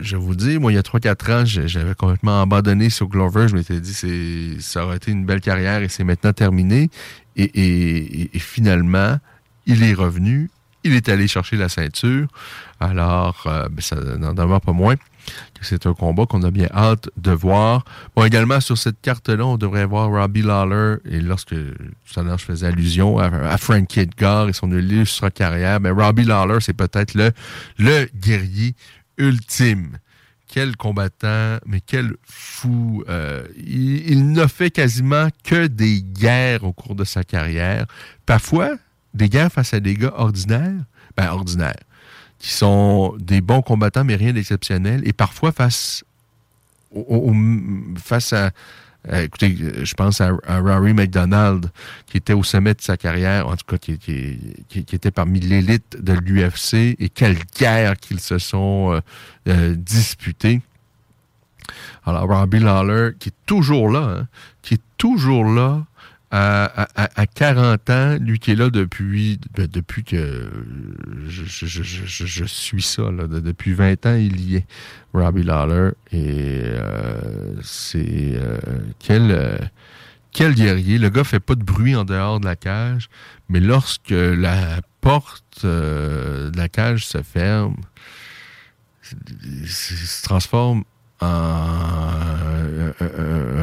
je 0.00 0.16
vous 0.16 0.34
dire, 0.34 0.60
moi, 0.60 0.72
il 0.72 0.76
y 0.76 0.78
a 0.78 0.82
3-4 0.82 1.32
ans, 1.32 1.44
j'avais 1.44 1.94
complètement 1.94 2.42
abandonné 2.42 2.90
sur 2.90 3.08
Glover. 3.08 3.48
Je 3.48 3.56
m'étais 3.56 3.80
dit, 3.80 3.94
c'est, 3.94 4.60
ça 4.60 4.84
aurait 4.84 4.96
été 4.96 5.10
une 5.10 5.24
belle 5.24 5.40
carrière 5.40 5.82
et 5.82 5.88
c'est 5.88 6.04
maintenant 6.04 6.32
terminé. 6.32 6.90
Et, 7.36 8.30
finalement, 8.34 9.18
il 9.66 9.82
est 9.82 9.94
revenu. 9.94 10.50
Il 10.82 10.94
est 10.94 11.08
allé 11.08 11.28
chercher 11.28 11.56
la 11.56 11.68
ceinture. 11.68 12.26
Alors, 12.80 13.42
euh, 13.46 13.68
ben, 13.68 13.82
ça 13.82 13.96
n'en 13.96 14.32
demeure 14.32 14.62
pas 14.62 14.72
moins 14.72 14.96
que 15.54 15.66
c'est 15.66 15.86
un 15.86 15.92
combat 15.92 16.24
qu'on 16.24 16.42
a 16.42 16.50
bien 16.50 16.68
hâte 16.74 17.10
de 17.18 17.32
voir. 17.32 17.84
Bon, 18.16 18.24
également, 18.24 18.60
sur 18.60 18.78
cette 18.78 19.00
carte-là, 19.02 19.44
on 19.44 19.56
devrait 19.56 19.84
voir 19.84 20.08
Robbie 20.08 20.42
Lawler. 20.42 20.96
Et 21.04 21.20
lorsque 21.20 21.50
tout 21.50 22.20
à 22.20 22.22
l'heure, 22.22 22.38
je 22.38 22.44
faisais 22.44 22.66
allusion 22.66 23.18
à, 23.18 23.56
Frankie 23.58 24.00
Edgar 24.00 24.48
et 24.48 24.54
son 24.54 24.72
illustre 24.72 25.28
carrière, 25.28 25.80
mais 25.80 25.92
ben, 25.92 26.06
Robbie 26.06 26.24
Lawler, 26.24 26.58
c'est 26.60 26.72
peut-être 26.72 27.14
le 27.78 28.08
guerrier 28.14 28.74
ultime. 29.20 29.98
Quel 30.48 30.76
combattant, 30.76 31.58
mais 31.64 31.80
quel 31.80 32.16
fou. 32.24 33.04
Euh, 33.08 33.46
il, 33.56 34.32
n'a 34.32 34.48
fait 34.48 34.70
quasiment 34.70 35.28
que 35.44 35.68
des 35.68 36.02
guerres 36.02 36.64
au 36.64 36.72
cours 36.72 36.96
de 36.96 37.04
sa 37.04 37.22
carrière. 37.22 37.86
Parfois, 38.26 38.76
des 39.14 39.28
guerres 39.28 39.52
face 39.52 39.74
à 39.74 39.80
des 39.80 39.94
gars 39.94 40.12
ordinaires, 40.16 40.84
ben 41.16 41.28
ordinaires, 41.28 41.84
qui 42.40 42.50
sont 42.50 43.16
des 43.20 43.40
bons 43.40 43.62
combattants, 43.62 44.02
mais 44.02 44.16
rien 44.16 44.32
d'exceptionnel. 44.32 45.02
Et 45.06 45.12
parfois 45.12 45.52
face, 45.52 46.02
face 47.96 48.32
à 48.32 48.50
écoutez, 49.08 49.56
je 49.82 49.94
pense 49.94 50.20
à, 50.20 50.30
Rory 50.46 50.92
McDonald, 50.92 51.70
qui 52.06 52.16
était 52.16 52.32
au 52.32 52.42
sommet 52.42 52.74
de 52.74 52.80
sa 52.80 52.96
carrière, 52.96 53.48
en 53.48 53.56
tout 53.56 53.64
cas, 53.66 53.78
qui, 53.78 53.96
était 54.74 55.10
parmi 55.10 55.40
l'élite 55.40 55.96
de 56.00 56.12
l'UFC, 56.12 56.96
et 56.98 57.08
quelle 57.08 57.38
guerre 57.58 57.96
qu'ils 57.96 58.20
se 58.20 58.38
sont 58.38 58.92
euh, 58.92 59.00
euh, 59.48 59.74
disputés. 59.74 60.60
Alors, 62.04 62.28
Robbie 62.28 62.58
Lawler, 62.58 63.10
qui 63.18 63.30
est 63.30 63.46
toujours 63.46 63.90
là, 63.90 64.18
hein, 64.20 64.28
qui 64.62 64.74
est 64.74 64.82
toujours 64.96 65.44
là, 65.44 65.84
à, 66.32 66.86
à, 66.94 67.26
40 67.26 67.90
ans, 67.90 68.16
lui 68.20 68.38
qui 68.38 68.52
est 68.52 68.54
là 68.54 68.70
depuis, 68.70 69.40
ben, 69.56 69.66
depuis 69.66 70.04
que 70.04 70.48
je, 71.26 71.44
je, 71.66 72.44
suis 72.44 72.82
ça, 72.82 73.10
là, 73.10 73.26
depuis 73.26 73.72
20 73.72 74.06
ans, 74.06 74.14
il 74.14 74.40
y 74.40 74.56
est, 74.56 74.66
Robbie 75.12 75.42
Lawler. 75.42 75.90
Et 76.12 76.62
euh, 76.62 77.54
c'est 77.62 78.34
euh, 78.36 78.58
quel, 79.00 79.32
euh, 79.32 79.58
quel 80.32 80.54
guerrier. 80.54 80.98
Le 80.98 81.08
gars 81.10 81.24
fait 81.24 81.40
pas 81.40 81.56
de 81.56 81.64
bruit 81.64 81.96
en 81.96 82.04
dehors 82.04 82.38
de 82.38 82.44
la 82.44 82.54
cage, 82.54 83.08
mais 83.48 83.58
lorsque 83.58 84.10
la 84.10 84.80
porte 85.00 85.64
de 85.64 86.56
la 86.56 86.68
cage 86.68 87.06
se 87.06 87.22
ferme, 87.22 87.76
il 89.42 89.68
se 89.68 90.22
transforme 90.22 90.84
en 91.20 91.26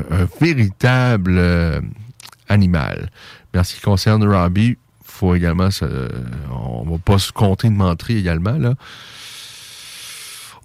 un 0.09 0.27
véritable 0.41 1.39
animal. 2.49 3.09
Mais 3.53 3.59
en 3.59 3.63
ce 3.63 3.75
qui 3.75 3.81
concerne 3.81 4.27
Robbie, 4.27 4.77
faut 5.03 5.35
également, 5.35 5.69
on 6.51 6.83
va 6.83 6.97
pas 6.99 7.17
se 7.17 7.31
compter 7.31 7.69
de 7.69 7.73
mentir 7.73 8.17
également, 8.17 8.57
là. 8.57 8.75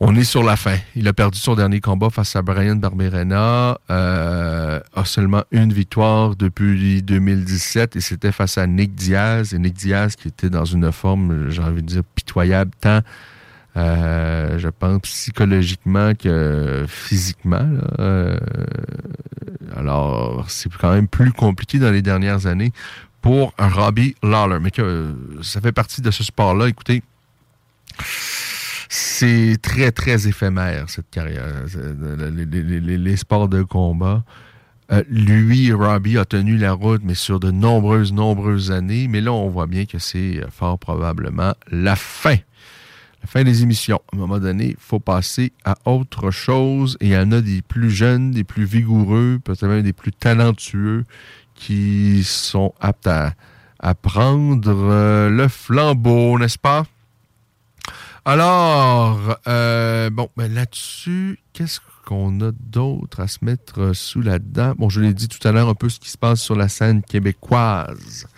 On 0.04 0.16
est 0.16 0.24
sur 0.24 0.42
la 0.42 0.56
fin. 0.56 0.78
Il 0.96 1.06
a 1.06 1.12
perdu 1.12 1.38
son 1.38 1.54
dernier 1.54 1.80
combat 1.80 2.10
face 2.10 2.34
à 2.34 2.42
Brian 2.42 2.74
Barberena. 2.74 3.78
Euh, 3.88 4.80
a 4.94 5.04
seulement 5.04 5.44
une 5.52 5.72
victoire 5.72 6.34
depuis 6.34 7.02
2017 7.02 7.94
et 7.94 8.00
c'était 8.00 8.32
face 8.32 8.58
à 8.58 8.66
Nick 8.66 8.96
Diaz. 8.96 9.54
Et 9.54 9.60
Nick 9.60 9.74
Diaz 9.74 10.16
qui 10.16 10.26
était 10.26 10.50
dans 10.50 10.64
une 10.64 10.90
forme, 10.90 11.50
j'ai 11.50 11.62
envie 11.62 11.82
de 11.82 11.86
dire, 11.86 12.02
pitoyable, 12.16 12.72
tant, 12.80 13.02
euh, 13.76 14.58
je 14.58 14.68
pense, 14.68 15.00
psychologiquement 15.02 16.14
que 16.14 16.84
physiquement. 16.88 17.66
Euh, 17.98 18.38
alors, 19.74 20.44
c'est 20.48 20.70
quand 20.72 20.92
même 20.92 21.08
plus 21.08 21.32
compliqué 21.32 21.78
dans 21.78 21.90
les 21.90 22.02
dernières 22.02 22.46
années 22.46 22.72
pour 23.22 23.54
Robbie 23.58 24.14
Lawler. 24.22 24.58
Mais 24.60 24.70
que 24.70 25.14
ça 25.42 25.60
fait 25.60 25.72
partie 25.72 26.02
de 26.02 26.10
ce 26.10 26.22
sport-là. 26.22 26.68
Écoutez, 26.68 27.02
c'est 28.88 29.56
très, 29.62 29.90
très 29.90 30.28
éphémère, 30.28 30.90
cette 30.90 31.08
carrière. 31.10 31.46
Les, 32.50 33.16
sports 33.16 33.48
de 33.48 33.62
combat. 33.62 34.22
Euh, 34.90 35.02
lui, 35.08 35.72
Robbie, 35.72 36.18
a 36.18 36.26
tenu 36.26 36.58
la 36.58 36.72
route, 36.72 37.00
mais 37.02 37.14
sur 37.14 37.40
de 37.40 37.50
nombreuses, 37.50 38.12
nombreuses 38.12 38.70
années. 38.70 39.08
Mais 39.08 39.22
là, 39.22 39.32
on 39.32 39.48
voit 39.48 39.66
bien 39.66 39.86
que 39.86 39.98
c'est 39.98 40.42
fort 40.50 40.78
probablement 40.78 41.54
la 41.70 41.96
fin 41.96 42.36
fin 43.26 43.44
des 43.44 43.62
émissions. 43.62 44.00
À 44.12 44.16
un 44.16 44.18
moment 44.18 44.38
donné, 44.38 44.70
il 44.70 44.76
faut 44.78 45.00
passer 45.00 45.52
à 45.64 45.76
autre 45.84 46.30
chose. 46.30 46.96
Et 47.00 47.06
il 47.06 47.12
y 47.12 47.16
en 47.16 47.32
a 47.32 47.40
des 47.40 47.62
plus 47.62 47.90
jeunes, 47.90 48.30
des 48.32 48.44
plus 48.44 48.64
vigoureux, 48.64 49.38
peut-être 49.42 49.66
même 49.66 49.82
des 49.82 49.92
plus 49.92 50.12
talentueux 50.12 51.04
qui 51.54 52.24
sont 52.24 52.74
aptes 52.80 53.06
à, 53.08 53.34
prendre 53.94 54.70
euh, 54.70 55.28
le 55.28 55.48
flambeau, 55.48 56.38
n'est-ce 56.38 56.58
pas? 56.58 56.84
Alors, 58.24 59.36
euh, 59.48 60.08
bon, 60.10 60.28
ben 60.36 60.52
là-dessus, 60.52 61.40
qu'est-ce 61.52 61.80
qu'on 62.06 62.40
a 62.40 62.52
d'autre 62.52 63.20
à 63.20 63.26
se 63.26 63.38
mettre 63.42 63.92
sous 63.94 64.22
la 64.22 64.38
dent? 64.38 64.74
Bon, 64.76 64.88
je 64.88 65.00
l'ai 65.00 65.14
dit 65.14 65.26
tout 65.26 65.46
à 65.46 65.50
l'heure 65.50 65.68
un 65.68 65.74
peu 65.74 65.88
ce 65.88 65.98
qui 65.98 66.10
se 66.10 66.18
passe 66.18 66.40
sur 66.40 66.54
la 66.54 66.68
scène 66.68 67.02
québécoise. 67.02 68.28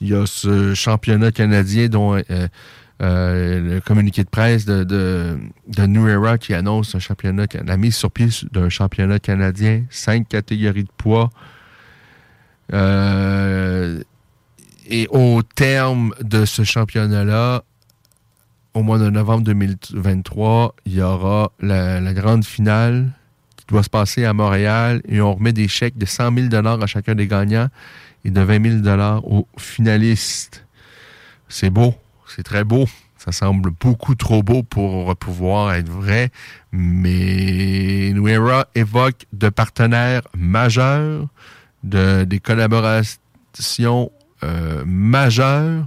Il 0.00 0.08
y 0.08 0.14
a 0.14 0.24
ce 0.26 0.74
championnat 0.74 1.32
canadien 1.32 1.88
dont 1.88 2.16
euh, 2.16 2.48
euh, 3.02 3.74
le 3.74 3.80
communiqué 3.80 4.24
de 4.24 4.28
presse 4.28 4.64
de, 4.64 4.82
de, 4.82 5.38
de, 5.68 5.86
New 5.86 6.08
Era 6.08 6.38
qui 6.38 6.54
annonce 6.54 6.94
un 6.94 6.98
championnat, 6.98 7.44
la 7.64 7.76
mise 7.76 7.94
sur 7.94 8.10
pied 8.10 8.28
d'un 8.52 8.70
championnat 8.70 9.18
canadien, 9.18 9.84
cinq 9.90 10.28
catégories 10.28 10.84
de 10.84 10.90
poids. 10.96 11.30
Euh, 12.72 14.00
et 14.88 15.08
au 15.10 15.42
terme 15.42 16.14
de 16.22 16.46
ce 16.46 16.64
championnat-là, 16.64 17.64
au 18.72 18.82
mois 18.82 18.98
de 18.98 19.10
novembre 19.10 19.44
2023, 19.44 20.74
il 20.86 20.94
y 20.94 21.02
aura 21.02 21.52
la, 21.60 22.00
la, 22.00 22.14
grande 22.14 22.44
finale 22.44 23.10
qui 23.56 23.66
doit 23.68 23.82
se 23.82 23.90
passer 23.90 24.24
à 24.24 24.32
Montréal 24.32 25.02
et 25.06 25.20
on 25.20 25.34
remet 25.34 25.52
des 25.52 25.68
chèques 25.68 25.98
de 25.98 26.06
100 26.06 26.50
000 26.50 26.66
à 26.66 26.86
chacun 26.86 27.14
des 27.14 27.26
gagnants 27.26 27.68
et 28.24 28.30
de 28.30 28.40
20 28.40 28.82
000 28.82 29.20
aux 29.24 29.46
finalistes. 29.58 30.64
C'est 31.48 31.70
beau. 31.70 31.94
C'est 32.36 32.42
très 32.42 32.64
beau. 32.64 32.86
Ça 33.16 33.32
semble 33.32 33.70
beaucoup 33.70 34.14
trop 34.14 34.42
beau 34.42 34.62
pour 34.62 35.16
pouvoir 35.16 35.72
être 35.72 35.88
vrai, 35.88 36.30
mais 36.70 38.12
Nuera 38.12 38.68
évoque 38.74 39.24
de 39.32 39.48
partenaires 39.48 40.20
majeurs, 40.36 41.26
de, 41.82 42.24
des 42.24 42.38
collaborations 42.38 44.12
euh, 44.42 44.84
majeures. 44.84 45.86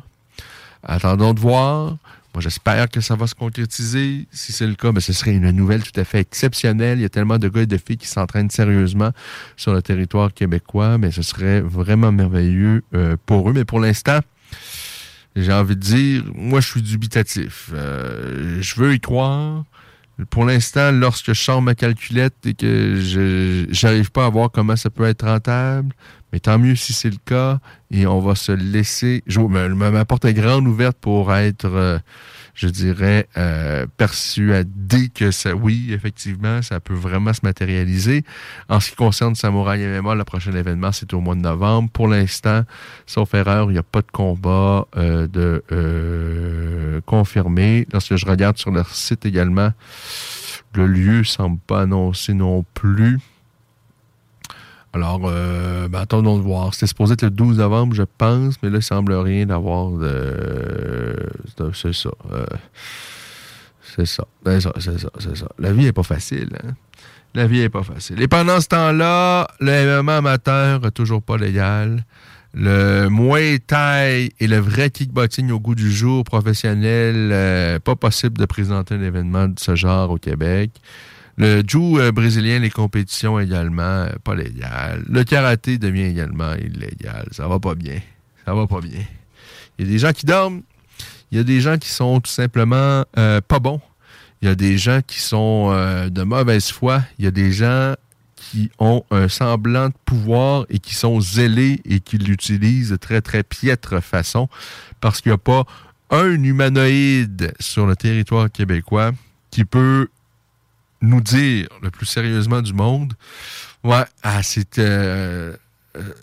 Attendons 0.81 1.35
de 1.35 1.39
voir. 1.39 1.97
Moi, 2.33 2.41
j'espère 2.41 2.89
que 2.89 2.99
ça 2.99 3.15
va 3.15 3.27
se 3.27 3.35
concrétiser. 3.35 4.25
Si 4.31 4.51
c'est 4.51 4.65
le 4.65 4.73
cas, 4.73 4.91
ben, 4.91 5.01
ce 5.01 5.13
serait 5.13 5.35
une 5.35 5.51
nouvelle 5.51 5.83
tout 5.83 5.99
à 5.99 6.03
fait 6.03 6.21
exceptionnelle. 6.21 6.97
Il 6.97 7.03
y 7.03 7.05
a 7.05 7.09
tellement 7.09 7.37
de 7.37 7.47
gars 7.47 7.61
et 7.61 7.67
de 7.67 7.77
filles 7.77 7.97
qui 7.97 8.07
s'entraînent 8.07 8.49
sérieusement 8.49 9.11
sur 9.55 9.71
le 9.71 9.83
territoire 9.83 10.33
québécois, 10.33 10.97
mais 10.97 11.11
ce 11.11 11.21
serait 11.21 11.61
vraiment 11.61 12.11
merveilleux 12.11 12.81
euh, 12.95 13.17
pour 13.27 13.51
eux. 13.51 13.53
Mais 13.53 13.65
pour 13.65 13.79
l'instant, 13.79 14.21
j'ai 15.43 15.53
envie 15.53 15.75
de 15.75 15.81
dire, 15.81 16.23
moi, 16.35 16.59
je 16.61 16.67
suis 16.67 16.81
dubitatif. 16.81 17.69
Euh, 17.73 18.61
je 18.61 18.75
veux 18.75 18.93
y 18.93 18.99
croire. 18.99 19.63
Pour 20.29 20.43
l'instant, 20.43 20.91
lorsque 20.91 21.27
je 21.27 21.41
sors 21.41 21.61
ma 21.61 21.75
calculette 21.75 22.35
et 22.45 22.53
que 22.53 22.95
je 22.99 23.65
j'arrive 23.69 24.11
pas 24.11 24.25
à 24.25 24.29
voir 24.29 24.51
comment 24.51 24.75
ça 24.75 24.89
peut 24.89 25.05
être 25.05 25.25
rentable, 25.25 25.93
mais 26.33 26.41
tant 26.41 26.59
mieux 26.59 26.75
si 26.75 26.91
c'est 26.91 27.09
le 27.09 27.19
cas, 27.23 27.59
et 27.89 28.05
on 28.05 28.19
va 28.19 28.35
se 28.35 28.51
laisser. 28.51 29.23
Je, 29.27 29.39
ma 29.39 30.05
porte 30.05 30.25
est 30.25 30.33
grande 30.33 30.67
ouverte 30.67 30.97
pour 30.99 31.33
être 31.33 31.65
euh, 31.65 31.99
je 32.59 32.67
dirais, 32.67 33.29
euh, 33.37 33.85
persuadé 33.95 35.07
que 35.07 35.31
ça, 35.31 35.55
oui, 35.55 35.91
effectivement, 35.93 36.61
ça 36.61 36.81
peut 36.81 36.93
vraiment 36.93 37.31
se 37.31 37.39
matérialiser. 37.43 38.25
En 38.67 38.81
ce 38.81 38.89
qui 38.89 38.97
concerne 38.97 39.33
Samouraï 39.33 39.87
MMA, 39.87 40.15
le 40.15 40.25
prochain 40.25 40.51
événement, 40.51 40.91
c'est 40.91 41.13
au 41.13 41.21
mois 41.21 41.35
de 41.35 41.39
novembre. 41.39 41.89
Pour 41.89 42.09
l'instant, 42.09 42.63
sauf 43.05 43.33
erreur, 43.33 43.71
il 43.71 43.75
n'y 43.75 43.79
a 43.79 43.83
pas 43.83 44.01
de 44.01 44.11
combat 44.11 44.87
euh, 44.97 45.27
de 45.27 45.63
euh, 45.71 46.99
confirmé. 47.05 47.87
Lorsque 47.93 48.17
je 48.17 48.25
regarde 48.25 48.57
sur 48.57 48.71
leur 48.71 48.93
site 48.93 49.25
également, 49.25 49.71
le 50.73 50.85
lieu 50.85 51.23
semble 51.23 51.59
pas 51.59 51.83
annoncé 51.83 52.33
non 52.33 52.65
plus. 52.73 53.19
Alors, 54.93 55.21
euh, 55.25 55.87
ben, 55.87 55.99
attendons 55.99 56.37
de 56.37 56.43
voir. 56.43 56.73
C'était 56.73 56.87
supposé 56.87 57.13
être 57.13 57.23
le 57.23 57.29
12 57.29 57.57
novembre, 57.57 57.93
je 57.93 58.03
pense, 58.17 58.55
mais 58.63 58.69
là, 58.69 58.77
il 58.77 58.83
semble 58.83 59.13
rien 59.13 59.45
d'avoir 59.45 59.91
de... 59.91 61.15
C'est 61.73 61.93
ça. 61.93 62.09
Euh, 62.31 62.45
c'est 63.95 64.05
ça. 64.05 64.25
C'est 64.45 64.61
ça, 64.61 64.73
c'est 64.79 64.99
ça, 64.99 65.09
c'est 65.19 65.37
ça. 65.37 65.47
La 65.59 65.73
vie 65.73 65.83
n'est 65.83 65.93
pas 65.93 66.03
facile, 66.03 66.49
hein? 66.63 66.71
La 67.35 67.45
vie 67.45 67.59
n'est 67.59 67.69
pas 67.69 67.83
facile. 67.83 68.21
Et 68.21 68.27
pendant 68.27 68.59
ce 68.59 68.67
temps-là, 68.69 69.47
le 69.59 69.99
amateur 70.09 70.81
n'est 70.81 70.91
toujours 70.91 71.21
pas 71.21 71.37
légal. 71.37 72.03
Le 72.55 73.07
Muay 73.09 73.59
Thai 73.59 74.31
et 74.39 74.47
le 74.47 74.57
vrai 74.57 74.89
kickboxing 74.89 75.51
au 75.51 75.59
goût 75.59 75.75
du 75.75 75.91
jour 75.91 76.23
professionnel, 76.23 77.29
euh, 77.31 77.77
pas 77.77 77.95
possible 77.95 78.39
de 78.39 78.45
présenter 78.45 78.95
un 78.95 79.03
événement 79.03 79.47
de 79.47 79.59
ce 79.59 79.75
genre 79.75 80.09
au 80.09 80.17
Québec. 80.17 80.71
Le 81.39 81.63
Jiu 81.65 81.99
euh, 81.99 82.11
brésilien, 82.11 82.59
les 82.59 82.69
compétitions 82.69 83.39
également, 83.39 83.81
euh, 83.81 84.09
pas 84.23 84.35
légal. 84.35 85.05
Le 85.07 85.23
karaté 85.23 85.77
devient 85.77 86.03
également 86.03 86.53
illégal. 86.55 87.29
Ça 87.31 87.47
va 87.47 87.59
pas 87.59 87.75
bien. 87.75 87.99
Ça 88.45 88.53
va 88.53 88.67
pas 88.67 88.81
bien. 88.81 88.99
Il 89.77 89.85
y 89.85 89.89
a 89.89 89.91
des 89.91 89.99
gens 89.99 90.11
qui 90.11 90.25
dorment. 90.25 90.61
Il 91.31 91.37
y 91.37 91.41
a 91.41 91.43
des 91.45 91.61
gens 91.61 91.77
qui 91.77 91.89
sont 91.89 92.19
tout 92.19 92.29
simplement 92.29 93.03
pas 93.13 93.59
bons. 93.61 93.79
Il 94.41 94.47
y 94.47 94.51
a 94.51 94.55
des 94.55 94.77
gens 94.77 94.99
qui 95.05 95.19
sont 95.21 95.69
de 96.09 96.23
mauvaise 96.23 96.71
foi. 96.71 97.03
Il 97.19 97.25
y 97.25 97.27
a 97.27 97.31
des 97.31 97.51
gens 97.51 97.93
qui 98.35 98.71
ont 98.79 99.03
un 99.11 99.27
semblant 99.27 99.89
de 99.89 99.93
pouvoir 100.05 100.65
et 100.69 100.79
qui 100.79 100.95
sont 100.95 101.21
zélés 101.21 101.81
et 101.85 101.99
qui 101.99 102.17
l'utilisent 102.17 102.89
de 102.89 102.95
très, 102.95 103.21
très 103.21 103.43
piètre 103.43 104.01
façon 104.03 104.49
parce 105.01 105.21
qu'il 105.21 105.31
n'y 105.31 105.35
a 105.35 105.37
pas 105.37 105.65
un 106.09 106.43
humanoïde 106.43 107.53
sur 107.59 107.85
le 107.85 107.95
territoire 107.95 108.51
québécois 108.51 109.11
qui 109.51 109.65
peut 109.65 110.07
nous 111.01 111.21
dire 111.21 111.67
le 111.81 111.89
plus 111.89 112.05
sérieusement 112.05 112.61
du 112.61 112.73
monde 112.73 113.13
Ouais, 113.83 114.03
ah. 114.23 114.41
Euh, 114.77 115.55
euh, 115.95 116.13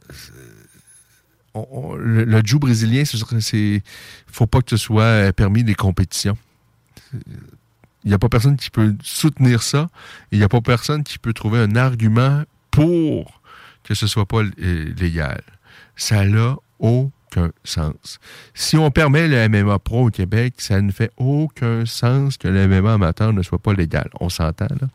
le, 1.98 2.24
le 2.24 2.43
jiu 2.44 2.59
brésilien, 2.59 3.05
c'est. 3.05 3.82
faut 4.31 4.47
pas 4.47 4.61
que 4.61 4.70
ce 4.70 4.77
soit 4.77 5.32
permis 5.32 5.65
des 5.65 5.74
compétitions. 5.74 6.36
Il 8.05 8.09
n'y 8.11 8.15
a 8.15 8.19
pas 8.19 8.28
personne 8.28 8.57
qui 8.57 8.70
peut 8.70 8.94
soutenir 9.03 9.62
ça. 9.62 9.89
Il 10.31 10.39
n'y 10.39 10.44
a 10.44 10.48
pas 10.48 10.61
personne 10.61 11.03
qui 11.03 11.19
peut 11.19 11.32
trouver 11.32 11.59
un 11.59 11.74
argument 11.74 12.44
pour 12.70 13.40
que 13.82 13.94
ce 13.94 14.07
soit 14.07 14.27
pas 14.27 14.43
euh, 14.43 14.94
légal. 14.97 15.43
Ça 15.97 16.24
n'a 16.24 16.57
sens. 17.65 18.19
Si 18.55 18.77
on 18.77 18.91
permet 18.91 19.29
le 19.29 19.49
MMA 19.49 19.79
Pro 19.79 20.07
au 20.07 20.11
Québec, 20.11 20.55
ça 20.59 20.81
ne 20.81 20.91
fait 20.91 21.11
aucun 21.17 21.87
sens 21.87 22.37
que 22.37 22.49
le 22.49 22.67
MMA 22.69 22.95
amateur 22.95 23.33
ne 23.33 23.43
soit 23.43 23.59
pas 23.59 23.73
légal. 23.73 24.09
On 24.21 24.29
s'entend, 24.29 24.67
là. 24.81 24.89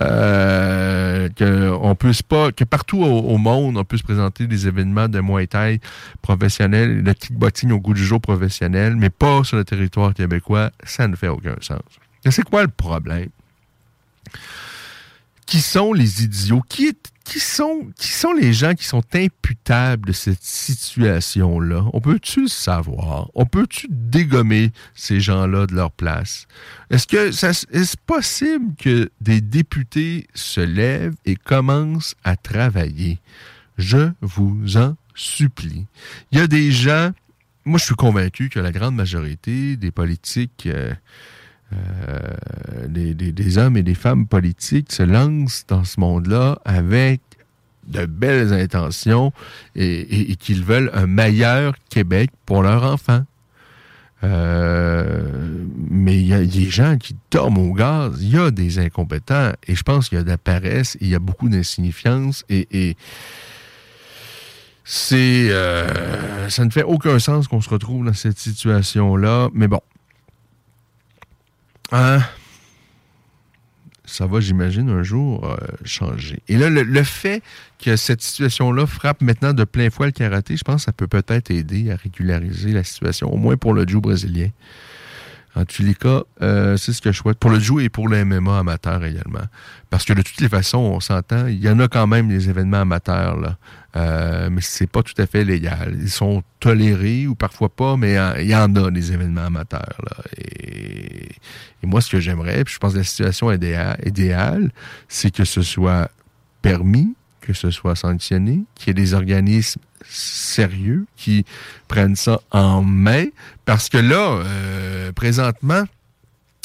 Euh, 0.00 1.28
que, 1.28 1.94
puisse 1.94 2.22
pas, 2.22 2.52
que 2.52 2.64
partout 2.64 3.02
au, 3.02 3.38
monde, 3.38 3.76
on 3.76 3.84
puisse 3.84 4.02
présenter 4.02 4.46
des 4.46 4.66
événements 4.66 5.08
de 5.08 5.20
Muay 5.20 5.46
Thai 5.46 5.80
professionnels, 6.22 7.02
de 7.02 7.12
kickboxing 7.12 7.70
au 7.72 7.78
goût 7.78 7.94
du 7.94 8.04
jour 8.04 8.20
professionnel, 8.20 8.96
mais 8.96 9.10
pas 9.10 9.44
sur 9.44 9.56
le 9.56 9.64
territoire 9.64 10.14
québécois, 10.14 10.70
ça 10.84 11.08
ne 11.08 11.16
fait 11.16 11.28
aucun 11.28 11.56
sens. 11.60 11.80
C'est 12.28 12.44
quoi 12.44 12.62
le 12.62 12.68
problème? 12.68 13.28
Qui 15.46 15.60
sont 15.60 15.92
les 15.92 16.24
idiots? 16.24 16.62
Qui, 16.68 16.96
qui, 17.24 17.40
sont, 17.40 17.90
qui 17.96 18.08
sont 18.08 18.32
les 18.32 18.52
gens 18.52 18.74
qui 18.74 18.84
sont 18.84 19.02
imputables 19.14 20.06
de 20.06 20.12
cette 20.12 20.42
situation-là? 20.42 21.86
On 21.92 22.00
peut-tu 22.00 22.42
le 22.42 22.48
savoir? 22.48 23.30
On 23.34 23.46
peut-tu 23.46 23.88
dégommer 23.90 24.72
ces 24.94 25.20
gens-là 25.20 25.66
de 25.66 25.74
leur 25.74 25.90
place? 25.90 26.46
Est-ce 26.90 27.06
que 27.06 27.32
ça 27.32 27.52
possible 28.06 28.74
que 28.76 29.10
des 29.20 29.40
députés 29.40 30.26
se 30.34 30.60
lèvent 30.60 31.16
et 31.24 31.34
commencent 31.34 32.14
à 32.24 32.36
travailler? 32.36 33.18
Je 33.78 34.10
vous 34.20 34.76
en 34.76 34.94
supplie. 35.14 35.86
Il 36.30 36.38
y 36.38 36.42
a 36.42 36.46
des 36.46 36.70
gens, 36.70 37.10
moi 37.64 37.78
je 37.78 37.84
suis 37.86 37.94
convaincu 37.94 38.50
que 38.50 38.60
la 38.60 38.70
grande 38.70 38.94
majorité 38.94 39.76
des 39.76 39.90
politiques 39.90 40.66
euh, 40.66 40.92
euh, 41.72 42.86
des, 42.88 43.58
hommes 43.58 43.76
et 43.76 43.82
des 43.82 43.94
femmes 43.94 44.26
politiques 44.26 44.92
se 44.92 45.02
lancent 45.02 45.64
dans 45.66 45.84
ce 45.84 45.98
monde-là 45.98 46.58
avec 46.64 47.20
de 47.86 48.06
belles 48.06 48.52
intentions 48.52 49.32
et, 49.74 50.36
qu'ils 50.36 50.62
veulent 50.64 50.90
un 50.94 51.06
meilleur 51.06 51.74
Québec 51.90 52.30
pour 52.46 52.62
leurs 52.62 52.84
enfants. 52.84 53.24
Euh, 54.22 55.64
mais 55.90 56.18
il 56.18 56.26
y 56.26 56.32
a 56.32 56.44
des 56.44 56.70
gens 56.70 56.96
qui 56.96 57.16
dorment 57.30 57.58
au 57.58 57.72
gaz, 57.74 58.16
il 58.20 58.30
y 58.30 58.38
a 58.38 58.50
des 58.50 58.78
incompétents, 58.78 59.52
et 59.66 59.74
je 59.74 59.82
pense 59.82 60.08
qu'il 60.08 60.16
y 60.16 60.20
a 60.20 60.24
de 60.24 60.30
la 60.30 60.38
paresse, 60.38 60.96
il 61.02 61.08
y 61.08 61.14
a 61.14 61.18
beaucoup 61.18 61.50
d'insignifiance, 61.50 62.44
et, 62.48 62.96
c'est 64.86 65.48
euh, 65.50 66.48
ça 66.50 66.64
ne 66.64 66.70
fait 66.70 66.82
aucun 66.82 67.18
sens 67.18 67.48
qu'on 67.48 67.62
se 67.62 67.70
retrouve 67.70 68.04
dans 68.04 68.12
cette 68.14 68.38
situation-là, 68.38 69.48
mais 69.54 69.66
bon, 69.66 69.80
Hein? 71.96 72.18
ça 74.04 74.26
va, 74.26 74.40
j'imagine, 74.40 74.90
un 74.90 75.02
jour 75.02 75.44
euh, 75.44 75.56
changer. 75.84 76.40
Et 76.48 76.58
là, 76.58 76.68
le, 76.68 77.02
fait 77.04 77.42
que 77.82 77.96
cette 77.96 78.20
situation-là 78.20 78.86
frappe 78.86 79.22
maintenant 79.22 79.52
de 79.52 79.64
plein 79.64 79.90
fouet 79.90 80.06
le 80.06 80.12
karaté, 80.12 80.56
je 80.56 80.64
pense 80.64 80.82
que 80.82 80.84
ça 80.86 80.92
peut 80.92 81.06
peut-être 81.06 81.50
aider 81.50 81.90
à 81.90 81.96
régulariser 81.96 82.72
la 82.72 82.84
situation, 82.84 83.32
au 83.32 83.36
moins 83.36 83.56
pour 83.56 83.72
le 83.72 83.86
jiu 83.86 84.00
brésilien. 84.00 84.48
En 85.56 85.64
tous 85.64 85.82
les 85.82 85.94
cas, 85.94 86.22
euh, 86.42 86.76
c'est 86.76 86.92
ce 86.92 87.00
que 87.00 87.12
je 87.12 87.18
souhaite. 87.18 87.38
Pour 87.38 87.50
le 87.50 87.60
jiu 87.60 87.80
et 87.80 87.88
pour 87.88 88.08
le 88.08 88.24
MMA 88.24 88.58
amateur 88.58 89.04
également. 89.04 89.44
Parce 89.88 90.04
que 90.04 90.12
de 90.12 90.22
toutes 90.22 90.40
les 90.40 90.48
façons, 90.48 90.78
on 90.78 91.00
s'entend, 91.00 91.46
il 91.46 91.62
y 91.62 91.68
en 91.68 91.78
a 91.78 91.86
quand 91.86 92.08
même 92.08 92.28
des 92.28 92.48
événements 92.48 92.80
amateurs, 92.80 93.38
là. 93.38 93.56
Euh, 93.96 94.48
mais 94.50 94.60
c'est 94.60 94.88
pas 94.88 95.04
tout 95.04 95.14
à 95.18 95.26
fait 95.26 95.44
légal. 95.44 95.96
Ils 96.00 96.10
sont 96.10 96.42
tolérés 96.58 97.28
ou 97.28 97.36
parfois 97.36 97.68
pas, 97.68 97.96
mais 97.96 98.16
il 98.40 98.48
y 98.48 98.56
en 98.56 98.74
a 98.74 98.90
des 98.90 99.12
événements 99.12 99.44
amateurs. 99.44 100.00
Et, 100.36 101.28
moi, 101.84 102.00
ce 102.00 102.10
que 102.10 102.18
j'aimerais, 102.18 102.64
puis 102.64 102.74
je 102.74 102.78
pense 102.80 102.94
que 102.94 102.98
la 102.98 103.04
situation 103.04 103.52
idéale, 103.52 104.72
c'est 105.06 105.30
que 105.30 105.44
ce 105.44 105.62
soit 105.62 106.10
permis, 106.62 107.14
que 107.40 107.52
ce 107.52 107.70
soit 107.70 107.94
sanctionné, 107.94 108.64
qu'il 108.74 108.88
y 108.88 108.90
ait 108.90 108.94
des 108.94 109.14
organismes 109.14 109.80
sérieux 110.08 111.06
qui 111.16 111.44
prennent 111.88 112.16
ça 112.16 112.40
en 112.50 112.82
main? 112.82 113.26
Parce 113.64 113.88
que 113.88 113.98
là, 113.98 114.42
euh, 114.44 115.12
présentement, 115.12 115.84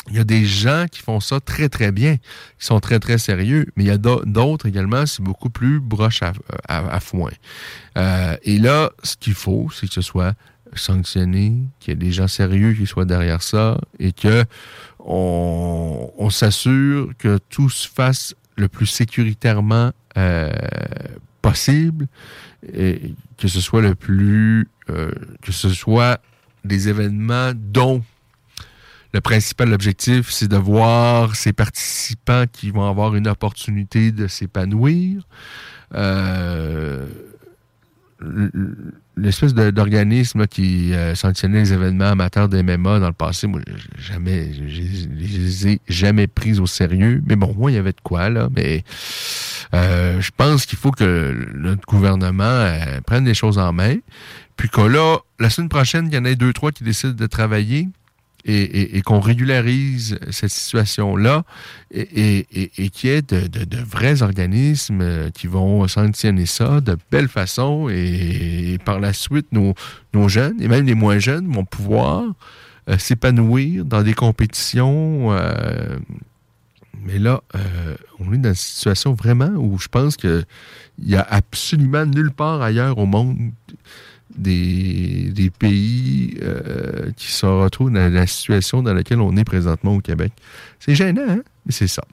il 0.10 0.16
y 0.16 0.20
a 0.20 0.24
des 0.24 0.46
gens 0.46 0.86
qui 0.92 1.02
font 1.02 1.20
ça 1.20 1.40
très, 1.40 1.70
très 1.70 1.92
bien, 1.92 2.18
qui 2.18 2.66
sont 2.66 2.80
très, 2.80 3.00
très 3.00 3.18
sérieux, 3.18 3.68
mais 3.76 3.84
il 3.84 3.88
y 3.88 3.92
a 3.92 3.98
d'autres 3.98 4.66
également, 4.66 5.06
c'est 5.06 5.22
beaucoup 5.22 5.50
plus 5.50 5.80
broche 5.80 6.22
à, 6.68 7.00
foin. 7.00 7.32
Euh, 7.98 8.36
et 8.44 8.58
là, 8.58 8.92
ce 9.04 9.16
qu'il 9.16 9.36
faut, 9.36 9.70
c'est 9.74 9.88
que 9.88 9.94
ce 9.94 10.02
soit 10.02 10.34
sanctionné, 10.74 11.58
qu'il 11.80 11.92
y 11.92 11.94
ait 11.94 11.96
des 12.00 12.12
gens 12.12 12.28
sérieux 12.28 12.74
qui 12.74 12.86
soient 12.86 13.06
derrière 13.06 13.42
ça 13.42 13.80
et 14.00 14.12
que 14.12 14.46
on, 15.00 16.30
s'assure 16.30 17.10
que 17.18 17.40
tout 17.50 17.70
se 17.70 17.88
fasse 17.88 18.36
le 18.56 18.68
plus 18.68 18.86
sécuritairement 18.86 19.92
euh, 20.18 20.52
possible 21.42 22.08
et 22.74 23.14
que 23.38 23.48
ce 23.48 23.62
soit 23.62 23.82
le 23.82 23.96
plus 23.96 24.68
euh, 24.90 25.12
que 25.42 25.52
ce 25.52 25.70
soit 25.70 26.20
des 26.66 26.90
événements 26.90 27.52
dont 27.56 28.04
le 29.14 29.22
principal 29.22 29.74
objectif, 29.74 30.30
c'est 30.30 30.48
de 30.48 30.58
voir 30.58 31.36
ces 31.36 31.52
participants 31.52 32.46
qui 32.52 32.70
vont 32.70 32.88
avoir 32.88 33.16
une 33.16 33.28
opportunité 33.28 34.12
de 34.12 34.28
s'épanouir. 34.28 35.24
Euh, 35.96 37.08
l'espèce 39.20 39.54
d'organisme 39.54 40.48
qui 40.48 40.94
euh, 40.94 41.16
sanctionnait 41.16 41.60
les 41.60 41.74
événements 41.74 42.06
amateurs 42.06 42.50
des 42.50 42.64
MMA 42.64 43.00
dans 43.00 43.08
le 43.08 43.14
passé, 43.14 43.48
moi, 43.48 43.62
jamais, 43.98 44.52
je 44.54 45.08
les 45.10 45.68
ai 45.68 45.82
jamais 45.88 46.28
pris 46.28 46.60
au 46.60 46.66
sérieux. 46.66 47.22
Mais 47.26 47.36
bon, 47.36 47.54
moi, 47.58 47.72
il 47.72 47.76
y 47.76 47.78
avait 47.78 47.92
de 47.92 48.02
quoi, 48.02 48.30
là. 48.30 48.50
Mais 48.56 48.84
euh, 49.74 50.20
je 50.22 50.32
pense 50.36 50.66
qu'il 50.66 50.78
faut 50.78 50.92
que 50.92 51.36
notre 51.54 51.86
gouvernement 51.88 52.44
euh, 52.44 53.02
prenne 53.06 53.26
les 53.26 53.34
choses 53.34 53.58
en 53.58 53.74
main. 53.74 53.96
Puis 54.58 54.70
que 54.70 54.82
là, 54.82 55.18
la 55.40 55.50
semaine 55.50 55.70
prochaine, 55.70 56.08
il 56.08 56.14
y 56.14 56.18
en 56.18 56.26
a 56.26 56.36
deux, 56.36 56.52
trois 56.52 56.72
qui 56.72 56.84
décident 56.84 57.14
de 57.14 57.28
travailler 57.28 57.88
et, 58.46 59.02
qu'on 59.02 59.20
régularise 59.20 60.18
cette 60.32 60.52
situation-là 60.52 61.44
et, 61.92 62.46
qu'il 62.94 63.10
y 63.10 63.14
ait 63.14 63.22
de, 63.22 63.78
vrais 63.84 64.22
organismes 64.22 65.02
euh, 65.02 65.30
qui 65.30 65.48
vont 65.48 65.88
sanctionner 65.88 66.46
ça 66.46 66.82
de 66.82 66.98
belle 67.12 67.28
façon 67.28 67.90
et, 67.90 68.78
par 68.86 69.00
la 69.00 69.14
suite, 69.14 69.48
nos, 69.52 69.74
jeunes 70.28 70.62
et 70.62 70.68
même 70.68 70.86
les 70.86 70.96
moins 70.96 71.20
jeunes 71.20 71.52
vont 71.52 71.66
pouvoir 71.66 72.24
euh, 72.90 72.98
s'épanouir 72.98 73.86
dans 73.86 74.04
des 74.04 74.14
compétitions. 74.14 75.32
Euh, 75.32 75.98
mais 77.06 77.18
là, 77.18 77.42
on 78.20 78.34
est 78.34 78.38
dans 78.38 78.50
une 78.50 78.56
situation 78.56 79.14
vraiment 79.14 79.52
où 79.56 79.80
je 79.80 79.88
pense 79.88 80.18
qu'il 80.18 80.46
n'y 81.02 81.16
a 81.16 81.26
absolument 81.30 82.06
nulle 82.06 82.32
part 82.32 82.62
ailleurs 82.62 82.98
au 82.98 83.06
monde 83.06 83.38
des, 84.38 85.52
pays 85.58 86.38
euh, 86.42 87.12
qui 87.16 87.32
se 87.32 87.46
retrouvent 87.46 87.92
dans 87.92 88.12
la 88.12 88.28
situation 88.28 88.82
dans 88.82 88.94
laquelle 88.94 89.22
on 89.22 89.36
est 89.36 89.44
présentement 89.44 89.96
au 89.96 90.02
Québec. 90.02 90.34
C'est 90.80 90.96
gênant, 90.96 91.22
hein? 91.28 91.42
Mais 91.66 91.72
c'est 91.72 91.88
ça. 91.88 92.04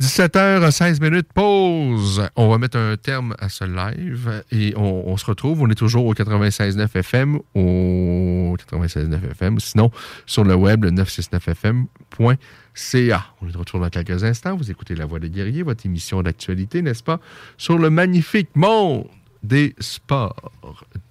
17h16 0.00 1.00
minutes, 1.00 1.32
pause. 1.32 2.28
On 2.34 2.48
va 2.48 2.58
mettre 2.58 2.76
un 2.76 2.96
terme 2.96 3.36
à 3.38 3.48
ce 3.48 3.62
live 3.64 4.42
et 4.50 4.74
on, 4.76 5.16
se 5.16 5.24
retrouve. 5.26 5.62
On 5.62 5.70
est 5.70 5.76
toujours 5.76 6.06
au 6.06 6.14
96.9 6.14 6.98
FM, 6.98 7.38
au 7.54 8.56
96.9 8.56 9.30
FM, 9.30 9.60
sinon 9.60 9.92
sur 10.26 10.42
le 10.42 10.56
web, 10.56 10.82
le 10.84 10.90
969fm.ca. 10.90 13.26
On 13.40 13.48
est 13.48 13.52
de 13.52 13.58
retour 13.58 13.78
dans 13.78 13.90
quelques 13.90 14.24
instants. 14.24 14.56
Vous 14.56 14.72
écoutez 14.72 14.96
La 14.96 15.06
Voix 15.06 15.20
des 15.20 15.30
guerriers, 15.30 15.62
votre 15.62 15.86
émission 15.86 16.20
d'actualité, 16.20 16.82
n'est-ce 16.82 17.04
pas, 17.04 17.20
sur 17.56 17.78
le 17.78 17.88
magnifique 17.88 18.56
monde 18.56 19.06
des 19.42 19.74
sports 19.80 20.52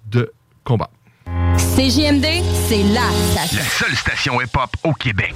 de 0.08 0.32
combat. 0.64 0.90
CJMD, 1.76 2.26
c'est 2.68 2.84
la 2.84 3.10
station. 3.32 3.58
La 3.58 3.64
seule 3.64 3.96
station 3.96 4.42
hip-hop 4.42 4.70
au 4.84 4.94
Québec. 4.94 5.36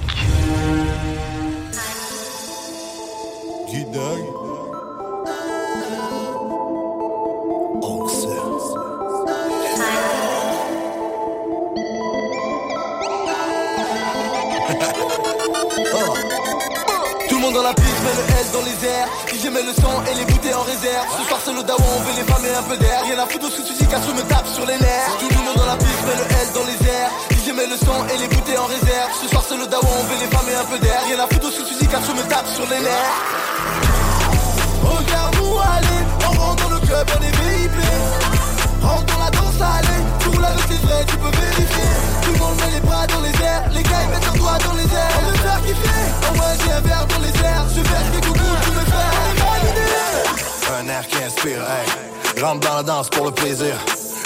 dans 17.56 17.62
la 17.62 17.72
piste 17.72 18.00
met 18.04 18.12
le 18.12 18.24
S 18.36 18.52
dans 18.52 18.64
les 18.68 18.76
airs. 18.84 19.08
DJ 19.32 19.48
met 19.48 19.64
le 19.64 19.72
son 19.72 19.94
et 20.04 20.14
les 20.14 20.26
bouteilles 20.26 20.54
en 20.54 20.62
réserve. 20.62 21.06
Ce 21.16 21.24
soir 21.24 21.40
c'est 21.42 21.56
le 21.56 21.62
dawa, 21.62 21.80
on 21.80 22.02
veut 22.04 22.16
les 22.20 22.26
femmes 22.28 22.44
et 22.44 22.54
un 22.54 22.62
peu 22.62 22.76
d'air. 22.76 23.00
Rien 23.02 23.18
à 23.18 23.26
foutre 23.26 23.48
de 23.48 23.50
ce 23.50 23.56
que 23.62 23.66
tu 23.66 23.72
dis 23.72 23.86
car 23.86 24.00
je 24.04 24.12
me 24.12 24.22
tape 24.28 24.46
sur 24.46 24.66
les 24.66 24.76
nerfs. 24.76 25.16
Tout 25.18 25.30
le 25.32 25.40
monde 25.40 25.56
dans 25.56 25.66
la 25.72 25.76
piste 25.80 26.02
met 26.04 26.18
le 26.20 26.26
S 26.36 26.52
dans 26.52 26.66
les 26.68 26.80
airs. 26.84 27.10
DJ 27.32 27.56
met 27.56 27.66
le 27.66 27.78
son 27.80 27.96
et 28.12 28.18
les 28.20 28.28
bouteilles 28.28 28.60
en 28.60 28.68
réserve. 28.68 29.10
Ce 29.22 29.26
soir 29.28 29.42
c'est 29.48 29.56
le 29.56 29.66
dawa, 29.66 29.88
on 29.88 30.04
veut 30.04 30.20
les 30.20 30.28
femmes 30.28 30.50
et 30.52 30.58
un 30.60 30.68
peu 30.68 30.78
d'air. 30.84 31.00
Rien 31.08 31.18
à 31.18 31.26
foutre 31.26 31.46
de 31.48 31.50
ce 31.50 31.60
que 31.60 31.68
tu 31.68 31.74
dis 31.80 31.88
car 31.88 32.02
je 32.04 32.12
me 32.12 32.22
tape 32.28 32.48
sur 32.52 32.66
les 32.68 32.80
nerfs. 32.84 33.16
Regarde-nous 34.84 35.56
aller, 35.56 36.00
on 36.28 36.32
rentre 36.36 36.60
dans 36.62 36.74
le 36.76 36.80
club, 36.84 37.06
on 37.16 37.22
est 37.24 37.36
VIP. 37.40 37.78
Rentre 38.84 39.06
dans 39.08 39.20
la 39.24 39.30
danse, 39.32 39.60
allez, 39.64 40.02
tout 40.20 40.38
là 40.40 40.52
c'est 40.68 40.80
vrai, 40.84 41.04
tu 41.08 41.16
peux 41.16 41.32
vérifier 41.32 42.05
Monde 42.46 42.60
met 42.60 42.70
les 42.74 42.80
bras 42.80 43.06
dans 43.08 43.20
les 43.20 43.30
airs, 43.42 43.64
les 43.72 43.82
gars 43.82 44.02
ils 44.04 44.10
mettent 44.10 44.24
leurs 44.24 44.34
doigts 44.34 44.58
dans 44.64 44.74
les 44.74 44.84
airs 44.84 45.18
On 45.18 45.30
veut 45.30 45.36
faire 45.38 45.60
kiffer, 45.62 46.06
oh 46.22 46.38
ouais 46.38 46.54
j'ai 46.64 46.72
un 46.72 46.80
verre 46.80 47.06
dans 47.06 47.18
les 47.18 47.44
airs 47.44 47.66
Je 47.74 47.80
vais 47.80 47.88
faire 47.88 48.20
coucou, 48.20 48.38
tous 48.62 48.72
mes 48.72 48.86
frères, 48.86 49.12
on 49.18 49.26
est 49.30 49.40
validés 49.42 50.80
Un 50.80 50.88
air 50.88 51.06
qui 51.08 51.22
inspire, 51.24 51.58
hey. 51.58 52.42
Rentre 52.42 52.68
dans 52.68 52.76
la 52.76 52.82
danse 52.82 53.08
pour 53.08 53.24
le 53.24 53.30
plaisir. 53.32 53.74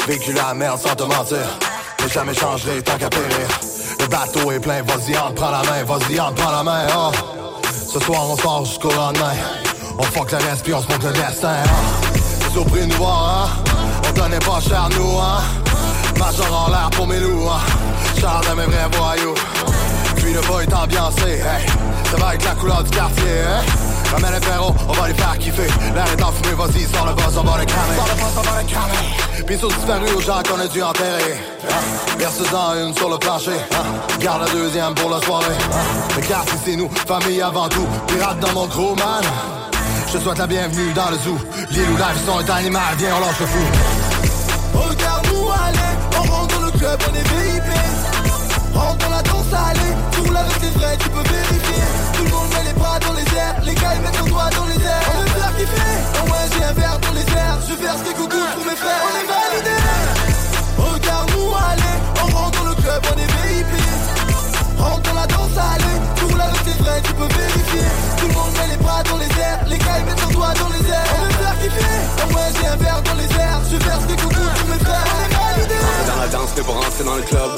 Vécu 0.06 0.32
la 0.32 0.52
merde 0.52 0.80
sans 0.80 0.97
te 0.97 1.05
mentir. 1.05 1.47
Mais 2.02 2.09
jamais 2.09 2.34
changerai 2.34 2.82
tant 2.82 2.98
qu'à 2.98 3.09
périr. 3.09 3.48
Le 4.01 4.06
bateau 4.06 4.51
est 4.51 4.60
plein, 4.60 4.82
vas-y, 4.82 5.16
entre, 5.16 5.34
prends 5.34 5.51
la 5.51 5.62
main, 5.62 5.84
vas-y, 5.84 6.18
entre, 6.18 6.34
prends 6.34 6.51
la 6.51 6.62
main, 6.62 6.86
oh. 6.97 7.12
Ce 7.92 8.01
soir, 8.01 8.28
on 8.28 8.36
sort 8.36 8.64
jusqu'au 8.64 8.90
lendemain. 8.90 9.32
On 9.98 10.02
fuck 10.02 10.32
le 10.32 10.38
reste, 10.38 10.64
puis 10.64 10.74
on 10.74 10.82
se 10.82 10.88
montre 10.88 11.06
le 11.06 11.12
destin, 11.12 11.55
hein. 11.64 12.10
T'es 12.40 12.51
surpris 12.52 12.80
de 12.80 12.86
nous 12.86 12.97
voir, 12.97 13.47
hein. 13.47 13.72
On 14.09 14.12
donnait 14.12 14.38
pas 14.40 14.60
cher, 14.60 14.88
nous, 14.98 15.18
hein. 15.18 15.40
Major 16.18 16.66
en 16.66 16.70
l'air 16.70 16.90
pour 16.90 17.06
mes 17.06 17.20
loups, 17.20 17.48
hein. 17.48 17.60
Charles 18.20 18.47
de 18.51 18.55
mes 18.55 18.66
vrais 18.66 18.88
voyous. 18.92 19.34
Puis 20.16 20.32
le 20.32 20.40
boy 20.42 20.64
est 20.64 20.74
ambiancé, 20.74 21.22
hey. 21.22 21.66
Ça 22.10 22.16
va 22.16 22.34
être 22.34 22.44
la 22.44 22.55
couleur 22.55 22.82
du 22.84 22.90
quartier, 22.90 23.24
hein. 23.47 23.64
Ramène 24.12 24.34
les 24.34 24.47
frérots, 24.47 24.74
on 24.88 24.92
va 24.92 25.09
les 25.09 25.14
faire 25.14 25.38
kiffer. 25.38 25.68
L'air 25.94 26.06
est 26.06 26.22
enfumé, 26.22 26.55
vas-y, 26.55 26.86
sors 26.92 27.06
le 27.06 27.14
boss, 27.14 27.34
on 27.38 27.44
va 27.44 27.59
les 27.59 27.66
cramer. 27.66 27.97
Sors 27.97 28.09
le 28.09 28.20
boss, 28.20 28.32
on 28.36 28.42
va 28.42 28.60
les 28.60 28.66
cramer. 28.66 29.44
Puis 29.47 29.59
sur 29.59 29.68
disparu 29.68 30.06
aux 30.16 30.20
gens 30.20 30.42
qu'on 30.48 30.60
a 30.60 30.66
dû 30.66 30.82
enterrer. 30.82 31.40
Verse-en 32.18 32.74
une 32.74 32.94
sur 32.94 33.09
le 33.09 33.18
plancher. 33.18 33.59
Garde 34.20 34.42
la 34.42 34.51
deuxième 34.51 34.94
pour 34.94 35.10
la 35.10 35.20
soirée. 35.22 35.56
Le 36.16 36.22
quartier, 36.22 36.59
c'est 36.64 36.76
nous, 36.76 36.90
famille 37.06 37.40
avant 37.40 37.68
tout. 37.68 37.86
Pirate 38.09 38.40
dans 38.40 38.52
mon 38.52 38.66
gros 38.66 38.94
man. 38.97 39.24
Je 40.09 40.18
te 40.18 40.22
souhaite 40.22 40.38
la 40.38 40.47
bienvenue 40.47 40.92
dans 40.92 41.10
le 41.10 41.16
zoo. 41.18 41.38
L'île 41.70 41.88
où 41.90 41.97
vie 41.97 42.26
sont 42.26 42.38
un 42.38 42.55
animal, 42.56 42.82
viens, 42.98 43.14
on 43.16 43.20
lâche 43.20 43.40
le 43.40 43.47
fou. 43.47 43.64
Regarde-nous 44.74 45.48
aller, 45.51 45.90
club, 46.81 46.98
on 47.11 47.15
est 47.15 47.28
VIP 47.28 47.69
Rentre 48.74 48.97
dans 49.05 49.11
la 49.11 49.23
danse, 49.23 49.52
allez, 49.52 49.93
tout 50.12 50.32
là 50.32 50.44
c'est 50.61 50.73
vrai, 50.78 50.97
tu 50.98 51.09
peux 51.11 51.27
vérifier. 51.28 51.85
Tout 52.15 52.24
le 52.24 52.31
monde 52.31 52.48
met 52.55 52.65
les 52.65 52.73
bras 52.73 52.98
dans 52.98 53.12
les 53.12 53.28
airs, 53.36 53.57
les 53.62 53.74
gars 53.74 53.94
ils 53.97 54.01
mettent 54.01 54.16
leurs 54.16 54.32
doigts 54.32 54.51
dans 54.57 54.65
les 54.65 54.81
airs. 54.81 55.05
On 55.12 55.20
veut 55.20 55.28
faire 55.28 55.52
kiffer, 55.57 55.93
oh 56.16 56.24
ouais 56.31 56.47
j'ai 56.52 56.65
un 56.65 56.73
verre 56.73 56.98
dans 57.01 57.12
les 57.12 57.28
airs. 57.36 57.59
Je 57.69 57.74
vais 57.74 57.82
faire 57.85 57.97
ce 58.01 58.11
coucou 58.16 58.40
pour 58.55 58.65
mes 58.65 58.77
frères, 58.77 59.02
on 59.05 59.12
est 59.20 59.28
validés. 59.28 59.82
Regarde-nous 60.78 61.51
aller, 61.52 61.97
on 62.16 62.27
rentre 62.36 62.62
dans 62.62 62.69
le 62.70 62.74
club, 62.77 63.01
on 63.12 63.16
est 63.20 63.31
VIP 63.36 63.73
Rentre 64.78 65.02
dans 65.02 65.19
la 65.20 65.27
danse, 65.27 65.57
allez, 65.61 65.98
tout 66.16 66.35
là 66.36 66.47
c'est 66.65 66.78
vrai, 66.81 66.97
tu 67.05 67.12
peux 67.12 67.28
vérifier. 67.28 67.86
Tout 68.16 68.28
le 68.28 68.35
monde 68.35 68.52
met 68.57 68.69
les 68.73 68.81
bras 68.81 69.02
dans 69.05 69.19
les 69.19 69.32
airs, 69.36 69.61
les 69.69 69.78
gars 69.78 69.98
ils 70.01 70.07
mettent 70.07 70.23
leurs 70.24 70.32
doigts 70.32 70.55
dans 70.57 70.73
les 70.73 70.85
airs. 70.89 71.09
On 71.12 71.24
veut 71.28 71.36
faire 71.44 71.57
kiffer, 71.61 71.97
oh 72.24 72.35
ouais 72.35 72.48
j'ai 72.57 72.69
un 72.73 72.77
verre 72.77 73.02
dans 73.05 73.19
les 73.20 73.31
airs. 73.36 73.61
Je 73.69 73.77
vais 73.77 73.85
faire 73.85 74.01
ce 74.01 74.07
coucou 74.16 74.32
pour 74.32 74.39
mes 74.40 74.48
frères, 74.48 74.69
danse, 76.31 76.51
mais 76.57 76.62
pour 76.62 76.74
rentrer 76.74 77.05
dans 77.05 77.16
le 77.16 77.23
club. 77.23 77.51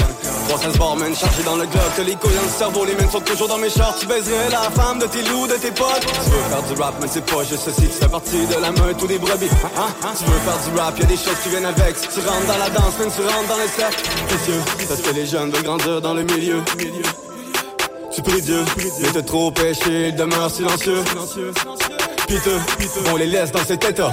300 0.49 0.79
barmen 0.79 1.15
chargés 1.15 1.43
dans 1.45 1.57
le 1.57 1.67
Que 1.67 2.03
les 2.03 2.15
couilles 2.15 2.35
dans 2.35 2.43
le 2.43 2.49
cerveau, 2.49 2.85
les 2.85 2.95
mains 2.95 3.11
sont 3.11 3.21
toujours 3.21 3.49
dans 3.49 3.59
mes 3.59 3.71
shorts. 3.71 3.97
Tu 4.01 4.07
baiserais 4.07 4.51
la 4.51 4.71
femme 4.71 4.99
de 4.99 5.07
tes 5.07 5.23
loups, 5.23 5.47
de 5.47 5.55
tes 5.55 5.71
potes. 5.71 6.01
Tu 6.01 6.31
veux 6.31 6.43
faire 6.51 6.63
du 6.63 6.81
rap, 6.81 6.95
mais 7.01 7.09
c'est 7.11 7.25
pas 7.25 7.45
juste 7.45 7.63
ceci 7.65 7.89
Tu 7.89 7.99
fais 8.01 8.09
partie 8.09 8.47
de 8.47 8.61
la 8.61 8.71
meute 8.73 9.03
ou 9.03 9.07
des 9.07 9.19
brebis 9.19 9.49
hein? 9.77 10.11
Tu 10.19 10.25
veux 10.25 10.39
faire 10.41 10.59
du 10.73 10.81
rap, 10.81 10.99
y'a 10.99 11.07
des 11.07 11.17
choses 11.17 11.39
qui 11.43 11.49
viennent 11.51 11.67
avec. 11.67 11.97
Tu 12.01 12.21
rentres 12.21 12.47
dans 12.47 12.59
la 12.59 12.71
danse, 12.71 12.99
même 12.99 13.11
tu 13.15 13.23
rentres 13.23 13.49
dans 13.49 13.59
les 13.59 13.69
cercles 13.69 14.03
Précieux, 14.29 14.61
parce 14.89 15.01
que 15.01 15.11
les 15.15 15.27
jeunes 15.27 15.51
veulent 15.51 15.63
grandir 15.63 16.01
dans 16.01 16.15
le 16.15 16.23
milieu. 16.23 16.63
Tu 18.15 18.21
pries 18.21 18.43
Dieu, 18.43 18.63
mais 19.01 19.11
de 19.11 19.21
trop 19.21 19.51
péché, 19.51 20.09
il 20.09 20.15
demeure 20.15 20.51
silencieux. 20.51 21.03
Piteux, 22.27 22.61
on 23.11 23.17
les 23.17 23.27
laisse 23.27 23.53
dans 23.53 23.65
cet 23.65 23.85
état 23.85 24.13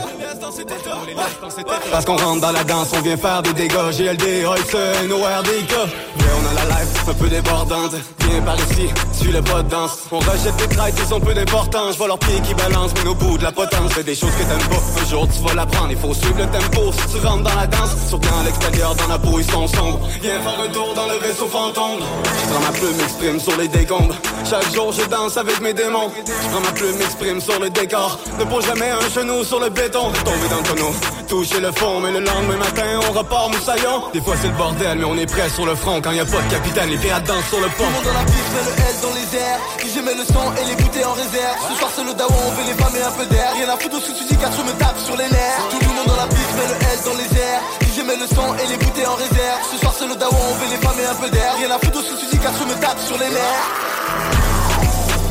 parce 1.92 2.06
qu'on 2.06 2.18
rentre 2.18 2.42
dans 2.42 2.52
la 2.52 2.64
danse, 2.64 2.90
on 2.94 3.02
vient 3.02 3.18
faire 3.18 3.42
des 3.42 3.54
dégâts. 3.54 3.92
GLD, 3.92 4.44
Hudson, 4.44 5.12
ORDK 5.12 5.74
Mais 6.18 6.24
on 6.38 6.50
a 6.50 6.64
la 6.64 6.76
life 6.76 7.08
un 7.08 7.14
peu 7.14 7.28
débordante. 7.28 7.96
Viens 8.20 8.42
par 8.42 8.56
ici, 8.56 8.90
suis 9.14 9.32
le 9.32 9.42
pas 9.42 9.62
de 9.62 9.70
danse. 9.70 10.00
On 10.12 10.20
rejette 10.20 10.60
les 10.60 10.76
traites, 10.76 10.96
ils 10.98 11.14
ont 11.14 11.20
peu 11.20 11.34
d'importance. 11.34 11.94
Je 11.94 11.98
vois 11.98 12.08
leurs 12.08 12.20
pieds 12.20 12.42
qui 12.42 12.54
balancent, 12.54 12.94
mais 13.04 13.10
au 13.10 13.16
bout 13.16 13.38
de 13.38 13.44
la 13.44 13.52
potence. 13.52 13.92
C'est 13.96 14.06
des 14.06 14.16
choses 14.16 14.32
que 14.32 14.44
t'aimes 14.44 14.70
pas, 14.70 15.02
un 15.02 15.10
jour 15.10 15.28
tu 15.28 15.44
vas 15.48 15.54
l'apprendre 15.54 15.92
Il 15.92 15.98
faut 15.98 16.14
suivre 16.14 16.38
le 16.40 16.46
tempo, 16.46 16.92
si 16.92 17.16
tu 17.16 17.26
rentres 17.26 17.44
dans 17.44 17.56
la 17.56 17.68
danse 17.68 17.92
Surtout 18.08 18.30
à 18.40 18.44
l'extérieur, 18.44 18.96
dans 18.96 19.08
la 19.08 19.20
peau, 19.20 19.40
ils 19.40 19.52
sont 19.52 19.68
sombres. 19.68 20.00
Viens 20.22 20.40
faire 20.42 20.60
un 20.64 20.70
tour 20.70 20.94
dans 20.96 21.08
le 21.08 21.20
vaisseau 21.20 21.48
fantôme. 21.48 22.00
Je 22.24 22.54
prends 22.54 22.62
ma 22.62 22.72
plume, 22.72 22.96
m'exprime 22.98 23.40
sur 23.40 23.58
les 23.58 23.68
décombres. 23.68 24.16
Chaque 24.50 24.74
jour 24.74 24.92
je 24.92 25.06
danse 25.06 25.38
avec 25.38 25.60
mes 25.62 25.74
démons. 25.74 26.12
Je 26.26 26.50
prends 26.50 26.62
ma 26.62 26.72
plume, 26.72 26.98
m'exprime 26.98 27.40
sur 27.40 27.60
le 27.60 27.70
décor. 27.70 28.20
Ne 28.40 28.46
pose 28.46 28.66
jamais 28.66 28.90
un 28.90 29.10
genou 29.14 29.44
sur 29.44 29.60
le 29.60 29.70
béton 29.70 30.12
Dans 30.48 30.58
le 30.58 30.64
tonneau, 30.64 30.92
toucher 31.28 31.60
le 31.60 31.72
fond 31.72 32.00
Mais 32.00 32.12
le 32.12 32.22
lendemain 32.22 32.58
matin, 32.58 32.98
on 33.08 33.12
repart 33.12 33.54
moussaillon. 33.54 34.10
Des 34.14 34.22
fois 34.22 34.36
c'est 34.42 34.48
le 34.48 34.54
bordel, 34.54 34.98
mais 34.98 35.04
on 35.04 35.18
est 35.18 35.26
prêt 35.26 35.50
sur 35.50 35.66
le 35.66 35.76
front. 35.76 36.02
Quand 36.02 36.12
y 36.12 36.20
a 36.20 36.26
pas 36.26 36.42
de 36.42 36.50
capitaine, 36.50 36.90
les 36.90 36.98
pirates 36.98 37.26
dansent 37.26 37.50
sur 37.50 37.60
le 37.60 37.68
pont. 37.68 37.84
Tout 37.84 37.90
le 37.90 37.92
monde 37.92 38.06
dans 38.06 38.18
la 38.18 38.26
piste 38.26 38.50
met 38.56 38.66
le 38.66 38.74
S 38.90 39.02
dans 39.02 39.14
les 39.14 39.30
airs. 39.38 39.60
DJ 39.78 39.96
met 40.02 40.16
le 40.16 40.26
son 40.26 40.46
et 40.56 40.66
les 40.66 40.76
bouteilles 40.82 41.06
en 41.06 41.14
réserve. 41.14 41.58
Ce 41.70 41.76
soir 41.78 41.92
c'est 41.94 42.06
le 42.06 42.14
dawa, 42.14 42.34
on 42.34 42.52
veut 42.56 42.66
les 42.66 42.78
femmes 42.82 42.96
et 42.98 43.04
un 43.04 43.12
peu 43.12 43.26
d'air. 43.28 43.52
Rien 43.54 43.70
à 43.70 43.78
foutre 43.78 43.96
de 43.98 44.02
ce 44.02 44.10
que 44.10 44.28
tu 44.28 44.36
car 44.38 44.52
je 44.52 44.64
me 44.64 44.74
tape 44.80 45.00
sur 45.06 45.18
les 45.18 45.30
nerfs. 45.30 45.62
Tout 45.70 45.80
le 45.82 45.92
monde 45.94 46.08
dans 46.08 46.18
la 46.24 46.30
piste 46.32 46.54
met 46.58 46.70
le 46.72 46.78
S 46.82 47.00
dans 47.06 47.18
les 47.20 47.30
airs. 47.38 47.62
DJ 47.86 47.98
met 48.08 48.18
le 48.18 48.26
son 48.26 48.48
et 48.58 48.68
les 48.72 48.78
bouteilles 48.80 49.12
en 49.12 49.20
réserve. 49.20 49.60
Ce 49.70 49.78
soir 49.78 49.94
c'est 49.94 50.08
le 50.08 50.16
dawa, 50.16 50.34
on 50.34 50.56
veut 50.58 50.72
les 50.72 50.82
femmes 50.82 51.00
et 51.04 51.06
un 51.06 51.18
peu 51.20 51.30
d'air. 51.30 51.52
Rien 51.60 51.70
à 51.70 51.78
foutre 51.78 52.00
de 52.00 52.04
ce 52.10 52.14
que 52.16 52.26
tu 52.32 52.38
car 52.40 52.54
je 52.58 52.66
me 52.66 52.76
tape 52.80 53.00
sur 53.06 53.18
les 53.22 53.30
nerfs. 53.30 53.68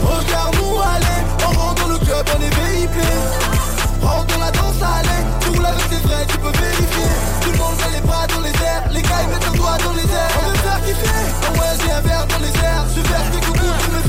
Regarde-nous 0.05 0.79
aller, 0.79 1.19
on 1.43 1.53
rentre 1.59 1.89
le 1.89 1.99
club, 1.99 2.25
on 2.29 2.41
est 2.45 2.55
VIP 2.55 2.97
Rentre 4.09 4.27
dans 4.33 4.41
la 4.41 4.51
danse, 4.51 4.81
allez, 4.81 5.23
tout 5.45 5.61
là 5.61 5.71
c'est 5.91 6.03
vrai, 6.07 6.25
tu 6.27 6.39
peux 6.39 6.51
vérifier. 6.59 7.09
Tout 7.43 7.53
le 7.53 7.59
monde 7.59 7.77
les 7.93 8.01
bras 8.01 8.27
dans 8.27 8.41
les 8.41 8.57
airs, 8.65 8.85
les 8.91 9.03
gars 9.03 9.21
ils 9.23 9.29
mettent 9.29 9.45
leurs 9.45 9.55
doigts 9.55 9.79
dans 9.85 9.93
les 9.93 10.09
airs. 10.09 10.33
On 10.41 10.49
veut 10.49 10.57
faire 10.57 10.81
kiffer, 10.85 11.25
oh 11.45 11.61
ouais 11.61 11.73
j'ai 11.81 11.93
un 11.93 12.01
verre 12.01 12.27
dans 12.27 12.39
les 12.39 12.55
airs. 12.65 12.85
Je 12.97 13.03
faire 13.03 13.31
des 13.31 13.41
coucou 13.41 13.69
pour 13.83 13.93
mes 13.93 14.08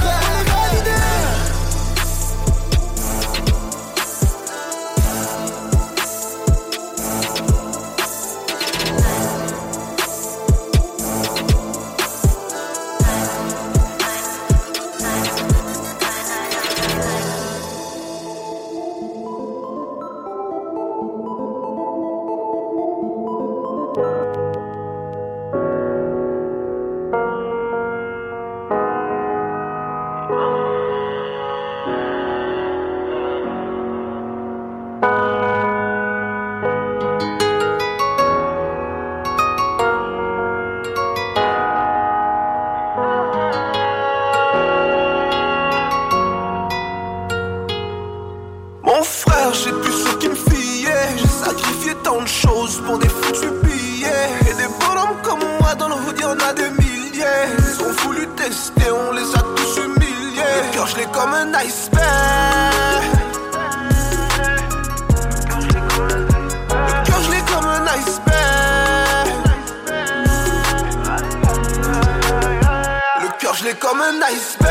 L'ai 73.61 73.73
comme 73.73 73.99
un 73.99 74.21
iceberg. 74.21 74.69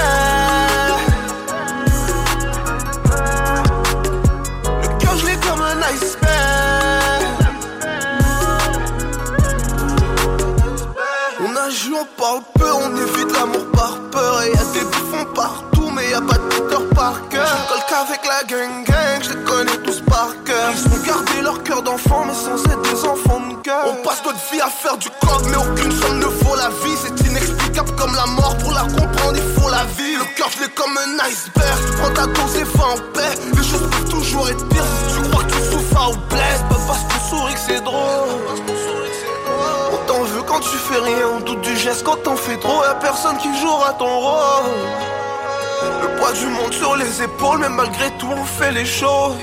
Le 4.83 4.89
cœur, 4.99 5.15
l'ai 5.27 5.37
comme 5.47 5.61
un 5.61 5.83
iceberg. 5.93 7.23
On 11.41 11.55
a 11.55 11.69
joué, 11.69 11.99
on 12.01 12.21
parle 12.21 12.41
peu, 12.59 12.73
on 12.73 12.97
évite 12.97 13.31
l'amour 13.35 13.71
par 13.73 13.99
peur. 14.11 14.43
Et 14.45 14.53
y'a 14.53 14.65
des 14.73 14.81
bouffons 14.81 15.27
partout, 15.35 15.91
mais 15.95 16.09
y'a 16.09 16.23
pas 16.23 16.39
de 16.39 16.49
Peter 16.49 16.95
Parker. 16.95 17.45
Je 17.45 17.69
colle 17.69 17.85
qu'avec 17.91 18.27
la 18.27 18.43
gang 18.45 18.85
gang, 18.85 19.23
je 19.23 19.31
les 19.35 19.45
connais 19.45 19.77
tous 19.85 20.01
par 20.09 20.31
cœur. 20.47 20.73
Ils 20.73 20.87
ont 20.87 21.03
gardé 21.07 21.43
leur 21.43 21.63
cœur 21.63 21.83
d'enfant, 21.83 22.25
mais 22.27 22.33
sans 22.33 22.65
être 22.65 22.81
des 22.81 23.05
enfants 23.05 23.41
de 23.51 23.55
cœur. 23.63 23.85
On 23.87 24.03
passe 24.03 24.25
notre 24.25 24.41
vie 24.51 24.63
à 24.63 24.71
faire 24.71 24.97
du 24.97 25.11
coq, 25.11 25.43
mais 25.51 25.57
aucune 25.57 25.93
somme 25.93 26.21
ne 26.21 26.25
vaut 26.25 26.57
la 26.57 26.71
vie. 26.71 26.89
Comme 27.97 28.15
la 28.15 28.27
mort, 28.27 28.57
pour 28.59 28.73
la 28.73 28.83
comprendre, 28.83 29.37
il 29.37 29.61
faut 29.61 29.71
la 29.71 29.85
vie. 29.97 30.17
Le 30.17 30.37
cœur, 30.37 30.49
je 30.51 30.65
l'ai 30.65 30.71
comme 30.71 30.97
un 30.97 31.25
iceberg. 31.25 31.79
Prends 31.99 32.11
ta 32.11 32.27
dose 32.27 32.57
et 32.57 32.65
va 32.65 32.85
en 32.85 32.97
paix. 33.13 33.35
Les 33.57 33.63
choses 33.63 33.89
peuvent 33.91 34.11
toujours 34.11 34.49
être 34.49 34.69
pires 34.69 34.85
si 34.85 35.15
tu 35.15 35.31
crois 35.31 35.45
que 35.45 35.53
tu 35.53 35.59
souffres 35.71 36.11
ou 36.11 36.17
blesse. 36.35 36.63
Pas 36.69 36.81
parce 36.87 37.03
qu'on 37.05 37.37
sourit 37.37 37.55
que 37.55 37.61
c'est 37.61 37.81
drôle. 37.83 38.29
On 39.93 39.97
t'en 40.07 40.23
veut 40.23 40.43
quand 40.43 40.61
tu 40.61 40.77
fais 40.77 40.99
rien, 40.99 41.29
on 41.37 41.41
doute 41.41 41.61
du 41.61 41.77
geste 41.77 42.05
quand 42.05 42.23
t'en 42.23 42.37
fais 42.37 42.57
trop. 42.57 42.83
Y'a 42.85 42.95
personne 42.95 43.37
qui 43.39 43.49
jouera 43.61 43.93
ton 43.95 44.19
rôle. 44.19 44.71
Le 46.03 46.19
poids 46.19 46.33
du 46.33 46.47
monde 46.47 46.73
sur 46.73 46.97
les 46.97 47.23
épaules, 47.23 47.59
mais 47.61 47.69
malgré 47.69 48.11
tout 48.19 48.29
on 48.31 48.45
fait 48.45 48.73
les 48.73 48.87
choses. 48.87 49.37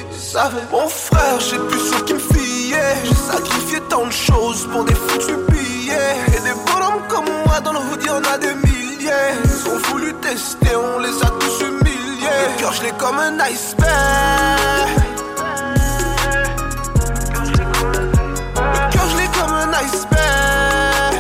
Mon 0.72 0.88
frère, 0.90 1.40
j'ai 1.40 1.58
plus 1.58 1.80
ce 1.80 2.04
qui 2.04 2.14
me 2.14 2.20
fiait. 2.20 2.98
J'ai 3.06 3.16
sacrifié 3.16 3.80
tant 3.90 4.06
de 4.06 4.12
choses 4.12 4.68
pour 4.72 4.84
des 4.84 4.96
foutus 4.96 5.38
billets. 5.50 5.94
Et 6.28 6.42
des 6.42 6.54
bonhommes 6.66 6.85
dans 7.62 7.74
le 7.74 7.80
hood, 7.80 8.04
y 8.04 8.10
en 8.10 8.24
a 8.24 8.38
des 8.38 8.54
milliers. 8.54 9.34
Ils 9.44 9.70
ont 9.70 9.78
voulu 9.90 10.14
tester, 10.16 10.76
on 10.76 11.00
les 11.00 11.24
a 11.24 11.30
tous 11.40 11.62
humiliés. 11.62 12.28
Le 12.48 12.60
cœur, 12.60 12.74
je 12.74 12.84
l'ai 12.84 12.92
comme 12.92 13.20
un 13.20 13.40
iceberg. 13.40 14.90
Le 18.58 18.92
cœur, 18.92 19.10
je 19.12 19.18
l'ai 19.18 19.28
comme 19.38 19.54
un 19.54 19.74
iceberg. 19.74 21.16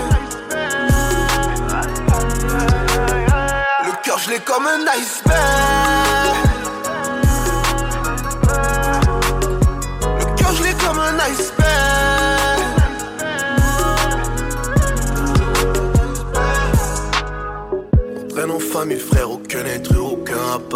Le 3.85 3.91
cœur, 4.03 4.17
je 4.19 4.29
l'ai 4.31 4.39
comme 4.39 4.67
un 4.67 4.87
iceberg. 4.97 5.74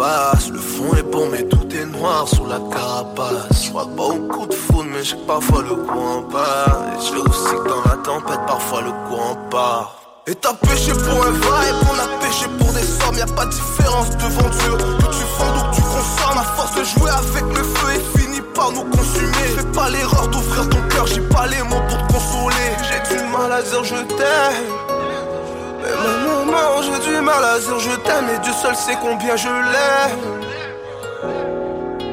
Le 0.00 0.58
fond 0.58 0.94
est 0.96 1.02
bon, 1.02 1.28
mais 1.30 1.42
tout 1.42 1.68
est 1.76 1.84
noir 1.84 2.26
sous 2.26 2.46
la 2.46 2.58
carapace. 2.74 3.64
Je 3.64 3.68
crois 3.68 3.84
pas 3.84 4.04
au 4.04 4.16
coup 4.28 4.46
de 4.46 4.54
foudre, 4.54 4.88
mais 4.94 5.04
j'ai 5.04 5.16
parfois 5.26 5.62
le 5.62 5.74
courant 5.74 6.22
part. 6.22 6.84
Et 6.94 7.04
je 7.04 7.20
aussi 7.20 7.50
que 7.50 7.68
dans 7.68 7.82
la 7.84 7.96
tempête, 7.98 8.40
parfois 8.46 8.80
le 8.80 8.92
courant 9.06 9.36
part. 9.50 10.22
Et 10.26 10.34
t'as 10.34 10.54
péché 10.54 10.92
pour 10.92 11.22
un 11.26 11.32
vibe, 11.32 11.88
on 11.90 11.98
a 11.98 12.18
péché 12.18 12.46
pour 12.58 12.72
des 12.72 12.82
sommes, 12.82 13.18
y 13.18 13.20
a 13.20 13.26
pas 13.26 13.44
de 13.44 13.50
différence 13.50 14.08
devant 14.16 14.48
Dieu. 14.48 14.76
Que 14.78 15.04
tu 15.04 15.24
vendes 15.38 15.56
ou 15.58 15.70
que 15.70 15.76
tu 15.76 15.82
consommes, 15.82 16.38
à 16.38 16.44
force 16.44 16.74
de 16.76 16.84
jouer 16.84 17.10
avec 17.10 17.58
le 17.58 17.62
feu 17.62 17.88
et 17.94 18.18
finit 18.18 18.42
par 18.54 18.72
nous 18.72 18.84
consumer. 18.84 19.48
Fais 19.54 19.66
pas 19.74 19.90
l'erreur 19.90 20.28
d'ouvrir 20.28 20.66
ton 20.70 20.80
cœur, 20.88 21.06
j'ai 21.08 21.20
pas 21.28 21.46
les 21.46 21.62
mots 21.64 21.82
pour 21.88 22.06
te 22.06 22.12
consoler. 22.14 22.72
J'ai 22.88 23.16
du 23.16 23.22
mal 23.24 23.52
à 23.52 23.60
dire 23.60 23.84
je 23.84 23.96
t'aime. 24.16 24.89
Mais 26.02 26.18
maman, 26.26 26.82
j'ai 26.82 26.98
du 27.10 27.20
mal 27.20 27.44
à 27.44 27.58
dire 27.58 27.78
je 27.78 27.96
t'aime, 27.96 28.28
et 28.34 28.38
Dieu 28.40 28.52
seul 28.52 28.76
sait 28.76 28.98
combien 29.00 29.36
je 29.36 29.48
l'aime. 29.48 30.40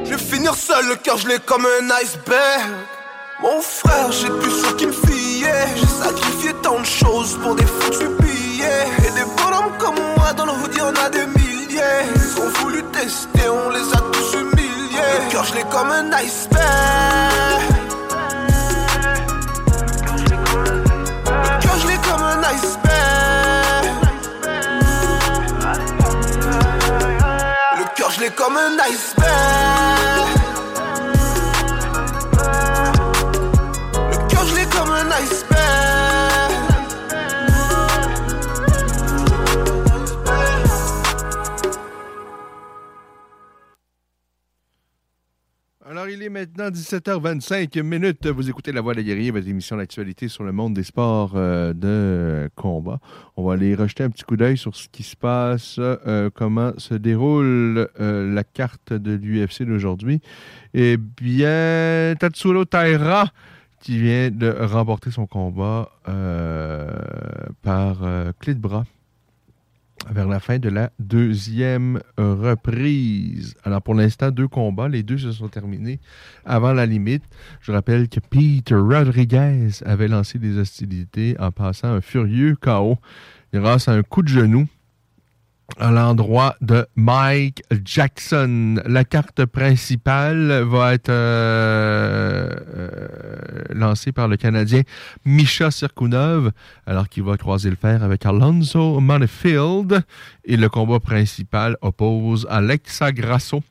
Je 0.04 0.10
vais 0.10 0.18
finir 0.18 0.54
seul, 0.54 0.86
le 0.88 0.96
cœur 0.96 1.18
je 1.18 1.28
l'ai 1.28 1.38
comme 1.38 1.66
un 1.66 1.90
iceberg. 2.02 2.70
Mon 3.40 3.60
frère, 3.62 4.10
j'ai 4.10 4.30
plus 4.30 4.50
ce 4.50 4.72
qui 4.74 4.86
me 4.86 4.92
fiait. 4.92 5.68
J'ai 5.76 5.86
sacrifié 5.86 6.52
tant 6.60 6.80
de 6.80 6.86
choses 6.86 7.38
pour 7.40 7.54
des 7.54 7.66
foutus 7.66 8.08
billets. 8.20 8.88
Et 9.06 9.10
des 9.12 9.24
bonhommes 9.36 9.76
comme 9.78 9.94
moi 10.16 10.32
dans 10.32 10.46
le 10.46 10.52
hood, 10.52 10.74
y 10.74 10.80
en 10.80 10.94
a 10.94 11.08
des 11.08 11.26
milliers. 11.26 12.02
Ils 12.16 12.40
ont 12.42 12.48
voulu 12.60 12.82
tester, 12.84 13.48
on 13.48 13.70
les 13.70 13.94
a 13.94 14.00
tous 14.12 14.34
humiliés. 14.34 15.18
Le 15.26 15.30
cœur, 15.30 15.44
je 15.44 15.54
l'ai 15.54 15.64
comme 15.70 15.90
un 15.90 16.12
iceberg. 16.14 17.77
Cœur, 28.48 28.70
je 28.70 28.82
l'ai 28.82 29.17
Il 46.10 46.22
est 46.22 46.30
maintenant 46.30 46.70
17h25 46.70 47.82
minutes. 47.82 48.26
Vous 48.28 48.48
écoutez 48.48 48.72
La 48.72 48.80
Voix 48.80 48.94
des 48.94 49.04
guerriers, 49.04 49.30
votre 49.30 49.46
émission 49.46 49.76
d'actualité 49.76 50.28
sur 50.28 50.42
le 50.42 50.52
monde 50.52 50.72
des 50.72 50.82
sports 50.82 51.32
euh, 51.34 51.74
de 51.74 52.48
combat. 52.54 52.98
On 53.36 53.46
va 53.46 53.54
aller 53.54 53.74
rejeter 53.74 54.04
un 54.04 54.10
petit 54.10 54.22
coup 54.22 54.36
d'œil 54.36 54.56
sur 54.56 54.74
ce 54.74 54.88
qui 54.88 55.02
se 55.02 55.16
passe, 55.16 55.76
euh, 55.78 56.30
comment 56.34 56.72
se 56.78 56.94
déroule 56.94 57.90
euh, 58.00 58.32
la 58.32 58.42
carte 58.42 58.94
de 58.94 59.12
l'UFC 59.12 59.64
d'aujourd'hui. 59.64 60.22
Eh 60.72 60.96
bien, 60.96 62.14
Tatsuro 62.18 62.64
Taira 62.64 63.30
qui 63.80 63.98
vient 63.98 64.30
de 64.30 64.50
remporter 64.50 65.10
son 65.10 65.26
combat 65.26 65.90
par 67.62 67.98
clé 68.40 68.54
de 68.54 68.60
bras 68.60 68.84
vers 70.10 70.26
la 70.26 70.40
fin 70.40 70.58
de 70.58 70.68
la 70.68 70.90
deuxième 70.98 72.00
reprise. 72.16 73.54
Alors 73.64 73.82
pour 73.82 73.94
l'instant, 73.94 74.30
deux 74.30 74.48
combats. 74.48 74.88
Les 74.88 75.02
deux 75.02 75.18
se 75.18 75.32
sont 75.32 75.48
terminés 75.48 76.00
avant 76.44 76.72
la 76.72 76.86
limite. 76.86 77.24
Je 77.60 77.72
rappelle 77.72 78.08
que 78.08 78.20
Peter 78.20 78.74
Rodriguez 78.74 79.68
avait 79.84 80.08
lancé 80.08 80.38
des 80.38 80.58
hostilités 80.58 81.36
en 81.38 81.50
passant 81.50 81.88
un 81.88 82.00
furieux 82.00 82.56
KO 82.60 82.98
grâce 83.52 83.88
à 83.88 83.92
un 83.92 84.02
coup 84.02 84.22
de 84.22 84.28
genou 84.28 84.66
à 85.76 85.90
l'endroit 85.90 86.56
de 86.60 86.86
Mike 86.96 87.62
Jackson. 87.84 88.80
La 88.86 89.04
carte 89.04 89.44
principale 89.44 90.62
va 90.62 90.94
être 90.94 91.10
euh, 91.10 92.50
euh, 92.76 93.64
lancée 93.70 94.12
par 94.12 94.28
le 94.28 94.36
Canadien 94.36 94.82
Misha 95.24 95.70
Sirkunov, 95.70 96.52
alors 96.86 97.08
qu'il 97.08 97.22
va 97.22 97.36
croiser 97.36 97.70
le 97.70 97.76
fer 97.76 98.02
avec 98.02 98.24
Alonso 98.24 99.00
Monifield. 99.00 100.02
Et 100.44 100.56
le 100.56 100.68
combat 100.68 101.00
principal 101.00 101.76
oppose 101.82 102.46
Alexa 102.50 103.12
Grasso 103.12 103.62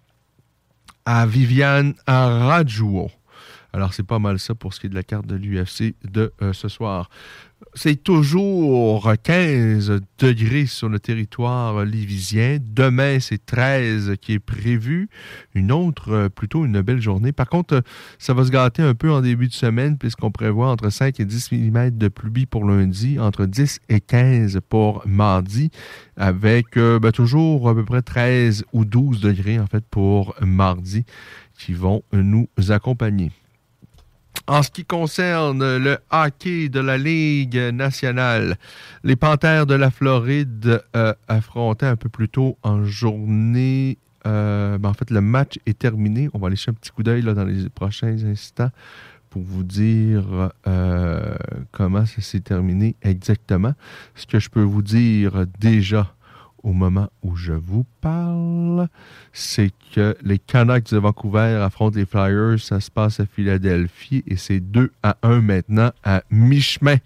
à 1.05 1.25
Viviane 1.25 1.93
Arajuo. 2.05 3.09
Alors, 3.73 3.93
c'est 3.93 4.03
pas 4.05 4.19
mal 4.19 4.39
ça 4.39 4.55
pour 4.55 4.73
ce 4.73 4.79
qui 4.79 4.87
est 4.87 4.89
de 4.89 4.95
la 4.95 5.03
carte 5.03 5.27
de 5.27 5.35
l'UFC 5.35 5.95
de 6.03 6.33
euh, 6.41 6.53
ce 6.53 6.67
soir. 6.67 7.09
C'est 7.73 8.01
toujours 8.03 9.11
15 9.23 9.99
degrés 10.19 10.67
sur 10.67 10.89
le 10.89 10.99
territoire 10.99 11.83
livisien. 11.83 12.59
Demain, 12.61 13.19
c'est 13.19 13.45
13 13.45 14.15
qui 14.21 14.33
est 14.33 14.39
prévu. 14.39 15.09
Une 15.53 15.71
autre, 15.71 16.11
euh, 16.11 16.29
plutôt 16.29 16.65
une 16.65 16.81
belle 16.81 17.01
journée. 17.01 17.31
Par 17.31 17.49
contre, 17.49 17.75
euh, 17.75 17.81
ça 18.19 18.33
va 18.33 18.45
se 18.45 18.51
gâter 18.51 18.83
un 18.83 18.93
peu 18.93 19.11
en 19.11 19.21
début 19.21 19.47
de 19.47 19.53
semaine 19.53 19.97
puisqu'on 19.97 20.31
prévoit 20.31 20.69
entre 20.69 20.89
5 20.89 21.19
et 21.19 21.25
10 21.25 21.51
mm 21.51 21.91
de 21.91 22.07
pluie 22.07 22.45
pour 22.45 22.63
lundi, 22.63 23.19
entre 23.19 23.45
10 23.45 23.79
et 23.89 23.99
15 23.99 24.59
pour 24.69 25.03
mardi, 25.05 25.71
avec 26.15 26.75
ben, 26.75 27.11
toujours 27.11 27.69
à 27.69 27.75
peu 27.75 27.83
près 27.83 28.01
13 28.01 28.65
ou 28.71 28.85
12 28.85 29.19
degrés 29.19 29.59
en 29.59 29.67
fait 29.67 29.83
pour 29.89 30.35
mardi 30.41 31.05
qui 31.57 31.73
vont 31.73 32.03
nous 32.13 32.47
accompagner. 32.69 33.31
En 34.45 34.63
ce 34.63 34.69
qui 34.69 34.85
concerne 34.85 35.77
le 35.77 35.97
hockey 36.11 36.69
de 36.69 36.79
la 36.79 36.97
Ligue 36.97 37.57
nationale, 37.73 38.57
les 39.03 39.15
Panthères 39.15 39.65
de 39.65 39.73
la 39.73 39.89
Floride 39.89 40.83
euh, 40.95 41.13
affrontaient 41.27 41.87
un 41.87 41.95
peu 41.95 42.09
plus 42.09 42.29
tôt 42.29 42.57
en 42.63 42.85
journée 42.85 43.97
euh, 44.27 44.77
ben, 44.77 44.89
en 44.89 44.93
fait, 44.93 45.09
le 45.09 45.21
match 45.21 45.57
est 45.65 45.77
terminé. 45.77 46.29
On 46.33 46.39
va 46.39 46.47
aller 46.47 46.55
jeter 46.55 46.71
un 46.71 46.73
petit 46.73 46.91
coup 46.91 47.03
d'œil 47.03 47.23
dans 47.23 47.45
les 47.45 47.69
prochains 47.69 48.17
instants 48.25 48.71
pour 49.29 49.41
vous 49.41 49.63
dire 49.63 50.51
euh, 50.67 51.35
comment 51.71 52.05
ça 52.05 52.21
s'est 52.21 52.39
terminé 52.39 52.95
exactement. 53.01 53.73
Ce 54.15 54.25
que 54.25 54.39
je 54.39 54.49
peux 54.49 54.63
vous 54.63 54.81
dire 54.81 55.45
déjà 55.59 56.13
au 56.63 56.73
moment 56.73 57.09
où 57.23 57.35
je 57.35 57.53
vous 57.53 57.85
parle, 58.01 58.87
c'est 59.33 59.71
que 59.93 60.15
les 60.21 60.39
Canucks 60.39 60.91
de 60.91 60.97
Vancouver 60.97 61.59
affrontent 61.61 61.97
les 61.97 62.05
Flyers. 62.05 62.59
Ça 62.59 62.79
se 62.79 62.91
passe 62.91 63.19
à 63.19 63.25
Philadelphie 63.25 64.23
et 64.27 64.35
c'est 64.35 64.59
2 64.59 64.91
à 65.03 65.17
1 65.23 65.41
maintenant 65.41 65.91
à 66.03 66.23
mi-chemin 66.29 66.97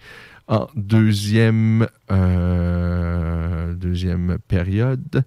en 0.48 0.66
deuxième, 0.74 1.86
euh, 2.10 3.74
deuxième 3.74 4.38
période. 4.48 5.24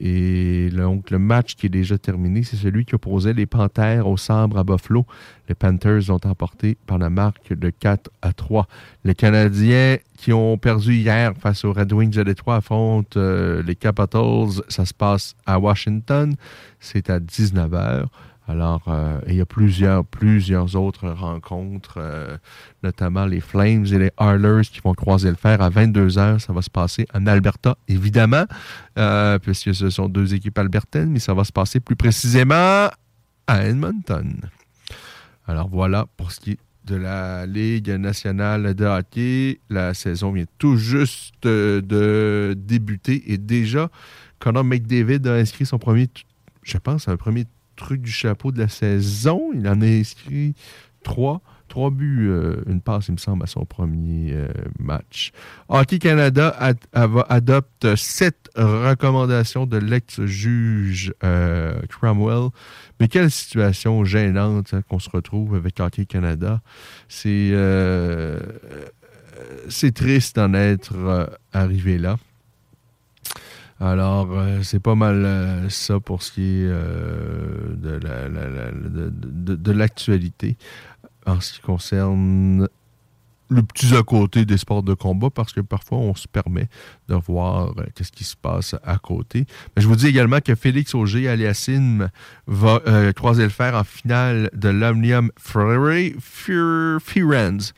Et 0.00 0.70
donc, 0.70 1.10
le 1.10 1.18
match 1.18 1.56
qui 1.56 1.66
est 1.66 1.70
déjà 1.70 1.98
terminé, 1.98 2.42
c'est 2.42 2.56
celui 2.56 2.84
qui 2.84 2.94
opposait 2.94 3.32
les 3.32 3.46
Panthers 3.46 4.06
au 4.06 4.16
Sabre 4.16 4.58
à 4.58 4.64
Buffalo. 4.64 5.06
Les 5.48 5.54
Panthers 5.54 6.10
ont 6.10 6.20
emporté 6.24 6.76
par 6.86 6.98
la 6.98 7.10
marque 7.10 7.52
de 7.52 7.70
4 7.70 8.10
à 8.22 8.32
3. 8.32 8.68
Les 9.04 9.14
Canadiens 9.14 9.96
qui 10.16 10.32
ont 10.32 10.58
perdu 10.58 10.94
hier 10.94 11.32
face 11.38 11.64
aux 11.64 11.72
Red 11.72 11.92
Wings 11.92 12.14
de 12.14 12.22
Détroit 12.22 12.56
affrontent 12.56 13.18
euh, 13.18 13.62
les 13.62 13.74
Capitals. 13.74 14.62
Ça 14.68 14.84
se 14.84 14.94
passe 14.94 15.34
à 15.46 15.58
Washington. 15.58 16.34
C'est 16.78 17.10
à 17.10 17.18
19h. 17.18 18.06
Alors, 18.48 18.82
euh, 18.88 19.20
il 19.26 19.34
y 19.34 19.42
a 19.42 19.46
plusieurs, 19.46 20.06
plusieurs 20.06 20.74
autres 20.74 21.10
rencontres, 21.10 21.98
euh, 21.98 22.38
notamment 22.82 23.26
les 23.26 23.40
Flames 23.40 23.84
et 23.84 23.98
les 23.98 24.10
Harlers 24.16 24.62
qui 24.62 24.80
vont 24.80 24.94
croiser 24.94 25.28
le 25.28 25.36
fer 25.36 25.60
à 25.60 25.68
22 25.68 26.08
h 26.08 26.38
Ça 26.38 26.54
va 26.54 26.62
se 26.62 26.70
passer 26.70 27.06
en 27.12 27.26
Alberta, 27.26 27.76
évidemment, 27.88 28.46
euh, 28.98 29.38
puisque 29.38 29.74
ce 29.74 29.90
sont 29.90 30.08
deux 30.08 30.32
équipes 30.32 30.58
albertaines, 30.58 31.10
mais 31.10 31.18
ça 31.18 31.34
va 31.34 31.44
se 31.44 31.52
passer 31.52 31.78
plus 31.78 31.94
précisément 31.94 32.88
à 33.46 33.64
Edmonton. 33.66 34.40
Alors 35.46 35.68
voilà 35.68 36.06
pour 36.16 36.32
ce 36.32 36.40
qui 36.40 36.52
est 36.52 36.58
de 36.86 36.96
la 36.96 37.44
Ligue 37.44 37.90
nationale 37.90 38.74
de 38.74 38.84
hockey. 38.86 39.60
La 39.68 39.92
saison 39.92 40.32
vient 40.32 40.46
tout 40.56 40.78
juste 40.78 41.34
de 41.42 42.54
débuter 42.56 43.30
et 43.30 43.36
déjà, 43.36 43.90
Conor 44.38 44.64
McDavid 44.64 45.26
a 45.28 45.34
inscrit 45.34 45.66
son 45.66 45.78
premier, 45.78 46.08
je 46.62 46.78
pense, 46.78 47.08
un 47.08 47.18
premier 47.18 47.44
truc 47.78 48.02
du 48.02 48.10
chapeau 48.10 48.52
de 48.52 48.58
la 48.58 48.68
saison. 48.68 49.50
Il 49.54 49.66
en 49.68 49.80
a 49.80 49.86
inscrit 49.86 50.54
trois. 51.02 51.40
Trois 51.68 51.90
buts, 51.90 52.28
euh, 52.30 52.62
une 52.66 52.80
passe, 52.80 53.08
il 53.08 53.12
me 53.12 53.18
semble, 53.18 53.44
à 53.44 53.46
son 53.46 53.66
premier 53.66 54.32
euh, 54.32 54.48
match. 54.78 55.32
Hockey 55.68 55.98
Canada 55.98 56.56
adopte 57.28 57.94
sept 57.94 58.48
recommandations 58.56 59.66
de 59.66 59.76
l'ex-juge 59.76 61.12
euh, 61.22 61.78
Cromwell. 61.90 62.48
Mais 62.98 63.08
quelle 63.08 63.30
situation 63.30 64.02
gênante 64.04 64.72
hein, 64.72 64.80
qu'on 64.88 64.98
se 64.98 65.10
retrouve 65.10 65.56
avec 65.56 65.78
Hockey 65.78 66.06
Canada. 66.06 66.62
C'est 67.08 67.52
c'est 69.68 69.94
triste 69.94 70.36
d'en 70.36 70.54
être 70.54 71.30
arrivé 71.52 71.98
là. 71.98 72.16
Alors, 73.80 74.28
euh, 74.32 74.62
c'est 74.62 74.80
pas 74.80 74.96
mal 74.96 75.24
euh, 75.24 75.68
ça 75.68 76.00
pour 76.00 76.22
ce 76.22 76.32
qui 76.32 76.42
est 76.42 76.66
euh, 76.68 77.74
de, 77.76 79.72
l'actualité 79.72 80.56
en 81.26 81.40
ce 81.40 81.54
qui 81.54 81.60
concerne 81.60 82.66
le 83.50 83.62
petit 83.62 83.94
à 83.94 84.02
côté 84.02 84.44
des 84.44 84.58
sports 84.58 84.82
de 84.82 84.94
combat 84.94 85.30
parce 85.30 85.52
que 85.52 85.60
parfois 85.60 85.98
on 85.98 86.14
se 86.14 86.26
permet 86.26 86.68
de 87.08 87.14
voir 87.14 87.72
qu'est-ce 87.94 88.12
qui 88.12 88.24
se 88.24 88.36
passe 88.36 88.74
à 88.84 88.98
côté. 88.98 89.46
Mais 89.74 89.82
je 89.82 89.88
vous 89.88 89.96
dis 89.96 90.06
également 90.08 90.40
que 90.40 90.54
Félix 90.54 90.94
Auger 90.94 91.28
aliassime 91.28 92.10
va 92.46 92.82
croiser 93.14 93.44
le 93.44 93.48
fer 93.48 93.74
en 93.74 93.84
finale 93.84 94.50
de 94.54 94.68
l'Omnium 94.68 95.30
Firenze. 97.00 97.72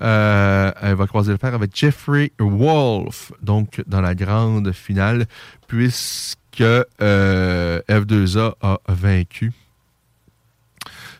Euh, 0.00 0.72
elle 0.80 0.94
va 0.94 1.06
croiser 1.06 1.32
le 1.32 1.38
fer 1.38 1.54
avec 1.54 1.76
Jeffrey 1.76 2.32
Wolf, 2.38 3.32
donc 3.42 3.82
dans 3.86 4.00
la 4.00 4.14
grande 4.14 4.72
finale, 4.72 5.26
puisque 5.68 6.62
euh, 6.62 7.80
F2A 7.88 8.54
a 8.62 8.78
vaincu 8.88 9.52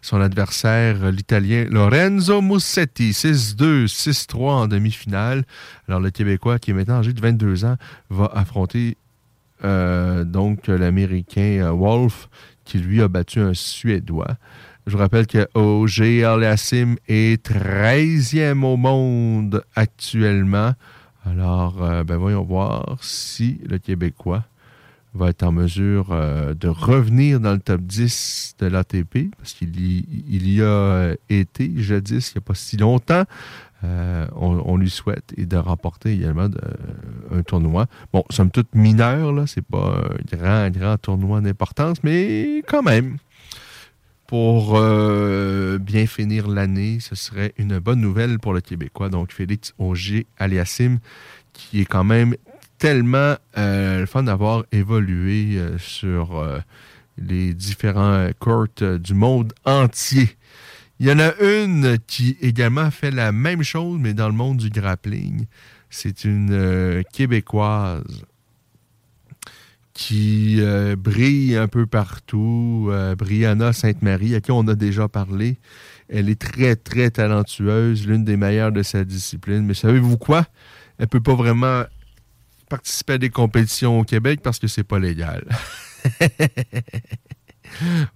son 0.02 0.20
adversaire, 0.20 1.10
l'Italien 1.10 1.66
Lorenzo 1.70 2.40
Mussetti, 2.40 3.10
6-2, 3.10 3.84
6-3 3.86 4.36
en 4.36 4.66
demi-finale. 4.66 5.44
Alors 5.88 6.00
le 6.00 6.10
Québécois, 6.10 6.58
qui 6.58 6.70
est 6.70 6.74
maintenant 6.74 7.00
âgé 7.00 7.12
de 7.12 7.20
22 7.20 7.66
ans, 7.66 7.76
va 8.08 8.30
affronter 8.32 8.96
euh, 9.62 10.24
donc 10.24 10.68
l'Américain 10.68 11.70
Wolf, 11.72 12.30
qui 12.64 12.78
lui 12.78 13.02
a 13.02 13.08
battu 13.08 13.40
un 13.40 13.52
Suédois. 13.52 14.36
Je 14.90 14.96
vous 14.96 15.02
rappelle 15.02 15.28
que 15.28 15.46
OG 15.54 16.24
Aliassim 16.24 16.96
est 17.06 17.46
13e 17.46 18.64
au 18.64 18.76
monde 18.76 19.62
actuellement. 19.76 20.72
Alors, 21.24 21.80
euh, 21.80 22.02
ben 22.02 22.16
voyons 22.16 22.42
voir 22.42 22.98
si 23.00 23.60
le 23.70 23.78
Québécois 23.78 24.42
va 25.14 25.28
être 25.28 25.44
en 25.44 25.52
mesure 25.52 26.08
euh, 26.10 26.54
de 26.54 26.66
revenir 26.66 27.38
dans 27.38 27.52
le 27.52 27.60
top 27.60 27.82
10 27.82 28.56
de 28.58 28.66
l'ATP, 28.66 29.30
parce 29.38 29.52
qu'il 29.52 29.78
y, 29.78 30.60
a 30.60 30.64
euh, 30.64 31.14
été 31.28 31.70
jadis, 31.76 32.32
il 32.32 32.38
n'y 32.38 32.42
a 32.42 32.46
pas 32.48 32.56
si 32.56 32.76
longtemps. 32.76 33.22
on, 33.84 34.76
lui 34.76 34.90
souhaite 34.90 35.32
et 35.36 35.46
de 35.46 35.56
remporter 35.56 36.14
également 36.14 36.48
un 37.30 37.42
tournoi. 37.44 37.86
Bon, 38.12 38.24
somme 38.28 38.50
toute 38.50 38.74
mineur, 38.74 39.30
là, 39.30 39.46
c'est 39.46 39.64
pas 39.64 40.02
un 40.10 40.36
grand, 40.36 40.68
grand 40.70 40.96
tournoi 40.96 41.40
d'importance, 41.40 42.02
mais 42.02 42.64
quand 42.66 42.82
même 42.82 43.18
pour 44.30 44.76
euh, 44.76 45.78
bien 45.78 46.06
finir 46.06 46.46
l'année, 46.46 46.98
ce 47.00 47.16
serait 47.16 47.52
une 47.58 47.80
bonne 47.80 48.00
nouvelle 48.00 48.38
pour 48.38 48.54
le 48.54 48.60
Québécois. 48.60 49.08
Donc, 49.08 49.32
Félix 49.32 49.74
Auger 49.76 50.28
aliassim, 50.38 51.00
qui 51.52 51.80
est 51.80 51.84
quand 51.84 52.04
même 52.04 52.36
tellement 52.78 53.34
euh, 53.58 53.98
le 53.98 54.06
fun 54.06 54.22
d'avoir 54.22 54.62
évolué 54.70 55.56
euh, 55.56 55.78
sur 55.78 56.46
les 57.18 57.54
différents 57.54 58.30
courts 58.38 59.00
du 59.00 59.14
monde 59.14 59.52
entier. 59.64 60.28
Il 61.00 61.08
y 61.08 61.12
en 61.12 61.18
a 61.18 61.34
une 61.40 61.98
qui 62.06 62.36
également 62.40 62.92
fait 62.92 63.10
la 63.10 63.32
même 63.32 63.64
chose, 63.64 63.98
mais 64.00 64.14
dans 64.14 64.28
le 64.28 64.34
monde 64.34 64.58
du 64.58 64.70
grappling. 64.70 65.46
C'est 65.90 66.22
une 66.22 67.02
Québécoise 67.12 68.04
qui 70.00 70.56
euh, 70.60 70.96
brille 70.96 71.54
un 71.56 71.68
peu 71.68 71.84
partout. 71.84 72.88
Euh, 72.90 73.14
Brianna 73.14 73.74
Sainte-Marie, 73.74 74.34
à 74.34 74.40
qui 74.40 74.50
on 74.50 74.66
a 74.66 74.74
déjà 74.74 75.08
parlé. 75.08 75.58
Elle 76.08 76.30
est 76.30 76.40
très, 76.40 76.74
très 76.74 77.10
talentueuse, 77.10 78.06
l'une 78.06 78.24
des 78.24 78.38
meilleures 78.38 78.72
de 78.72 78.82
sa 78.82 79.04
discipline. 79.04 79.66
Mais 79.66 79.74
savez-vous 79.74 80.16
quoi? 80.16 80.46
Elle 80.96 81.04
ne 81.04 81.08
peut 81.08 81.20
pas 81.20 81.34
vraiment 81.34 81.82
participer 82.70 83.12
à 83.12 83.18
des 83.18 83.28
compétitions 83.28 84.00
au 84.00 84.04
Québec 84.04 84.40
parce 84.42 84.58
que 84.58 84.68
c'est 84.68 84.84
pas 84.84 84.98
légal. 84.98 85.44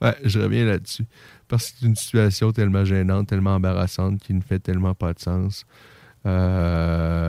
ouais, 0.01 0.17
je 0.25 0.41
reviens 0.41 0.65
là-dessus. 0.65 1.05
Parce 1.49 1.71
que 1.71 1.77
c'est 1.81 1.87
une 1.87 1.97
situation 1.97 2.51
tellement 2.51 2.87
gênante, 2.87 3.29
tellement 3.29 3.57
embarrassante, 3.57 4.23
qui 4.23 4.33
ne 4.33 4.41
fait 4.41 4.59
tellement 4.59 4.95
pas 4.95 5.13
de 5.13 5.21
sens. 5.21 5.67
Euh 6.25 7.29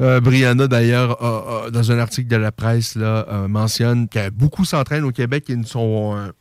Euh, 0.00 0.20
Brianna, 0.20 0.66
d'ailleurs, 0.66 1.18
dans 1.70 1.92
un 1.92 1.98
article 1.98 2.28
de 2.28 2.36
la 2.36 2.52
presse, 2.52 2.94
euh, 2.96 3.48
mentionne 3.48 4.08
que 4.08 4.30
beaucoup 4.30 4.64
s'entraînent 4.64 5.04
au 5.04 5.12
Québec 5.12 5.48
et 5.50 5.56
ne 5.56 5.64
sont. 5.64 6.16
Euh, 6.16 6.32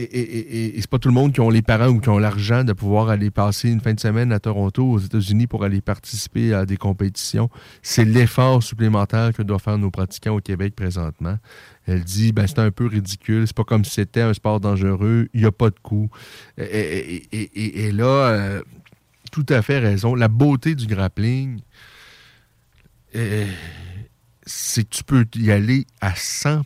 et, 0.00 0.76
c'est 0.78 0.88
pas 0.88 1.00
tout 1.00 1.08
le 1.08 1.14
monde 1.14 1.32
qui 1.32 1.40
ont 1.40 1.50
les 1.50 1.62
parents 1.62 1.88
ou 1.88 1.98
qui 1.98 2.08
ont 2.08 2.18
l'argent 2.18 2.62
de 2.62 2.72
pouvoir 2.72 3.08
aller 3.08 3.32
passer 3.32 3.68
une 3.68 3.80
fin 3.80 3.94
de 3.94 3.98
semaine 3.98 4.30
à 4.30 4.38
Toronto, 4.38 4.88
aux 4.88 4.98
États-Unis, 4.98 5.48
pour 5.48 5.64
aller 5.64 5.80
participer 5.80 6.54
à 6.54 6.66
des 6.66 6.76
compétitions. 6.76 7.50
C'est 7.82 8.04
l'effort 8.04 8.62
supplémentaire 8.62 9.32
que 9.32 9.42
doivent 9.42 9.60
faire 9.60 9.78
nos 9.78 9.90
pratiquants 9.90 10.36
au 10.36 10.40
Québec 10.40 10.76
présentement. 10.76 11.36
Elle 11.86 12.04
dit, 12.04 12.30
ben, 12.30 12.46
c'est 12.46 12.60
un 12.60 12.70
peu 12.70 12.86
ridicule, 12.86 13.48
c'est 13.48 13.56
pas 13.56 13.64
comme 13.64 13.84
si 13.84 13.90
c'était 13.92 14.20
un 14.20 14.34
sport 14.34 14.60
dangereux, 14.60 15.28
il 15.34 15.40
n'y 15.40 15.46
a 15.46 15.50
pas 15.50 15.70
de 15.70 15.78
coup. 15.82 16.08
Et, 16.58 17.90
là, 17.92 18.60
tout 19.32 19.46
à 19.48 19.62
fait 19.62 19.80
raison. 19.80 20.14
La 20.14 20.28
beauté 20.28 20.76
du 20.76 20.86
grappling, 20.86 21.58
euh, 23.16 23.46
c'est 24.46 24.88
tu 24.88 25.04
peux 25.04 25.26
y 25.36 25.50
aller 25.50 25.86
à 26.00 26.14
100 26.14 26.62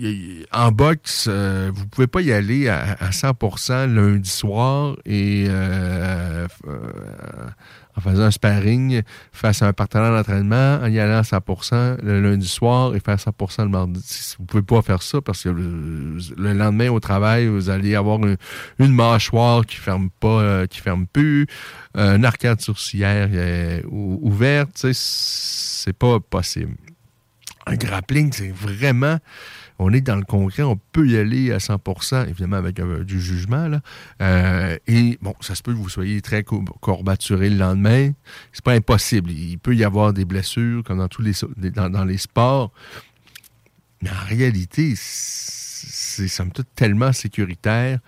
Il 0.00 0.04
y- 0.04 0.40
y- 0.42 0.46
en 0.52 0.70
boxe, 0.70 1.26
euh, 1.28 1.70
vous 1.74 1.86
pouvez 1.88 2.06
pas 2.06 2.20
y 2.20 2.32
aller 2.32 2.68
à, 2.68 2.92
à 3.00 3.10
100% 3.10 3.86
lundi 3.86 4.28
soir 4.30 4.96
et 5.04 5.46
euh, 5.48 6.46
euh, 6.66 7.48
en 7.98 8.00
faisant 8.00 8.22
un 8.22 8.30
sparring 8.30 9.02
face 9.32 9.60
à 9.62 9.66
un 9.66 9.72
partenaire 9.72 10.12
d'entraînement, 10.12 10.78
en 10.82 10.86
y 10.86 10.98
allant 11.00 11.18
à 11.18 11.22
100% 11.22 11.98
le 12.02 12.20
lundi 12.22 12.46
soir 12.46 12.94
et 12.94 13.00
faire 13.00 13.16
100% 13.16 13.64
le 13.64 13.68
mardi. 13.68 14.00
Vous 14.38 14.44
pouvez 14.44 14.62
pas 14.62 14.82
faire 14.82 15.02
ça 15.02 15.20
parce 15.20 15.42
que 15.42 15.48
le, 15.48 16.18
le 16.36 16.52
lendemain 16.52 16.90
au 16.90 17.00
travail, 17.00 17.48
vous 17.48 17.70
allez 17.70 17.96
avoir 17.96 18.20
une, 18.24 18.36
mâchoire 18.92 19.66
qui 19.66 19.76
ferme 19.76 20.10
pas, 20.20 20.40
euh, 20.40 20.66
qui 20.66 20.80
ferme 20.80 21.06
plus, 21.06 21.46
une 21.96 22.24
arcade 22.24 22.60
sourcilière 22.60 23.28
euh, 23.32 23.82
ou- 23.90 24.20
ouverte. 24.22 24.86
C'est 24.92 25.92
pas 25.92 26.20
possible. 26.20 26.76
Un 27.66 27.74
grappling, 27.74 28.32
c'est 28.32 28.52
vraiment. 28.52 29.18
On 29.78 29.92
est 29.92 30.00
dans 30.00 30.16
le 30.16 30.24
concret, 30.24 30.62
on 30.64 30.76
peut 30.76 31.06
y 31.06 31.16
aller 31.16 31.52
à 31.52 31.58
100%, 31.58 32.28
évidemment 32.28 32.56
avec 32.56 32.80
euh, 32.80 33.04
du 33.04 33.20
jugement. 33.20 33.68
Là. 33.68 33.80
Euh, 34.22 34.76
et 34.86 35.18
bon, 35.22 35.34
ça 35.40 35.54
se 35.54 35.62
peut 35.62 35.72
que 35.72 35.78
vous 35.78 35.88
soyez 35.88 36.20
très 36.20 36.42
co- 36.42 36.64
courbaturé 36.80 37.48
le 37.48 37.56
lendemain. 37.56 38.10
C'est 38.52 38.64
pas 38.64 38.72
impossible. 38.72 39.30
Il 39.30 39.58
peut 39.58 39.76
y 39.76 39.84
avoir 39.84 40.12
des 40.12 40.24
blessures, 40.24 40.82
comme 40.82 40.98
dans 40.98 41.08
tous 41.08 41.22
les 41.22 41.32
sports. 42.18 42.72
Mais 44.02 44.10
en 44.10 44.26
réalité, 44.28 44.94
c'est 44.96 46.28
somme 46.28 46.52
toute 46.52 46.68
tellement 46.74 47.12
sécuritaire. 47.12 48.00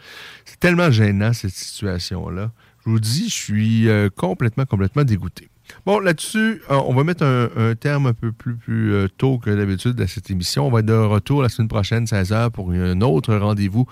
C'est 0.45 0.59
tellement 0.59 0.91
gênant, 0.91 1.33
cette 1.33 1.55
situation-là. 1.55 2.51
Je 2.85 2.91
vous 2.91 3.01
dis, 3.01 3.29
je 3.29 3.35
suis 3.35 3.89
euh, 3.89 4.09
complètement, 4.09 4.65
complètement 4.65 5.05
dégoûté. 5.05 5.49
Bon, 5.87 5.99
là-dessus, 5.99 6.63
euh, 6.71 6.81
on 6.87 6.95
va 6.95 7.05
mettre 7.05 7.25
un, 7.25 7.49
un 7.57 7.75
terme 7.75 8.07
un 8.07 8.13
peu 8.13 8.33
plus, 8.33 8.57
plus 8.57 8.93
euh, 8.93 9.09
tôt 9.09 9.39
que 9.39 9.51
d'habitude 9.51 10.01
à 10.01 10.07
cette 10.07 10.31
émission. 10.31 10.67
On 10.67 10.71
va 10.71 10.81
être 10.81 10.87
de 10.87 10.95
retour 10.95 11.43
la 11.43 11.49
semaine 11.49 11.69
prochaine, 11.69 12.05
16h, 12.05 12.51
pour 12.51 12.71
un 12.71 13.01
autre 13.01 13.35
rendez-vous 13.35 13.87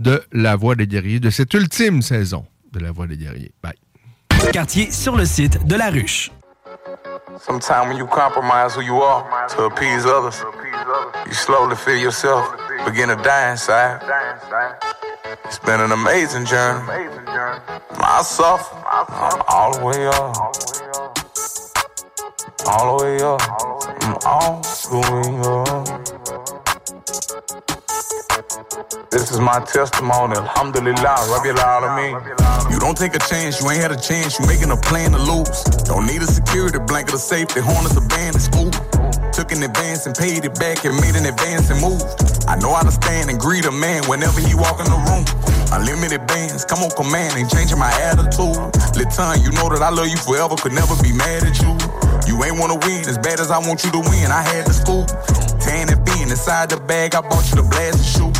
de 0.00 0.22
La 0.32 0.56
Voix 0.56 0.74
des 0.74 0.86
guerriers, 0.86 1.20
de 1.20 1.30
cette 1.30 1.52
ultime 1.54 2.02
saison 2.02 2.46
de 2.72 2.80
La 2.80 2.92
Voix 2.92 3.06
des 3.06 3.16
guerriers. 3.16 3.52
Bye. 3.62 3.74
Quartier 4.52 4.90
sur 4.90 5.16
le 5.16 5.24
site 5.24 5.66
de 5.66 5.76
La 5.76 5.90
Ruche. 5.90 6.30
Sometimes 7.40 7.88
when 7.88 7.96
you 7.96 8.06
compromise 8.06 8.74
who 8.76 8.82
you 8.82 9.02
are 9.02 9.24
to 9.48 9.64
appease 9.64 10.06
others, 10.06 10.40
you 11.26 11.32
slowly 11.32 11.74
feel 11.74 11.96
yourself 11.96 12.46
begin 12.86 13.08
to 13.08 13.16
die 13.16 13.50
inside. 13.50 14.00
It's 15.44 15.58
been 15.58 15.80
an 15.80 15.90
amazing 15.90 16.46
journey. 16.46 16.84
I 16.86 18.22
suffer 18.22 18.76
I'm 18.86 19.42
all 19.48 19.78
the 19.78 19.84
way 19.84 20.06
up. 20.06 20.83
All 22.66 22.98
the 22.98 23.04
way 23.04 23.22
up. 23.22 23.40
I'm 24.02 24.16
all 24.26 24.62
way 24.90 25.38
up. 25.44 25.86
This 29.10 29.30
is 29.32 29.40
my 29.40 29.60
testimony. 29.64 30.36
Alhamdulillah, 30.36 31.16
Rabbil 31.32 31.56
Alameen. 31.60 32.16
You 32.72 32.80
don't 32.80 32.96
take 32.96 33.14
a 33.14 33.20
chance, 33.20 33.60
you 33.60 33.70
ain't 33.70 33.82
had 33.82 33.92
a 33.92 34.00
chance, 34.00 34.38
you 34.40 34.46
making 34.46 34.70
a 34.70 34.76
plan 34.76 35.12
to 35.12 35.18
lose. 35.18 35.64
Don't 35.84 36.06
need 36.06 36.22
a 36.22 36.26
security 36.26 36.78
blanket 36.78 37.14
of 37.14 37.20
safety, 37.20 37.60
harness 37.60 37.96
a 37.96 38.02
band 38.08 38.36
is 38.36 38.48
food. 38.48 38.72
Took 39.32 39.52
an 39.52 39.62
advance 39.62 40.06
and 40.06 40.14
paid 40.16 40.44
it 40.44 40.54
back 40.60 40.84
and 40.84 40.96
made 41.00 41.16
an 41.16 41.26
advance 41.26 41.70
and 41.70 41.80
moved. 41.80 42.04
I 42.48 42.56
know 42.56 42.74
how 42.74 42.84
to 42.84 42.92
stand 42.92 43.30
and 43.30 43.40
greet 43.40 43.66
a 43.66 43.72
man 43.72 44.04
whenever 44.08 44.40
he 44.40 44.54
walk 44.54 44.80
in 44.80 44.86
the 44.86 45.00
room. 45.10 45.24
Unlimited 45.72 46.26
bands, 46.26 46.64
come 46.64 46.80
on 46.80 46.90
command, 46.92 47.36
ain't 47.36 47.50
changing 47.50 47.78
my 47.78 47.92
attitude. 48.00 48.56
Latan, 48.96 49.42
you 49.44 49.52
know 49.52 49.68
that 49.68 49.82
I 49.82 49.90
love 49.90 50.08
you 50.08 50.18
forever, 50.18 50.56
could 50.56 50.72
never 50.72 50.94
be 51.02 51.12
mad 51.12 51.44
at 51.44 51.60
you. 51.62 51.76
You 52.26 52.42
ain't 52.44 52.58
wanna 52.58 52.76
win 52.76 53.08
as 53.08 53.18
bad 53.18 53.40
as 53.40 53.50
I 53.50 53.58
want 53.58 53.84
you 53.84 53.90
to 53.92 54.00
win. 54.00 54.30
I 54.30 54.42
had 54.42 54.66
the 54.66 54.72
school. 54.72 55.04
Tan 55.60 55.88
and 55.88 56.04
bean 56.04 56.28
inside 56.28 56.70
the 56.70 56.78
bag, 56.78 57.14
I 57.14 57.20
bought 57.20 57.48
you 57.50 57.62
the 57.62 57.68
blast 57.68 57.98
and 58.00 58.10
shoot. 58.14 58.34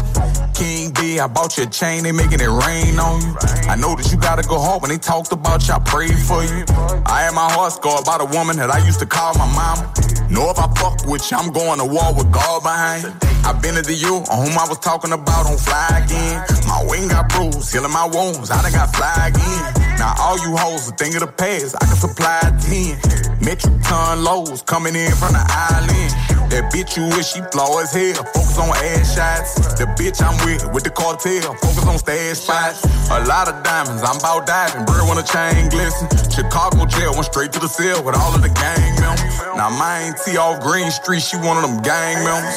King 0.55 0.93
B, 0.93 1.19
I 1.19 1.27
bought 1.27 1.57
you 1.59 1.65
a 1.65 1.67
chain, 1.67 2.05
they 2.05 2.13
making 2.13 2.41
it 2.41 2.49
rain 2.49 2.99
on 2.99 3.21
you. 3.21 3.35
I 3.69 3.77
know 3.77 3.95
that 3.97 4.11
you 4.13 4.19
gotta 4.19 4.47
go 4.47 4.59
home 4.59 4.81
when 4.81 4.91
they 4.91 4.99
talked 4.99 5.33
about 5.33 5.67
you, 5.67 5.75
I 5.75 5.79
prayed 5.81 6.19
for 6.19 6.43
you. 6.45 6.65
I 7.07 7.27
had 7.27 7.35
my 7.35 7.51
heart 7.53 7.73
scarred 7.73 8.05
by 8.05 8.19
the 8.19 8.27
woman 8.27 8.57
that 8.59 8.71
I 8.71 8.79
used 8.85 9.01
to 9.01 9.07
call 9.07 9.35
my 9.35 9.49
mama. 9.53 9.93
Know 10.31 10.51
if 10.51 10.59
I 10.59 10.69
fuck 10.81 11.05
with 11.07 11.31
you, 11.31 11.37
I'm 11.37 11.53
going 11.53 11.79
to 11.79 11.85
war 11.85 12.15
with 12.15 12.31
God 12.33 12.63
behind. 12.63 13.13
I've 13.45 13.61
been 13.61 13.75
to 13.75 13.83
the 13.83 13.93
you 13.93 14.25
on 14.33 14.49
whom 14.49 14.57
I 14.57 14.65
was 14.69 14.79
talking 14.79 15.13
about 15.13 15.45
on 15.47 15.59
fly 15.59 16.01
again. 16.01 16.41
My 16.67 16.81
wing 16.89 17.09
got 17.09 17.29
bruised, 17.29 17.73
healing 17.73 17.93
my 17.93 18.09
wounds, 18.09 18.51
I 18.51 18.63
done 18.63 18.73
got 18.73 18.95
fly 18.97 19.29
again. 19.29 19.85
Now 19.99 20.15
all 20.19 20.39
you 20.39 20.57
hoes 20.57 20.89
a 20.89 20.93
thing 20.97 21.15
of 21.15 21.21
the 21.21 21.29
past, 21.29 21.77
I 21.77 21.85
can 21.85 21.97
supply 21.97 22.41
10. 22.41 23.45
Metric 23.45 23.74
ton 23.83 24.23
lows 24.25 24.63
coming 24.63 24.95
in 24.95 25.13
from 25.13 25.33
the 25.33 25.45
island. 25.49 26.34
That 26.51 26.71
bitch 26.73 26.97
you 26.97 27.05
wish 27.17 27.33
she 27.33 27.41
flaw 27.53 27.81
as 27.81 27.93
hell. 27.93 28.23
Focus 28.33 28.59
on 28.59 28.71
ass 28.71 29.15
shots. 29.15 29.55
The 29.79 29.87
bitch 29.99 30.23
I'm 30.23 30.37
with, 30.45 30.63
with 30.73 30.85
the 30.85 30.91
cartel. 30.91 31.55
Focus 31.59 31.87
on 31.87 31.99
stash 31.99 32.39
spots. 32.39 32.85
A 33.11 33.25
lot 33.25 33.49
of 33.49 33.63
diamonds, 33.65 34.03
I'm 34.03 34.19
about 34.19 34.47
diving. 34.47 34.85
Bird 34.85 35.09
when 35.09 35.19
a 35.19 35.27
chain 35.27 35.69
glisten. 35.71 36.09
Chicago 36.31 36.87
jail 36.87 37.13
went 37.15 37.27
straight 37.27 37.53
to 37.53 37.61
the 37.61 37.69
cell 37.69 38.03
with 38.05 38.17
all 38.17 38.35
of 38.35 38.43
the 38.43 38.51
gang 38.51 38.95
members. 39.01 39.35
Now 39.57 39.71
mine 39.71 40.15
T 40.25 40.37
off 40.37 40.63
Green 40.63 40.91
Street, 40.91 41.23
she 41.23 41.37
one 41.37 41.57
of 41.57 41.65
them 41.65 41.83
gang 41.83 42.23
members. 42.25 42.55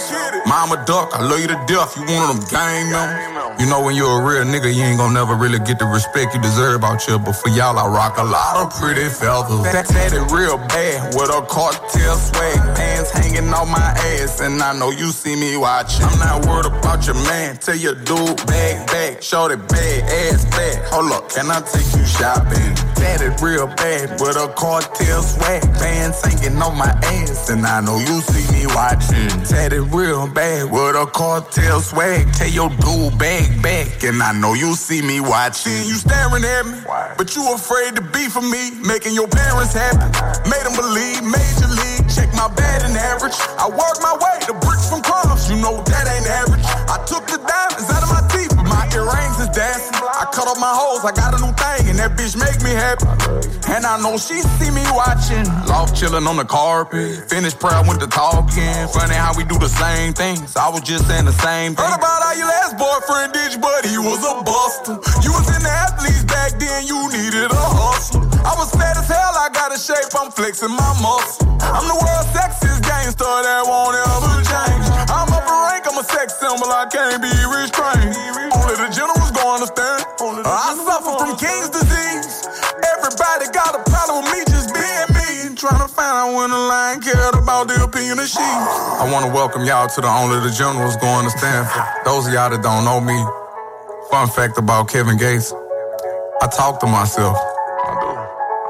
Mama 0.47 0.83
Duck, 0.85 1.13
I 1.13 1.21
love 1.21 1.39
you 1.39 1.47
to 1.47 1.59
death, 1.67 1.95
you 1.95 2.03
one 2.05 2.29
of 2.29 2.37
them 2.37 2.43
gang 2.49 2.89
members. 2.89 3.37
You 3.59 3.65
know 3.65 3.81
when 3.81 3.95
you're 3.95 4.21
a 4.21 4.23
real 4.23 4.45
nigga, 4.45 4.69
you 4.69 4.83
ain't 4.85 4.97
gonna 4.97 5.13
never 5.13 5.33
really 5.33 5.57
get 5.59 5.79
the 5.79 5.85
respect 5.85 6.33
you 6.33 6.41
deserve 6.41 6.83
out 6.83 7.01
here. 7.01 7.17
But 7.17 7.33
for 7.33 7.49
y'all, 7.49 7.77
I 7.77 7.85
rock 7.89 8.17
a 8.17 8.23
lot 8.23 8.61
of 8.61 8.73
pretty 8.77 9.09
feathers. 9.09 9.65
That, 9.65 9.87
that 9.89 10.13
it 10.13 10.25
real 10.29 10.57
bad 10.69 11.13
with 11.13 11.33
a 11.33 11.41
cartel 11.49 12.15
swag, 12.17 12.57
pants 12.77 13.09
hanging 13.11 13.49
off 13.53 13.67
my 13.67 13.76
ass, 13.81 14.41
and 14.41 14.61
I 14.61 14.77
know 14.77 14.91
you 14.91 15.11
see 15.11 15.35
me 15.35 15.57
watching. 15.57 16.05
I'm 16.05 16.19
not 16.19 16.45
worried 16.45 16.65
about 16.65 17.05
your 17.05 17.15
man. 17.27 17.57
Tell 17.57 17.75
your 17.75 17.95
dude 17.95 18.37
bag 18.47 18.87
back, 18.87 19.21
show 19.21 19.47
that 19.47 19.67
bag 19.69 20.03
ass 20.03 20.45
back. 20.45 20.83
Hold 20.91 21.11
up, 21.11 21.29
can 21.29 21.49
I 21.51 21.61
take 21.61 21.91
you 21.95 22.05
shopping? 22.05 22.75
It 23.17 23.41
real 23.41 23.65
bad 23.65 24.21
with 24.21 24.37
a 24.37 24.53
cartel 24.53 25.23
swag, 25.23 25.63
pants 25.81 26.23
hanging 26.23 26.61
on 26.61 26.77
my 26.77 26.93
ass, 27.17 27.49
and 27.49 27.65
I 27.65 27.81
know 27.81 27.97
you 27.97 28.21
see 28.21 28.45
me 28.53 28.67
watching. 28.67 29.25
It 29.49 29.73
real 29.91 30.31
bad 30.31 30.69
with 30.69 30.95
a 30.95 31.07
cartel 31.07 31.81
swag. 31.81 32.31
Tell 32.33 32.47
your 32.47 32.69
dude 32.69 33.17
bag 33.17 33.61
back, 33.63 34.03
and 34.03 34.21
I 34.21 34.33
know 34.33 34.53
you 34.53 34.75
see 34.75 35.01
me 35.01 35.19
watching. 35.19 35.73
You 35.89 35.97
staring 35.97 36.43
at 36.43 36.65
me, 36.67 36.77
but 37.17 37.35
you 37.35 37.41
afraid 37.53 37.95
to 37.95 38.01
be 38.01 38.29
for 38.29 38.41
me, 38.41 38.71
making 38.85 39.15
your 39.15 39.27
parents 39.27 39.73
happy. 39.73 40.05
Made 40.47 40.61
them 40.61 40.77
believe, 40.77 41.23
major 41.25 41.67
league, 41.73 41.96
check 41.96 41.96
my 42.37 42.47
batting 42.53 42.95
average. 42.95 43.33
I 43.57 43.65
work 43.67 43.97
my 44.05 44.13
way 44.13 44.37
to 44.45 44.53
bricks 44.61 44.87
from 44.89 45.01
crumbs, 45.01 45.49
you 45.49 45.57
know 45.57 45.81
that 45.89 46.05
ain't 46.05 46.29
average. 46.29 46.63
I 46.85 47.01
took 47.09 47.25
the 47.25 47.41
diamonds 47.41 47.89
out 47.89 48.05
of 48.05 48.09
my 48.13 48.26
my 48.97 49.13
earrings 49.13 49.39
is 49.39 49.49
dancing. 49.49 49.93
I 49.93 50.25
cut 50.33 50.47
off 50.47 50.59
my 50.59 50.73
hoes, 50.73 51.05
I 51.05 51.11
got 51.13 51.33
a 51.33 51.39
new 51.41 51.53
thing, 51.53 51.89
and 51.93 51.97
that 51.99 52.17
bitch 52.17 52.33
make 52.37 52.57
me 52.65 52.73
happy. 52.73 53.05
And 53.69 53.85
I 53.85 53.99
know 54.01 54.17
she 54.17 54.41
see 54.57 54.71
me 54.71 54.83
watching. 54.95 55.45
Loft 55.67 55.93
chilling 55.95 56.25
on 56.25 56.37
the 56.37 56.45
carpet, 56.45 57.29
finished 57.29 57.59
prayer 57.59 57.81
with 57.85 57.99
the 57.99 58.07
talking. 58.07 58.87
Funny 58.89 59.15
how 59.15 59.35
we 59.35 59.43
do 59.43 59.59
the 59.59 59.69
same 59.69 60.13
things. 60.13 60.55
I 60.55 60.69
was 60.69 60.81
just 60.81 61.07
saying 61.07 61.25
the 61.25 61.37
same 61.43 61.75
thing. 61.75 61.83
Heard 61.85 61.97
about 61.97 62.23
how 62.23 62.33
your 62.33 62.47
last 62.47 62.77
boyfriend 62.79 63.33
did 63.33 63.53
you, 63.53 63.61
but 63.61 63.85
he 63.85 63.97
was 63.99 64.23
a 64.23 64.41
buster. 64.41 64.97
You 65.21 65.35
was 65.35 65.45
in 65.51 65.61
the 65.61 65.73
athletes 65.73 66.23
back 66.25 66.57
then, 66.57 66.87
you 66.87 66.97
needed 67.11 67.51
a 67.51 67.65
hustle. 67.77 68.23
I 68.47 68.55
was 68.57 68.71
fat 68.71 68.97
as 68.97 69.07
hell, 69.07 69.35
I 69.35 69.49
got 69.53 69.75
a 69.75 69.79
shape, 69.79 70.09
I'm 70.17 70.31
flexing 70.31 70.71
my 70.71 70.93
muscle. 71.03 71.45
I'm 71.61 71.85
the 71.85 71.97
world's 71.99 72.31
sexiest 72.31 72.81
gangster 72.81 73.27
that 73.27 73.61
won't 73.67 73.99
ever 73.99 74.41
change. 74.47 74.85
I'm 75.11 75.27
up 75.27 75.43
a 75.43 75.51
rank, 75.51 75.66
I'm 75.97 76.05
a 76.05 76.13
sex 76.13 76.37
symbol, 76.37 76.69
I 76.69 76.85
can't 76.93 77.17
be 77.17 77.33
restrained. 77.49 78.13
Only 78.53 78.77
the 78.77 78.85
generals 78.93 79.33
gon' 79.33 79.57
understand. 79.57 80.05
I 80.45 80.77
suffer 80.77 81.25
from 81.25 81.33
King's 81.41 81.73
disease. 81.73 82.45
Everybody 82.93 83.49
got 83.49 83.73
a 83.73 83.81
problem 83.81 84.21
with 84.21 84.29
me 84.29 84.45
just 84.45 84.69
being 84.77 85.09
me. 85.17 85.57
Trying 85.57 85.81
to 85.81 85.89
find 85.89 86.13
out 86.13 86.37
when 86.37 86.51
the 86.53 86.61
line 86.69 87.01
cared 87.01 87.33
about 87.33 87.67
the 87.67 87.81
opinion 87.81 88.19
of 88.19 88.27
she. 88.29 88.37
I 88.37 89.09
wanna 89.11 89.33
welcome 89.33 89.65
y'all 89.65 89.89
to 89.89 90.01
the 90.01 90.07
Only 90.07 90.37
the 90.39 90.53
Generals 90.53 90.97
going 90.97 91.25
to 91.25 91.33
Stanford. 91.33 91.81
Those 92.05 92.27
of 92.27 92.33
y'all 92.33 92.51
that 92.51 92.61
don't 92.61 92.85
know 92.85 93.01
me, 93.01 93.17
fun 94.11 94.29
fact 94.29 94.59
about 94.59 94.89
Kevin 94.89 95.17
Gates, 95.17 95.51
I 96.43 96.45
talk 96.45 96.79
to 96.81 96.85
myself. 96.85 97.41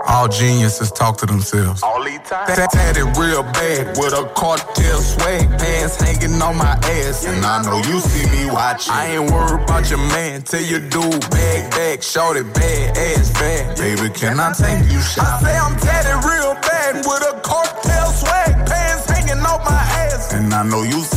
All 0.07 0.27
geniuses 0.27 0.91
talk 0.91 1.17
to 1.17 1.25
themselves. 1.25 1.81
That, 1.81 2.71
that 2.71 2.97
it 2.97 3.07
real 3.19 3.43
bad 3.43 3.97
with 3.97 4.13
a 4.13 4.27
cartel 4.35 4.99
swag, 5.01 5.47
pants 5.59 5.99
hanging 5.99 6.41
on 6.41 6.57
my 6.57 6.75
ass, 6.75 7.25
and 7.25 7.43
I 7.45 7.63
know 7.63 7.77
you 7.87 7.99
see 7.99 8.27
me 8.31 8.51
watching. 8.51 8.93
I 8.93 9.15
ain't 9.15 9.31
worried 9.31 9.63
about 9.63 9.89
your 9.89 9.99
man, 9.99 10.43
tell 10.43 10.61
your 10.61 10.79
dude 10.79 11.21
bag 11.31 11.71
back, 11.71 12.03
short 12.03 12.37
it 12.37 12.53
bad 12.53 12.97
ass 12.97 13.31
fat. 13.31 13.77
Baby, 13.77 14.09
can 14.13 14.39
I 14.39 14.53
take 14.53 14.91
you 14.91 15.01
shopping? 15.01 15.47
I 15.47 15.51
say 15.51 15.57
I'm 15.57 15.75
tatted 15.79 16.23
real 16.23 16.53
bad 16.63 16.95
with 17.03 17.23
a 17.27 17.39
cartel 17.43 18.11
swag, 18.11 18.55
pants 18.67 19.09
hanging 19.09 19.43
off 19.43 19.63
my 19.63 19.79
ass, 20.07 20.33
and 20.33 20.53
I 20.53 20.63
know 20.63 20.83
you 20.83 20.99
see 21.03 21.16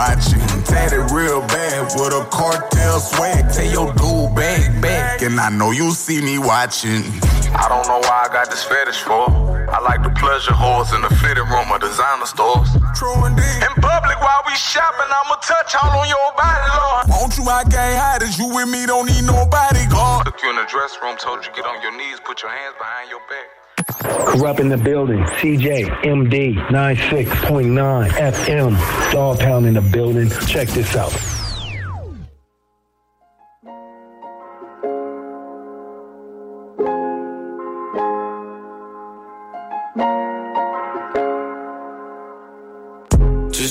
watching. 0.00 0.40
Tatted 0.64 1.12
real 1.12 1.44
bad 1.52 1.92
with 2.00 2.16
a 2.16 2.24
cartel 2.32 3.00
swag, 3.00 3.52
tell 3.52 3.68
your 3.68 3.92
dude 4.00 4.32
bag 4.34 4.80
back, 4.80 5.20
and 5.20 5.38
I 5.38 5.50
know 5.50 5.72
you 5.72 5.92
see 5.92 6.22
me 6.24 6.38
watching. 6.38 7.04
I 7.52 7.68
don't 7.68 7.84
know 7.84 8.00
why 8.08 8.24
I 8.24 8.28
got 8.32 8.48
this 8.48 8.64
fetish 8.64 9.02
for. 9.04 9.28
I 9.68 9.78
like 9.84 10.02
the 10.02 10.14
pleasure 10.16 10.56
holes 10.56 10.94
in 10.96 11.02
the 11.02 11.12
fitting 11.20 11.44
room 11.52 11.68
of 11.68 11.80
designer 11.84 12.24
stores. 12.24 12.70
In 12.72 13.74
public 13.76 14.18
while 14.24 14.42
we 14.48 14.54
shopping, 14.56 15.10
I'ma 15.20 15.36
touch 15.44 15.76
all 15.82 16.00
on 16.00 16.08
your 16.08 16.30
body, 16.32 16.68
Lord. 16.80 17.04
Won't 17.12 17.36
you, 17.36 17.44
I 17.44 17.64
can't 17.68 17.96
hide 18.00 18.22
it. 18.22 18.38
You 18.38 18.48
with 18.48 18.68
me, 18.72 18.86
don't 18.86 19.04
need 19.04 19.24
nobody, 19.28 19.84
God. 19.92 20.24
Took 20.24 20.40
you 20.42 20.48
in 20.48 20.56
the 20.56 20.68
dress 20.72 20.96
room, 21.02 21.16
told 21.18 21.44
you 21.44 21.52
get 21.52 21.66
on 21.66 21.82
your 21.82 21.92
knees, 21.92 22.18
put 22.24 22.40
your 22.40 22.50
hands 22.50 22.74
behind 22.80 23.10
your 23.10 23.20
back. 23.28 23.59
Corrupt 23.98 24.60
in 24.60 24.68
the 24.68 24.76
building. 24.76 25.18
CJ, 25.18 25.86
MD, 26.04 26.54
96.9 26.68 28.10
FM. 28.10 29.12
Dog 29.12 29.40
Pound 29.40 29.66
in 29.66 29.74
the 29.74 29.80
building. 29.80 30.30
Check 30.46 30.68
this 30.68 30.96
out. 30.96 31.39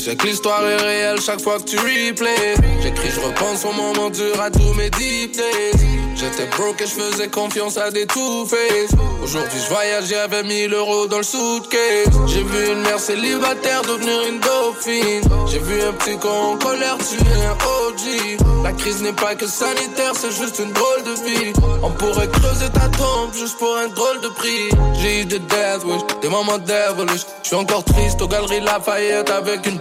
Sais 0.10 0.16
que 0.16 0.26
l'histoire 0.26 0.66
est 0.68 0.78
réelle 0.78 1.22
chaque 1.22 1.42
fois 1.42 1.58
que 1.60 1.66
tu 1.66 1.78
replays. 1.78 2.56
J'écris, 2.82 3.10
je 3.14 3.20
repense 3.20 3.64
au 3.66 3.72
moment 3.72 4.10
dur 4.10 4.42
à 4.42 4.50
tous 4.50 4.74
mes 4.74 4.90
deep 4.90 5.36
days. 5.36 6.00
J'étais 6.16 6.48
broke 6.48 6.82
et 6.82 6.86
je 6.86 7.02
faisais 7.02 7.28
confiance 7.28 7.78
à 7.78 7.92
des 7.92 8.06
two-face. 8.06 8.92
Aujourd'hui, 9.24 9.60
je 9.64 9.70
voyage, 9.70 10.06
j'avais 10.10 10.44
1000 10.44 10.74
euros 10.74 11.08
dans 11.08 11.18
le 11.18 11.24
suitcase. 11.24 12.12
J'ai 12.28 12.44
vu 12.44 12.74
une 12.74 12.82
mère 12.82 13.00
célibataire 13.00 13.84
devenir 13.84 14.20
une 14.28 14.40
dauphine. 14.40 15.48
J'ai 15.48 15.60
vu 15.60 15.82
un 15.82 15.94
petit 15.94 16.18
con 16.18 16.54
en 16.54 16.58
colère 16.58 16.98
tuer 16.98 17.20
un 17.46 17.54
OG. 17.54 18.64
La 18.64 18.74
crise 18.74 19.02
n'est 19.02 19.14
pas 19.14 19.36
que 19.36 19.48
sanitaire, 19.48 20.14
c'est 20.14 20.32
juste 20.32 20.60
une 20.60 20.74
drôle 20.74 21.04
de 21.04 21.12
vie. 21.24 21.54
On 21.84 21.92
pourrait 21.92 22.28
creuser 22.28 22.70
ta 22.74 22.90
tombe 22.90 23.34
juste 23.34 23.58
pour 23.58 23.78
un 23.78 23.88
drôle 23.88 24.20
de 24.22 24.28
prix. 24.30 24.70
J'ai 25.02 25.22
eu 25.22 25.26
des 25.26 25.40
death 25.40 25.84
wish, 25.86 26.02
des 26.22 26.28
moments 26.28 26.58
devilish. 26.58 27.22
Je 27.44 27.48
suis 27.48 27.56
encore 27.56 27.84
triste 27.86 28.22
aux 28.22 28.28
galeries 28.28 28.60
Lafayette 28.60 29.30
avec 29.30 29.66
une 29.66 29.80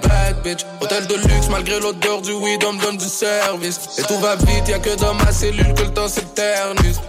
Hôtel 0.80 1.06
de 1.06 1.14
luxe 1.14 1.48
malgré 1.50 1.78
l'odeur 1.80 2.22
du 2.22 2.32
weed, 2.32 2.64
on 2.64 2.72
me 2.72 2.80
donne 2.80 2.96
du 2.96 3.08
service. 3.08 3.98
Et 3.98 4.02
tout 4.02 4.18
va 4.18 4.36
vite, 4.36 4.68
y'a 4.68 4.78
que 4.78 4.94
dans 4.96 5.14
ma 5.14 5.32
cellule 5.32 5.74
que 5.74 5.82
le 5.82 5.92
temps 5.92 6.08
s'éternise. 6.08 7.00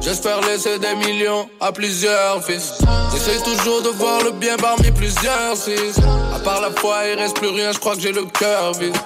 J'espère 0.00 0.40
laisser 0.42 0.78
des 0.78 0.94
millions 0.94 1.48
à 1.60 1.72
plusieurs 1.72 2.42
fils. 2.44 2.74
J'essaie 3.12 3.42
toujours 3.42 3.82
de 3.82 3.88
voir 3.88 4.22
le 4.22 4.30
bien 4.30 4.56
parmi 4.56 4.90
plusieurs 4.92 5.56
six. 5.56 5.98
À 6.34 6.38
part 6.38 6.60
la 6.60 6.70
foi, 6.70 6.98
il 7.12 7.18
reste 7.18 7.36
plus 7.36 7.48
rien, 7.48 7.72
je 7.72 7.78
crois 7.78 7.96
que 7.96 8.00
j'ai 8.00 8.12
le 8.12 8.24
cœur 8.24 8.72
vide. 8.74 8.96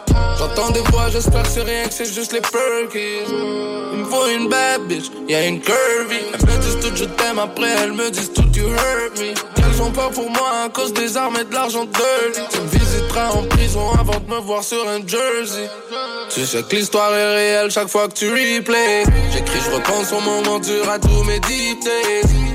J'entends 0.40 0.70
des 0.70 0.80
voix, 0.90 1.10
j'espère 1.10 1.42
que 1.42 1.48
c'est 1.50 1.62
rien, 1.62 1.84
que 1.84 1.92
c'est 1.92 2.10
juste 2.10 2.32
les 2.32 2.40
perkies. 2.40 3.28
Il 3.92 3.98
me 3.98 4.04
faut 4.06 4.26
une 4.26 4.48
bad 4.48 4.80
bitch, 4.88 5.10
y'a 5.28 5.46
une 5.46 5.60
curvy. 5.60 6.16
Elles 6.32 6.46
me 6.46 6.62
disent 6.62 6.78
tout 6.80 6.96
je 6.96 7.04
t'aime, 7.04 7.38
après 7.38 7.68
elles 7.82 7.92
me 7.92 8.10
disent 8.10 8.32
tout 8.32 8.48
you 8.56 8.70
hurt 8.70 9.20
me. 9.20 9.34
Elles 9.34 9.82
ont 9.82 9.90
peur 9.90 10.10
pour 10.12 10.30
moi 10.30 10.50
à 10.64 10.68
cause 10.70 10.94
des 10.94 11.14
armes 11.18 11.36
et 11.38 11.44
de 11.44 11.52
l'argent 11.52 11.84
dirty. 11.84 12.40
Tu 12.50 12.58
me 12.58 12.68
visiteras 12.68 13.32
en 13.32 13.42
prison 13.42 13.90
avant 14.00 14.18
de 14.18 14.34
me 14.34 14.40
voir 14.40 14.64
sur 14.64 14.88
un 14.88 15.06
jersey. 15.06 15.68
Tu 16.30 16.46
sais 16.46 16.62
que 16.62 16.74
l'histoire 16.74 17.14
est 17.14 17.34
réelle 17.34 17.70
chaque 17.70 17.88
fois 17.88 18.08
que 18.08 18.14
tu 18.14 18.30
replays. 18.30 19.04
J'écris, 19.34 19.60
je 19.62 19.74
repense 19.74 20.10
au 20.10 20.20
moment 20.20 20.58
dur 20.58 20.88
à 20.88 20.98
tous 20.98 21.22
mes. 21.24 21.40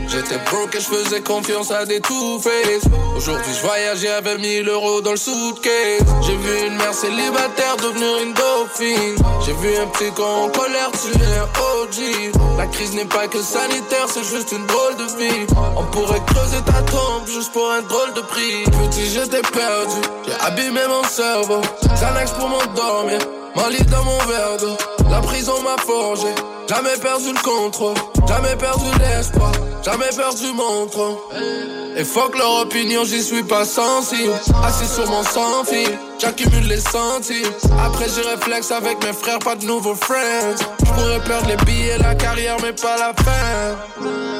J'étais 0.08 0.38
broke 0.50 0.76
et 0.76 0.80
je 0.80 0.86
faisais 0.86 1.22
confiance 1.22 1.72
à 1.72 1.86
des 1.86 2.00
two-face. 2.00 2.86
Aujourd'hui, 3.16 3.54
je 3.54 3.62
voyageais 3.66 4.10
avec 4.10 4.40
1000 4.40 4.68
euros 4.68 5.02
dans 5.02 5.12
le 5.12 5.18
suitcase. 5.18 6.06
J'ai 6.22 6.36
vu 6.36 6.68
une 6.68 6.76
mère 6.76 6.94
célibataire 6.94 7.76
devenir 7.78 8.24
une 8.24 8.34
dauphine. 8.34 9.16
J'ai 9.46 9.54
vu 9.54 9.76
un 9.78 9.88
petit 9.88 10.12
con 10.12 10.24
en 10.24 10.50
colère 10.50 10.92
tuer 10.92 11.26
un 11.26 11.82
OG. 11.82 12.58
La 12.58 12.68
crise 12.68 12.94
n'est 12.94 13.06
pas 13.06 13.28
que 13.28 13.42
sanitaire, 13.42 14.08
c'est 14.08 14.24
juste 14.24 14.52
une 14.52 14.66
drôle 14.66 14.96
de 14.98 15.18
vie. 15.18 15.48
On 15.76 15.84
pourrait 15.86 16.22
creuser 16.28 16.62
ta 16.66 16.82
tombe 16.84 17.28
juste 17.28 17.52
pour 17.52 17.70
un 17.72 17.82
drôle 17.82 18.14
de 18.14 18.22
prix. 18.22 18.64
Petit, 18.66 19.08
j'étais 19.08 19.42
perdu, 19.42 20.02
j'ai 20.26 20.46
abîmé 20.46 20.82
mon 20.88 21.04
cerveau. 21.08 21.62
Xanax 21.96 22.32
pour 22.32 22.50
m'endormir. 22.50 23.20
Mon 23.56 23.68
lit 23.70 23.84
dans 23.86 24.04
mon 24.04 24.18
verre 24.26 24.78
la 25.10 25.22
prison 25.22 25.54
m'a 25.64 25.78
forgé. 25.82 26.28
Jamais 26.68 26.98
perdu 27.02 27.32
le 27.32 27.42
contrôle, 27.44 27.96
jamais 28.28 28.56
perdu 28.56 28.86
l'espoir, 29.00 29.52
jamais 29.84 30.10
perdu 30.16 30.52
mon 30.54 30.88
trône. 30.88 31.85
Et 31.98 32.04
fuck 32.04 32.38
leur 32.38 32.62
opinion, 32.62 33.06
j'y 33.06 33.24
suis 33.24 33.44
pas 33.44 33.64
sensible. 33.64 34.34
Assis 34.66 34.94
sur 34.94 35.10
mon 35.10 35.24
sans 35.24 35.64
fil, 35.64 35.98
j'accumule 36.20 36.68
les 36.68 36.82
centimes. 36.82 37.52
Après 37.86 38.08
j'y 38.10 38.20
réflexe 38.20 38.72
avec 38.72 39.02
mes 39.02 39.14
frères, 39.14 39.40
pas 39.40 39.56
de 39.56 39.66
nouveaux 39.66 39.96
friends. 39.96 40.58
Je 40.80 40.92
pourrais 40.92 41.22
perdre 41.22 41.48
les 41.48 41.58
billets, 41.66 41.98
la 42.00 42.14
carrière, 42.16 42.58
mais 42.62 42.74
pas 42.74 42.98
la 42.98 43.14
fin. 43.24 43.76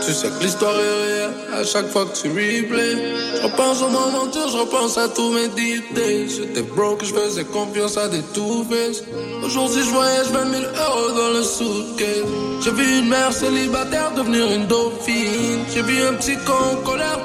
Tu 0.06 0.14
sais 0.14 0.28
que 0.28 0.44
l'histoire 0.44 0.76
est 0.76 1.06
réelle 1.06 1.34
à 1.54 1.64
chaque 1.64 1.90
fois 1.90 2.06
que 2.06 2.16
tu 2.16 2.28
replay. 2.28 2.96
Je 3.38 3.42
repense 3.44 3.82
au 3.82 3.90
moment 3.90 4.26
dur, 4.28 4.48
je 4.52 4.58
repense 4.58 4.98
à 4.98 5.08
tous 5.08 5.32
mes 5.32 5.48
days. 5.48 6.30
J'étais 6.30 6.62
broke, 6.62 7.04
je 7.04 7.14
faisais 7.14 7.46
confiance 7.46 7.98
à 7.98 8.08
des 8.10 8.22
two-face. 8.34 9.04
Aujourd'hui, 9.44 9.82
je 9.82 9.90
voyage 9.90 10.28
20 10.28 10.52
000 10.52 10.64
euros 10.64 11.12
dans 11.12 11.30
le 11.30 11.44
suitcase. 11.44 12.26
J'ai 12.64 12.72
vu 12.72 13.00
une 13.00 13.10
mère 13.10 13.32
célibataire 13.32 14.12
devenir 14.16 14.52
une 14.52 14.68
dauphine. 14.68 15.64
J'ai 15.74 15.82
vu 15.82 16.04
un 16.04 16.14
petit 16.14 16.38
con 16.46 16.54
en 16.54 16.76
colère 16.84 17.24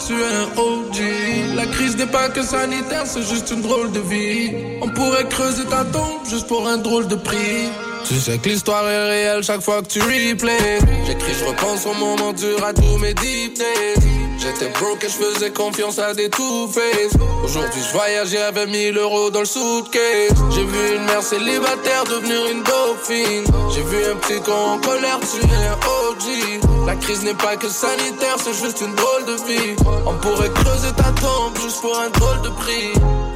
La 1.56 1.66
crise 1.66 1.96
n'est 1.96 2.06
pas 2.06 2.28
que 2.28 2.42
sanitaire, 2.42 3.04
c'est 3.06 3.22
juste 3.22 3.50
une 3.50 3.62
drôle 3.62 3.90
de 3.92 4.00
vie. 4.00 4.50
On 4.82 4.88
pourrait 4.88 5.26
creuser 5.28 5.64
ta 5.64 5.84
tombe 5.84 6.26
juste 6.28 6.46
pour 6.46 6.68
un 6.68 6.76
drôle 6.76 7.08
de 7.08 7.14
prix. 7.16 7.89
Tu 8.04 8.18
sais 8.18 8.38
que 8.38 8.48
l'histoire 8.48 8.88
est 8.88 9.08
réelle 9.08 9.42
chaque 9.42 9.60
fois 9.60 9.82
que 9.82 9.88
tu 9.88 10.00
replays. 10.00 10.78
J'écris, 11.06 11.32
je 11.38 11.44
repense 11.44 11.86
au 11.86 11.94
moment 11.94 12.32
dur 12.32 12.64
à 12.64 12.72
tous 12.72 12.98
mes 12.98 13.14
deep 13.14 13.56
days. 13.56 14.10
J'étais 14.38 14.68
broke 14.70 15.04
et 15.04 15.08
je 15.08 15.12
faisais 15.12 15.50
confiance 15.50 15.98
à 15.98 16.14
des 16.14 16.30
two-face. 16.30 17.12
Aujourd'hui, 17.44 17.80
je 17.86 17.92
voyageais 17.92 18.42
avec 18.42 18.68
1000 18.68 18.96
euros 18.96 19.30
dans 19.30 19.40
le 19.40 19.46
suitcase. 19.46 20.32
J'ai 20.50 20.64
vu 20.64 20.96
une 20.96 21.04
mère 21.04 21.22
célibataire 21.22 22.04
devenir 22.04 22.46
une 22.50 22.62
dauphine. 22.62 23.44
J'ai 23.74 23.82
vu 23.82 23.98
un 24.10 24.16
petit 24.16 24.40
con 24.40 24.52
en 24.52 24.78
colère 24.78 25.20
tuer 25.20 25.42
un 25.44 25.74
OG. 25.74 26.86
La 26.86 26.96
crise 26.96 27.22
n'est 27.22 27.34
pas 27.34 27.56
que 27.56 27.68
sanitaire, 27.68 28.36
c'est 28.42 28.54
juste 28.54 28.80
une 28.80 28.94
drôle 28.94 29.26
de 29.26 29.36
vie. 29.46 29.76
On 30.06 30.14
pourrait 30.14 30.50
creuser 30.50 30.92
ta 30.96 31.12
tombe 31.20 31.56
juste 31.62 31.80
pour 31.82 31.98
un 31.98 32.08
drôle 32.08 32.40
de 32.42 32.48
prix. 32.48 33.29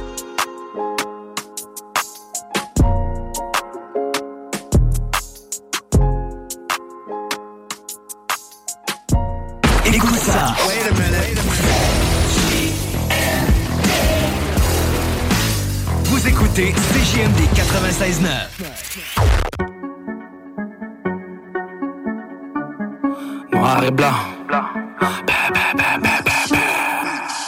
Écoutez 16.57 16.73
CJMD 16.73 17.39
96.9. 17.53 18.27
Noir 23.51 23.83
et 23.83 23.91
blanc. 23.91 24.13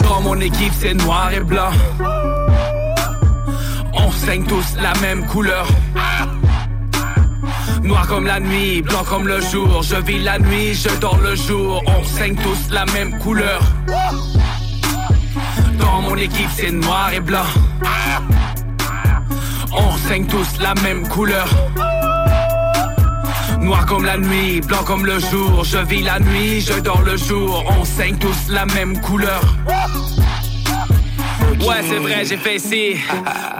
Dans 0.02 0.22
mon 0.22 0.40
équipe, 0.42 0.74
c'est 0.80 0.94
noir 0.94 1.32
et 1.34 1.40
blanc. 1.40 1.72
On 3.94 4.12
saigne 4.12 4.44
tous 4.46 4.76
la 4.82 4.94
même 5.00 5.26
couleur. 5.28 5.68
Noir 7.84 8.08
comme 8.08 8.26
la 8.26 8.40
nuit, 8.40 8.82
blanc 8.82 9.04
comme 9.08 9.28
le 9.28 9.40
jour. 9.42 9.84
Je 9.84 9.96
vis 9.96 10.20
la 10.20 10.40
nuit, 10.40 10.74
je 10.74 10.90
dors 11.00 11.20
le 11.20 11.36
jour. 11.36 11.84
On 11.88 12.04
saigne 12.04 12.36
tous 12.36 12.72
la 12.72 12.86
même 12.86 13.18
couleur. 13.20 13.62
Dans 15.80 16.02
mon 16.02 16.16
équipe, 16.18 16.50
c'est 16.56 16.72
noir 16.72 17.14
et 17.14 17.20
blanc. 17.22 17.46
On 19.78 19.98
saigne 20.08 20.26
tous 20.26 20.60
la 20.60 20.74
même 20.76 21.08
couleur. 21.08 21.48
Noir 23.60 23.86
comme 23.86 24.06
la 24.06 24.18
nuit, 24.18 24.62
blanc 24.62 24.84
comme 24.84 25.06
le 25.06 25.20
jour. 25.20 25.64
Je 25.64 25.78
vis 25.78 26.04
la 26.04 26.20
nuit, 26.20 26.62
je 26.62 26.80
dors 26.80 27.02
le 27.02 27.18
jour. 27.18 27.64
On 27.80 27.86
saigne 27.86 28.18
tous 28.18 28.50
la 28.50 28.66
même 28.66 29.00
couleur. 29.02 29.42
Ouais, 31.60 31.84
c'est 31.88 31.98
vrai, 31.98 32.24
j'ai 32.24 32.38
fait 32.38 32.60
ci. 32.60 32.98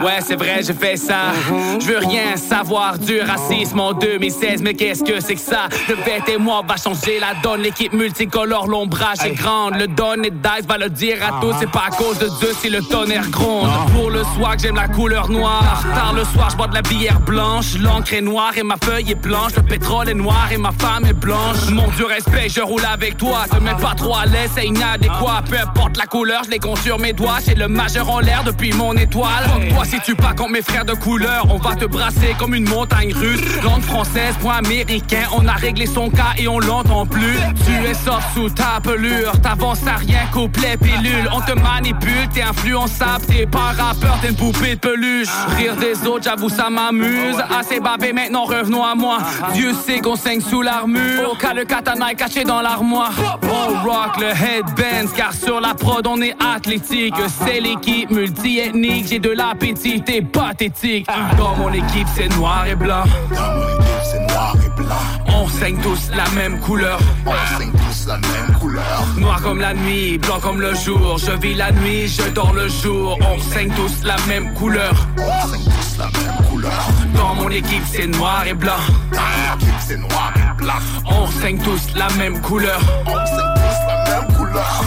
Ouais, 0.02 0.18
c'est 0.20 0.36
vrai, 0.36 0.60
j'ai 0.62 0.72
fait 0.72 0.96
ça. 0.96 1.32
Je 1.80 1.86
veux 1.86 1.98
rien 1.98 2.36
savoir 2.36 2.98
du 2.98 3.20
racisme 3.20 3.80
en 3.80 3.92
2016, 3.92 4.62
mais 4.62 4.74
qu'est-ce 4.74 5.02
que 5.02 5.20
c'est 5.20 5.34
que 5.34 5.40
ça? 5.40 5.68
Le 5.88 5.96
bête 5.96 6.28
et 6.28 6.38
moi 6.38 6.62
va 6.66 6.76
changer 6.76 7.18
la 7.18 7.34
donne. 7.42 7.62
L'équipe 7.62 7.92
multicolore, 7.92 8.66
l'ombrage 8.66 9.18
est 9.24 9.34
grande. 9.34 9.74
Le 9.74 9.88
don 9.88 10.22
et 10.22 10.30
Dice 10.30 10.66
va 10.66 10.78
le 10.78 10.88
dire 10.88 11.18
à 11.22 11.40
tous. 11.40 11.54
C'est 11.58 11.70
pas 11.70 11.86
à 11.88 11.90
cause 11.90 12.18
de 12.18 12.28
Dieu 12.38 12.50
si 12.60 12.70
le 12.70 12.82
tonnerre 12.82 13.28
gronde. 13.30 13.68
Pour 13.94 14.10
le 14.10 14.22
swag, 14.36 14.60
j'aime 14.60 14.76
la 14.76 14.88
couleur 14.88 15.28
noire. 15.28 15.82
Tard 15.94 16.14
le 16.14 16.24
soir, 16.24 16.50
je 16.50 16.56
bois 16.56 16.68
de 16.68 16.74
la 16.74 16.82
bière 16.82 17.20
blanche. 17.20 17.74
L'encre 17.80 18.14
est 18.14 18.20
noire 18.20 18.52
et 18.56 18.62
ma 18.62 18.76
feuille 18.76 19.10
est 19.10 19.20
blanche. 19.20 19.52
Le 19.56 19.62
pétrole 19.62 20.08
est 20.08 20.14
noir 20.14 20.48
et 20.52 20.56
ma 20.56 20.72
femme 20.72 21.04
est 21.04 21.12
blanche. 21.12 21.68
Mon 21.70 21.88
Dieu, 21.96 22.06
respect, 22.06 22.48
je 22.48 22.60
roule 22.60 22.84
avec 22.90 23.16
toi. 23.16 23.44
Te 23.50 23.56
mets 23.56 23.74
pas 23.74 23.94
trop 23.96 24.16
à 24.16 24.24
l'aise, 24.24 24.50
c'est 24.54 24.66
inadéquat. 24.66 25.42
Peu 25.50 25.58
importe 25.58 25.96
la 25.96 26.06
couleur, 26.06 26.42
je 26.44 26.50
les 26.50 26.58
compte 26.58 26.78
sur 26.78 26.98
mes 26.98 27.12
doigts. 27.12 27.38
J'ai 27.44 27.54
le 27.54 27.68
match 27.68 27.87
en 27.96 28.20
l'air 28.20 28.44
depuis 28.44 28.72
mon 28.72 28.92
étoile. 28.94 29.44
Toi 29.70 29.84
si 29.84 29.98
tu 30.00 30.14
pas 30.14 30.34
contre 30.34 30.50
mes 30.50 30.62
frères 30.62 30.84
de 30.84 30.92
couleur, 30.92 31.46
on 31.50 31.56
va 31.56 31.74
te 31.74 31.86
brasser 31.86 32.34
comme 32.38 32.54
une 32.54 32.68
montagne 32.68 33.12
russe. 33.14 33.40
Langue 33.62 33.82
française, 33.82 34.34
point 34.40 34.56
américain, 34.56 35.24
on 35.32 35.46
a 35.46 35.52
réglé 35.52 35.86
son 35.86 36.10
cas 36.10 36.34
et 36.36 36.48
on 36.48 36.58
l'entend 36.58 37.06
plus. 37.06 37.38
Tu 37.64 37.72
es 37.86 37.94
soft 37.94 38.26
sous 38.34 38.50
ta 38.50 38.80
pelure, 38.82 39.32
t'avances 39.42 39.86
à 39.86 39.96
rien, 39.96 40.20
couplet, 40.32 40.76
pilule. 40.76 41.28
On 41.32 41.40
te 41.40 41.58
manipule, 41.58 42.28
t'es 42.32 42.42
influençable, 42.42 43.24
t'es 43.26 43.46
pas 43.46 43.72
rappeur, 43.78 44.18
t'es 44.20 44.28
une 44.28 44.36
poupée 44.36 44.74
de 44.74 44.80
peluche. 44.80 45.28
Rire 45.56 45.76
des 45.76 46.06
autres, 46.06 46.24
j'avoue, 46.24 46.50
ça 46.50 46.68
m'amuse. 46.68 47.36
Assez 47.58 47.80
bavé, 47.80 48.12
maintenant 48.12 48.44
revenons 48.44 48.84
à 48.84 48.94
moi. 48.94 49.18
Dieu 49.54 49.72
sait 49.86 50.00
qu'on 50.00 50.16
saigne 50.16 50.42
sous 50.42 50.62
l'armure. 50.62 51.32
Au 51.32 51.36
cas 51.36 51.54
le 51.54 51.64
katana 51.64 52.12
est 52.12 52.16
caché 52.16 52.44
dans 52.44 52.60
l'armoire. 52.60 53.12
On 53.42 53.88
rock 53.88 54.18
le 54.20 54.28
headband, 54.28 55.10
car 55.16 55.32
sur 55.32 55.60
la 55.60 55.74
prod 55.74 56.06
on 56.06 56.20
est 56.20 56.36
athlétique. 56.54 57.14
C'est 57.44 57.60
l'équipe 57.78 58.10
multi-ethnique, 58.10 59.06
j'ai 59.08 59.18
de 59.18 59.30
l'appétit, 59.30 60.02
t'es 60.02 60.22
pathétique. 60.22 61.06
Dans 61.36 61.56
mon 61.56 61.72
équipe, 61.72 62.06
c'est 62.14 62.28
noir 62.36 62.66
et 62.66 62.74
blanc. 62.74 63.04
Dans 63.30 63.54
mon 63.54 63.68
équipe, 63.68 64.02
c'est 64.10 64.20
noir 64.32 64.56
et 64.64 64.82
blanc. 64.82 65.34
On 65.34 65.48
saigne 65.48 65.78
tous 65.78 66.10
la 66.14 66.28
même 66.30 66.58
couleur. 66.60 66.98
On 67.26 67.58
saigne 67.58 67.72
tous 67.72 68.06
la 68.06 68.16
même 68.16 68.58
couleur. 68.58 69.06
Noir 69.16 69.40
comme 69.42 69.60
la 69.60 69.74
nuit, 69.74 70.18
blanc 70.18 70.38
comme 70.40 70.60
le 70.60 70.74
jour. 70.74 71.18
Je 71.18 71.32
vis 71.32 71.54
la 71.54 71.72
nuit, 71.72 72.08
je 72.08 72.28
dors 72.30 72.52
le 72.52 72.68
jour. 72.68 73.18
On 73.20 73.38
saigne 73.40 73.70
tous 73.70 74.04
la 74.04 74.16
même 74.26 74.52
couleur. 74.54 74.94
On 75.18 75.48
saigne 75.48 75.64
tous 75.64 75.98
la 75.98 76.06
même 76.06 76.46
couleur. 76.48 76.88
Dans 77.14 77.34
mon 77.34 77.48
équipe, 77.50 77.82
c'est 77.90 78.06
noir 78.06 78.44
et 78.46 78.54
blanc. 78.54 78.72
Dans 79.12 79.18
mon 79.20 79.56
équipe, 79.56 79.74
c'est 79.86 79.98
noir 79.98 80.32
et 80.36 80.62
blanc. 80.62 80.80
On 81.06 81.26
saigne 81.40 81.58
tous 81.58 81.94
la 81.94 82.08
même 82.16 82.40
couleur. 82.40 82.80
On 83.06 83.26
saigne 83.26 83.54
tous 83.54 83.62
la 83.62 83.76
même 83.76 83.86
couleur. 83.86 83.97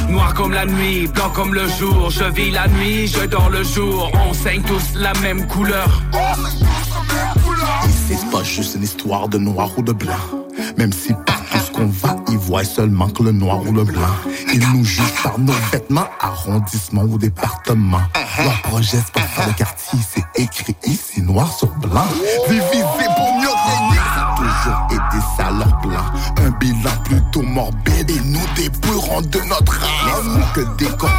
Noir 0.09 0.33
comme 0.33 0.51
la 0.51 0.65
nuit, 0.65 1.07
blanc 1.07 1.29
comme 1.33 1.53
le 1.53 1.67
jour. 1.67 2.09
Je 2.09 2.23
vis 2.25 2.51
la 2.51 2.67
nuit, 2.67 3.07
je 3.07 3.25
dors 3.25 3.49
le 3.49 3.63
jour. 3.63 4.11
On 4.27 4.33
saigne 4.33 4.61
tous 4.63 4.95
la 4.95 5.13
même 5.21 5.47
couleur. 5.47 6.01
Ici, 7.85 8.17
c'est 8.19 8.31
pas 8.31 8.43
juste 8.43 8.75
une 8.75 8.83
histoire 8.83 9.27
de 9.27 9.37
noir 9.37 9.69
ou 9.77 9.81
de 9.81 9.93
blanc. 9.93 10.19
Même 10.77 10.93
si 10.93 11.13
partout 11.25 11.57
ce 11.65 11.71
qu'on 11.71 11.87
va, 11.87 12.15
ils 12.29 12.37
voient 12.37 12.63
seulement 12.63 13.09
que 13.09 13.23
le 13.23 13.31
noir 13.31 13.61
ou 13.65 13.71
le 13.71 13.83
blanc. 13.83 14.15
Ils 14.53 14.67
nous 14.73 14.83
jugent 14.83 15.23
par 15.23 15.39
nos 15.39 15.53
vêtements, 15.71 16.07
arrondissement 16.19 17.03
ou 17.03 17.17
département. 17.17 18.01
Leur 18.43 18.61
projet, 18.63 18.97
c'est 18.97 19.13
pas 19.13 19.21
faire 19.21 19.47
le 19.47 19.53
quartier, 19.53 19.99
c'est 20.13 20.41
écrit 20.41 20.75
ici 20.85 21.21
noir 21.21 21.51
sur 21.53 21.67
blanc. 21.77 22.07
Divisé 22.47 22.83
pour 23.15 23.39
mieux 23.39 23.47
ça 25.37 25.51
leur 25.51 25.77
plan. 25.79 26.03
Un 26.45 26.49
bilan 26.51 26.91
plutôt 27.03 27.41
morbide 27.41 28.09
et 28.09 28.21
nous 28.25 28.45
dépouillerons 28.55 29.21
de 29.21 29.39
notre 29.49 29.79
âme. 29.83 30.43
Que 30.53 30.61
des 30.77 30.89
corps 30.97 31.09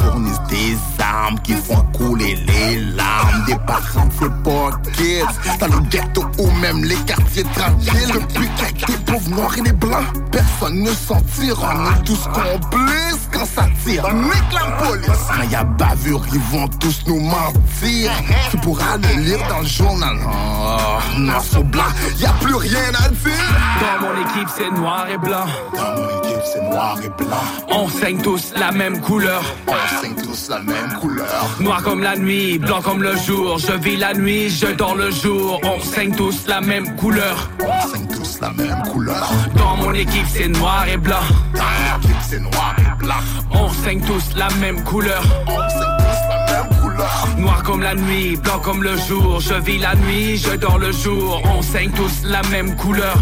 fournissent 0.00 0.40
des 0.48 0.76
armes 1.02 1.38
qui 1.40 1.54
font 1.54 1.82
couler 1.92 2.36
les 2.46 2.80
larmes 2.80 3.44
des 3.46 3.56
parents, 3.66 4.08
c'est 4.18 4.42
pas 4.42 4.70
kids. 4.96 5.58
Dans 5.58 5.66
le 5.66 5.80
ghetto 5.88 6.24
ou 6.38 6.50
même 6.60 6.84
les 6.84 6.96
quartiers 6.96 7.44
tranquilles, 7.54 8.12
le 8.14 8.20
but 8.38 8.50
avec 8.60 8.86
des 8.86 9.12
pauvres 9.12 9.30
noirs 9.30 9.58
et 9.58 9.62
les 9.62 9.72
blancs, 9.72 10.04
personne 10.30 10.82
ne 10.82 10.92
s'en 10.92 11.20
tire. 11.36 11.56
On 11.62 11.86
est 11.86 12.04
tous 12.04 12.28
complices 12.32 13.28
quand 13.32 13.46
ça 13.46 13.66
tire. 13.84 14.12
Nique 14.12 14.52
la 14.52 14.70
police. 14.84 15.26
Quand 15.34 15.48
y 15.48 15.54
a 15.54 15.64
bavure, 15.64 16.22
ils 16.32 16.40
vont 16.40 16.68
tous 16.68 17.02
nous 17.06 17.20
mentir. 17.20 18.12
Tu 18.50 18.56
pourras 18.58 18.96
le 18.96 19.22
lire 19.22 19.40
dans 19.48 19.60
le 19.60 19.66
journal. 19.66 20.16
Oh, 20.24 21.18
noir 21.18 21.42
sur 21.42 21.64
blanc, 21.64 21.82
y 22.18 22.26
a 22.26 22.32
plus 22.40 22.54
rien 22.60 22.92
à 23.04 23.08
dire. 23.08 23.50
Dans 23.80 24.06
mon 24.06 24.14
équipe, 24.22 24.48
c'est 24.56 24.70
noir 24.70 25.06
et 25.08 25.18
blanc. 25.18 25.46
Dans 25.74 26.00
mon 26.00 26.08
équipe, 26.18 26.42
c'est 26.44 26.62
noir 26.62 26.98
et 27.02 27.08
blanc. 27.08 27.36
On 27.70 27.88
saigne 27.88 28.20
tous 28.20 28.52
la 28.56 28.70
même 28.72 29.00
couleur. 29.00 29.42
On 29.66 30.00
saigne 30.00 30.14
tous 30.22 30.48
la 30.48 30.60
même 30.60 30.92
couleur. 31.00 31.56
Noir 31.60 31.82
comme 31.82 32.02
la 32.02 32.16
nuit, 32.16 32.58
blanc 32.58 32.82
comme 32.82 33.02
le 33.02 33.16
jour. 33.16 33.58
Je 33.58 33.72
vis 33.72 33.96
la 33.96 34.14
nuit, 34.14 34.50
je 34.50 34.66
dors 34.66 34.94
le 34.94 35.10
jour. 35.10 35.60
On 35.64 35.80
saigne 35.80 36.14
tous 36.14 36.46
la 36.46 36.60
même 36.60 36.96
couleur. 36.96 37.50
On 37.60 37.88
saigne 37.88 38.06
tous 38.08 38.40
la 38.40 38.50
même 38.50 38.82
couleur. 38.92 39.30
Dans 39.56 39.76
mon 39.76 39.92
équipe, 39.94 40.26
c'est 40.32 40.48
noir 40.48 40.86
et 40.88 40.96
blanc. 40.96 41.16
Dans 41.54 41.62
mon 41.62 41.98
équipe, 41.98 42.16
c'est 42.28 42.40
noir 42.40 42.76
et 42.78 43.04
blanc. 43.04 43.22
On 43.52 43.68
saigne 43.70 44.00
tous 44.02 44.36
la 44.36 44.48
même 44.60 44.82
couleur. 44.84 45.22
On 45.46 45.68
saigne 45.68 45.96
tous 45.98 46.26
la 46.26 46.26
même 46.26 46.28
couleur. 46.28 46.39
Noir 47.38 47.62
comme 47.62 47.82
la 47.82 47.94
nuit, 47.94 48.36
blanc 48.36 48.58
comme 48.60 48.82
le 48.82 48.96
jour. 48.96 49.40
Je 49.40 49.54
vis 49.54 49.78
la 49.78 49.94
nuit, 49.94 50.36
je 50.38 50.56
dors 50.56 50.78
le 50.78 50.92
jour. 50.92 51.42
On 51.44 51.62
saigne 51.62 51.90
tous 51.92 52.22
la 52.24 52.42
même 52.44 52.76
couleur. 52.76 53.16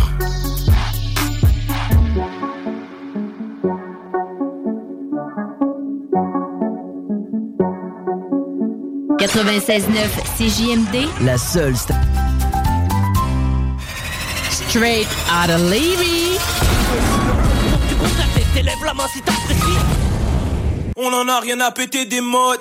«96.9 9.19 10.09
CJMD, 10.39 11.09
La 11.25 11.37
seule 11.37 11.75
straight 14.69 15.09
out 15.31 15.51
of 15.51 15.63
Levy. 15.71 16.39
T'élèves 18.55 18.85
la 18.85 18.95
main 18.95 19.07
si 19.13 19.21
t'apprécies. 19.23 19.79
On 20.97 21.13
en 21.13 21.29
a 21.29 21.41
rien 21.41 21.59
à 21.61 21.71
péter 21.71 22.05
des 22.05 22.21
modes. 22.21 22.61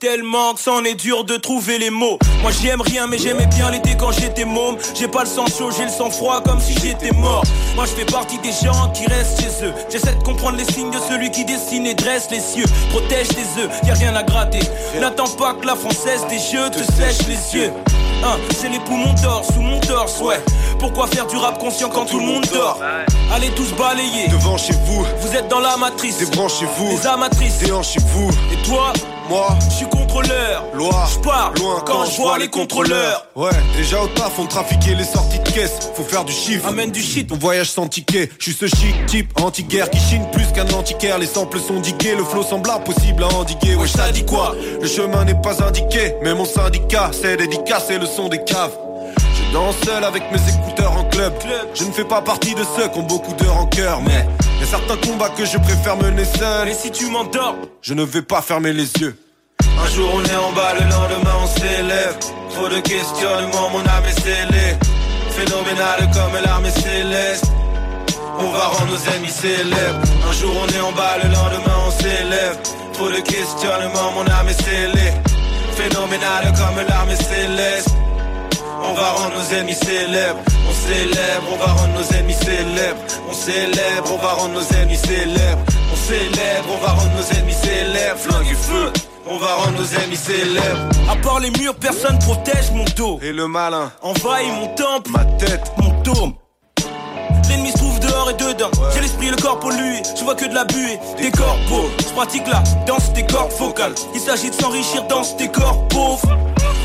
Tellement 0.00 0.54
que 0.54 0.60
c'en 0.60 0.82
est 0.84 0.94
dur 0.94 1.24
de 1.24 1.36
trouver 1.36 1.76
les 1.78 1.90
mots. 1.90 2.18
Moi 2.40 2.50
j'aime 2.62 2.80
rien, 2.80 3.06
mais 3.06 3.18
j'aimais 3.18 3.44
bien 3.44 3.70
l'été 3.70 3.98
quand 3.98 4.10
j'étais 4.12 4.46
môme. 4.46 4.78
J'ai 4.98 5.08
pas 5.08 5.24
le 5.24 5.28
sang 5.28 5.44
chaud, 5.46 5.68
j'ai 5.76 5.84
le 5.84 5.90
sang 5.90 6.08
froid 6.10 6.40
comme 6.40 6.58
si 6.58 6.72
j'étais 6.80 7.12
mort. 7.12 7.42
Moi 7.76 7.84
je 7.84 7.90
fais 7.90 8.06
partie 8.06 8.38
des 8.38 8.50
gens 8.50 8.88
qui 8.94 9.04
restent 9.08 9.42
chez 9.42 9.66
eux. 9.66 9.74
J'essaie 9.90 10.14
de 10.14 10.22
comprendre 10.22 10.56
les 10.56 10.64
signes 10.64 10.90
de 10.90 10.96
celui 11.06 11.30
qui 11.30 11.44
dessine 11.44 11.84
et 11.86 11.92
dresse 11.92 12.28
les 12.30 12.40
cieux. 12.40 12.64
Protège 12.88 13.28
tes 13.28 13.60
œufs, 13.60 13.70
y 13.86 13.90
a 13.90 13.94
rien 13.94 14.16
à 14.16 14.22
gratter. 14.22 14.60
N'attends 14.98 15.28
pas 15.36 15.52
que 15.52 15.66
la 15.66 15.76
française 15.76 16.24
des 16.30 16.38
jeux 16.38 16.70
te 16.70 16.78
sèche 16.78 17.26
les 17.28 17.60
yeux. 17.60 17.72
Hein, 18.24 18.38
j'ai 18.62 18.70
les 18.70 18.80
poumons 18.80 19.12
d'or 19.22 19.44
sous 19.52 19.60
mon 19.60 19.80
torse, 19.80 20.18
ouais. 20.22 20.40
Pourquoi 20.78 21.08
faire 21.08 21.26
du 21.26 21.36
rap 21.36 21.58
conscient 21.58 21.90
quand 21.90 22.06
tout 22.06 22.20
le 22.20 22.24
monde 22.24 22.46
dort? 22.50 22.78
Allez 23.34 23.50
tous 23.50 23.70
balayer. 23.74 24.28
Devant 24.28 24.56
chez 24.56 24.72
vous, 24.86 25.04
Vous 25.20 25.36
êtes 25.36 25.48
dans 25.48 25.60
la 25.60 25.76
matrice. 25.76 26.16
débranchez-vous, 26.18 26.88
Les 26.88 27.06
amatrices. 27.06 27.58
déhanchez-vous. 27.58 28.30
Et 28.50 28.62
toi? 28.66 28.94
Moi, 29.30 29.46
Je 29.68 29.74
suis 29.76 29.86
contrôleur. 29.86 30.64
loi, 30.74 31.06
Je 31.14 31.18
pars 31.20 31.52
loin 31.56 31.80
quand 31.86 32.04
je 32.04 32.16
vois 32.20 32.36
les 32.36 32.48
contrôleurs. 32.48 33.26
Ouais, 33.36 33.50
déjà 33.76 34.02
au 34.02 34.08
taf, 34.08 34.36
on 34.40 34.46
trafiquait 34.46 34.96
les 34.96 35.04
sorties 35.04 35.38
de 35.38 35.48
caisse. 35.48 35.90
Faut 35.94 36.02
faire 36.02 36.24
du 36.24 36.32
chiffre. 36.32 36.66
Amène 36.66 36.90
du 36.90 37.00
shit. 37.00 37.30
On 37.32 37.36
voyage 37.36 37.70
sans 37.70 37.86
ticket. 37.86 38.28
Je 38.40 38.50
suis 38.50 38.52
ce 38.52 38.66
chic 38.66 39.06
type 39.06 39.30
anti-guerre 39.40 39.88
qui 39.88 40.00
chine 40.00 40.26
plus 40.32 40.46
qu'un 40.52 40.68
antiquaire. 40.70 41.18
Les 41.18 41.26
samples 41.26 41.60
sont 41.60 41.78
digués, 41.78 42.16
le 42.16 42.24
flow 42.24 42.42
semble 42.42 42.68
impossible 42.70 43.22
à 43.22 43.28
endiguer. 43.28 43.76
Ouais, 43.76 43.86
ça 43.86 44.10
dit 44.10 44.24
quoi? 44.24 44.56
Le 44.80 44.88
chemin 44.88 45.24
n'est 45.24 45.40
pas 45.40 45.62
indiqué, 45.62 46.12
mais 46.24 46.34
mon 46.34 46.44
syndicat, 46.44 47.10
c'est 47.12 47.36
dédicacé 47.36 47.98
le 47.98 48.06
son 48.06 48.28
des 48.28 48.42
caves. 48.42 48.76
Danse 49.52 49.76
seul 49.84 50.04
avec 50.04 50.22
mes 50.30 50.38
écouteurs 50.48 50.92
en 50.92 51.04
club. 51.04 51.32
Je 51.74 51.84
ne 51.84 51.90
fais 51.90 52.04
pas 52.04 52.22
partie 52.22 52.54
de 52.54 52.62
ceux 52.76 52.88
qui 52.88 52.98
ont 52.98 53.02
beaucoup 53.02 53.34
de 53.34 53.46
rancœur, 53.48 54.00
mais 54.02 54.24
y 54.60 54.62
a 54.62 54.66
certains 54.66 54.96
combats 54.96 55.30
que 55.30 55.44
je 55.44 55.58
préfère 55.58 55.96
mener 55.96 56.24
seul. 56.24 56.68
Et 56.68 56.74
si 56.74 56.90
tu 56.92 57.06
m'endors? 57.10 57.56
Je 57.82 57.94
ne 57.94 58.04
vais 58.04 58.22
pas 58.22 58.42
fermer 58.42 58.72
les 58.72 58.92
yeux. 59.00 59.16
Un 59.62 59.88
jour 59.88 60.08
on 60.14 60.22
est 60.22 60.36
en 60.36 60.52
bas, 60.52 60.74
le 60.74 60.84
lendemain 60.84 61.34
on 61.42 61.46
s'élève. 61.46 62.16
Trop 62.50 62.68
de 62.68 62.78
questionnements, 62.80 63.70
mon 63.70 63.80
âme 63.80 64.04
est 64.08 64.20
scellée. 64.20 64.76
Phénoménale 65.30 66.10
comme 66.12 66.42
l'armée 66.44 66.70
céleste. 66.70 67.46
On 68.38 68.50
va 68.50 68.66
rendre 68.66 68.92
nos 68.92 69.12
ennemis 69.12 69.30
célèbres. 69.30 70.00
Un 70.28 70.32
jour 70.32 70.54
on 70.62 70.68
est 70.68 70.80
en 70.80 70.92
bas, 70.92 71.16
le 71.22 71.28
lendemain 71.28 71.76
on 71.88 71.90
s'élève. 71.90 72.56
Trop 72.92 73.08
de 73.08 73.20
questionnements, 73.20 74.12
mon 74.14 74.26
âme 74.30 74.48
est 74.48 74.62
scellée. 74.62 75.12
Phénoménale 75.74 76.52
comme 76.56 76.86
l'armée 76.88 77.16
céleste. 77.16 77.90
On 78.82 78.94
va 78.94 79.10
rendre 79.10 79.34
nos 79.36 79.54
ennemis 79.56 79.74
célèbres. 79.74 80.40
On 80.68 80.72
célèbre, 80.72 81.46
on 81.52 81.56
va 81.56 81.66
rendre 81.72 81.94
nos 81.94 82.16
ennemis 82.16 82.34
célèbres. 82.34 83.00
On 83.28 83.32
célèbre, 83.34 84.12
on 84.12 84.16
va 84.18 84.28
rendre 84.32 84.54
nos 84.54 84.76
ennemis 84.76 84.96
célèbres. 84.96 85.62
On 85.92 85.96
célèbre, 85.96 86.68
on 86.72 86.84
va 86.84 86.92
rendre 86.92 87.12
nos 87.16 87.38
ennemis 87.38 87.54
célèbres. 87.54 88.18
Flingue 88.18 88.50
et 88.50 88.54
feu. 88.54 88.92
On 89.28 89.36
va 89.38 89.54
rendre 89.54 89.78
nos 89.78 90.00
ennemis 90.00 90.16
célèbres. 90.16 90.88
À 91.10 91.16
part 91.16 91.40
les 91.40 91.50
murs, 91.50 91.74
personne 91.74 92.18
protège 92.18 92.70
mon 92.72 92.84
dos. 92.96 93.20
Et 93.22 93.32
le 93.32 93.46
malin, 93.46 93.92
Envahit 94.02 94.52
mon 94.52 94.68
temple, 94.74 95.10
ma 95.10 95.24
tête, 95.24 95.72
mon 95.78 95.90
dôme. 96.02 96.34
L'ennemi 97.48 97.72
se 97.72 97.78
trouve 97.78 97.98
dehors 98.00 98.30
et 98.30 98.34
dedans. 98.34 98.70
J'ai 98.94 99.00
l'esprit 99.00 99.28
et 99.28 99.30
le 99.30 99.36
corps 99.36 99.58
pollué. 99.58 100.02
Je 100.16 100.24
vois 100.24 100.34
que 100.36 100.46
de 100.46 100.54
la 100.54 100.64
buée, 100.64 100.98
des 101.18 101.30
corpos. 101.30 101.90
Je 101.98 102.12
pratique 102.14 102.46
la 102.46 102.62
danse 102.86 103.12
des 103.12 103.26
cordes 103.26 103.52
vocales. 103.58 103.94
Il 104.14 104.20
s'agit 104.20 104.50
de 104.50 104.54
s'enrichir 104.54 105.02
dans 105.08 105.24
ces 105.24 105.48
corps 105.48 105.86
pauvres. 105.88 106.38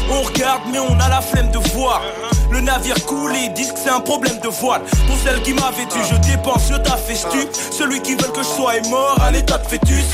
On 0.09 0.21
regarde, 0.21 0.61
mais 0.71 0.79
on 0.79 0.99
a 0.99 1.09
la 1.09 1.21
flemme 1.21 1.51
de 1.51 1.57
voir. 1.73 2.01
Le 2.51 2.61
navire 2.61 3.03
coule 3.05 3.35
et 3.35 3.45
ils 3.45 3.53
disent 3.53 3.71
que 3.71 3.79
c'est 3.79 3.89
un 3.89 3.99
problème 3.99 4.39
de 4.39 4.47
voile. 4.47 4.81
Pour 5.07 5.17
celle 5.17 5.41
qui 5.41 5.53
m'a 5.53 5.71
vêtu, 5.71 5.97
je 6.09 6.15
dépense, 6.29 6.69
je 6.71 6.77
t'affestu. 6.77 7.39
Celui 7.71 8.01
qui 8.01 8.11
veut 8.15 8.31
que 8.33 8.43
je 8.43 8.47
sois 8.47 8.77
est 8.77 8.89
mort 8.89 9.17
à 9.21 9.31
l'état 9.31 9.57
de 9.57 9.67
fœtus. 9.67 10.05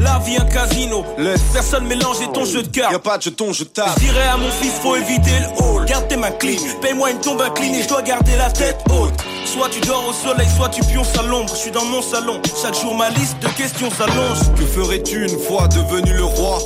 La 0.00 0.18
vie 0.18 0.36
un 0.36 0.44
casino. 0.44 1.04
Laisse. 1.16 1.40
Personne 1.52 1.86
mélanger 1.86 2.26
ton 2.34 2.44
jeu 2.44 2.62
de 2.62 2.68
cartes. 2.68 2.98
pas 2.98 3.16
de 3.16 3.22
jeton, 3.22 3.52
je 3.52 3.64
tape. 3.64 3.92
Je 3.96 4.04
dirais 4.04 4.26
à 4.26 4.36
mon 4.36 4.50
fils, 4.50 4.72
faut 4.82 4.96
éviter 4.96 5.30
le 5.40 5.62
hall. 5.62 5.86
Garde 5.86 6.08
tes 6.08 6.16
mains 6.16 6.32
clean. 6.32 6.58
Paye-moi 6.82 7.12
une 7.12 7.20
tombe 7.20 7.40
inclinée, 7.40 7.82
je 7.82 7.88
dois 7.88 8.02
garder 8.02 8.36
la 8.36 8.50
tête 8.50 8.78
haute. 8.90 9.14
Soit 9.46 9.70
tu 9.70 9.80
dors 9.80 10.06
au 10.08 10.12
soleil, 10.12 10.48
soit 10.56 10.68
tu 10.68 10.82
pionces 10.82 11.16
à 11.16 11.22
l'ombre. 11.22 11.50
Je 11.54 11.60
suis 11.60 11.70
dans 11.70 11.84
mon 11.84 12.02
salon, 12.02 12.42
chaque 12.60 12.74
jour 12.74 12.94
ma 12.94 13.08
liste 13.10 13.38
de 13.40 13.48
questions 13.48 13.90
s'allonge. 13.90 14.54
Que 14.58 14.66
ferais-tu 14.66 15.22
une 15.22 15.38
fois 15.38 15.68
devenu 15.68 16.12
le 16.12 16.24
roi? 16.24 16.58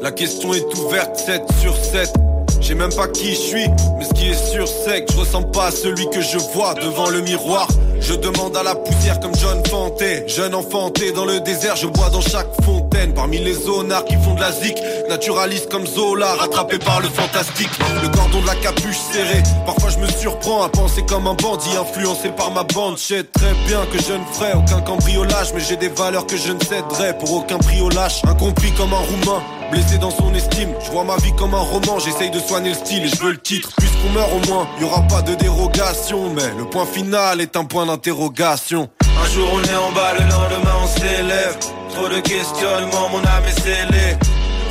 La 0.00 0.12
question 0.12 0.54
est 0.54 0.78
ouverte 0.78 1.16
7 1.16 1.42
sur 1.60 1.76
7. 1.76 2.12
J'ai 2.60 2.74
même 2.74 2.92
pas 2.94 3.08
qui 3.08 3.30
je 3.30 3.40
suis, 3.40 3.68
mais 3.98 4.04
ce 4.04 4.14
qui 4.14 4.28
est 4.28 4.50
sûr 4.50 4.66
c'est 4.68 5.04
que 5.04 5.12
je 5.12 5.18
ressemble 5.18 5.50
pas 5.50 5.66
à 5.66 5.70
celui 5.70 6.08
que 6.10 6.20
je 6.20 6.38
vois 6.54 6.74
devant 6.74 7.10
le 7.10 7.20
miroir. 7.20 7.66
Je 8.00 8.14
demande 8.14 8.56
à 8.56 8.62
la 8.62 8.74
poussière 8.74 9.20
comme 9.20 9.34
John 9.34 9.64
Fanté, 9.66 10.24
jeune 10.28 10.54
enfanté 10.54 11.12
dans 11.12 11.24
le 11.24 11.40
désert, 11.40 11.76
je 11.76 11.86
bois 11.86 12.10
dans 12.10 12.20
chaque 12.20 12.48
fontaine. 12.64 13.14
Parmi 13.14 13.38
les 13.38 13.54
zonards 13.54 14.04
qui 14.04 14.14
font 14.16 14.34
de 14.34 14.40
la 14.40 14.52
zik, 14.52 14.76
naturaliste 15.08 15.70
comme 15.70 15.86
Zola, 15.86 16.34
rattrapé 16.34 16.78
par 16.78 17.00
le 17.00 17.08
fantastique. 17.08 17.70
Le 18.02 18.08
cordon 18.08 18.40
de 18.40 18.46
la 18.46 18.56
capuche 18.56 18.98
serré, 19.12 19.42
parfois 19.66 19.90
je 19.90 19.98
me 19.98 20.06
surprends 20.06 20.62
à 20.62 20.68
penser 20.68 21.02
comme 21.08 21.26
un 21.26 21.34
bandit 21.34 21.76
influencé 21.76 22.30
par 22.30 22.52
ma 22.52 22.62
bande. 22.62 22.96
Je 22.96 23.02
sais 23.02 23.24
très 23.24 23.54
bien 23.66 23.84
que 23.92 23.98
je 23.98 24.12
ne 24.12 24.24
ferai 24.32 24.52
aucun 24.54 24.80
cambriolage, 24.80 25.52
mais 25.54 25.60
j'ai 25.60 25.76
des 25.76 25.88
valeurs 25.88 26.26
que 26.26 26.36
je 26.36 26.52
ne 26.52 26.60
céderai 26.60 27.18
pour 27.18 27.32
aucun 27.34 27.58
prix 27.58 27.80
au 27.80 27.88
lâche. 27.88 28.22
Incompris 28.24 28.72
comme 28.72 28.92
un 28.92 28.98
roumain. 28.98 29.42
Blessé 29.72 29.96
dans 29.96 30.10
son 30.10 30.34
estime, 30.34 30.68
je 30.84 30.90
vois 30.90 31.02
ma 31.02 31.16
vie 31.16 31.32
comme 31.34 31.54
un 31.54 31.60
roman, 31.60 31.98
j'essaye 31.98 32.30
de 32.30 32.38
soigner 32.38 32.68
le 32.68 32.74
style 32.74 33.04
et 33.04 33.08
je 33.08 33.16
veux 33.22 33.32
le 33.32 33.40
titre. 33.40 33.70
Puisqu'on 33.78 34.10
meurt 34.10 34.30
au 34.30 34.46
moins, 34.52 34.68
y 34.78 34.84
aura 34.84 35.00
pas 35.08 35.22
de 35.22 35.34
dérogation, 35.34 36.28
mais 36.34 36.52
le 36.58 36.66
point 36.66 36.84
final 36.84 37.40
est 37.40 37.56
un 37.56 37.64
point 37.64 37.86
d'interrogation. 37.86 38.90
Un 39.02 39.26
jour 39.30 39.48
on 39.50 39.62
est 39.62 39.74
en 39.74 39.90
bas, 39.92 40.12
le 40.12 40.24
lendemain 40.24 40.76
on 40.82 40.86
s'élève. 40.86 41.56
Trop 41.88 42.06
de 42.06 42.20
questionnements, 42.20 43.08
mon 43.12 43.20
âme 43.20 43.44
est 43.48 43.60
scellée. 43.62 44.16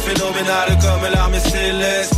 Phénoménal 0.05 0.77
comme 0.79 1.11
l'armée 1.11 1.39
céleste. 1.39 2.13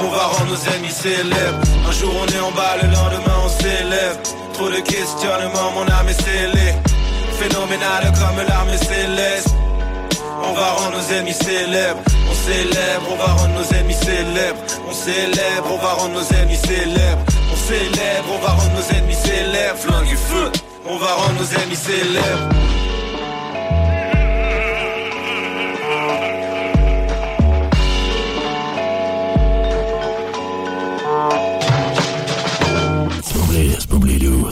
On 0.00 0.08
va 0.08 0.24
rendre 0.24 0.50
nos 0.50 0.74
ennemis 0.74 0.90
célèbres. 0.90 1.60
Un 1.86 1.92
jour 1.92 2.14
on 2.22 2.26
est 2.26 2.40
en 2.40 2.52
bas, 2.52 2.76
le 2.82 2.88
lendemain 2.88 3.36
on 3.44 3.48
s'élève. 3.50 4.18
Trop 4.54 4.70
de 4.70 4.80
questionnements, 4.80 5.72
mon 5.74 5.86
âme 5.92 6.08
est 6.08 6.22
scellée. 6.22 6.72
Phénoménal 7.38 8.10
comme 8.14 8.46
l'armée 8.48 8.78
céleste. 8.78 9.54
On 10.44 10.52
va 10.52 10.70
rendre 10.72 10.96
nos 10.96 11.12
ennemis 11.14 11.34
célèbres. 11.34 12.02
On 12.30 12.34
célèbre, 12.34 13.06
on 13.12 13.16
va 13.16 13.26
rendre 13.26 13.54
nos 13.54 13.76
ennemis 13.76 13.94
célèbres. 13.94 14.58
On 14.88 14.92
célèbre, 14.92 15.66
on 15.70 15.76
va 15.76 15.92
rendre 15.92 16.14
nos 16.14 16.36
ennemis 16.36 16.56
célèbres. 16.56 17.24
On 17.52 17.56
célèbre, 17.56 18.28
on 18.34 18.38
va 18.38 18.48
rendre 18.48 18.74
nos 18.74 18.96
ennemis 18.96 19.14
célèbres. 19.14 19.78
Flingue 19.78 20.12
et 20.12 20.16
feu, 20.16 20.52
on 20.86 20.96
va 20.96 21.12
rendre 21.14 21.40
nos 21.40 21.58
ennemis 21.58 21.76
célèbres. 21.76 22.48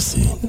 C'est 0.01 0.41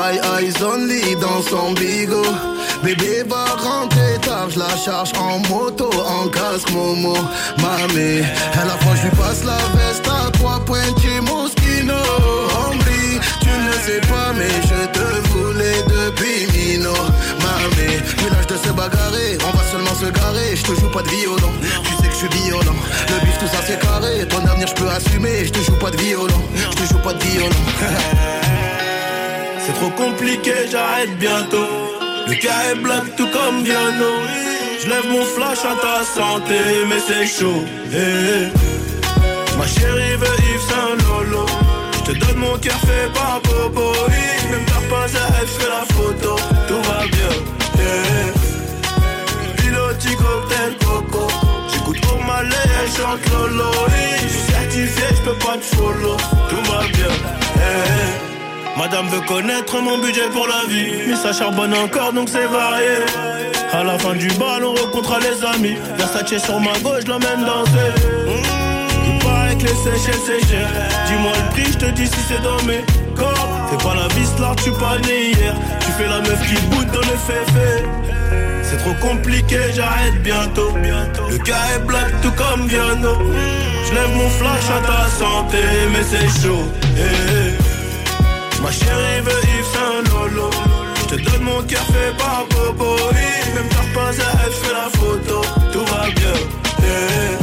my 0.00 0.18
eyes 0.34 0.62
only 0.62 1.14
dans 1.16 1.42
son 1.42 1.74
bigot. 1.74 2.32
Bébé 2.82 3.22
va 3.28 3.44
rentrer 3.68 4.14
tard, 4.22 4.48
je 4.48 4.58
la 4.58 4.74
charge 4.84 5.12
en 5.18 5.38
moto, 5.50 5.90
en 6.16 6.28
casque 6.28 6.70
Momo. 6.72 7.16
Mamé, 7.62 8.22
à 8.60 8.64
la 8.64 8.76
fois 8.80 8.94
je 8.96 9.02
lui 9.02 9.14
passe 9.20 9.42
la 9.44 9.60
veste 9.76 10.06
à 10.08 10.30
trois 10.30 10.58
pointiers 10.60 11.20
Moschino. 11.28 12.00
Hombre, 12.60 12.96
tu 13.44 13.52
ne 13.66 13.74
sais 13.86 14.02
pas, 14.12 14.28
mais 14.38 14.54
je 14.70 14.80
te 14.96 15.06
voulais 15.32 15.80
depuis 15.96 16.40
Mino. 16.52 16.94
Mamé, 17.44 17.88
plus 18.16 18.30
l'âge 18.32 18.46
de 18.52 18.56
se 18.64 18.72
bagarrer, 18.72 19.30
on 19.46 19.52
va 19.56 19.64
seulement 19.70 19.96
se 20.02 20.08
garer. 20.18 20.56
Je 20.56 20.62
te 20.62 20.80
joue 20.80 20.90
pas 20.96 21.02
de 21.02 21.10
violon, 21.10 21.52
tu 21.84 21.92
sais 22.00 22.08
que 22.08 22.14
je 22.14 22.22
suis 22.24 22.42
violent. 22.44 22.80
Le 23.10 23.16
bif, 23.26 23.36
tout 23.38 23.50
ça 23.54 23.60
c'est 23.66 23.78
carré, 23.78 24.26
ton 24.28 24.42
avenir 24.50 24.68
je 24.68 24.76
peux 24.80 24.88
assumer. 24.88 25.44
Je 25.44 25.50
te 25.50 25.60
joue 25.66 25.78
pas 25.84 25.90
de 25.90 25.98
violon, 25.98 26.42
je 26.70 26.76
te 26.78 26.84
joue 26.90 27.00
pas 27.00 27.12
de 27.12 27.22
violon. 27.24 27.64
C'est 29.66 29.74
trop 29.74 29.90
compliqué, 29.90 30.52
j'arrête 30.70 31.16
bientôt. 31.18 31.66
Le 32.26 32.34
cas 32.34 32.70
est 32.72 32.76
black 32.76 33.16
tout 33.16 33.28
comme 33.28 33.62
Viano. 33.62 34.12
Je 34.82 34.88
lève 34.88 35.06
mon 35.10 35.24
flash 35.24 35.58
à 35.64 35.74
ta 35.84 36.04
santé, 36.04 36.58
mais 36.88 37.00
c'est 37.06 37.26
chaud. 37.26 37.64
eh, 37.92 37.96
eh. 37.96 39.58
Ma 39.58 39.66
chérie 39.66 40.16
veut 40.16 40.38
Yves 40.50 40.66
Saint 40.70 40.96
Lolo. 41.06 41.46
Je 41.92 42.12
te 42.12 42.18
donne 42.18 42.38
mon 42.38 42.56
cœur 42.58 42.78
fait 42.86 43.12
par 43.12 43.40
Bobo. 43.44 43.92
Même 44.50 44.64
ta 44.64 44.80
pas 44.90 45.06
elle 45.40 45.46
fait 45.46 45.68
la 45.68 45.84
photo. 45.94 46.36
Tout 46.68 46.82
va 46.88 47.06
bien. 47.06 47.32
eh, 47.78 48.32
eh. 48.36 49.60
Piloti 49.62 50.16
cocktail 50.16 50.76
coco. 50.84 51.28
J'écoute 51.72 52.00
pour 52.00 52.24
ma 52.24 52.40
elle 52.40 52.90
chante 52.96 53.20
Lolo. 53.32 53.70
Je 54.22 54.28
suis 54.28 54.52
certifié, 54.52 55.04
je 55.16 55.22
peux 55.30 55.38
pas 55.38 55.56
te 55.58 55.76
follow. 55.76 56.16
Tout 56.48 56.70
va 56.72 56.80
bien. 56.86 58.29
Eh, 58.80 58.84
eh. 58.84 58.88
Madame 58.88 59.08
veut 59.08 59.20
connaître 59.20 59.80
mon 59.80 59.98
budget 59.98 60.28
pour 60.32 60.46
la 60.46 60.68
vie 60.68 61.08
Mais 61.08 61.16
ça 61.16 61.32
charbonne 61.32 61.74
encore 61.74 62.12
donc 62.12 62.28
c'est 62.28 62.46
varié 62.46 63.04
À 63.72 63.84
la 63.84 63.98
fin 63.98 64.14
du 64.14 64.28
bal 64.28 64.64
on 64.64 64.74
rencontrera 64.74 65.18
les 65.20 65.44
amis 65.54 65.76
Versace 65.96 66.42
sur 66.42 66.60
ma 66.60 66.78
gauche, 66.80 67.04
l'emmène 67.06 67.44
danser 67.44 67.92
Mmh, 68.26 69.12
Il 69.12 69.18
paraît 69.24 69.56
que 69.56 69.62
les 69.64 69.74
Seychelles 69.74 70.20
c'est 70.24 70.56
Dis-moi 71.06 71.32
le 71.34 71.50
prix, 71.52 71.72
je 71.72 71.78
te 71.78 71.90
dis 71.90 72.06
si 72.06 72.20
c'est 72.28 72.42
dans 72.42 72.62
mes 72.64 72.84
corps 73.14 73.48
Fais 73.70 73.84
pas 73.84 73.94
la 73.94 74.08
vis 74.14 74.40
là, 74.40 74.54
tu 74.62 74.70
pas 74.72 74.98
né 75.06 75.30
hier 75.32 75.54
Tu 75.80 75.90
fais 75.92 76.08
la 76.08 76.20
meuf 76.20 76.40
qui 76.48 76.60
boude 76.68 76.90
dans 76.92 77.00
le 77.00 77.16
féfé 77.16 77.84
c'est 78.62 78.76
trop 78.76 78.94
compliqué, 79.00 79.58
j'arrête 79.74 80.22
bientôt. 80.22 80.72
Le 81.28 81.38
cas 81.38 81.58
est 81.74 81.84
black 81.86 82.20
tout 82.22 82.30
comme 82.30 82.68
Viano. 82.68 83.14
Je 83.84 83.92
lève 83.92 84.16
mon 84.16 84.28
flash 84.30 84.70
à 84.70 84.80
ta 84.86 85.08
santé, 85.08 85.58
mais 85.92 86.04
c'est 86.04 86.40
chaud. 86.40 86.62
eh, 86.96 87.56
eh. 87.58 87.69
Ma 88.62 88.70
chérie 88.70 89.20
veut 89.22 89.42
Yves 89.42 89.64
Saint 89.72 90.02
Lolo 90.10 90.50
Je 90.96 91.16
te 91.16 91.22
donne 91.22 91.42
mon 91.42 91.62
cœur 91.62 91.82
fait 91.92 92.16
par 92.18 92.44
Bobo 92.50 92.96
oui. 93.12 93.54
Même 93.54 93.68
t'as 93.70 93.88
pas 93.94 94.10
elle 94.12 94.52
fait 94.52 94.72
la 94.72 94.88
photo 94.98 95.40
Tout 95.72 95.84
va 95.86 96.02
bien 96.10 96.36
yeah. 96.82 97.38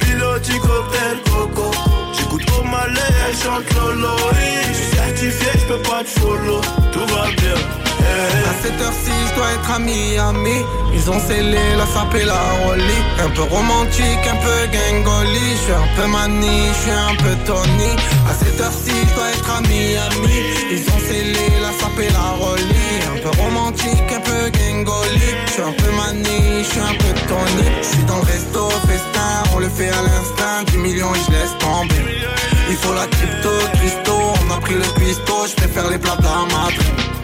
Piloti 0.00 0.58
cocktail 0.58 1.18
coco 1.30 1.70
J'écoute 2.16 2.46
au 2.58 2.64
malais, 2.64 3.14
elle 3.28 3.36
chante 3.36 3.74
Lolo 3.74 4.16
oui. 4.32 4.48
Je 4.68 4.74
suis 4.74 4.96
certifié, 4.96 5.50
je 5.54 5.74
peux 5.74 5.82
pas 5.82 6.02
te 6.02 6.20
follow 6.20 6.60
Tout 6.92 7.06
va 7.14 7.26
bien. 7.36 7.89
À 8.00 8.52
cette 8.62 8.80
heure-ci, 8.80 9.12
je 9.28 9.34
dois 9.36 9.52
être 9.52 9.70
à 9.70 9.78
Miami. 9.78 10.64
Ils 10.92 11.10
ont 11.10 11.20
scellé 11.20 11.58
la 11.76 11.86
sape 11.86 12.14
la 12.14 12.40
rollie. 12.64 13.02
Un 13.24 13.30
peu 13.30 13.42
romantique, 13.42 14.24
un 14.26 14.36
peu 14.44 14.58
gangoli. 14.74 15.46
Je 15.56 15.62
suis 15.62 15.72
un 15.72 15.88
peu 15.96 16.06
mani, 16.08 16.68
je 16.68 16.80
suis 16.82 16.90
un 16.90 17.14
peu 17.16 17.34
Tony. 17.46 17.92
À 18.28 18.34
cette 18.34 18.60
heure-ci, 18.60 18.92
je 19.08 19.14
dois 19.14 19.30
être 19.30 19.50
à 19.50 19.60
Miami. 19.62 20.38
Ils 20.70 20.84
ont 20.92 21.00
scellé 21.06 21.46
la 21.62 21.72
sape 21.78 22.04
la 22.12 22.44
rollie. 22.44 23.00
Un 23.12 23.18
peu 23.22 23.30
romantique, 23.40 24.08
un 24.14 24.20
peu 24.20 24.50
gangoli. 24.50 25.30
Je 25.46 25.52
suis 25.52 25.62
un 25.62 25.72
peu 25.72 25.90
mani, 25.92 26.62
je 26.62 26.68
suis 26.68 26.80
un 26.80 26.96
peu 27.02 27.12
Tony. 27.28 27.68
Je 27.82 27.86
suis 27.86 28.04
dans 28.04 28.16
le 28.16 28.26
resto, 28.32 28.70
festin, 28.88 29.32
on 29.54 29.58
le 29.58 29.68
fait 29.68 29.88
à 29.88 30.02
l'instinct. 30.02 30.64
10 30.66 30.78
millions 30.78 31.14
et 31.14 31.20
je 31.26 31.32
laisse 31.32 31.56
tomber. 31.58 32.20
Il 32.68 32.76
faut 32.76 32.94
la 32.94 33.06
crypto, 33.06 33.50
Christo, 33.74 34.12
on 34.12 34.54
a 34.54 34.60
pris 34.60 34.74
le 34.74 34.88
cuistot. 34.94 35.46
Je 35.50 35.56
préfère 35.56 35.90
les 35.90 35.98
plats 35.98 36.16
de 36.16 37.19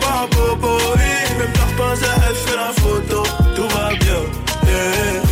par 0.00 0.26
Bobo 0.28 0.76
oui. 0.96 1.12
Même 1.38 1.52
t'as 1.52 1.70
pas 1.76 1.94
elle 2.28 2.34
fait 2.34 2.56
la 2.56 2.72
photo 2.82 3.22
Tout 3.54 3.68
va 3.74 3.86
bien 3.94 4.22
yeah. 4.66 5.22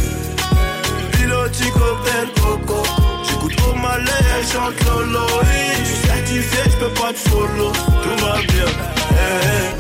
Piloti 1.13 1.69
cocktail 1.71 2.29
coco 2.41 2.81
J'écoute 3.29 3.59
au 3.71 3.73
malais, 3.75 4.25
elle 4.39 4.47
chante 4.47 4.79
Lolo 4.85 5.27
oui. 5.43 5.63
Je 5.81 5.85
suis 5.85 6.01
certifié, 6.07 6.61
je 6.67 6.77
peux 6.85 6.95
pas 7.01 7.13
te 7.13 7.19
follow 7.29 7.71
Tout 7.73 8.17
va 8.25 8.35
bien 8.43 8.71
yeah. 9.13 9.71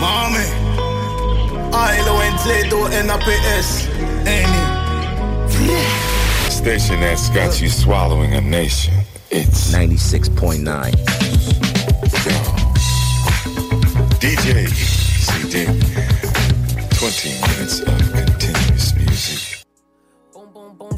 Mami, 0.00 0.46
I-L-O-N-Z-O-N-A-P-S. 1.72 3.68
Annie. 4.26 4.68
Station 6.50 7.00
that's 7.00 7.28
got 7.30 7.60
you 7.60 7.68
swallowing 7.68 8.34
a 8.34 8.40
nation. 8.40 8.94
It's 9.30 9.70
96.9. 9.72 10.58
DJ 14.20 14.66
CD. 14.66 15.64
20 16.96 17.40
minutes 17.40 17.80
of 17.82 18.12
continuous 18.12 18.94
music. 18.96 19.64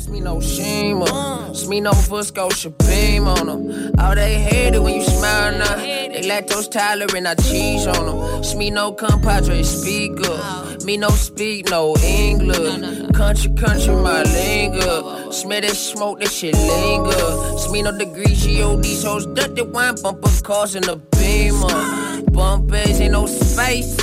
me 0.08 0.20
no 0.20 0.40
shame 0.40 1.02
on 1.02 1.50
It's 1.50 1.66
me 1.66 1.80
no 1.82 1.90
Fusco 1.90 2.48
beam 2.78 3.28
on 3.28 3.46
them. 3.46 4.00
All 4.00 4.14
they 4.14 4.40
hate 4.40 4.74
it 4.74 4.82
when 4.82 4.94
you 4.94 5.04
smile 5.04 5.52
now. 5.58 5.76
They 5.76 6.22
lactose 6.22 6.70
tolerant, 6.70 7.26
I 7.26 7.34
cheese 7.34 7.86
on 7.86 8.06
them. 8.06 8.74
No 8.74 8.92
compadre 8.92 9.62
speak 9.64 10.18
up. 10.26 10.82
Me 10.84 10.96
no 10.96 11.10
speak 11.10 11.68
no 11.68 11.94
English. 12.02 13.12
Country, 13.12 13.52
country, 13.52 13.94
my 13.96 14.22
lingo. 14.22 15.30
Smell 15.30 15.60
that 15.60 15.76
smoke, 15.76 16.20
that 16.20 16.30
shit 16.30 16.54
linger. 16.54 17.52
It's 17.52 17.70
me 17.70 17.82
no 17.82 17.92
degree, 17.98 18.34
GOD, 18.34 18.86
hoes, 19.04 19.26
dirty 19.26 19.60
wine, 19.60 19.96
bumper 20.02 20.30
cars 20.42 20.74
in 20.74 20.84
the 21.30 22.22
beamer. 22.22 22.30
Bump 22.32 22.72
ain't 22.72 23.12
no 23.12 23.26
space 23.26 24.00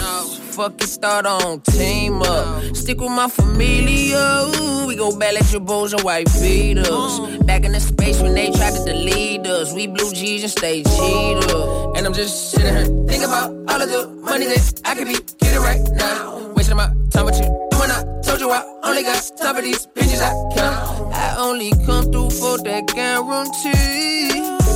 fuck 0.57 0.81
you 0.81 0.87
start 0.87 1.27
on 1.27 1.61
team 1.61 2.23
up. 2.23 2.75
Stick 2.75 2.99
with 2.99 3.11
my 3.11 3.29
familia. 3.29 4.49
We 4.87 4.95
go 4.95 5.15
back 5.15 5.35
at 5.39 5.51
your 5.51 5.61
boys 5.61 5.93
and 5.93 6.01
white 6.01 6.27
beaters. 6.41 7.19
Back 7.45 7.63
in 7.63 7.73
the 7.73 7.79
space 7.79 8.19
when 8.19 8.33
they 8.33 8.49
tried 8.49 8.73
to 8.73 8.83
delete 8.83 9.45
us. 9.45 9.71
We 9.71 9.85
blue 9.85 10.11
G's 10.11 10.41
and 10.41 10.51
stay 10.51 10.81
cheater. 10.81 11.63
And 11.95 12.07
I'm 12.07 12.13
just 12.13 12.49
sitting 12.49 12.73
here 12.73 12.85
thinking 13.05 13.25
about 13.25 13.51
all 13.69 13.81
of 13.83 13.89
the 13.89 14.07
money 14.23 14.47
that 14.47 14.81
I 14.83 14.95
could 14.95 15.07
be 15.07 15.19
getting 15.39 15.61
right 15.61 15.83
now. 15.91 16.51
Wasting 16.55 16.75
my 16.75 16.89
time 17.11 17.25
with 17.25 17.39
you. 17.39 17.49
When 17.79 17.91
I 17.91 18.01
told 18.23 18.39
you 18.39 18.49
I 18.49 18.63
only 18.83 19.03
got 19.03 19.21
time 19.37 19.55
for 19.57 19.61
these 19.61 19.85
bitches 19.85 20.21
I 20.21 20.33
count. 20.55 21.13
I 21.13 21.35
only 21.37 21.69
come 21.85 22.11
through 22.11 22.31
for 22.31 22.57
that 22.63 22.87
guarantee. 22.87 24.66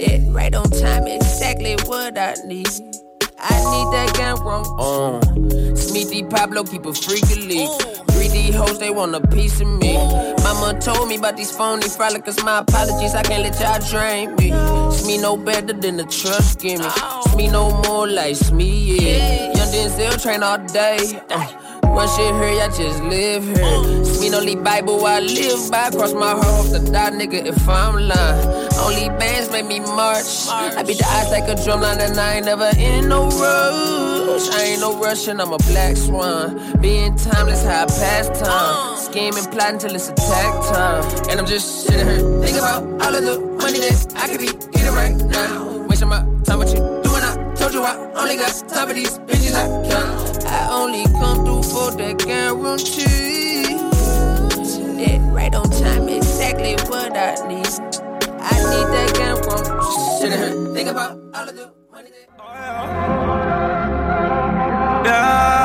That 0.00 0.30
right 0.30 0.54
on 0.54 0.70
time, 0.70 1.06
exactly 1.06 1.74
what 1.84 2.16
I 2.16 2.32
need. 2.46 2.66
I 3.38 3.56
need 3.70 3.86
that 3.92 4.14
gang 4.16 4.36
wrong. 4.42 4.64
Uh, 4.80 5.76
Smithy 5.76 6.22
Pablo 6.22 6.64
keep 6.64 6.86
a 6.86 6.94
freaky 6.94 7.34
leak. 7.34 7.68
3D 8.08 8.54
hoes, 8.54 8.78
they 8.78 8.90
want 8.90 9.14
a 9.14 9.20
piece 9.28 9.60
of 9.60 9.68
me. 9.68 9.92
Mama 10.42 10.78
told 10.80 11.06
me 11.06 11.16
about 11.16 11.36
these 11.36 11.54
phony 11.54 11.82
frolickers. 11.82 12.42
My 12.42 12.60
apologies, 12.60 13.14
I 13.14 13.22
can't 13.22 13.42
let 13.42 13.60
y'all 13.60 13.78
drain 13.90 14.34
me. 14.36 14.50
Smee 14.90 15.18
no 15.18 15.36
better 15.36 15.74
than 15.74 15.98
the 15.98 16.04
trust 16.04 16.60
gimme. 16.60 16.88
Me 17.36 17.48
no 17.48 17.70
more 17.82 18.08
like 18.08 18.36
Smee, 18.36 19.00
yeah. 19.00 19.52
Young 19.54 19.68
Denzel 19.68 20.22
train 20.22 20.42
all 20.42 20.56
day. 20.66 21.20
Uh, 21.28 21.46
one 21.90 22.08
shit 22.08 22.34
here, 22.34 22.62
I 22.62 22.68
just 22.68 23.02
live 23.04 23.44
here. 23.44 24.10
No 24.30 24.38
lead 24.38 24.62
Bible, 24.62 25.04
I 25.04 25.18
live 25.18 25.72
by. 25.72 25.90
Cross 25.90 26.14
my 26.14 26.30
heart, 26.30 26.44
hope 26.44 26.68
to 26.70 26.92
die, 26.92 27.10
nigga, 27.10 27.46
if 27.46 27.68
I'm 27.68 27.96
lying. 27.96 28.68
Only 28.78 29.08
bands 29.18 29.50
make 29.50 29.66
me 29.66 29.80
march. 29.80 30.46
I 30.48 30.84
beat 30.84 30.98
the 30.98 31.04
odds 31.04 31.30
like 31.30 31.48
a 31.48 31.56
drumline, 31.56 31.98
and 31.98 32.16
I 32.16 32.34
ain't 32.34 32.46
never 32.46 32.70
in 32.78 33.08
no 33.08 33.24
rush. 33.24 34.48
I 34.50 34.62
ain't 34.70 34.80
no 34.80 34.96
rushing, 35.00 35.40
I'm 35.40 35.52
a 35.52 35.58
black 35.58 35.96
swan. 35.96 36.80
Being 36.80 37.16
timeless, 37.16 37.64
how 37.64 37.82
I 37.82 37.86
pass 37.86 38.28
time. 38.38 38.98
Scheming, 38.98 39.44
plotting 39.50 39.80
till 39.80 39.96
it's 39.96 40.10
attack 40.10 40.54
time. 40.72 41.28
And 41.28 41.40
I'm 41.40 41.46
just 41.46 41.86
sitting 41.86 42.06
here 42.06 42.20
thinking 42.40 42.58
about 42.58 42.84
all 43.02 43.14
of 43.14 43.24
the 43.24 43.40
money 43.60 43.80
that 43.80 44.14
I 44.14 44.28
could 44.28 44.38
be 44.38 44.52
getting 44.70 44.94
right 44.94 45.16
now. 45.16 45.86
Wasting 45.88 46.08
my 46.08 46.24
time 46.44 46.60
with 46.60 46.72
you. 46.72 46.89
Told 47.70 47.86
you 47.86 47.88
I 47.88 48.20
only 48.20 48.36
got 48.36 48.68
time 48.68 48.88
for 48.88 48.94
these 48.94 49.16
bitches 49.20 49.54
I 49.54 49.68
count. 49.88 50.44
I 50.44 50.68
only 50.72 51.04
come 51.04 51.44
through 51.44 51.62
for 51.62 51.92
that 51.92 52.18
guarantee. 52.18 53.62
That 54.98 55.20
right 55.32 55.54
on 55.54 55.70
time, 55.70 56.08
exactly 56.08 56.74
what 56.90 57.16
I 57.16 57.36
need. 57.46 57.68
I 58.42 58.58
need 58.72 58.88
that 58.90 59.14
from 59.44 59.62
sitting 60.18 60.74
think 60.74 60.88
about 60.88 61.12
all 61.32 61.48
of 61.48 61.54
the 61.54 61.72
money 61.92 62.10
that. 62.10 62.26
Yeah, 65.06 65.59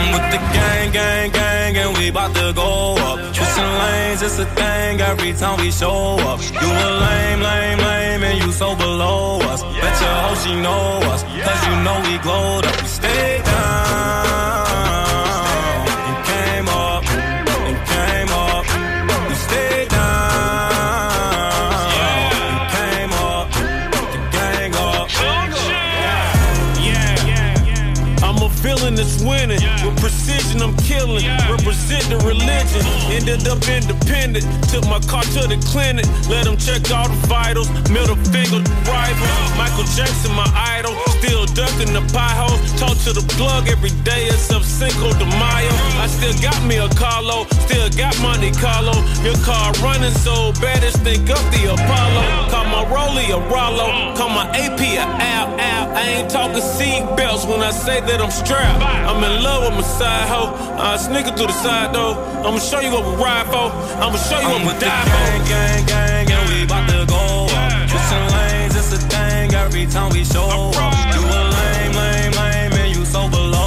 I'm 0.00 0.12
with 0.12 0.28
the 0.32 0.40
gang, 0.56 0.92
gang, 0.92 1.30
gang, 1.30 1.76
and 1.76 1.90
we 1.98 2.10
to 2.10 2.52
go 2.54 2.96
up. 3.08 3.18
Switching 3.34 3.72
lanes, 3.82 4.22
it's 4.22 4.38
a 4.38 4.46
thing 4.60 5.00
every 5.00 5.32
time 5.34 5.60
we 5.60 5.70
show 5.70 6.16
up. 6.30 6.40
You 6.40 6.68
a 6.86 6.88
lame, 7.04 7.40
lame, 7.40 7.78
lame, 7.78 8.22
and 8.24 8.38
you 8.42 8.50
so 8.52 8.74
below 8.74 9.40
us. 9.52 9.62
Bet 9.62 9.96
your 10.02 10.16
hoe 10.24 10.36
she 10.42 10.54
know 10.66 11.00
us, 11.12 11.22
cause 11.22 11.62
you 11.68 11.74
know 11.84 11.96
we 12.06 12.16
glowed 12.18 12.64
up. 12.64 12.76
We 12.82 12.88
came 16.30 16.68
up. 16.68 17.02
We 19.28 19.34
stay 19.34 19.88
down. 19.88 20.30
Up, 29.90 29.98
up. 29.98 29.98
Up, 29.98 29.98
up. 29.98 30.00
With 30.00 30.00
precision, 30.00 30.62
I'm 30.62 30.76
killing. 30.76 31.24
Represent 31.50 32.04
the 32.08 32.18
religion. 32.26 32.82
Ended 33.10 33.46
up 33.48 33.62
independent. 33.68 34.44
Took 34.70 34.84
my 34.86 35.00
car 35.00 35.22
to 35.22 35.46
the 35.48 35.58
clinic. 35.66 36.06
Let 36.28 36.44
them 36.44 36.56
check 36.56 36.90
all 36.90 37.08
the 37.08 37.18
vitals. 37.26 37.68
Middle 37.90 38.16
finger 38.30 38.62
to 38.62 38.74
rival. 38.86 39.28
Michael 39.56 39.84
Jackson, 39.96 40.34
my 40.34 40.48
idol. 40.54 40.94
Still 41.18 41.46
ducking 41.46 41.92
the 41.92 42.02
pie 42.12 42.34
hole. 42.34 42.58
Talk 42.78 42.96
to 43.04 43.12
the 43.12 43.24
plug 43.36 43.68
every 43.68 43.90
day 44.04 44.26
except 44.26 44.64
Cinco 44.64 45.12
de 45.18 45.26
Mayo. 45.26 45.72
I 45.98 46.06
still 46.06 46.34
got 46.40 46.60
me 46.64 46.78
a 46.78 46.88
Carlo. 46.94 47.46
Still 47.66 47.90
got 47.96 48.14
Monte 48.22 48.52
Carlo. 48.60 48.94
Your 49.22 49.36
car 49.44 49.72
running 49.82 50.14
so 50.22 50.52
bad, 50.60 50.82
it's 50.82 50.96
think 50.98 51.28
up 51.30 51.42
the 51.52 51.72
Apollo. 51.72 52.50
Call 52.50 52.64
my 52.66 52.84
Rolly 52.88 53.30
a 53.30 53.38
Rollo. 53.50 54.14
Call 54.16 54.30
my 54.30 54.46
AP 54.56 54.80
a 54.80 55.04
Al 55.04 55.48
Al. 55.60 55.96
I 55.96 56.02
ain't 56.20 56.30
talking 56.30 56.62
seat 56.62 57.04
belts 57.16 57.44
when 57.44 57.60
I 57.60 57.70
say 57.70 58.00
that 58.00 58.20
I'm 58.20 58.30
strapped. 58.30 58.82
I'm 58.82 59.22
in 59.24 59.42
love 59.42 59.76
with 59.76 59.79
my 59.80 59.86
side 59.86 60.28
hoe. 60.28 60.52
Uh, 60.76 60.92
I 60.92 60.96
sneaking 60.96 61.34
through 61.36 61.46
the 61.46 61.58
side 61.64 61.94
though. 61.94 62.14
I'ma 62.44 62.58
show 62.58 62.80
you 62.80 62.92
what 62.92 63.04
we 63.04 63.12
ride 63.22 63.46
for. 63.46 63.66
I'ma 64.02 64.18
show 64.28 64.38
you 64.40 64.46
I'm 64.46 64.64
what 64.64 64.74
we 64.74 64.80
die 64.80 65.04
gang, 65.04 65.40
for. 65.40 65.48
gang, 65.52 65.84
gang, 65.86 66.26
and 66.36 66.44
we 66.50 66.66
bout 66.66 66.84
to 66.90 67.00
go 67.14 67.22
up. 67.48 67.88
Switching 67.88 68.26
lanes, 68.34 68.76
it's 68.76 68.92
a 68.92 69.00
thing 69.12 69.54
every 69.54 69.86
time 69.86 70.10
we 70.12 70.24
show 70.24 70.44
up. 70.44 70.74
You 71.14 71.22
a 71.24 71.40
lame, 71.56 71.92
lame, 72.02 72.32
lame, 72.40 72.72
and 72.82 72.90
you 72.94 73.04
so 73.04 73.28
below 73.28 73.59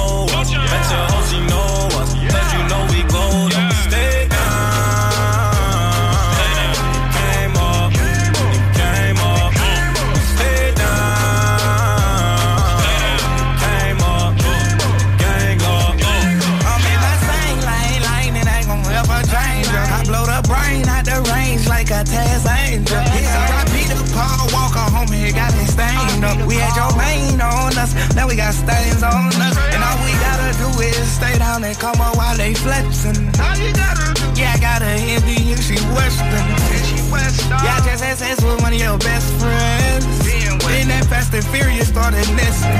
us, 27.84 27.92
now 28.14 28.26
we 28.26 28.36
got 28.36 28.54
stains 28.54 29.02
on 29.02 29.28
us. 29.28 29.56
And 29.74 29.82
all 29.84 29.98
we 30.04 30.12
gotta 30.24 30.50
do 30.56 30.68
is 30.80 30.96
stay 31.12 31.38
down 31.38 31.62
and 31.64 31.76
come 31.78 32.00
up 32.00 32.16
while 32.16 32.36
they 32.36 32.54
flexing. 32.54 33.28
All 33.40 33.56
you 33.56 33.72
gotta 33.72 34.14
do. 34.14 34.40
Yeah, 34.40 34.56
I 34.56 34.58
got 34.58 34.82
a 34.82 34.94
Indian, 34.96 35.58
she 35.60 35.76
Western. 35.92 36.83
She 37.14 37.48
Western. 37.48 37.50
Yeah, 37.62 37.78
I 37.78 37.86
just 37.86 38.02
had 38.04 38.18
sex 38.18 38.42
with 38.42 38.60
one 38.62 38.72
of 38.72 38.80
your 38.80 38.98
best 38.98 39.28
friends. 39.38 40.04
Then 40.64 40.88
that 40.88 41.06
Fast 41.06 41.32
and 41.34 41.44
Furious 41.48 41.88
started 41.88 42.26
nesting. 42.34 42.72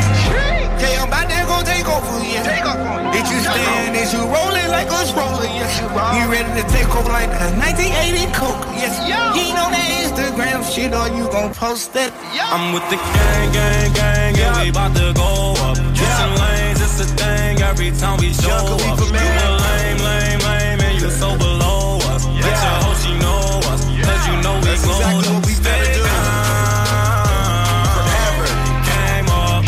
Yeah, 0.81 1.05
I'm 1.05 1.09
about 1.09 1.31
to 1.31 1.39
go 1.47 1.63
take 1.63 1.87
over, 1.87 2.21
yeah. 2.25 2.43
Take 2.43 2.67
off 2.67 2.81
on 2.81 3.15
you. 3.15 3.21
Is 3.21 3.31
you 3.31 3.41
stand, 3.41 3.95
is 3.95 4.13
you 4.13 4.25
rolling 4.25 4.69
like 4.73 4.89
a 4.91 5.07
stroller, 5.07 5.47
yes. 5.47 5.79
You 5.79 6.25
ready 6.27 6.51
to 6.61 6.65
take 6.69 6.91
over 6.97 7.13
like 7.13 7.31
a 7.31 7.55
1980 7.61 8.33
Coke, 8.35 8.65
yes. 8.75 8.99
You 9.07 9.15
ain't 9.15 9.59
on 9.61 9.71
that 9.73 9.89
Instagram 10.03 10.65
shit 10.65 10.93
or 10.93 11.09
you 11.15 11.31
gon' 11.31 11.55
post 11.55 11.93
that. 11.95 12.11
I'm 12.35 12.75
with 12.75 12.89
the 12.91 12.97
gang, 12.97 13.53
gang, 13.53 13.93
gang, 13.93 14.35
and 14.41 14.57
we 14.65 14.73
bout 14.73 14.97
to 14.97 15.13
go 15.15 15.55
up. 15.63 15.77
Switching 15.95 16.35
lanes, 16.41 16.81
it's 16.83 17.01
a 17.01 17.07
thing 17.15 17.63
every 17.63 17.93
time 17.93 18.19
we 18.19 18.33
show 18.33 18.51
up. 18.51 18.81
You 18.81 19.13
a 19.15 19.49
lame, 19.63 19.99
lame, 20.03 20.41
lame, 20.41 20.81
and 20.83 21.01
you 21.01 21.11
so 21.11 21.37
below 21.39 21.84
cause 24.05 24.27
you 24.29 24.37
know 24.43 24.57
we 24.61 24.69
That's 24.69 24.85
exactly 24.85 25.29
what 25.33 25.47
we 25.47 25.55
better 25.65 25.93
do. 25.95 26.05
Forever. 27.97 28.47
Came 28.91 29.29
up, 29.31 29.65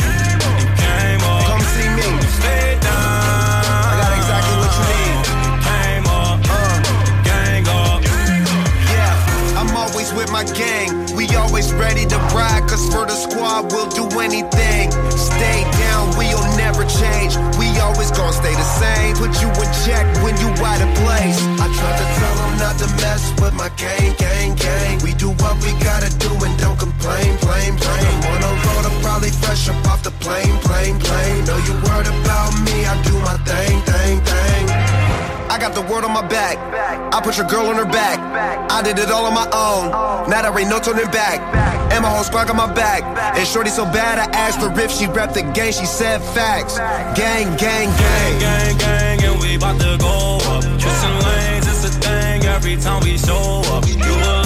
came 0.80 1.22
up. 1.24 1.44
Come 1.50 1.64
see 1.74 1.88
me. 1.96 2.08
Stay 2.40 2.78
down. 2.84 3.90
I 3.90 3.94
got 4.00 4.12
exactly 4.20 4.56
what 4.60 4.72
you 4.76 4.84
need. 4.92 5.16
Came 5.68 6.06
up, 6.20 6.38
uh. 6.50 6.78
gang 7.24 7.64
up. 7.68 8.00
Yeah, 8.92 9.60
I'm 9.60 9.70
always 9.76 10.12
with 10.12 10.30
my 10.30 10.44
gang. 10.44 10.90
We 11.16 11.24
always 11.36 11.72
ready 11.72 12.04
to 12.06 12.18
ride, 12.36 12.68
cause 12.68 12.84
for 12.92 13.06
the 13.06 13.16
squad, 13.16 13.72
we'll 13.72 13.88
do 13.88 14.04
anything. 14.20 14.92
Stay 15.16 15.64
down, 15.80 16.16
we'll 16.18 16.44
never 16.56 16.65
change. 16.88 17.36
We 17.58 17.66
always 17.80 18.10
gonna 18.10 18.32
stay 18.32 18.54
the 18.54 18.68
same. 18.80 19.16
Put 19.16 19.32
you 19.42 19.48
in 19.50 19.70
check 19.84 20.04
when 20.22 20.34
you 20.38 20.48
out 20.64 20.80
of 20.80 20.90
place. 21.02 21.38
I 21.58 21.66
try 21.70 21.92
to 21.92 22.06
tell 22.18 22.34
them 22.40 22.52
not 22.58 22.74
to 22.82 22.88
mess 23.02 23.22
with 23.40 23.54
my 23.54 23.68
gang, 23.76 24.14
gang, 24.16 24.54
gang. 24.54 25.02
We 25.02 25.12
do 25.14 25.30
what 25.42 25.54
we 25.62 25.72
gotta 25.82 26.10
do 26.18 26.30
and 26.44 26.54
don't 26.58 26.78
complain, 26.78 27.36
plain, 27.38 27.76
plain. 27.76 28.14
On 28.30 28.38
the 28.40 28.52
road, 28.64 28.84
I'm 28.88 28.96
probably 29.02 29.30
fresh 29.30 29.68
up 29.68 29.78
off 29.86 30.02
the 30.02 30.12
plane, 30.24 30.56
plane, 30.62 30.98
plane. 30.98 31.44
Know 31.44 31.58
you 31.66 31.74
worried 31.86 32.08
about 32.08 32.52
me, 32.66 32.86
I 32.86 32.94
do 33.02 33.14
my 33.20 33.36
thing, 33.44 33.80
thing, 33.82 34.16
thing. 34.22 34.64
I 35.48 35.58
got 35.58 35.74
the 35.74 35.82
word 35.82 36.04
on 36.04 36.12
my 36.12 36.26
back. 36.26 36.58
I 37.14 37.20
put 37.20 37.38
your 37.38 37.46
girl 37.46 37.66
on 37.68 37.76
her 37.76 37.86
back. 37.86 38.18
I 38.70 38.82
did 38.82 38.98
it 38.98 39.10
all 39.10 39.24
on 39.24 39.34
my 39.34 39.48
own. 39.52 40.28
Now 40.28 40.42
there 40.42 40.58
ain't 40.58 40.68
no 40.68 40.78
turning 40.78 41.10
back. 41.10 41.40
And 41.92 42.02
my 42.02 42.10
whole 42.10 42.24
squad 42.24 42.48
got 42.48 42.56
my 42.56 42.72
back. 42.72 43.02
And 43.36 43.46
Shorty 43.46 43.70
so 43.70 43.84
bad, 43.84 44.18
I 44.18 44.26
asked 44.36 44.60
her 44.60 44.70
if 44.80 44.90
she 44.90 45.06
rep 45.06 45.32
the 45.32 45.42
gang. 45.42 45.72
She 45.72 45.86
said 45.86 46.20
facts. 46.20 46.78
Gang, 47.18 47.56
gang, 47.56 47.88
gang. 47.96 48.38
Gang, 48.40 48.78
gang, 48.78 49.24
and 49.24 49.40
we 49.40 49.56
bout 49.56 49.80
to 49.80 49.96
go 49.98 50.38
up. 50.52 50.62
Twisting 50.62 51.18
lanes, 51.26 51.66
it's 51.68 51.84
a 51.84 52.00
thing 52.00 52.44
every 52.44 52.76
time 52.76 53.02
we 53.02 53.18
show 53.18 53.62
up. 53.74 53.86
You 53.86 54.45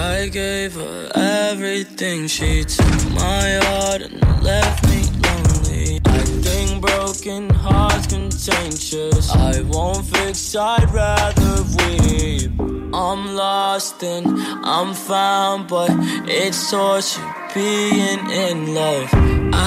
God 0.00 0.30
gave 0.30 0.74
her 0.74 1.10
everything. 1.16 2.28
She 2.28 2.62
took 2.62 3.00
my 3.10 3.46
heart 3.66 4.00
and 4.02 4.20
left 4.44 4.80
me 4.90 5.00
lonely. 5.24 6.00
I 6.04 6.20
think 6.44 6.80
broken 6.80 7.50
hearts 7.50 8.06
contagious. 8.06 9.28
I 9.30 9.60
won't 9.62 10.06
fix, 10.06 10.54
I'd 10.54 10.88
rather 10.92 11.54
weep. 11.78 12.52
I'm 12.94 13.34
lost 13.34 14.04
and 14.04 14.26
I'm 14.74 14.94
found, 14.94 15.66
but 15.66 15.90
it's 16.40 16.70
torture 16.70 17.34
being 17.52 18.22
in 18.46 18.74
love. 18.74 19.08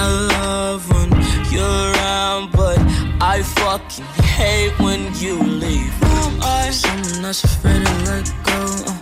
I 0.00 0.02
love 0.36 0.80
when 0.92 1.10
you're 1.52 1.84
around, 1.92 2.52
but 2.52 2.78
I 3.20 3.42
fucking 3.60 4.06
hate 4.38 4.74
when 4.78 5.00
you 5.22 5.34
leave. 5.42 5.94
Am 6.02 6.40
I? 6.40 6.70
Someone 6.70 7.22
that's 7.22 7.44
afraid 7.44 7.84
to 7.84 7.94
let 8.10 8.26
go. 8.44 8.60
Uh, 8.86 9.01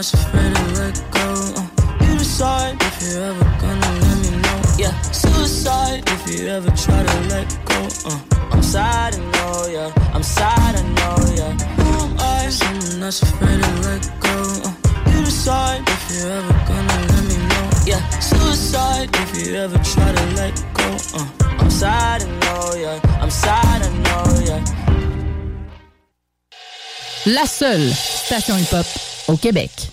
Afraid 0.00 0.54
to 0.56 0.64
let 0.80 0.96
go. 1.10 1.28
Uh, 1.56 1.66
you 2.00 2.16
decide 2.16 2.74
if 2.80 3.02
you're 3.02 3.22
ever 3.22 3.44
gonna 3.60 3.92
let 4.00 4.16
me 4.24 4.30
know. 4.40 4.60
Yeah, 4.78 4.98
suicide 5.12 6.02
if 6.06 6.26
you 6.26 6.48
ever 6.48 6.70
try 6.70 7.02
to 7.04 7.20
let 7.28 7.46
go. 7.66 7.86
Uh, 8.06 8.18
I'm 8.50 8.62
sad, 8.62 9.14
I 9.14 9.18
know, 9.18 9.66
yeah. 9.68 10.14
I'm 10.14 10.22
sad, 10.22 10.74
I 10.74 10.82
know, 10.96 11.16
yeah. 11.36 11.52
Who 11.76 11.90
am 12.06 12.16
I? 12.18 12.48
Someone 12.48 13.00
that's 13.00 13.20
afraid 13.22 13.62
to 13.62 13.70
let 13.84 14.10
go. 14.20 14.36
Uh, 14.64 14.72
you 15.12 15.22
decide 15.22 15.82
if 15.86 16.10
you're 16.16 16.32
ever 16.32 16.54
gonna 16.66 16.98
let 17.12 17.24
me 17.28 17.36
know. 17.36 17.70
Yeah, 17.84 18.00
suicide 18.20 19.10
if 19.12 19.36
you 19.36 19.54
ever 19.54 19.78
try 19.84 20.12
to 20.12 20.26
let 20.34 20.54
go. 20.72 20.96
Uh, 21.12 21.28
I'm 21.60 21.70
sad, 21.70 22.22
I 22.22 22.26
know, 22.40 22.74
yeah. 22.74 23.20
I'm 23.20 23.30
sad, 23.30 23.82
I 23.82 23.90
know, 24.04 24.24
yeah. 24.48 24.64
La 27.26 27.44
seule 27.44 27.92
station 27.92 28.56
hip-hop 28.56 29.09
au 29.30 29.36
Québec. 29.36 29.92